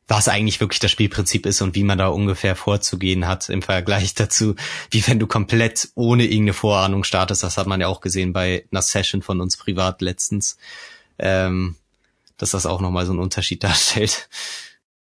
was 0.09 0.29
eigentlich 0.29 0.61
wirklich 0.61 0.81
das 0.81 0.91
Spielprinzip 0.91 1.47
ist 1.47 1.63
und 1.63 1.75
wie 1.75 1.85
man 1.85 1.99
da 1.99 2.09
ungefähr 2.09 2.57
vorzugehen 2.57 3.27
hat 3.27 3.49
im 3.51 3.63
Vergleich 3.63 4.15
dazu, 4.15 4.57
wie 4.91 5.07
wenn 5.07 5.19
du 5.19 5.27
komplett 5.27 5.91
ohne 5.95 6.25
irgendeine 6.25 6.55
Vorahnung 6.55 7.05
startest. 7.05 7.43
Das 7.43 7.59
hat 7.59 7.67
man 7.67 7.81
ja 7.81 7.89
auch 7.89 8.01
gesehen 8.01 8.33
bei 8.33 8.67
einer 8.71 8.83
Session 8.83 9.23
von 9.23 9.41
uns 9.41 9.57
privat 9.57 10.01
letztens, 10.01 10.57
ähm, 11.19 11.77
dass 12.39 12.51
das 12.51 12.67
auch 12.67 12.81
nochmal 12.81 13.07
so 13.07 13.13
einen 13.13 13.21
Unterschied 13.21 13.63
darstellt 13.65 14.29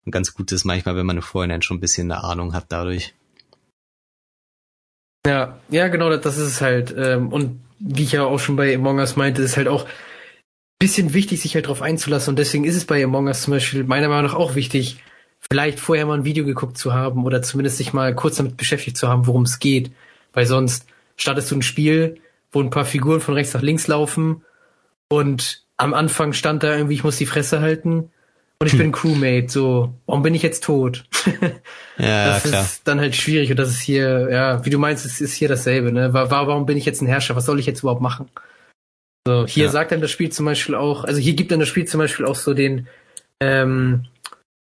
und 0.08 0.12
ganz 0.12 0.34
gut 0.34 0.54
ist 0.54 0.64
manchmal, 0.64 0.96
wenn 0.96 1.06
man 1.06 1.22
vorhin 1.22 1.62
schon 1.62 1.78
ein 1.78 1.82
bisschen 1.82 2.10
eine 2.10 2.24
Ahnung 2.24 2.54
hat 2.54 2.68
dadurch. 2.70 3.14
Ja, 5.26 5.60
ja, 5.68 5.90
genau, 5.90 6.10
das 6.16 6.38
ist 6.38 6.48
es 6.48 6.62
halt. 6.62 6.96
Ähm, 6.98 7.34
und 7.34 7.60
wie 7.80 8.04
ich 8.04 8.14
ja 8.14 8.24
auch 8.24 8.40
schon 8.40 8.56
bei 8.56 8.74
Among 8.74 9.00
Us 9.00 9.18
meinte, 9.18 9.42
ist 9.42 9.58
halt 9.58 9.68
auch 9.68 9.84
ein 9.84 9.90
bisschen 10.80 11.14
wichtig, 11.14 11.42
sich 11.42 11.56
halt 11.56 11.68
drauf 11.68 11.82
einzulassen. 11.82 12.32
Und 12.32 12.40
deswegen 12.40 12.64
ist 12.64 12.78
es 12.78 12.86
bei 12.86 13.04
Among 13.04 13.28
Us 13.28 13.42
zum 13.42 13.52
Beispiel 13.52 13.84
meiner 13.84 14.08
Meinung 14.08 14.32
nach 14.32 14.38
auch 14.38 14.56
wichtig, 14.56 15.04
vielleicht 15.52 15.78
vorher 15.78 16.06
mal 16.06 16.20
ein 16.20 16.26
Video 16.26 16.46
geguckt 16.46 16.78
zu 16.78 16.94
haben 16.94 17.26
oder 17.26 17.42
zumindest 17.42 17.76
sich 17.76 17.92
mal 17.92 18.16
kurz 18.16 18.38
damit 18.38 18.56
beschäftigt 18.56 18.96
zu 18.96 19.10
haben, 19.10 19.28
worum 19.28 19.44
es 19.44 19.60
geht. 19.60 19.92
Weil 20.32 20.46
sonst 20.46 20.88
startest 21.18 21.52
du 21.52 21.56
ein 21.56 21.64
Spiel, 21.64 22.22
wo 22.54 22.62
ein 22.62 22.70
paar 22.70 22.86
Figuren 22.86 23.20
von 23.20 23.34
rechts 23.34 23.54
nach 23.54 23.62
links 23.62 23.88
laufen 23.88 24.46
und 25.10 25.66
am 25.76 25.94
Anfang 25.94 26.32
stand 26.32 26.64
da 26.64 26.74
irgendwie, 26.74 26.94
ich 26.94 27.04
muss 27.04 27.18
die 27.18 27.26
Fresse 27.26 27.60
halten 27.60 28.10
und 28.60 28.68
ich 28.68 28.74
hm. 28.74 28.80
bin 28.80 28.92
Crewmate, 28.92 29.50
so, 29.50 29.94
warum 30.08 30.24
bin 30.24 30.34
ich 30.34 30.42
jetzt 30.42 30.64
tot? 30.64 31.06
ja, 31.98 32.28
das 32.28 32.44
klar. 32.44 32.64
ist 32.64 32.88
dann 32.88 33.00
halt 33.00 33.16
schwierig 33.16 33.52
und 33.52 33.58
das 33.58 33.70
ist 33.70 33.82
hier, 33.82 34.30
ja, 34.32 34.66
wie 34.66 34.72
du 34.72 34.80
meinst, 34.80 35.06
es 35.06 35.22
ist 35.22 35.34
hier 35.34 35.48
dasselbe, 35.48 35.92
ne? 35.92 36.12
Warum 36.14 36.66
bin 36.66 36.78
ich 36.78 36.86
jetzt 36.86 37.02
ein 37.02 37.08
Herrscher? 37.08 37.36
Was 37.36 37.46
soll 37.46 37.60
ich 37.60 37.68
jetzt 37.68 37.82
überhaupt 37.82 38.02
machen? 38.02 38.30
So, 39.28 39.46
hier 39.46 39.66
ja. 39.66 39.72
sagt 39.72 39.92
dann 39.92 40.02
das 40.02 40.10
Spiel 40.10 40.32
zum 40.32 40.46
Beispiel 40.46 40.74
auch, 40.74 41.04
also 41.04 41.20
hier 41.20 41.34
gibt 41.34 41.52
dann 41.52 41.60
das 41.60 41.70
Spiel 41.70 41.86
zum 41.86 42.00
Beispiel 42.00 42.26
auch 42.26 42.36
so 42.36 42.54
den, 42.54 42.88
ähm, 43.42 44.06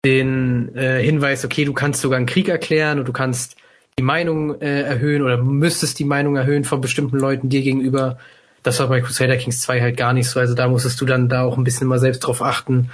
den 0.05 0.75
äh, 0.75 1.03
Hinweis, 1.03 1.45
okay, 1.45 1.65
du 1.65 1.73
kannst 1.73 2.01
sogar 2.01 2.17
einen 2.17 2.27
Krieg 2.27 2.49
erklären 2.49 2.99
und 2.99 3.07
du 3.07 3.13
kannst 3.13 3.57
die 3.99 4.03
Meinung 4.03 4.61
äh, 4.61 4.83
erhöhen 4.83 5.23
oder 5.23 5.37
müsstest 5.37 5.99
die 5.99 6.05
Meinung 6.05 6.37
erhöhen 6.37 6.65
von 6.65 6.81
bestimmten 6.81 7.19
Leuten 7.19 7.49
dir 7.49 7.63
gegenüber. 7.63 8.19
Das 8.63 8.81
war 8.81 8.89
bei 8.89 9.01
Crusader 9.01 9.37
Kings 9.37 9.61
2 9.61 9.81
halt 9.81 9.97
gar 9.97 10.13
nicht 10.13 10.29
so. 10.29 10.41
Also 10.41 10.55
da 10.55 10.69
musstest 10.69 11.01
du 11.01 11.05
dann 11.05 11.29
da 11.29 11.43
auch 11.43 11.57
ein 11.59 11.65
bisschen 11.65 11.87
mal 11.87 11.99
selbst 11.99 12.21
drauf 12.21 12.43
achten, 12.43 12.91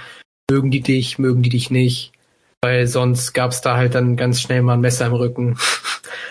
mögen 0.49 0.71
die 0.71 0.81
dich, 0.81 1.19
mögen 1.19 1.43
die 1.43 1.49
dich 1.49 1.71
nicht. 1.71 2.11
Weil 2.61 2.87
sonst 2.87 3.33
gab's 3.33 3.61
da 3.61 3.77
halt 3.77 3.93
dann 3.93 4.15
ganz 4.15 4.41
schnell 4.41 4.61
mal 4.63 4.73
ein 4.73 4.81
Messer 4.81 5.07
im 5.07 5.13
Rücken. 5.13 5.57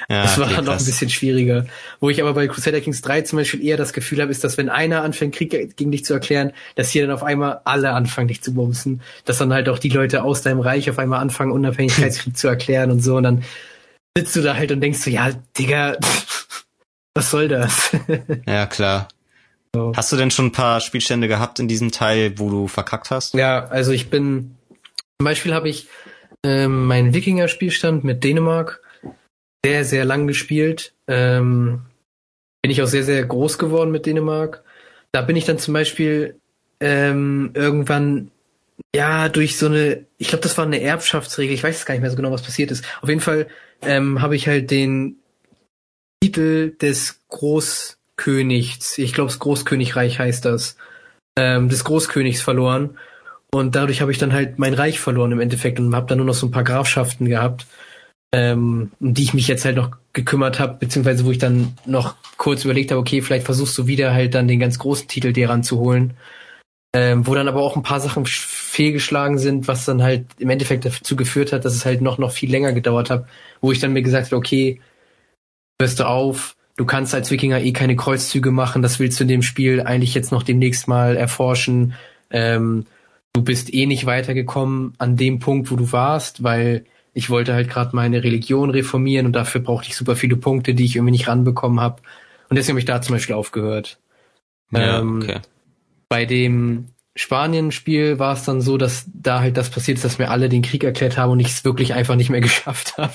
Ja, 0.09 0.23
das 0.23 0.39
war 0.39 0.49
dann 0.49 0.67
noch 0.67 0.79
ein 0.79 0.85
bisschen 0.85 1.09
schwieriger. 1.09 1.67
Wo 1.99 2.11
ich 2.11 2.21
aber 2.21 2.35
bei 2.35 2.47
Crusader 2.47 2.81
Kings 2.81 3.01
3 3.01 3.23
zum 3.23 3.39
Beispiel 3.39 3.65
eher 3.65 3.79
das 3.79 3.95
Gefühl 3.95 4.21
habe, 4.21 4.31
ist, 4.31 4.45
dass 4.45 4.59
wenn 4.59 4.69
einer 4.69 5.03
anfängt, 5.03 5.35
Krieg 5.35 5.77
gegen 5.77 5.91
dich 5.91 6.05
zu 6.05 6.13
erklären, 6.13 6.53
dass 6.75 6.91
hier 6.91 7.07
dann 7.07 7.15
auf 7.15 7.23
einmal 7.23 7.61
alle 7.65 7.91
anfangen, 7.93 8.29
dich 8.29 8.43
zu 8.43 8.53
bumsen. 8.53 9.01
Dass 9.25 9.39
dann 9.39 9.53
halt 9.53 9.69
auch 9.69 9.79
die 9.79 9.89
Leute 9.89 10.23
aus 10.23 10.43
deinem 10.43 10.61
Reich 10.61 10.91
auf 10.91 10.99
einmal 10.99 11.21
anfangen, 11.21 11.53
Unabhängigkeitskrieg 11.53 12.37
zu 12.37 12.49
erklären 12.49 12.91
und 12.91 13.01
so. 13.01 13.17
Und 13.17 13.23
dann 13.23 13.45
sitzt 14.17 14.37
du 14.37 14.43
da 14.43 14.55
halt 14.55 14.73
und 14.73 14.81
denkst 14.81 14.99
so, 14.99 15.11
ja, 15.11 15.31
Digga, 15.59 15.97
was 17.15 17.31
soll 17.31 17.49
das? 17.49 17.91
ja, 18.47 18.67
klar. 18.67 19.09
So. 19.75 19.93
Hast 19.97 20.13
du 20.13 20.17
denn 20.17 20.31
schon 20.31 20.47
ein 20.47 20.53
paar 20.53 20.81
Spielstände 20.81 21.27
gehabt 21.27 21.59
in 21.59 21.67
diesem 21.67 21.91
Teil, 21.91 22.39
wo 22.39 22.49
du 22.49 22.69
verkackt 22.69 23.11
hast? 23.11 23.35
Ja, 23.35 23.67
also 23.67 23.91
ich 23.91 24.09
bin, 24.09 24.57
zum 25.19 25.25
Beispiel 25.25 25.53
habe 25.53 25.69
ich 25.69 25.89
ähm, 26.45 26.87
meinen 26.87 27.13
Wikinger-Spielstand 27.13 28.05
mit 28.05 28.23
Dänemark 28.23 28.81
sehr, 29.67 29.85
sehr 29.85 30.05
lang 30.05 30.29
gespielt. 30.29 30.95
Ähm, 31.09 31.83
bin 32.63 32.71
ich 32.71 32.81
auch 32.83 32.87
sehr, 32.87 33.03
sehr 33.03 33.25
groß 33.25 33.59
geworden 33.59 33.91
mit 33.91 34.07
Dänemark. 34.07 34.63
da 35.11 35.23
bin 35.23 35.35
ich 35.35 35.45
dann 35.45 35.59
zum 35.59 35.75
Beispiel 35.75 36.39
ähm, 36.79 37.51
irgendwann 37.55 38.31
ja 38.95 39.29
durch 39.29 39.59
so 39.59 39.67
eine, 39.67 40.07
ich 40.19 40.29
glaube, 40.29 40.43
das 40.43 40.57
war 40.57 40.67
eine 40.67 40.81
Erbschaftsregel, 40.81 41.55
ich 41.55 41.65
weiß 41.65 41.85
gar 41.85 41.95
nicht 41.95 42.03
mehr 42.03 42.11
so 42.11 42.17
genau, 42.17 42.31
was 42.31 42.43
passiert 42.43 42.71
ist. 42.71 42.85
Auf 43.03 43.09
jeden 43.09 43.21
Fall 43.21 43.49
ähm, 43.83 44.23
habe 44.23 44.37
ich 44.37 44.47
halt 44.47 44.71
den 44.71 45.17
Titel 46.23 46.77
des 46.81 47.21
Großkönigs, 48.17 48.99
ich 48.99 49.13
glaube, 49.13 49.31
das 49.31 49.39
Großkönigreich 49.39 50.19
heißt 50.19 50.45
das, 50.45 50.77
ähm, 51.37 51.69
des 51.69 51.85
Großkönigs 51.85 52.41
verloren. 52.41 52.99
Und 53.53 53.77
dadurch 53.77 54.01
habe 54.01 54.13
ich 54.13 54.19
dann 54.19 54.33
halt 54.33 54.59
mein 54.59 54.75
Reich 54.75 54.99
verloren 54.99 55.33
im 55.33 55.41
Endeffekt 55.41 55.79
und 55.79 55.95
habe 55.95 56.07
dann 56.07 56.19
nur 56.19 56.27
noch 56.27 56.35
so 56.35 56.47
ein 56.47 56.51
paar 56.51 56.65
Grafschaften 56.65 57.29
gehabt, 57.29 57.67
ähm, 58.35 58.93
um 59.01 59.15
die 59.15 59.23
ich 59.23 59.35
mich 59.35 59.49
jetzt 59.49 59.65
halt 59.65 59.77
noch 59.77 59.93
gekümmert 60.13 60.59
habe, 60.59 60.79
beziehungsweise 60.79 61.25
wo 61.25 61.31
ich 61.31 61.39
dann 61.39 61.77
noch 61.87 62.17
kurz 62.37 62.65
überlegt 62.65 62.91
habe, 62.91 63.01
okay, 63.01 63.23
vielleicht 63.23 63.47
versuchst 63.47 63.77
du 63.79 63.87
wieder 63.87 64.13
halt 64.13 64.35
dann 64.35 64.49
den 64.49 64.61
ganz 64.61 64.79
großen 64.79 65.09
Titel 65.09 65.33
dir 65.33 65.51
ranzuholen. 65.51 66.15
Ähm, 66.97 67.27
wo 67.27 67.35
dann 67.35 67.49
aber 67.49 67.61
auch 67.63 67.75
ein 67.75 67.83
paar 67.83 67.99
Sachen 67.99 68.25
fehlgeschlagen 68.25 69.39
sind, 69.39 69.67
was 69.67 69.85
dann 69.85 70.03
halt 70.03 70.27
im 70.39 70.51
Endeffekt 70.51 70.85
dazu 70.85 71.17
geführt 71.17 71.53
hat, 71.53 71.65
dass 71.65 71.75
es 71.75 71.85
halt 71.85 72.01
noch, 72.01 72.19
noch 72.19 72.31
viel 72.31 72.51
länger 72.51 72.73
gedauert 72.73 73.11
hat, 73.11 73.27
wo 73.61 73.73
ich 73.73 73.81
dann 73.81 73.93
mir 73.93 74.03
gesagt 74.03 74.27
habe, 74.27 74.37
okay, 74.37 74.81
hörst 75.81 75.99
du 75.99 76.07
auf, 76.07 76.55
du 76.77 76.85
kannst 76.85 77.15
als 77.15 77.31
Wikinger 77.31 77.61
eh 77.61 77.73
keine 77.73 77.97
Kreuzzüge 77.97 78.51
machen, 78.51 78.83
das 78.83 78.99
willst 78.99 79.19
du 79.21 79.25
in 79.25 79.29
dem 79.29 79.43
Spiel 79.43 79.81
eigentlich 79.81 80.15
jetzt 80.15 80.33
noch 80.33 80.43
demnächst 80.43 80.89
mal 80.89 81.17
erforschen. 81.17 81.95
Ähm, 82.31 82.87
du 83.33 83.43
bist 83.43 83.73
eh 83.73 83.87
nicht 83.87 84.07
weitergekommen 84.07 84.95
an 84.99 85.17
dem 85.17 85.39
Punkt, 85.39 85.71
wo 85.71 85.77
du 85.77 85.93
warst, 85.93 86.43
weil 86.43 86.85
ich 87.13 87.31
wollte 87.31 87.55
halt 87.55 87.71
gerade 87.71 87.95
meine 87.95 88.25
Religion 88.25 88.71
reformieren 88.71 89.27
und 89.27 89.33
dafür 89.33 89.61
brauchte 89.61 89.89
ich 89.89 89.97
super 89.97 90.17
viele 90.17 90.37
Punkte, 90.37 90.75
die 90.75 90.85
ich 90.85 90.97
irgendwie 90.97 91.13
nicht 91.13 91.29
ranbekommen 91.29 91.81
habe. 91.81 92.03
Und 92.49 92.57
deswegen 92.57 92.75
habe 92.75 92.81
ich 92.81 92.87
da 92.87 93.01
zum 93.01 93.15
Beispiel 93.15 93.37
aufgehört. 93.37 93.99
Ja, 94.73 95.01
ähm, 95.01 95.23
okay. 95.23 95.41
Bei 96.09 96.25
dem 96.25 96.87
Spanien-Spiel 97.17 98.19
war 98.19 98.33
es 98.35 98.45
dann 98.45 98.61
so, 98.61 98.77
dass 98.77 99.07
da 99.13 99.41
halt 99.41 99.57
das 99.57 99.71
passiert 99.71 99.99
ist, 99.99 100.05
dass 100.05 100.19
mir 100.19 100.31
alle 100.31 100.49
den 100.49 100.63
Krieg 100.63 100.83
erklärt 100.83 101.17
haben 101.17 101.31
und 101.31 101.41
ich 101.41 101.49
es 101.49 101.65
wirklich 101.65 101.95
einfach 101.95 102.17
nicht 102.17 102.31
mehr 102.31 102.41
geschafft 102.43 102.99
habe, 102.99 103.15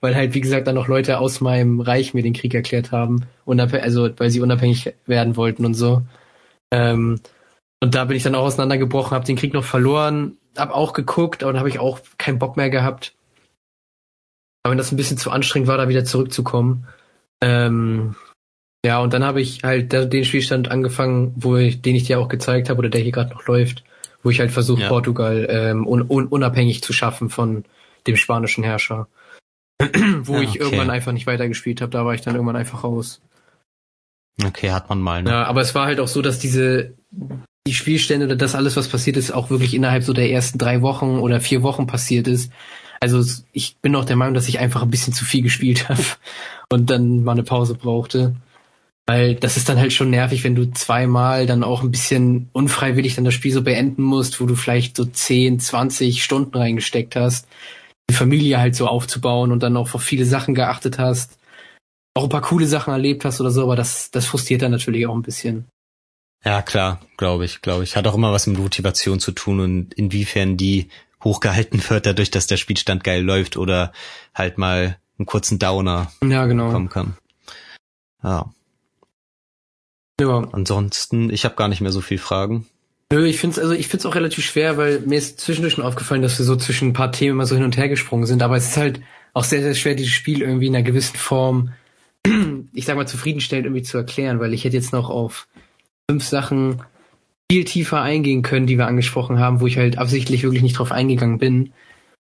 weil 0.00 0.16
halt 0.16 0.34
wie 0.34 0.40
gesagt 0.40 0.66
dann 0.66 0.74
noch 0.74 0.88
Leute 0.88 1.18
aus 1.18 1.40
meinem 1.40 1.80
Reich 1.80 2.12
mir 2.12 2.22
den 2.22 2.32
Krieg 2.32 2.54
erklärt 2.54 2.90
haben, 2.90 3.26
also 3.46 4.10
weil 4.16 4.30
sie 4.30 4.40
unabhängig 4.40 4.94
werden 5.06 5.36
wollten 5.36 5.64
und 5.64 5.74
so. 5.74 6.02
Ähm, 6.72 7.20
und 7.80 7.94
da 7.94 8.04
bin 8.06 8.16
ich 8.16 8.24
dann 8.24 8.34
auch 8.34 8.44
auseinandergebrochen, 8.44 9.14
habe 9.14 9.24
den 9.24 9.36
Krieg 9.36 9.54
noch 9.54 9.64
verloren, 9.64 10.38
habe 10.56 10.74
auch 10.74 10.92
geguckt, 10.92 11.42
dann 11.42 11.58
habe 11.58 11.68
ich 11.68 11.78
auch 11.78 12.00
keinen 12.18 12.38
Bock 12.38 12.56
mehr 12.56 12.70
gehabt. 12.70 13.14
Aber 14.62 14.72
wenn 14.72 14.78
das 14.78 14.90
ein 14.90 14.96
bisschen 14.96 15.18
zu 15.18 15.30
anstrengend 15.30 15.68
war, 15.68 15.76
da 15.76 15.88
wieder 15.88 16.04
zurückzukommen. 16.04 16.88
Ähm, 17.40 18.16
ja, 18.84 19.00
und 19.00 19.12
dann 19.12 19.24
habe 19.24 19.40
ich 19.40 19.62
halt 19.62 19.92
den 19.92 20.24
Spielstand 20.24 20.70
angefangen, 20.70 21.32
wo 21.36 21.56
ich, 21.56 21.82
den 21.82 21.96
ich 21.96 22.04
dir 22.04 22.20
auch 22.20 22.28
gezeigt 22.28 22.68
habe 22.68 22.78
oder 22.78 22.88
der 22.88 23.00
hier 23.00 23.12
gerade 23.12 23.30
noch 23.30 23.46
läuft, 23.46 23.84
wo 24.22 24.30
ich 24.30 24.40
halt 24.40 24.52
versuche, 24.52 24.82
ja. 24.82 24.88
Portugal 24.88 25.46
ähm, 25.50 25.86
un, 25.86 26.04
un, 26.08 26.26
unabhängig 26.26 26.82
zu 26.82 26.92
schaffen 26.92 27.30
von 27.30 27.64
dem 28.06 28.16
spanischen 28.16 28.64
Herrscher. 28.64 29.08
wo 30.22 30.36
ja, 30.36 30.40
ich 30.42 30.58
irgendwann 30.58 30.90
einfach 30.90 31.12
nicht 31.12 31.26
weitergespielt 31.26 31.80
habe, 31.80 31.90
da 31.90 32.04
war 32.04 32.14
ich 32.14 32.22
dann 32.22 32.34
irgendwann 32.34 32.56
einfach 32.56 32.84
raus. 32.84 33.20
Okay, 34.44 34.70
hat 34.70 34.88
man 34.88 35.00
mal. 35.00 35.22
Ne? 35.22 35.30
Ja, 35.30 35.44
aber 35.44 35.60
es 35.60 35.74
war 35.74 35.86
halt 35.86 36.00
auch 36.00 36.08
so, 36.08 36.22
dass 36.22 36.38
diese 36.38 36.94
die 37.66 37.74
Spielstände 37.74 38.26
oder 38.26 38.36
das 38.36 38.54
alles, 38.54 38.76
was 38.76 38.88
passiert 38.88 39.16
ist, 39.16 39.32
auch 39.32 39.50
wirklich 39.50 39.74
innerhalb 39.74 40.04
so 40.04 40.12
der 40.12 40.30
ersten 40.30 40.58
drei 40.58 40.82
Wochen 40.82 41.18
oder 41.18 41.40
vier 41.40 41.62
Wochen 41.62 41.86
passiert 41.86 42.28
ist. 42.28 42.52
Also 43.00 43.22
ich 43.52 43.76
bin 43.78 43.94
auch 43.96 44.04
der 44.04 44.16
Meinung, 44.16 44.34
dass 44.34 44.48
ich 44.48 44.60
einfach 44.60 44.82
ein 44.82 44.90
bisschen 44.90 45.12
zu 45.12 45.24
viel 45.24 45.42
gespielt 45.42 45.88
habe 45.88 46.02
und 46.70 46.90
dann 46.90 47.24
mal 47.24 47.32
eine 47.32 47.42
Pause 47.42 47.74
brauchte. 47.74 48.36
Weil 49.06 49.36
das 49.36 49.56
ist 49.56 49.68
dann 49.68 49.78
halt 49.78 49.92
schon 49.92 50.10
nervig, 50.10 50.42
wenn 50.42 50.56
du 50.56 50.72
zweimal 50.72 51.46
dann 51.46 51.62
auch 51.62 51.82
ein 51.82 51.92
bisschen 51.92 52.48
unfreiwillig 52.52 53.14
dann 53.14 53.24
das 53.24 53.34
Spiel 53.34 53.52
so 53.52 53.62
beenden 53.62 54.02
musst, 54.02 54.40
wo 54.40 54.46
du 54.46 54.56
vielleicht 54.56 54.96
so 54.96 55.04
10, 55.04 55.60
20 55.60 56.24
Stunden 56.24 56.56
reingesteckt 56.56 57.14
hast, 57.14 57.46
die 58.10 58.14
Familie 58.14 58.58
halt 58.58 58.74
so 58.74 58.88
aufzubauen 58.88 59.52
und 59.52 59.62
dann 59.62 59.76
auch 59.76 59.94
auf 59.94 60.02
viele 60.02 60.24
Sachen 60.24 60.56
geachtet 60.56 60.98
hast, 60.98 61.38
auch 62.14 62.24
ein 62.24 62.30
paar 62.30 62.42
coole 62.42 62.66
Sachen 62.66 62.92
erlebt 62.92 63.24
hast 63.24 63.40
oder 63.40 63.50
so, 63.50 63.62
aber 63.62 63.76
das, 63.76 64.10
das 64.10 64.26
frustriert 64.26 64.62
dann 64.62 64.72
natürlich 64.72 65.06
auch 65.06 65.14
ein 65.14 65.22
bisschen. 65.22 65.66
Ja, 66.44 66.62
klar, 66.62 67.00
glaube 67.16 67.44
ich, 67.44 67.62
glaube 67.62 67.84
ich. 67.84 67.96
Hat 67.96 68.06
auch 68.06 68.14
immer 68.14 68.32
was 68.32 68.46
mit 68.46 68.58
Motivation 68.58 69.20
zu 69.20 69.32
tun 69.32 69.60
und 69.60 69.94
inwiefern 69.94 70.56
die 70.56 70.88
hochgehalten 71.22 71.82
wird, 71.88 72.06
dadurch, 72.06 72.30
dass 72.30 72.46
der 72.46 72.56
Spielstand 72.56 73.04
geil 73.04 73.22
läuft 73.22 73.56
oder 73.56 73.92
halt 74.34 74.58
mal 74.58 74.98
einen 75.18 75.26
kurzen 75.26 75.58
Downer 75.58 76.10
ja, 76.22 76.46
genau. 76.46 76.70
kommen 76.70 76.88
kann. 76.88 77.16
Ja. 78.22 78.50
Ja. 80.20 80.48
Ansonsten, 80.52 81.30
ich 81.30 81.44
habe 81.44 81.56
gar 81.56 81.68
nicht 81.68 81.80
mehr 81.80 81.92
so 81.92 82.00
viel 82.00 82.18
Fragen. 82.18 82.66
Nö, 83.12 83.24
ich 83.24 83.38
find's 83.38 83.58
also 83.58 83.72
ich 83.72 83.86
find's 83.86 84.04
auch 84.04 84.14
relativ 84.14 84.44
schwer, 84.44 84.76
weil 84.76 85.00
mir 85.00 85.18
ist 85.18 85.38
zwischendurch 85.38 85.74
schon 85.74 85.84
aufgefallen, 85.84 86.22
dass 86.22 86.38
wir 86.38 86.44
so 86.44 86.56
zwischen 86.56 86.88
ein 86.88 86.92
paar 86.92 87.12
Themen 87.12 87.32
immer 87.32 87.46
so 87.46 87.54
hin 87.54 87.64
und 87.64 87.76
her 87.76 87.88
gesprungen 87.88 88.26
sind, 88.26 88.42
aber 88.42 88.56
es 88.56 88.68
ist 88.68 88.76
halt 88.76 89.00
auch 89.32 89.44
sehr, 89.44 89.62
sehr 89.62 89.74
schwer, 89.74 89.94
dieses 89.94 90.12
Spiel 90.12 90.40
irgendwie 90.40 90.66
in 90.66 90.74
einer 90.74 90.82
gewissen 90.82 91.16
Form, 91.16 91.72
ich 92.72 92.84
sag 92.84 92.96
mal, 92.96 93.06
zufriedenstellend 93.06 93.66
irgendwie 93.66 93.84
zu 93.84 93.96
erklären, 93.96 94.40
weil 94.40 94.54
ich 94.54 94.64
hätte 94.64 94.76
jetzt 94.76 94.92
noch 94.92 95.08
auf 95.08 95.46
fünf 96.10 96.24
Sachen 96.24 96.82
viel 97.50 97.64
tiefer 97.64 98.00
eingehen 98.00 98.42
können, 98.42 98.66
die 98.66 98.78
wir 98.78 98.86
angesprochen 98.86 99.38
haben, 99.38 99.60
wo 99.60 99.66
ich 99.66 99.76
halt 99.76 99.98
absichtlich 99.98 100.42
wirklich 100.42 100.62
nicht 100.62 100.78
drauf 100.78 100.90
eingegangen 100.90 101.38
bin. 101.38 101.72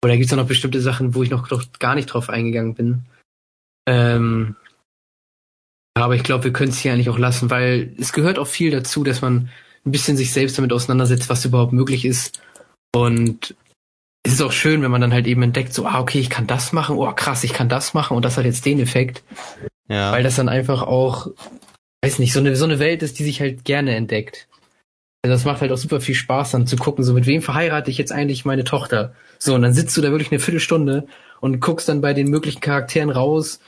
Oder 0.05 0.17
gibt 0.17 0.27
es 0.27 0.33
auch 0.33 0.37
noch 0.37 0.49
bestimmte 0.49 0.81
Sachen, 0.81 1.15
wo 1.15 1.23
ich 1.23 1.31
noch, 1.31 1.49
noch 1.51 1.65
gar 1.79 1.95
nicht 1.95 2.07
drauf 2.07 2.29
eingegangen 2.29 2.75
bin. 2.75 3.03
Ähm, 3.87 4.57
aber 5.95 6.17
ich 6.17 6.25
glaube, 6.25 6.45
wir 6.45 6.53
können 6.53 6.71
es 6.71 6.79
hier 6.79 6.93
eigentlich 6.93 7.09
auch 7.09 7.19
lassen, 7.19 7.51
weil 7.51 7.95
es 7.99 8.13
gehört 8.13 8.39
auch 8.39 8.49
viel 8.49 8.71
dazu, 8.71 9.05
dass 9.05 9.23
man 9.23 9.49
ein 9.87 9.93
bisschen 9.93 10.17
sich 10.17 10.33
selbst 10.33 10.59
damit 10.59 10.73
auseinandersetzt, 10.73 11.29
was 11.29 11.45
überhaupt 11.45 11.73
möglich 11.73 12.05
ist. 12.05 12.41
Und 12.95 13.55
es 14.25 14.35
ist 14.35 14.43
auch 14.43 14.53
schön, 14.53 14.83
wenn 14.83 14.91
man 14.91 15.01
dann 15.01 15.13
halt 15.13 15.27
eben 15.27 15.43
entdeckt, 15.43 15.75
so, 15.75 15.87
ah, 15.87 16.01
okay, 16.01 16.19
ich 16.19 16.31
kann 16.31 16.47
das 16.47 16.73
machen, 16.73 16.97
oh 16.97 17.13
krass, 17.13 17.45
ich 17.45 17.53
kann 17.53 17.69
das 17.69 17.95
machen 17.95 18.17
und 18.17 18.25
das 18.25 18.37
hat 18.37 18.45
jetzt 18.45 18.65
den 18.65 18.81
Effekt. 18.81 19.23
Ja. 19.89 20.13
Weil 20.13 20.23
das 20.23 20.37
dann 20.37 20.49
einfach 20.49 20.83
auch, 20.83 21.29
weiß 22.03 22.19
nicht, 22.19 22.33
so 22.33 22.41
eine, 22.41 22.57
so 22.57 22.65
eine 22.65 22.79
Welt 22.79 23.03
ist, 23.03 23.19
die 23.19 23.25
sich 23.25 23.41
halt 23.41 23.65
gerne 23.65 23.95
entdeckt. 23.95 24.49
Also 25.23 25.35
das 25.35 25.45
macht 25.45 25.61
halt 25.61 25.73
auch 25.73 25.79
super 25.79 26.01
viel 26.01 26.15
Spaß 26.15 26.53
dann 26.53 26.67
zu 26.67 26.77
gucken, 26.77 27.05
so 27.05 27.13
mit 27.13 27.27
wem 27.27 27.43
verheirate 27.43 27.91
ich 27.91 27.99
jetzt 27.99 28.13
eigentlich 28.13 28.45
meine 28.45 28.65
Tochter. 28.65 29.15
So, 29.39 29.55
und 29.55 29.63
dann 29.63 29.75
sitzt 29.75 29.97
du 29.97 30.01
da 30.01 30.11
wirklich 30.11 30.33
eine 30.33 30.41
Viertelstunde 30.41 31.07
und 31.41 31.61
guckst 31.61 31.89
dann 31.89 32.01
bei 32.01 32.15
den 32.15 32.29
möglichen 32.29 32.61
Charakteren 32.61 33.11
raus, 33.11 33.61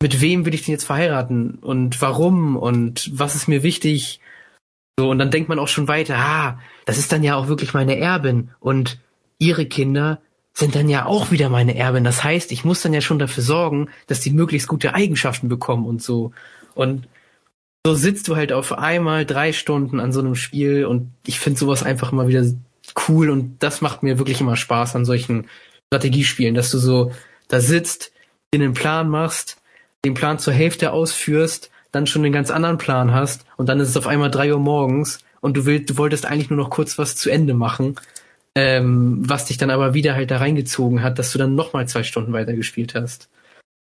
mit 0.00 0.20
wem 0.20 0.46
will 0.46 0.54
ich 0.54 0.64
denn 0.64 0.72
jetzt 0.72 0.84
verheiraten 0.84 1.58
und 1.60 2.00
warum 2.00 2.56
und 2.56 3.10
was 3.12 3.34
ist 3.34 3.48
mir 3.48 3.62
wichtig. 3.62 4.20
So, 4.98 5.10
und 5.10 5.18
dann 5.18 5.30
denkt 5.30 5.48
man 5.48 5.58
auch 5.58 5.68
schon 5.68 5.88
weiter, 5.88 6.16
ah, 6.16 6.60
das 6.86 6.98
ist 6.98 7.12
dann 7.12 7.22
ja 7.22 7.36
auch 7.36 7.48
wirklich 7.48 7.74
meine 7.74 7.98
Erbin 7.98 8.50
und 8.60 8.98
ihre 9.38 9.66
Kinder 9.66 10.20
sind 10.52 10.74
dann 10.74 10.88
ja 10.88 11.06
auch 11.06 11.30
wieder 11.30 11.48
meine 11.48 11.76
Erbin. 11.76 12.02
Das 12.02 12.24
heißt, 12.24 12.50
ich 12.50 12.64
muss 12.64 12.82
dann 12.82 12.92
ja 12.92 13.00
schon 13.00 13.20
dafür 13.20 13.42
sorgen, 13.42 13.88
dass 14.08 14.20
die 14.20 14.30
möglichst 14.30 14.66
gute 14.66 14.94
Eigenschaften 14.94 15.48
bekommen 15.48 15.86
und 15.86 16.02
so. 16.02 16.32
Und 16.74 17.06
so 17.86 17.94
sitzt 17.94 18.26
du 18.28 18.36
halt 18.36 18.52
auf 18.52 18.72
einmal 18.72 19.24
drei 19.24 19.52
Stunden 19.52 20.00
an 20.00 20.12
so 20.12 20.20
einem 20.20 20.34
Spiel 20.34 20.84
und 20.84 21.12
ich 21.26 21.38
finde 21.38 21.60
sowas 21.60 21.84
einfach 21.84 22.12
immer 22.12 22.26
wieder 22.26 22.44
cool 23.08 23.30
und 23.30 23.56
das 23.60 23.80
macht 23.80 24.02
mir 24.02 24.18
wirklich 24.18 24.40
immer 24.40 24.56
Spaß 24.56 24.96
an 24.96 25.04
solchen 25.04 25.46
Strategiespielen, 25.86 26.54
dass 26.54 26.70
du 26.70 26.78
so 26.78 27.12
da 27.48 27.60
sitzt, 27.60 28.12
in 28.50 28.60
den 28.60 28.74
Plan 28.74 29.08
machst, 29.08 29.58
den 30.04 30.14
Plan 30.14 30.38
zur 30.38 30.52
Hälfte 30.52 30.92
ausführst, 30.92 31.70
dann 31.92 32.06
schon 32.06 32.24
einen 32.24 32.32
ganz 32.32 32.50
anderen 32.50 32.78
Plan 32.78 33.12
hast 33.12 33.44
und 33.56 33.68
dann 33.68 33.80
ist 33.80 33.88
es 33.88 33.96
auf 33.96 34.06
einmal 34.06 34.30
drei 34.30 34.52
Uhr 34.52 34.60
morgens 34.60 35.20
und 35.40 35.56
du 35.56 35.66
willst, 35.66 35.90
du 35.90 35.96
wolltest 35.96 36.26
eigentlich 36.26 36.50
nur 36.50 36.58
noch 36.58 36.70
kurz 36.70 36.98
was 36.98 37.16
zu 37.16 37.30
Ende 37.30 37.54
machen, 37.54 37.96
ähm, 38.54 39.22
was 39.28 39.46
dich 39.46 39.56
dann 39.56 39.70
aber 39.70 39.94
wieder 39.94 40.14
halt 40.14 40.30
da 40.30 40.38
reingezogen 40.38 41.02
hat, 41.02 41.18
dass 41.18 41.32
du 41.32 41.38
dann 41.38 41.54
nochmal 41.54 41.88
zwei 41.88 42.02
Stunden 42.02 42.32
weitergespielt 42.32 42.94
hast. 42.94 43.28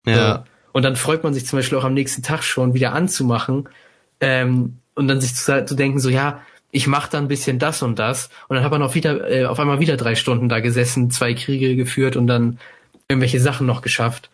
Ja. 0.06 0.36
So. 0.36 0.44
Und 0.74 0.84
dann 0.84 0.96
freut 0.96 1.24
man 1.24 1.34
sich 1.34 1.46
zum 1.46 1.60
Beispiel 1.60 1.78
auch 1.78 1.84
am 1.84 1.94
nächsten 1.94 2.24
Tag 2.24 2.44
schon 2.44 2.74
wieder 2.74 2.94
anzumachen 2.94 3.70
ähm, 4.20 4.80
und 4.96 5.08
dann 5.08 5.22
sich 5.22 5.36
zu, 5.36 5.66
zu 5.66 5.76
denken, 5.76 6.00
so 6.00 6.10
ja, 6.10 6.42
ich 6.72 6.88
mache 6.88 7.12
dann 7.12 7.26
ein 7.26 7.28
bisschen 7.28 7.60
das 7.60 7.84
und 7.84 8.00
das 8.00 8.30
und 8.48 8.56
dann 8.56 8.66
hat 8.66 8.72
man 8.72 8.82
auch 8.82 8.96
wieder 8.96 9.30
äh, 9.30 9.46
auf 9.46 9.60
einmal 9.60 9.80
wieder 9.80 9.98
drei 9.98 10.16
Stunden 10.16 10.50
da 10.50 10.60
gesessen, 10.60 11.12
zwei 11.12 11.36
Kriege 11.36 11.76
geführt 11.76 12.16
und 12.16 12.26
dann 12.26 12.58
irgendwelche 13.08 13.40
Sachen 13.40 13.68
noch 13.68 13.84
geschafft, 13.84 14.32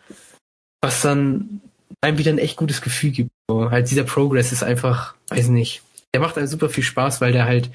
was 0.80 1.02
dann 1.02 1.60
einem 2.00 2.18
wieder 2.18 2.32
ein 2.32 2.38
echt 2.38 2.56
gutes 2.56 2.80
Gefühl 2.80 3.10
gibt. 3.10 3.30
So, 3.48 3.70
halt 3.70 3.90
dieser 3.90 4.04
Progress 4.04 4.52
ist 4.52 4.62
einfach, 4.62 5.14
weiß 5.28 5.48
nicht, 5.48 5.82
der 6.14 6.20
macht 6.20 6.38
einem 6.38 6.46
super 6.46 6.68
viel 6.68 6.84
Spaß, 6.84 7.20
weil 7.20 7.32
der 7.32 7.44
halt 7.44 7.70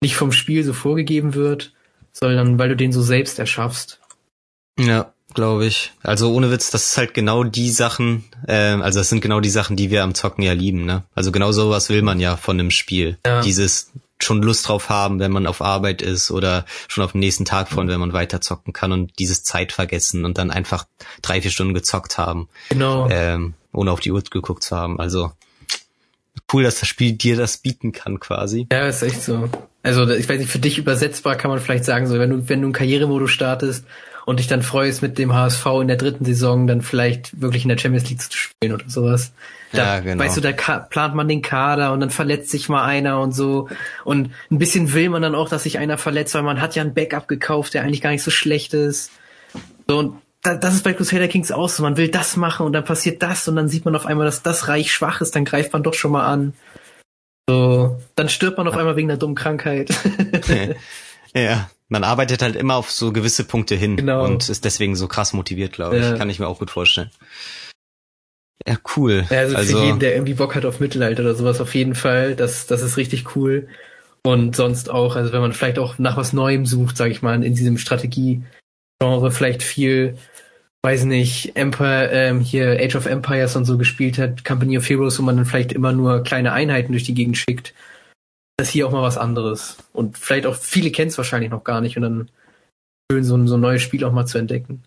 nicht 0.00 0.16
vom 0.16 0.32
Spiel 0.32 0.62
so 0.62 0.72
vorgegeben 0.72 1.34
wird, 1.34 1.72
sondern 2.12 2.58
weil 2.58 2.68
du 2.68 2.76
den 2.76 2.92
so 2.92 3.02
selbst 3.02 3.38
erschaffst. 3.38 4.00
Ja 4.78 5.12
glaube 5.36 5.66
ich. 5.66 5.92
Also 6.02 6.32
ohne 6.32 6.50
Witz, 6.50 6.70
das 6.70 6.90
ist 6.90 6.98
halt 6.98 7.14
genau 7.14 7.44
die 7.44 7.70
Sachen, 7.70 8.24
äh, 8.48 8.54
also 8.54 8.98
das 8.98 9.08
sind 9.08 9.20
genau 9.20 9.38
die 9.38 9.50
Sachen, 9.50 9.76
die 9.76 9.90
wir 9.92 10.02
am 10.02 10.14
Zocken 10.14 10.42
ja 10.42 10.52
lieben, 10.52 10.84
ne? 10.84 11.04
Also 11.14 11.30
genau 11.30 11.52
sowas 11.52 11.88
will 11.88 12.02
man 12.02 12.18
ja 12.18 12.36
von 12.36 12.58
einem 12.58 12.72
Spiel. 12.72 13.18
Ja. 13.24 13.40
Dieses 13.42 13.92
schon 14.22 14.42
Lust 14.42 14.68
drauf 14.68 14.88
haben, 14.88 15.18
wenn 15.18 15.30
man 15.30 15.46
auf 15.46 15.60
Arbeit 15.60 16.02
ist 16.02 16.30
oder 16.30 16.64
schon 16.88 17.04
auf 17.04 17.12
den 17.12 17.20
nächsten 17.20 17.44
Tag 17.44 17.68
von, 17.68 17.88
wenn 17.88 18.00
man 18.00 18.12
weiter 18.12 18.40
zocken 18.40 18.72
kann 18.72 18.92
und 18.92 19.18
dieses 19.18 19.44
Zeit 19.44 19.72
vergessen 19.72 20.24
und 20.24 20.38
dann 20.38 20.50
einfach 20.50 20.86
drei, 21.22 21.42
vier 21.42 21.50
Stunden 21.50 21.74
gezockt 21.74 22.18
haben. 22.18 22.48
Genau. 22.70 23.08
Ähm, 23.10 23.54
ohne 23.72 23.92
auf 23.92 24.00
die 24.00 24.12
Uhr 24.12 24.22
geguckt 24.22 24.62
zu 24.62 24.76
haben. 24.76 24.98
Also 24.98 25.32
cool, 26.52 26.62
dass 26.62 26.80
das 26.80 26.88
Spiel 26.88 27.12
dir 27.12 27.36
das 27.36 27.58
bieten 27.58 27.92
kann, 27.92 28.20
quasi. 28.20 28.66
Ja, 28.72 28.88
ist 28.88 29.02
echt 29.02 29.22
so. 29.22 29.50
Also 29.82 30.08
ich 30.10 30.28
weiß 30.28 30.38
nicht, 30.38 30.50
für 30.50 30.58
dich 30.58 30.78
übersetzbar 30.78 31.36
kann 31.36 31.50
man 31.50 31.60
vielleicht 31.60 31.84
sagen, 31.84 32.06
so 32.06 32.18
wenn 32.18 32.30
du, 32.30 32.48
wenn 32.48 32.60
du 32.60 32.66
einen 32.66 32.72
Karrieremodus 32.72 33.30
startest 33.30 33.84
und 34.26 34.40
dich 34.40 34.48
dann 34.48 34.62
freust, 34.62 35.02
mit 35.02 35.18
dem 35.18 35.32
HSV 35.32 35.64
in 35.80 35.88
der 35.88 35.96
dritten 35.96 36.24
Saison 36.24 36.66
dann 36.66 36.82
vielleicht 36.82 37.40
wirklich 37.40 37.62
in 37.62 37.68
der 37.68 37.78
Champions 37.78 38.10
League 38.10 38.20
zu 38.20 38.36
spielen 38.36 38.72
oder 38.72 38.84
sowas. 38.88 39.32
Da, 39.70 39.96
ja, 39.96 40.00
genau. 40.00 40.22
Weißt 40.22 40.36
du, 40.36 40.40
da 40.40 40.50
plant 40.52 41.14
man 41.14 41.28
den 41.28 41.42
Kader 41.42 41.92
und 41.92 42.00
dann 42.00 42.10
verletzt 42.10 42.50
sich 42.50 42.68
mal 42.68 42.84
einer 42.84 43.20
und 43.20 43.32
so. 43.32 43.68
Und 44.04 44.32
ein 44.50 44.58
bisschen 44.58 44.92
will 44.92 45.10
man 45.10 45.22
dann 45.22 45.36
auch, 45.36 45.48
dass 45.48 45.62
sich 45.62 45.78
einer 45.78 45.96
verletzt, 45.96 46.34
weil 46.34 46.42
man 46.42 46.60
hat 46.60 46.74
ja 46.74 46.82
ein 46.82 46.92
Backup 46.92 47.28
gekauft, 47.28 47.74
der 47.74 47.82
eigentlich 47.82 48.02
gar 48.02 48.10
nicht 48.10 48.24
so 48.24 48.32
schlecht 48.32 48.74
ist. 48.74 49.12
So, 49.88 49.98
und 49.98 50.16
das 50.42 50.74
ist 50.74 50.82
bei 50.82 50.92
Crusader 50.92 51.28
Kings 51.28 51.52
auch 51.52 51.68
so. 51.68 51.84
Man 51.84 51.96
will 51.96 52.08
das 52.08 52.36
machen 52.36 52.66
und 52.66 52.72
dann 52.72 52.84
passiert 52.84 53.22
das 53.22 53.46
und 53.46 53.54
dann 53.54 53.68
sieht 53.68 53.84
man 53.84 53.94
auf 53.94 54.06
einmal, 54.06 54.26
dass 54.26 54.42
das 54.42 54.66
Reich 54.66 54.92
schwach 54.92 55.20
ist, 55.20 55.36
dann 55.36 55.44
greift 55.44 55.72
man 55.72 55.84
doch 55.84 55.94
schon 55.94 56.10
mal 56.10 56.26
an. 56.26 56.52
So, 57.48 58.00
dann 58.16 58.28
stirbt 58.28 58.58
man 58.58 58.66
auf 58.66 58.76
einmal 58.76 58.96
wegen 58.96 59.08
einer 59.08 59.18
dummen 59.18 59.36
Krankheit. 59.36 59.94
ja, 61.34 61.70
man 61.88 62.04
arbeitet 62.04 62.42
halt 62.42 62.56
immer 62.56 62.74
auf 62.74 62.90
so 62.90 63.12
gewisse 63.12 63.44
Punkte 63.44 63.74
hin 63.74 63.96
genau. 63.96 64.24
und 64.24 64.48
ist 64.48 64.64
deswegen 64.64 64.96
so 64.96 65.08
krass 65.08 65.32
motiviert, 65.32 65.72
glaube 65.72 65.98
ich. 65.98 66.04
Ja. 66.04 66.16
Kann 66.16 66.30
ich 66.30 66.38
mir 66.38 66.48
auch 66.48 66.58
gut 66.58 66.70
vorstellen. 66.70 67.10
Ja, 68.66 68.76
cool. 68.96 69.24
Ja, 69.30 69.38
also, 69.38 69.56
also 69.56 69.78
für 69.78 69.84
jeden, 69.84 70.00
der 70.00 70.14
irgendwie 70.14 70.34
Bock 70.34 70.54
hat 70.54 70.64
auf 70.64 70.80
Mittelalter 70.80 71.22
oder 71.22 71.34
sowas, 71.34 71.60
auf 71.60 71.74
jeden 71.74 71.94
Fall. 71.94 72.34
Das, 72.34 72.66
das 72.66 72.82
ist 72.82 72.96
richtig 72.96 73.36
cool. 73.36 73.68
Und 74.24 74.56
sonst 74.56 74.90
auch, 74.90 75.14
also 75.14 75.32
wenn 75.32 75.40
man 75.40 75.52
vielleicht 75.52 75.78
auch 75.78 75.98
nach 75.98 76.16
was 76.16 76.32
Neuem 76.32 76.66
sucht, 76.66 76.96
sage 76.96 77.12
ich 77.12 77.22
mal, 77.22 77.44
in 77.44 77.54
diesem 77.54 77.78
Strategie-Genre 77.78 79.30
vielleicht 79.30 79.62
viel 79.62 80.16
weiß 80.86 81.02
nicht, 81.04 81.56
Empire, 81.56 82.10
ähm, 82.12 82.38
hier 82.38 82.78
Age 82.80 82.94
of 82.94 83.06
Empires 83.06 83.56
und 83.56 83.64
so 83.64 83.76
gespielt 83.76 84.18
hat, 84.18 84.44
Company 84.44 84.78
of 84.78 84.88
Heroes, 84.88 85.18
wo 85.18 85.24
man 85.24 85.36
dann 85.36 85.44
vielleicht 85.44 85.72
immer 85.72 85.92
nur 85.92 86.22
kleine 86.22 86.52
Einheiten 86.52 86.92
durch 86.92 87.02
die 87.02 87.14
Gegend 87.14 87.36
schickt. 87.36 87.74
Das 88.56 88.68
ist 88.68 88.72
hier 88.72 88.86
auch 88.86 88.92
mal 88.92 89.02
was 89.02 89.18
anderes. 89.18 89.76
Und 89.92 90.16
vielleicht 90.16 90.46
auch 90.46 90.56
viele 90.56 90.90
kennen 90.90 91.08
es 91.08 91.18
wahrscheinlich 91.18 91.50
noch 91.50 91.64
gar 91.64 91.80
nicht 91.80 91.96
und 91.96 92.02
dann 92.02 92.30
schön, 93.10 93.24
so 93.24 93.36
ein, 93.36 93.46
so 93.46 93.56
ein 93.56 93.60
neues 93.60 93.82
Spiel 93.82 94.04
auch 94.04 94.12
mal 94.12 94.26
zu 94.26 94.38
entdecken. 94.38 94.82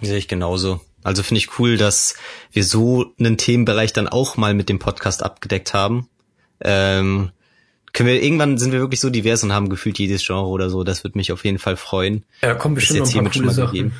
Sehe 0.00 0.18
ich 0.18 0.28
genauso. 0.28 0.80
Also 1.02 1.22
finde 1.22 1.38
ich 1.38 1.58
cool, 1.58 1.76
dass 1.76 2.14
wir 2.52 2.64
so 2.64 3.12
einen 3.18 3.38
Themenbereich 3.38 3.92
dann 3.92 4.08
auch 4.08 4.36
mal 4.36 4.54
mit 4.54 4.68
dem 4.68 4.78
Podcast 4.78 5.22
abgedeckt 5.22 5.74
haben. 5.74 6.08
Ähm, 6.60 7.32
können 7.92 8.08
wir 8.08 8.22
irgendwann 8.22 8.58
sind 8.58 8.72
wir 8.72 8.80
wirklich 8.80 9.00
so 9.00 9.10
divers 9.10 9.42
und 9.42 9.52
haben 9.52 9.68
gefühlt 9.68 9.98
jedes 9.98 10.24
Genre 10.24 10.46
oder 10.46 10.70
so. 10.70 10.84
Das 10.84 11.02
wird 11.02 11.16
mich 11.16 11.32
auf 11.32 11.44
jeden 11.44 11.58
Fall 11.58 11.76
freuen. 11.76 12.24
Ja, 12.40 12.54
kommt 12.54 12.76
bestimmt 12.76 13.00
noch 13.00 13.14
ein 13.14 13.24
paar 13.24 13.32
coole 13.32 13.50
Sachen. 13.50 13.92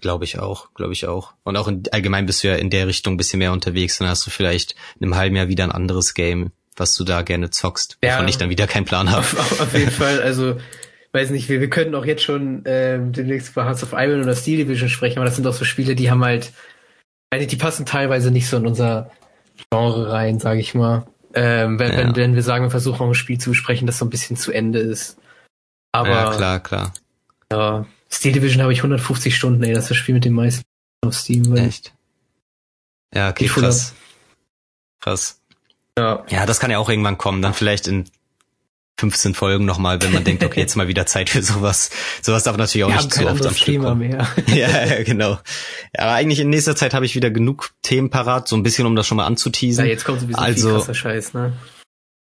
Glaube 0.00 0.24
ich 0.24 0.38
auch, 0.38 0.72
glaube 0.74 0.92
ich 0.92 1.06
auch. 1.06 1.34
Und 1.44 1.56
auch 1.56 1.68
in, 1.68 1.82
allgemein 1.92 2.26
bist 2.26 2.42
du 2.42 2.48
ja 2.48 2.54
in 2.54 2.70
der 2.70 2.86
Richtung 2.86 3.14
ein 3.14 3.16
bisschen 3.18 3.38
mehr 3.38 3.52
unterwegs. 3.52 3.98
Dann 3.98 4.08
hast 4.08 4.26
du 4.26 4.30
vielleicht 4.30 4.74
in 4.98 5.04
einem 5.04 5.16
halben 5.16 5.36
Jahr 5.36 5.48
wieder 5.48 5.64
ein 5.64 5.72
anderes 5.72 6.14
Game, 6.14 6.50
was 6.76 6.94
du 6.94 7.04
da 7.04 7.22
gerne 7.22 7.50
zockst, 7.50 7.98
ja, 8.02 8.14
wovon 8.14 8.28
ich 8.28 8.38
dann 8.38 8.50
wieder 8.50 8.66
keinen 8.66 8.86
Plan 8.86 9.10
habe. 9.10 9.20
Auf, 9.20 9.60
auf 9.60 9.74
jeden 9.74 9.90
Fall, 9.90 10.22
also 10.22 10.56
weiß 11.12 11.30
nicht, 11.30 11.48
wir, 11.48 11.60
wir 11.60 11.70
könnten 11.70 11.94
auch 11.94 12.06
jetzt 12.06 12.22
schon 12.22 12.64
äh, 12.64 12.98
demnächst 12.98 13.50
über 13.50 13.64
Hearts 13.64 13.82
of 13.82 13.92
Iron 13.92 14.22
oder 14.22 14.34
Steel 14.34 14.58
Division 14.58 14.88
sprechen, 14.88 15.18
aber 15.18 15.26
das 15.26 15.36
sind 15.36 15.46
auch 15.46 15.52
so 15.52 15.64
Spiele, 15.64 15.94
die 15.94 16.10
haben 16.10 16.24
halt, 16.24 16.52
die 17.34 17.56
passen 17.56 17.86
teilweise 17.86 18.30
nicht 18.30 18.48
so 18.48 18.56
in 18.56 18.66
unser 18.66 19.10
Genre 19.70 20.10
rein, 20.10 20.38
sage 20.38 20.60
ich 20.60 20.74
mal. 20.74 21.06
Ähm, 21.34 21.78
wenn, 21.78 21.92
ja. 21.92 21.98
wenn, 21.98 22.16
wenn 22.16 22.34
wir 22.34 22.42
sagen, 22.42 22.64
wir 22.64 22.70
versuchen 22.70 23.02
auch 23.02 23.08
ein 23.08 23.14
Spiel 23.14 23.38
zu 23.38 23.50
besprechen, 23.50 23.86
das 23.86 23.98
so 23.98 24.04
ein 24.04 24.10
bisschen 24.10 24.36
zu 24.36 24.52
Ende 24.52 24.80
ist. 24.80 25.18
Aber 25.92 26.08
ja, 26.08 26.30
klar, 26.30 26.60
klar. 26.60 26.92
Ja, 27.50 27.86
Steel 28.12 28.32
Division 28.32 28.62
habe 28.62 28.72
ich 28.72 28.80
150 28.80 29.34
Stunden, 29.34 29.62
ey, 29.62 29.72
das 29.72 29.84
ist 29.84 29.90
das 29.90 29.96
Spiel 29.96 30.14
mit 30.14 30.24
den 30.24 30.34
meisten 30.34 30.62
auf 31.04 31.14
Steam. 31.14 31.56
Echt? 31.56 31.94
Ja, 33.14 33.30
okay, 33.30 33.46
krass. 33.46 33.94
Krass. 35.00 35.40
Ja. 35.98 36.24
ja, 36.28 36.46
das 36.46 36.60
kann 36.60 36.70
ja 36.70 36.78
auch 36.78 36.88
irgendwann 36.88 37.18
kommen, 37.18 37.42
dann 37.42 37.52
vielleicht 37.54 37.86
in 37.86 38.06
15 38.98 39.34
Folgen 39.34 39.64
nochmal, 39.64 40.00
wenn 40.00 40.12
man 40.12 40.24
denkt, 40.24 40.44
okay, 40.44 40.60
jetzt 40.60 40.76
mal 40.76 40.88
wieder 40.88 41.06
Zeit 41.06 41.28
für 41.28 41.42
sowas. 41.42 41.90
Sowas 42.20 42.44
darf 42.44 42.56
natürlich 42.56 42.84
auch 42.84 42.88
Wir 42.88 42.96
nicht 42.96 43.12
zu 43.12 43.26
oft 43.26 43.44
am 43.44 43.54
Stück 43.54 43.80
kommen. 43.80 43.98
Mehr. 43.98 44.28
ja, 44.46 45.02
genau. 45.02 45.38
Ja, 45.96 46.04
aber 46.04 46.12
eigentlich 46.12 46.40
in 46.40 46.50
nächster 46.50 46.76
Zeit 46.76 46.94
habe 46.94 47.04
ich 47.04 47.14
wieder 47.14 47.30
genug 47.30 47.70
Themen 47.82 48.10
parat, 48.10 48.46
so 48.46 48.56
ein 48.56 48.62
bisschen, 48.62 48.86
um 48.86 48.94
das 48.94 49.06
schon 49.06 49.16
mal 49.16 49.26
anzuteasen. 49.26 49.84
Ja, 49.84 49.90
jetzt 49.90 50.04
kommt 50.04 50.20
sowieso 50.20 50.38
also, 50.38 50.68
viel 50.68 50.78
krasser 50.78 50.94
Scheiß, 50.94 51.34
ne? 51.34 51.52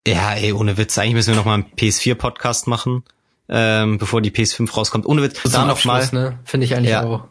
Ja, 0.08 0.34
ey, 0.34 0.54
ohne 0.54 0.78
Witz. 0.78 0.98
Eigentlich 0.98 1.14
müssen 1.14 1.30
wir 1.30 1.36
noch 1.36 1.46
mal 1.46 1.54
einen 1.56 1.72
PS4-Podcast 1.78 2.68
machen, 2.68 3.04
ähm, 3.52 3.98
bevor 3.98 4.22
die 4.22 4.32
PS5 4.32 4.72
rauskommt. 4.74 5.06
Ohne 5.06 5.22
Witz. 5.22 5.42
Da 5.52 5.66
noch 5.66 5.84
mal, 5.86 6.08
ne? 6.12 6.40
Finde 6.46 6.66
ich 6.66 6.76
eigentlich 6.76 6.92
ja, 6.92 7.04
auch. 7.04 7.28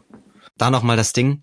Da 0.57 0.69
noch 0.69 0.83
mal 0.83 0.95
das 0.95 1.13
Ding. 1.13 1.41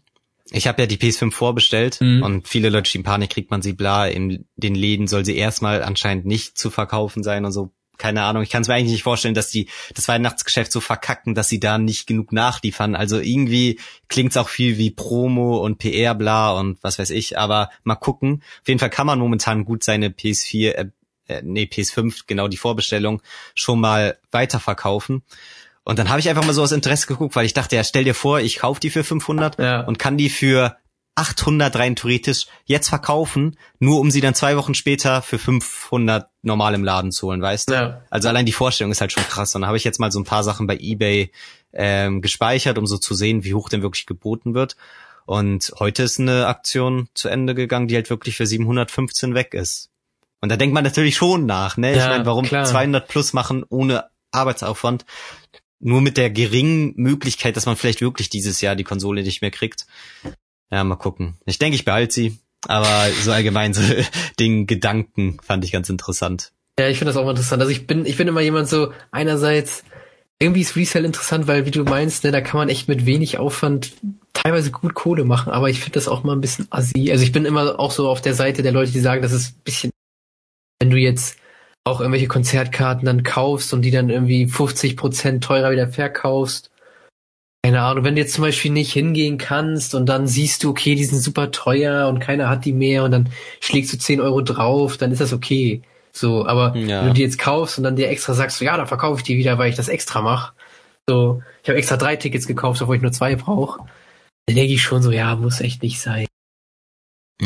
Ich 0.51 0.67
habe 0.67 0.81
ja 0.81 0.87
die 0.87 0.97
PS5 0.97 1.33
vorbestellt 1.33 1.99
mhm. 2.01 2.23
und 2.23 2.49
viele 2.49 2.71
Leute 2.71 2.89
schieben 2.89 3.05
Panik, 3.05 3.31
kriegt 3.31 3.51
man 3.51 3.61
sie 3.61 3.75
bla. 3.75 4.07
In 4.07 4.47
den 4.57 4.75
Läden 4.75 5.07
soll 5.07 5.25
sie 5.25 5.37
erstmal 5.37 5.83
anscheinend 5.83 6.25
nicht 6.25 6.57
zu 6.57 6.71
verkaufen 6.71 7.23
sein 7.23 7.45
und 7.45 7.53
so 7.53 7.73
keine 7.99 8.23
Ahnung, 8.23 8.45
ich 8.45 8.51
kann 8.51 8.63
es 8.63 8.69
mir 8.69 8.75
eigentlich 8.75 8.93
nicht 8.93 9.03
vorstellen, 9.03 9.35
dass 9.35 9.51
die 9.51 9.69
das 9.95 10.09
Weihnachtsgeschäft 10.09 10.71
so 10.71 10.81
verkacken, 10.81 11.35
dass 11.35 11.49
sie 11.49 11.61
da 11.61 11.79
nicht 11.79 12.07
genug 12.07 12.33
nachliefern. 12.33 12.95
Also 12.95 13.19
irgendwie 13.19 13.81
klingt's 14.09 14.37
auch 14.37 14.49
viel 14.49 14.79
wie 14.79 14.93
Promo 14.93 15.59
und 15.59 15.79
PR 15.79 16.15
bla 16.15 16.53
und 16.53 16.79
was 16.83 16.99
weiß 16.99 17.11
ich, 17.11 17.39
aber 17.39 17.71
mal 17.83 17.97
gucken. 17.97 18.43
Auf 18.63 18.69
jeden 18.69 18.79
Fall 18.79 18.91
kann 18.91 19.07
man 19.07 19.19
momentan 19.19 19.65
gut 19.65 19.83
seine 19.83 20.09
PS4 20.11 20.71
äh, 20.71 20.87
äh, 21.29 21.43
nee, 21.45 21.69
PS5, 21.71 22.23
genau 22.27 22.49
die 22.49 22.57
Vorbestellung 22.57 23.23
schon 23.55 23.81
mal 23.81 24.19
weiterverkaufen. 24.31 25.23
Und 25.85 25.99
dann 25.99 26.11
habe 26.11 26.21
ich 26.21 26.29
einfach 26.29 26.45
mal 26.45 26.53
so 26.53 26.63
aus 26.63 26.73
Interesse 26.73 27.07
geguckt, 27.07 27.35
weil 27.37 27.47
ich 27.47 27.55
dachte, 27.55 27.77
ja, 27.77 27.85
stell 27.85 28.05
dir 28.05 28.15
vor, 28.15 28.41
ich 28.41 28.59
kaufe 28.59 28.81
die 28.81 28.91
für 28.91 29.05
500 29.05 29.59
ja. 29.59 29.81
und 29.81 29.99
kann 29.99 30.19
die 30.19 30.29
für 30.29 30.77
800 31.15 31.75
rein 31.75 31.97
theoretisch 31.97 32.47
jetzt 32.65 32.89
verkaufen, 32.89 33.57
nur 33.81 33.99
um 33.99 34.11
sie 34.11 34.21
dann 34.21 34.35
zwei 34.35 34.57
Wochen 34.57 34.75
später 34.75 35.21
für 35.21 35.39
500 35.39 36.29
normal 36.43 36.75
im 36.75 36.85
Laden 36.85 37.11
zu 37.11 37.27
holen, 37.27 37.43
weißt 37.43 37.71
du? 37.71 37.75
Ja. 37.75 38.03
Also 38.09 38.29
allein 38.29 38.47
die 38.47 38.53
Vorstellung 38.53 38.93
ist 38.93 39.01
halt 39.01 39.13
schon 39.13 39.25
krass. 39.25 39.55
Und 39.55 39.63
dann 39.63 39.69
habe 39.69 39.79
ich 39.79 39.85
jetzt 39.85 39.99
mal 39.99 40.13
so 40.13 40.21
ein 40.21 40.25
paar 40.25 40.45
Sachen 40.45 40.67
bei 40.67 40.77
eBay 40.79 41.33
ähm, 41.73 42.21
gespeichert, 42.21 42.79
um 42.79 42.87
so 42.87 42.99
zu 42.99 43.15
sehen, 43.15 43.43
wie 43.43 43.55
hoch 43.55 43.69
denn 43.69 43.83
wirklich 43.83 44.07
geboten 44.07 44.55
wird. 44.55 44.77
Und 45.27 45.73
heute 45.79 46.05
ist 46.05 46.21
eine 46.21 46.47
Aktion 46.47 47.09
zu 47.15 47.29
Ende 47.29 47.55
gegangen, 47.55 47.89
die 47.89 47.97
halt 47.97 48.11
wirklich 48.11 48.37
für 48.37 48.47
715 48.47 49.35
weg 49.35 49.55
ist. 49.55 49.91
Und 50.40 50.51
da 50.51 50.56
denkt 50.56 50.74
man 50.74 50.85
natürlich 50.85 51.16
schon 51.16 51.47
nach, 51.47 51.77
ne? 51.77 51.94
Ja, 51.94 52.05
ich 52.05 52.09
meine, 52.09 52.27
warum 52.27 52.44
klar. 52.44 52.65
200 52.65 53.09
plus 53.09 53.32
machen 53.32 53.65
ohne 53.69 54.05
Arbeitsaufwand? 54.31 55.05
Nur 55.81 56.01
mit 56.01 56.16
der 56.16 56.31
geringen 56.31 56.93
Möglichkeit, 56.97 57.56
dass 57.56 57.66
man 57.66 57.77
vielleicht 57.77 58.01
wirklich 58.01 58.31
dieses 58.31 58.60
Jahr 58.60 58.77
die 58.77 58.85
Konsole 58.85 59.23
nicht 59.23 59.43
mehr 59.43 59.51
kriegt. 59.51 59.86
Ja, 60.70 60.85
mal 60.85 60.97
gucken. 60.97 61.36
Ich 61.47 61.59
denke, 61.59 61.77
ich 61.77 61.85
behalte 61.85 62.12
sie. 62.12 62.39
Aber 62.66 63.09
so 63.23 63.31
allgemein 63.31 63.73
so 63.73 63.82
den 64.39 64.66
Gedanken 64.66 65.39
fand 65.43 65.65
ich 65.65 65.73
ganz 65.73 65.89
interessant. 65.89 66.52
Ja, 66.78 66.89
ich 66.89 66.98
finde 66.98 67.12
das 67.12 67.23
auch 67.23 67.28
interessant. 67.28 67.60
Also 67.60 67.73
ich 67.73 67.86
bin, 67.86 68.06
ich 68.06 68.16
bin 68.16 68.28
immer 68.28 68.40
jemand 68.40 68.69
so, 68.69 68.93
einerseits, 69.10 69.85
irgendwie 70.39 70.60
ist 70.60 70.77
Resell 70.77 71.05
interessant, 71.05 71.48
weil 71.48 71.66
wie 71.66 71.70
du 71.70 71.82
meinst, 71.82 72.24
ne, 72.24 72.31
da 72.31 72.40
kann 72.40 72.59
man 72.59 72.69
echt 72.69 72.89
mit 72.89 73.06
wenig 73.06 73.39
Aufwand 73.39 73.93
teilweise 74.32 74.70
gut 74.70 74.94
Kohle 74.94 75.24
machen, 75.24 75.52
aber 75.52 75.69
ich 75.69 75.81
finde 75.81 75.94
das 75.94 76.06
auch 76.06 76.23
mal 76.23 76.35
ein 76.35 76.40
bisschen 76.40 76.69
assi. 76.70 77.10
Also 77.10 77.24
ich 77.24 77.32
bin 77.32 77.44
immer 77.44 77.81
auch 77.81 77.90
so 77.90 78.09
auf 78.09 78.20
der 78.20 78.35
Seite 78.35 78.62
der 78.62 78.70
Leute, 78.70 78.93
die 78.93 79.01
sagen, 79.01 79.23
das 79.23 79.32
ist 79.32 79.56
ein 79.56 79.62
bisschen, 79.65 79.90
wenn 80.81 80.91
du 80.91 80.97
jetzt 80.97 81.39
auch 81.85 82.01
irgendwelche 82.01 82.29
Konzertkarten 82.29 83.07
dann 83.07 83.23
kaufst 83.23 83.73
und 83.73 83.83
die 83.83 83.91
dann 83.91 84.11
irgendwie 84.11 84.47
50 84.47 84.97
Prozent 84.97 85.45
teurer 85.45 85.71
wieder 85.71 85.89
verkaufst 85.89 86.71
keine 87.69 87.83
Ahnung, 87.83 88.05
wenn 88.05 88.15
du 88.15 88.23
jetzt 88.23 88.35
zum 88.35 88.45
Beispiel 88.45 88.71
nicht 88.71 88.93
hingehen 88.93 89.37
kannst 89.37 89.95
und 89.95 90.07
dann 90.07 90.27
siehst 90.27 90.63
du, 90.63 90.71
okay, 90.71 90.95
die 90.95 91.05
sind 91.05 91.19
super 91.19 91.51
teuer 91.51 92.09
und 92.09 92.21
keiner 92.21 92.49
hat 92.49 92.65
die 92.65 92.73
mehr 92.73 93.05
und 93.05 93.11
dann 93.11 93.29
schlägst 93.61 93.93
du 93.93 93.99
10 93.99 94.21
Euro 94.21 94.41
drauf, 94.43 94.97
dann 94.97 95.11
ist 95.11 95.21
das 95.21 95.33
okay. 95.33 95.83
So, 96.13 96.47
aber 96.47 96.77
ja. 96.77 97.01
wenn 97.01 97.09
du 97.09 97.15
die 97.15 97.23
jetzt 97.23 97.39
kaufst 97.39 97.77
und 97.77 97.85
dann 97.85 97.97
dir 97.97 98.09
extra 98.09 98.33
sagst, 98.33 98.59
so, 98.59 98.65
ja, 98.65 98.77
dann 98.77 98.87
verkaufe 98.87 99.19
ich 99.19 99.25
die 99.25 99.37
wieder, 99.37 99.59
weil 99.59 99.71
ich 99.71 99.77
das 99.77 99.89
extra 99.89 100.23
mache. 100.23 100.55
So, 101.09 101.43
ich 101.63 101.69
habe 101.69 101.79
extra 101.79 101.97
drei 101.97 102.17
Tickets 102.17 102.47
gekauft, 102.47 102.81
obwohl 102.81 102.97
ich 102.97 103.03
nur 103.03 103.13
zwei 103.13 103.35
brauche. 103.35 103.81
Dann 104.47 104.57
denke 104.57 104.73
ich 104.73 104.83
schon 104.83 105.03
so, 105.03 105.11
ja, 105.11 105.35
muss 105.37 105.61
echt 105.61 105.83
nicht 105.83 106.01
sein. 106.01 106.27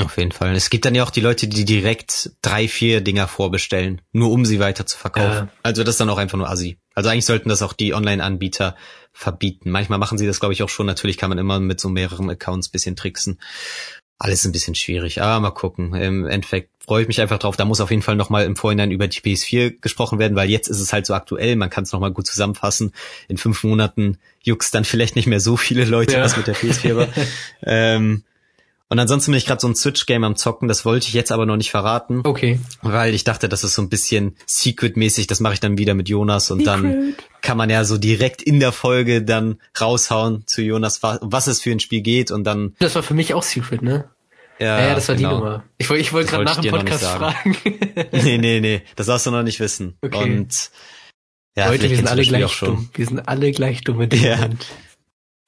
Auf 0.01 0.16
jeden 0.16 0.32
Fall. 0.32 0.55
Es 0.55 0.70
gibt 0.70 0.86
dann 0.86 0.94
ja 0.94 1.05
auch 1.05 1.10
die 1.10 1.20
Leute, 1.20 1.48
die 1.48 1.66
direkt 1.66 2.31
drei, 2.40 2.66
vier 2.66 3.02
Dinger 3.02 3.28
vorbestellen, 3.28 4.01
nur 4.12 4.31
um 4.31 4.47
sie 4.47 4.59
weiter 4.59 4.86
zu 4.86 4.97
verkaufen. 4.97 5.48
Ja. 5.48 5.52
Also 5.62 5.85
das 5.85 5.94
ist 5.94 6.01
dann 6.01 6.09
auch 6.09 6.19
einfach 6.19 6.39
nur 6.39 6.48
assi. 6.48 6.78
Also 6.94 7.10
eigentlich 7.10 7.27
sollten 7.27 7.51
das 7.51 7.60
auch 7.60 7.74
die 7.74 7.93
Online-Anbieter 7.93 8.74
verbieten. 9.12 9.70
Manchmal 9.70 9.98
machen 9.98 10.16
sie 10.16 10.27
das, 10.27 10.40
glaube 10.40 10.55
ich, 10.55 10.62
auch 10.62 10.70
schon. 10.70 10.86
Natürlich 10.86 11.19
kann 11.19 11.28
man 11.28 11.39
immer 11.39 11.60
mit 11.60 11.78
so 11.78 11.90
mehreren 11.90 12.31
Accounts 12.31 12.70
bisschen 12.70 12.97
tricksen. 12.97 13.39
Alles 14.19 14.44
ein 14.47 14.52
bisschen 14.52 14.74
schwierig, 14.74 15.20
aber 15.20 15.40
mal 15.40 15.51
gucken. 15.51 15.94
Im 15.94 16.27
Endeffekt 16.27 16.70
freue 16.82 17.02
ich 17.02 17.09
mich 17.09 17.20
einfach 17.20 17.39
drauf. 17.39 17.56
Da 17.56 17.64
muss 17.66 17.81
auf 17.81 17.90
jeden 17.90 18.02
Fall 18.02 18.16
nochmal 18.16 18.44
im 18.44 18.56
Vorhinein 18.56 18.93
über 18.93 19.09
die 19.09 19.20
PS4 19.20 19.81
gesprochen 19.81 20.19
werden, 20.19 20.36
weil 20.36 20.48
jetzt 20.48 20.69
ist 20.69 20.81
es 20.81 20.93
halt 20.93 21.05
so 21.05 21.14
aktuell. 21.14 21.56
Man 21.56 21.70
kann 21.70 21.85
es 21.85 21.93
nochmal 21.93 22.12
gut 22.12 22.27
zusammenfassen. 22.27 22.93
In 23.28 23.36
fünf 23.36 23.62
Monaten 23.64 24.19
juckst 24.40 24.74
dann 24.74 24.85
vielleicht 24.85 25.16
nicht 25.16 25.27
mehr 25.27 25.40
so 25.40 25.56
viele 25.59 25.85
Leute, 25.85 26.14
ja. 26.14 26.23
was 26.23 26.36
mit 26.36 26.47
der 26.47 26.55
PS4 26.55 26.97
war. 26.97 27.09
ähm, 27.62 28.23
und 28.93 28.98
ansonsten 28.98 29.31
bin 29.31 29.39
ich 29.39 29.47
gerade 29.47 29.59
so 29.59 29.69
ein 29.69 29.74
Switch-Game 29.74 30.23
am 30.23 30.36
Zocken, 30.36 30.69
das 30.69 30.85
wollte 30.85 31.09
ich 31.09 31.14
jetzt 31.14 31.32
aber 31.32 31.47
noch 31.47 31.56
nicht 31.56 31.70
verraten. 31.70 32.20
Okay. 32.24 32.60
Weil 32.82 33.14
ich 33.14 33.24
dachte, 33.24 33.48
das 33.48 33.64
ist 33.64 33.74
so 33.74 33.81
ein 33.81 33.89
bisschen 33.89 34.36
Secret-mäßig, 34.44 35.27
das 35.27 35.40
mache 35.40 35.55
ich 35.55 35.60
dann 35.60 35.78
wieder 35.78 35.94
mit 35.94 36.10
Jonas 36.10 36.51
und 36.51 36.59
Secret. 36.59 36.85
dann 36.85 37.14
kann 37.40 37.56
man 37.56 37.70
ja 37.70 37.85
so 37.85 37.97
direkt 37.97 38.43
in 38.43 38.60
der 38.60 38.70
Folge 38.70 39.23
dann 39.23 39.56
raushauen 39.81 40.47
zu 40.47 40.60
Jonas, 40.60 41.02
was 41.02 41.47
es 41.47 41.62
für 41.62 41.70
ein 41.70 41.81
Spiel 41.81 42.02
geht 42.02 42.31
und 42.31 42.44
dann. 42.44 42.74
Das 42.81 42.94
war 42.94 43.02
für 43.02 43.14
mich 43.14 43.32
auch 43.32 43.43
Secret, 43.43 43.81
ne? 43.81 44.10
Ja, 44.59 44.78
ja, 44.78 44.94
das 44.94 45.09
war 45.09 45.14
genau. 45.14 45.28
die 45.31 45.35
Nummer. 45.36 45.64
Ich, 45.78 45.89
wollte 45.89 46.02
ich 46.02 46.12
wollte 46.12 46.31
gerade 46.31 46.44
nach 46.44 46.60
dem 46.60 46.70
Podcast 46.70 47.05
fragen. 47.05 47.56
nee, 48.12 48.36
nee, 48.36 48.60
nee, 48.60 48.82
das 48.97 49.06
darfst 49.06 49.24
du 49.24 49.31
noch 49.31 49.43
nicht 49.43 49.59
wissen. 49.59 49.97
Okay. 50.02 50.19
Und 50.23 50.70
ja, 51.56 51.70
Leute, 51.70 51.89
wir 51.89 51.97
sind 51.97 52.09
alle 52.09 52.24
gleich 52.24 52.59
dumm. 52.60 52.90
Wir 52.93 53.06
sind 53.06 53.27
alle 53.27 53.52
gleich 53.52 53.81
dumm 53.85 53.97
mit 53.97 54.12
dem 54.12 54.23
ja. 54.23 54.36
Moment. 54.36 54.66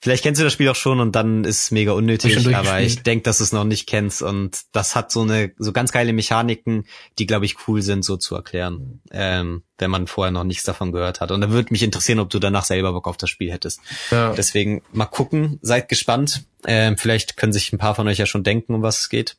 Vielleicht 0.05 0.23
kennst 0.23 0.39
du 0.39 0.45
das 0.45 0.53
Spiel 0.53 0.69
auch 0.69 0.77
schon 0.77 1.01
und 1.01 1.17
dann 1.17 1.45
ist 1.45 1.63
es 1.63 1.71
mega 1.71 1.93
unnötig, 1.93 2.37
aber 2.55 2.79
ich 2.83 3.03
denke, 3.03 3.23
dass 3.23 3.39
du 3.39 3.45
es 3.45 3.53
noch 3.53 3.65
nicht 3.65 3.87
kennst 3.87 4.21
und 4.21 4.61
das 4.73 4.95
hat 4.95 5.11
so 5.11 5.23
eine 5.23 5.53
so 5.57 5.73
ganz 5.73 5.93
geile 5.93 6.13
Mechaniken, 6.13 6.85
die 7.19 7.25
glaube 7.25 7.47
ich 7.47 7.57
cool 7.67 7.81
sind, 7.81 8.05
so 8.05 8.19
zu 8.19 8.35
erklären, 8.35 9.01
ähm, 9.13 9.63
wenn 9.79 9.91
man 9.91 10.07
vorher 10.07 10.31
noch 10.31 10.45
nichts 10.45 10.65
davon 10.65 10.93
gehört 10.93 11.23
hat. 11.23 11.31
Und 11.31 11.41
da 11.41 11.49
würde 11.49 11.73
mich 11.73 11.83
interessieren, 11.83 12.19
ob 12.19 12.29
du 12.29 12.39
danach 12.39 12.67
selber 12.67 12.93
Bock 12.93 13.09
auf 13.09 13.17
das 13.17 13.31
Spiel 13.31 13.51
hättest. 13.51 13.81
Ja. 14.11 14.35
Deswegen 14.35 14.83
mal 14.93 15.07
gucken, 15.07 15.59
seid 15.63 15.89
gespannt. 15.89 16.45
Ähm, 16.67 16.99
vielleicht 16.99 17.39
können 17.39 17.55
sich 17.55 17.73
ein 17.73 17.79
paar 17.79 17.95
von 17.95 18.07
euch 18.07 18.19
ja 18.19 18.27
schon 18.27 18.45
denken, 18.45 18.75
um 18.75 18.83
was 18.83 19.01
es 19.01 19.09
geht. 19.09 19.39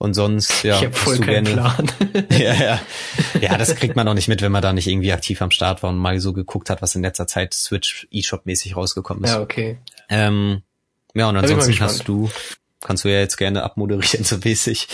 Und 0.00 0.14
sonst, 0.14 0.62
ja. 0.62 0.76
Ich 0.76 0.86
habe 0.86 0.94
voll 0.94 1.18
keinen 1.18 1.44
gerne, 1.44 1.52
Plan. 1.52 1.92
ja, 2.30 2.54
ja. 2.54 2.80
Ja, 3.38 3.58
das 3.58 3.76
kriegt 3.76 3.96
man 3.96 4.08
auch 4.08 4.14
nicht 4.14 4.28
mit, 4.28 4.40
wenn 4.40 4.50
man 4.50 4.62
da 4.62 4.72
nicht 4.72 4.86
irgendwie 4.86 5.12
aktiv 5.12 5.42
am 5.42 5.50
Start 5.50 5.82
war 5.82 5.90
und 5.90 5.98
mal 5.98 6.18
so 6.20 6.32
geguckt 6.32 6.70
hat, 6.70 6.80
was 6.80 6.94
in 6.94 7.02
letzter 7.02 7.26
Zeit 7.26 7.52
Switch 7.52 8.08
eShop 8.10 8.46
mäßig 8.46 8.76
rausgekommen 8.76 9.24
ist. 9.24 9.32
Ja, 9.32 9.42
okay. 9.42 9.78
Ähm, 10.08 10.62
ja, 11.14 11.28
und 11.28 11.36
ansonsten 11.36 11.78
hast 11.80 12.08
du 12.08 12.30
kannst 12.82 13.04
du 13.04 13.08
ja 13.08 13.18
jetzt 13.18 13.36
gerne 13.36 13.62
abmoderieren, 13.62 14.24
so 14.24 14.38
mäßig. 14.42 14.88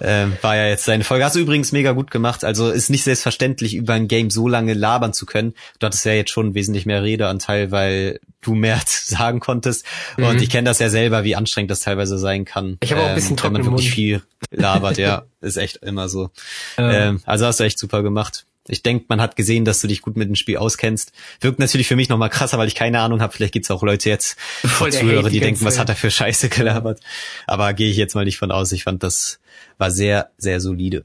ähm, 0.00 0.36
war 0.42 0.56
ja 0.56 0.68
jetzt 0.68 0.86
deine 0.86 1.04
Folge. 1.04 1.24
Hast 1.24 1.36
du 1.36 1.40
übrigens 1.40 1.72
mega 1.72 1.92
gut 1.92 2.10
gemacht. 2.10 2.44
Also 2.44 2.70
ist 2.70 2.90
nicht 2.90 3.04
selbstverständlich, 3.04 3.74
über 3.74 3.94
ein 3.94 4.08
Game 4.08 4.30
so 4.30 4.48
lange 4.48 4.74
labern 4.74 5.12
zu 5.12 5.26
können. 5.26 5.54
Du 5.78 5.86
hattest 5.86 6.04
ja 6.04 6.12
jetzt 6.12 6.30
schon 6.30 6.54
wesentlich 6.54 6.86
mehr 6.86 7.02
Redeanteil, 7.02 7.70
weil 7.70 8.20
du 8.42 8.54
mehr 8.54 8.80
sagen 8.86 9.40
konntest. 9.40 9.84
Mhm. 10.16 10.24
Und 10.24 10.42
ich 10.42 10.50
kenne 10.50 10.68
das 10.68 10.78
ja 10.78 10.90
selber, 10.90 11.24
wie 11.24 11.36
anstrengend 11.36 11.70
das 11.70 11.80
teilweise 11.80 12.18
sein 12.18 12.44
kann. 12.44 12.78
Ich 12.82 12.92
habe 12.92 13.02
auch 13.02 13.08
ein 13.08 13.14
bisschen 13.14 13.36
ähm, 13.36 13.44
Wenn 13.44 13.52
man 13.52 13.64
wirklich 13.64 13.86
Mund. 13.88 13.94
viel 13.94 14.22
labert, 14.50 14.98
ja. 14.98 15.24
Ist 15.40 15.56
echt 15.56 15.76
immer 15.76 16.08
so. 16.08 16.30
Ähm, 16.76 17.20
also 17.24 17.46
hast 17.46 17.60
du 17.60 17.64
echt 17.64 17.78
super 17.78 18.02
gemacht. 18.02 18.46
Ich 18.68 18.82
denke, 18.82 19.06
man 19.08 19.20
hat 19.20 19.36
gesehen, 19.36 19.64
dass 19.64 19.80
du 19.80 19.88
dich 19.88 20.02
gut 20.02 20.16
mit 20.16 20.28
dem 20.28 20.34
Spiel 20.34 20.56
auskennst. 20.56 21.12
Wirkt 21.40 21.58
natürlich 21.58 21.86
für 21.86 21.96
mich 21.96 22.08
noch 22.08 22.18
mal 22.18 22.28
krasser, 22.28 22.58
weil 22.58 22.68
ich 22.68 22.74
keine 22.74 23.00
Ahnung 23.00 23.20
habe. 23.20 23.32
Vielleicht 23.32 23.52
gibt's 23.52 23.70
auch 23.70 23.82
Leute 23.82 24.08
jetzt, 24.08 24.38
Voll 24.64 24.92
Zuhörer, 24.92 25.30
die 25.30 25.40
denken, 25.40 25.64
was 25.64 25.78
hat 25.78 25.88
er 25.88 25.96
für 25.96 26.10
Scheiße 26.10 26.48
gelabert. 26.50 27.00
Aber 27.46 27.72
gehe 27.74 27.90
ich 27.90 27.96
jetzt 27.96 28.14
mal 28.14 28.24
nicht 28.24 28.38
von 28.38 28.50
aus. 28.50 28.72
Ich 28.72 28.84
fand, 28.84 29.02
das 29.02 29.40
war 29.78 29.90
sehr, 29.90 30.30
sehr 30.38 30.60
solide. 30.60 31.04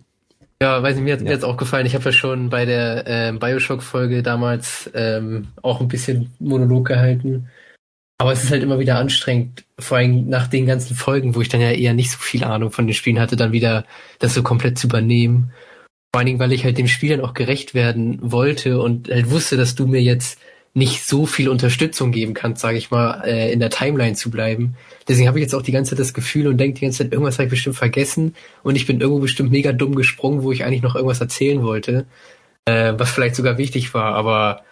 Ja, 0.62 0.84
weiß 0.84 0.98
ich, 0.98 1.02
mir 1.02 1.14
hat 1.14 1.22
ja. 1.22 1.32
jetzt 1.32 1.44
auch 1.44 1.58
gefallen. 1.58 1.88
Ich 1.88 1.96
habe 1.96 2.06
ja 2.06 2.12
schon 2.12 2.50
bei 2.50 2.66
der 2.66 3.06
ähm, 3.08 3.40
Bioshock-Folge 3.40 4.22
damals 4.22 4.92
ähm, 4.94 5.48
auch 5.64 5.82
ein 5.82 5.88
bisschen 5.88 6.32
Monolog 6.40 6.88
gehalten. 6.88 7.50
Aber 8.20 8.32
es 8.32 8.44
ist 8.44 8.52
halt 8.52 8.62
immer 8.62 8.78
wieder 8.78 8.98
anstrengend, 9.00 9.64
vor 9.80 9.98
allem 9.98 10.30
nach 10.30 10.46
den 10.46 10.68
ganzen 10.68 10.96
Folgen, 10.96 11.34
wo 11.34 11.42
ich 11.42 11.50
dann 11.50 11.60
ja 11.60 11.72
eher 11.72 11.96
nicht 11.96 12.12
so 12.12 12.20
viel 12.20 12.44
Ahnung 12.44 12.70
von 12.70 12.86
den 12.86 12.94
Spielen 12.94 13.20
hatte, 13.20 13.36
dann 13.36 13.52
wieder 13.52 13.86
das 14.20 14.36
so 14.36 14.44
komplett 14.44 14.78
zu 14.78 14.86
übernehmen. 14.86 15.52
Vor 16.14 16.20
allen 16.20 16.26
Dingen, 16.26 16.40
weil 16.40 16.52
ich 16.52 16.66
halt 16.66 16.78
dem 16.78 16.88
Spiel 16.88 17.12
dann 17.12 17.22
auch 17.22 17.34
gerecht 17.34 17.74
werden 17.74 18.20
wollte 18.22 18.82
und 18.82 19.10
halt 19.10 19.32
wusste, 19.32 19.56
dass 19.56 19.76
du 19.76 19.88
mir 19.88 20.02
jetzt 20.02 20.40
nicht 20.74 21.06
so 21.06 21.26
viel 21.26 21.50
Unterstützung 21.50 22.12
geben 22.12 22.34
kannst, 22.34 22.62
sage 22.62 22.78
ich 22.78 22.92
mal, 22.92 23.24
äh, 23.26 23.52
in 23.52 23.60
der 23.60 23.70
Timeline 23.70 24.16
zu 24.16 24.30
bleiben. 24.32 24.76
Deswegen 25.08 25.28
habe 25.28 25.40
ich 25.40 25.44
jetzt 25.44 25.54
auch 25.54 25.62
die 25.62 25.72
ganze 25.72 25.92
Zeit 25.92 26.00
das 26.00 26.14
Gefühl 26.14 26.48
und 26.48 26.58
denke 26.58 26.80
die 26.80 26.86
ganze 26.86 27.00
Zeit, 27.00 27.12
irgendwas 27.12 27.36
habe 27.36 27.46
ich 27.46 27.50
bestimmt 27.50 27.76
vergessen 27.76 28.36
und 28.64 28.76
ich 28.76 28.88
bin 28.88 29.02
irgendwo 29.02 29.20
bestimmt 29.20 29.52
mega 29.52 29.74
dumm 29.74 29.96
gesprungen, 29.96 30.44
wo 30.44 30.52
ich 30.52 30.64
eigentlich 30.64 30.82
noch 30.82 30.96
irgendwas 30.96 31.20
erzählen 31.20 31.62
wollte, 31.64 32.06
äh, 32.66 32.94
was 32.96 33.12
vielleicht 33.12 33.36
sogar 33.36 33.58
wichtig 33.58 33.94
war, 33.94 34.16
aber 34.16 34.64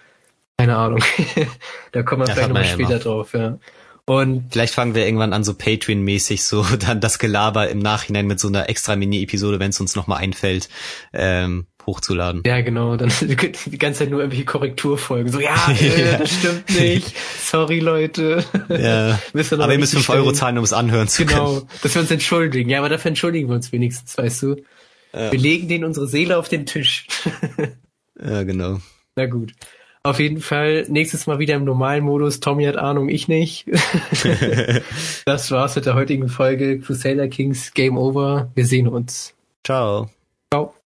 keine 0.57 0.75
Ahnung. 0.75 1.01
da 1.93 2.03
kommen 2.03 2.21
wir 2.21 2.27
ja, 2.27 2.33
vielleicht 2.33 2.49
nochmal 2.49 2.65
später 2.65 2.91
immer. 2.91 2.99
drauf, 2.99 3.33
ja. 3.33 3.59
Und 4.09 4.45
vielleicht 4.49 4.73
fangen 4.73 4.95
wir 4.95 5.05
irgendwann 5.05 5.33
an, 5.33 5.43
so 5.43 5.53
Patreon-mäßig, 5.53 6.43
so 6.43 6.63
dann 6.79 6.99
das 6.99 7.19
Gelaber 7.19 7.69
im 7.69 7.77
Nachhinein 7.77 8.25
mit 8.25 8.39
so 8.39 8.47
einer 8.47 8.67
extra 8.67 8.95
Mini-Episode, 8.95 9.59
wenn 9.59 9.69
es 9.69 9.79
uns 9.79 9.95
nochmal 9.95 10.17
einfällt, 10.17 10.67
ähm, 11.13 11.67
hochzuladen. 11.85 12.41
Ja, 12.43 12.61
genau. 12.61 12.97
Dann 12.97 13.11
die 13.21 13.77
ganze 13.77 13.99
Zeit 13.99 14.09
nur 14.09 14.21
irgendwelche 14.21 14.45
Korrekturfolgen. 14.45 15.31
So, 15.31 15.39
ja, 15.39 15.53
äh, 15.79 16.17
das 16.17 16.33
stimmt 16.33 16.71
nicht. 16.71 17.15
Sorry, 17.39 17.81
Leute. 17.81 18.43
Ja. 18.67 19.19
aber 19.31 19.73
ihr 19.73 19.79
müsst 19.79 19.93
5 19.93 20.09
Euro 20.09 20.31
zahlen, 20.31 20.57
um 20.57 20.63
es 20.63 20.73
anhören 20.73 21.07
zu 21.07 21.23
genau, 21.23 21.45
können. 21.45 21.59
Genau, 21.59 21.69
dass 21.83 21.93
wir 21.93 22.01
uns 22.01 22.09
entschuldigen. 22.09 22.67
Ja, 22.67 22.79
aber 22.79 22.89
dafür 22.89 23.09
entschuldigen 23.09 23.47
wir 23.47 23.53
uns 23.53 23.71
wenigstens, 23.71 24.17
weißt 24.17 24.41
du. 24.41 24.55
Ja. 25.13 25.31
Wir 25.31 25.39
legen 25.39 25.67
denen 25.67 25.83
unsere 25.83 26.07
Seele 26.07 26.39
auf 26.39 26.49
den 26.49 26.65
Tisch. 26.65 27.05
ja, 28.19 28.41
genau. 28.41 28.79
Na 29.15 29.27
gut. 29.27 29.53
Auf 30.03 30.19
jeden 30.19 30.39
Fall 30.39 30.85
nächstes 30.87 31.27
Mal 31.27 31.39
wieder 31.39 31.55
im 31.55 31.65
normalen 31.65 32.05
Modus. 32.05 32.39
Tommy 32.39 32.63
hat 32.65 32.77
Ahnung, 32.77 33.09
ich 33.09 33.27
nicht. 33.27 33.65
das 35.25 35.51
war's 35.51 35.75
mit 35.75 35.85
der 35.85 35.95
heutigen 35.95 36.29
Folge 36.29 36.79
Crusader 36.79 37.27
Kings 37.27 37.73
Game 37.73 37.97
Over. 37.97 38.49
Wir 38.55 38.65
sehen 38.65 38.87
uns. 38.87 39.35
Ciao. 39.65 40.09
Ciao. 40.53 40.78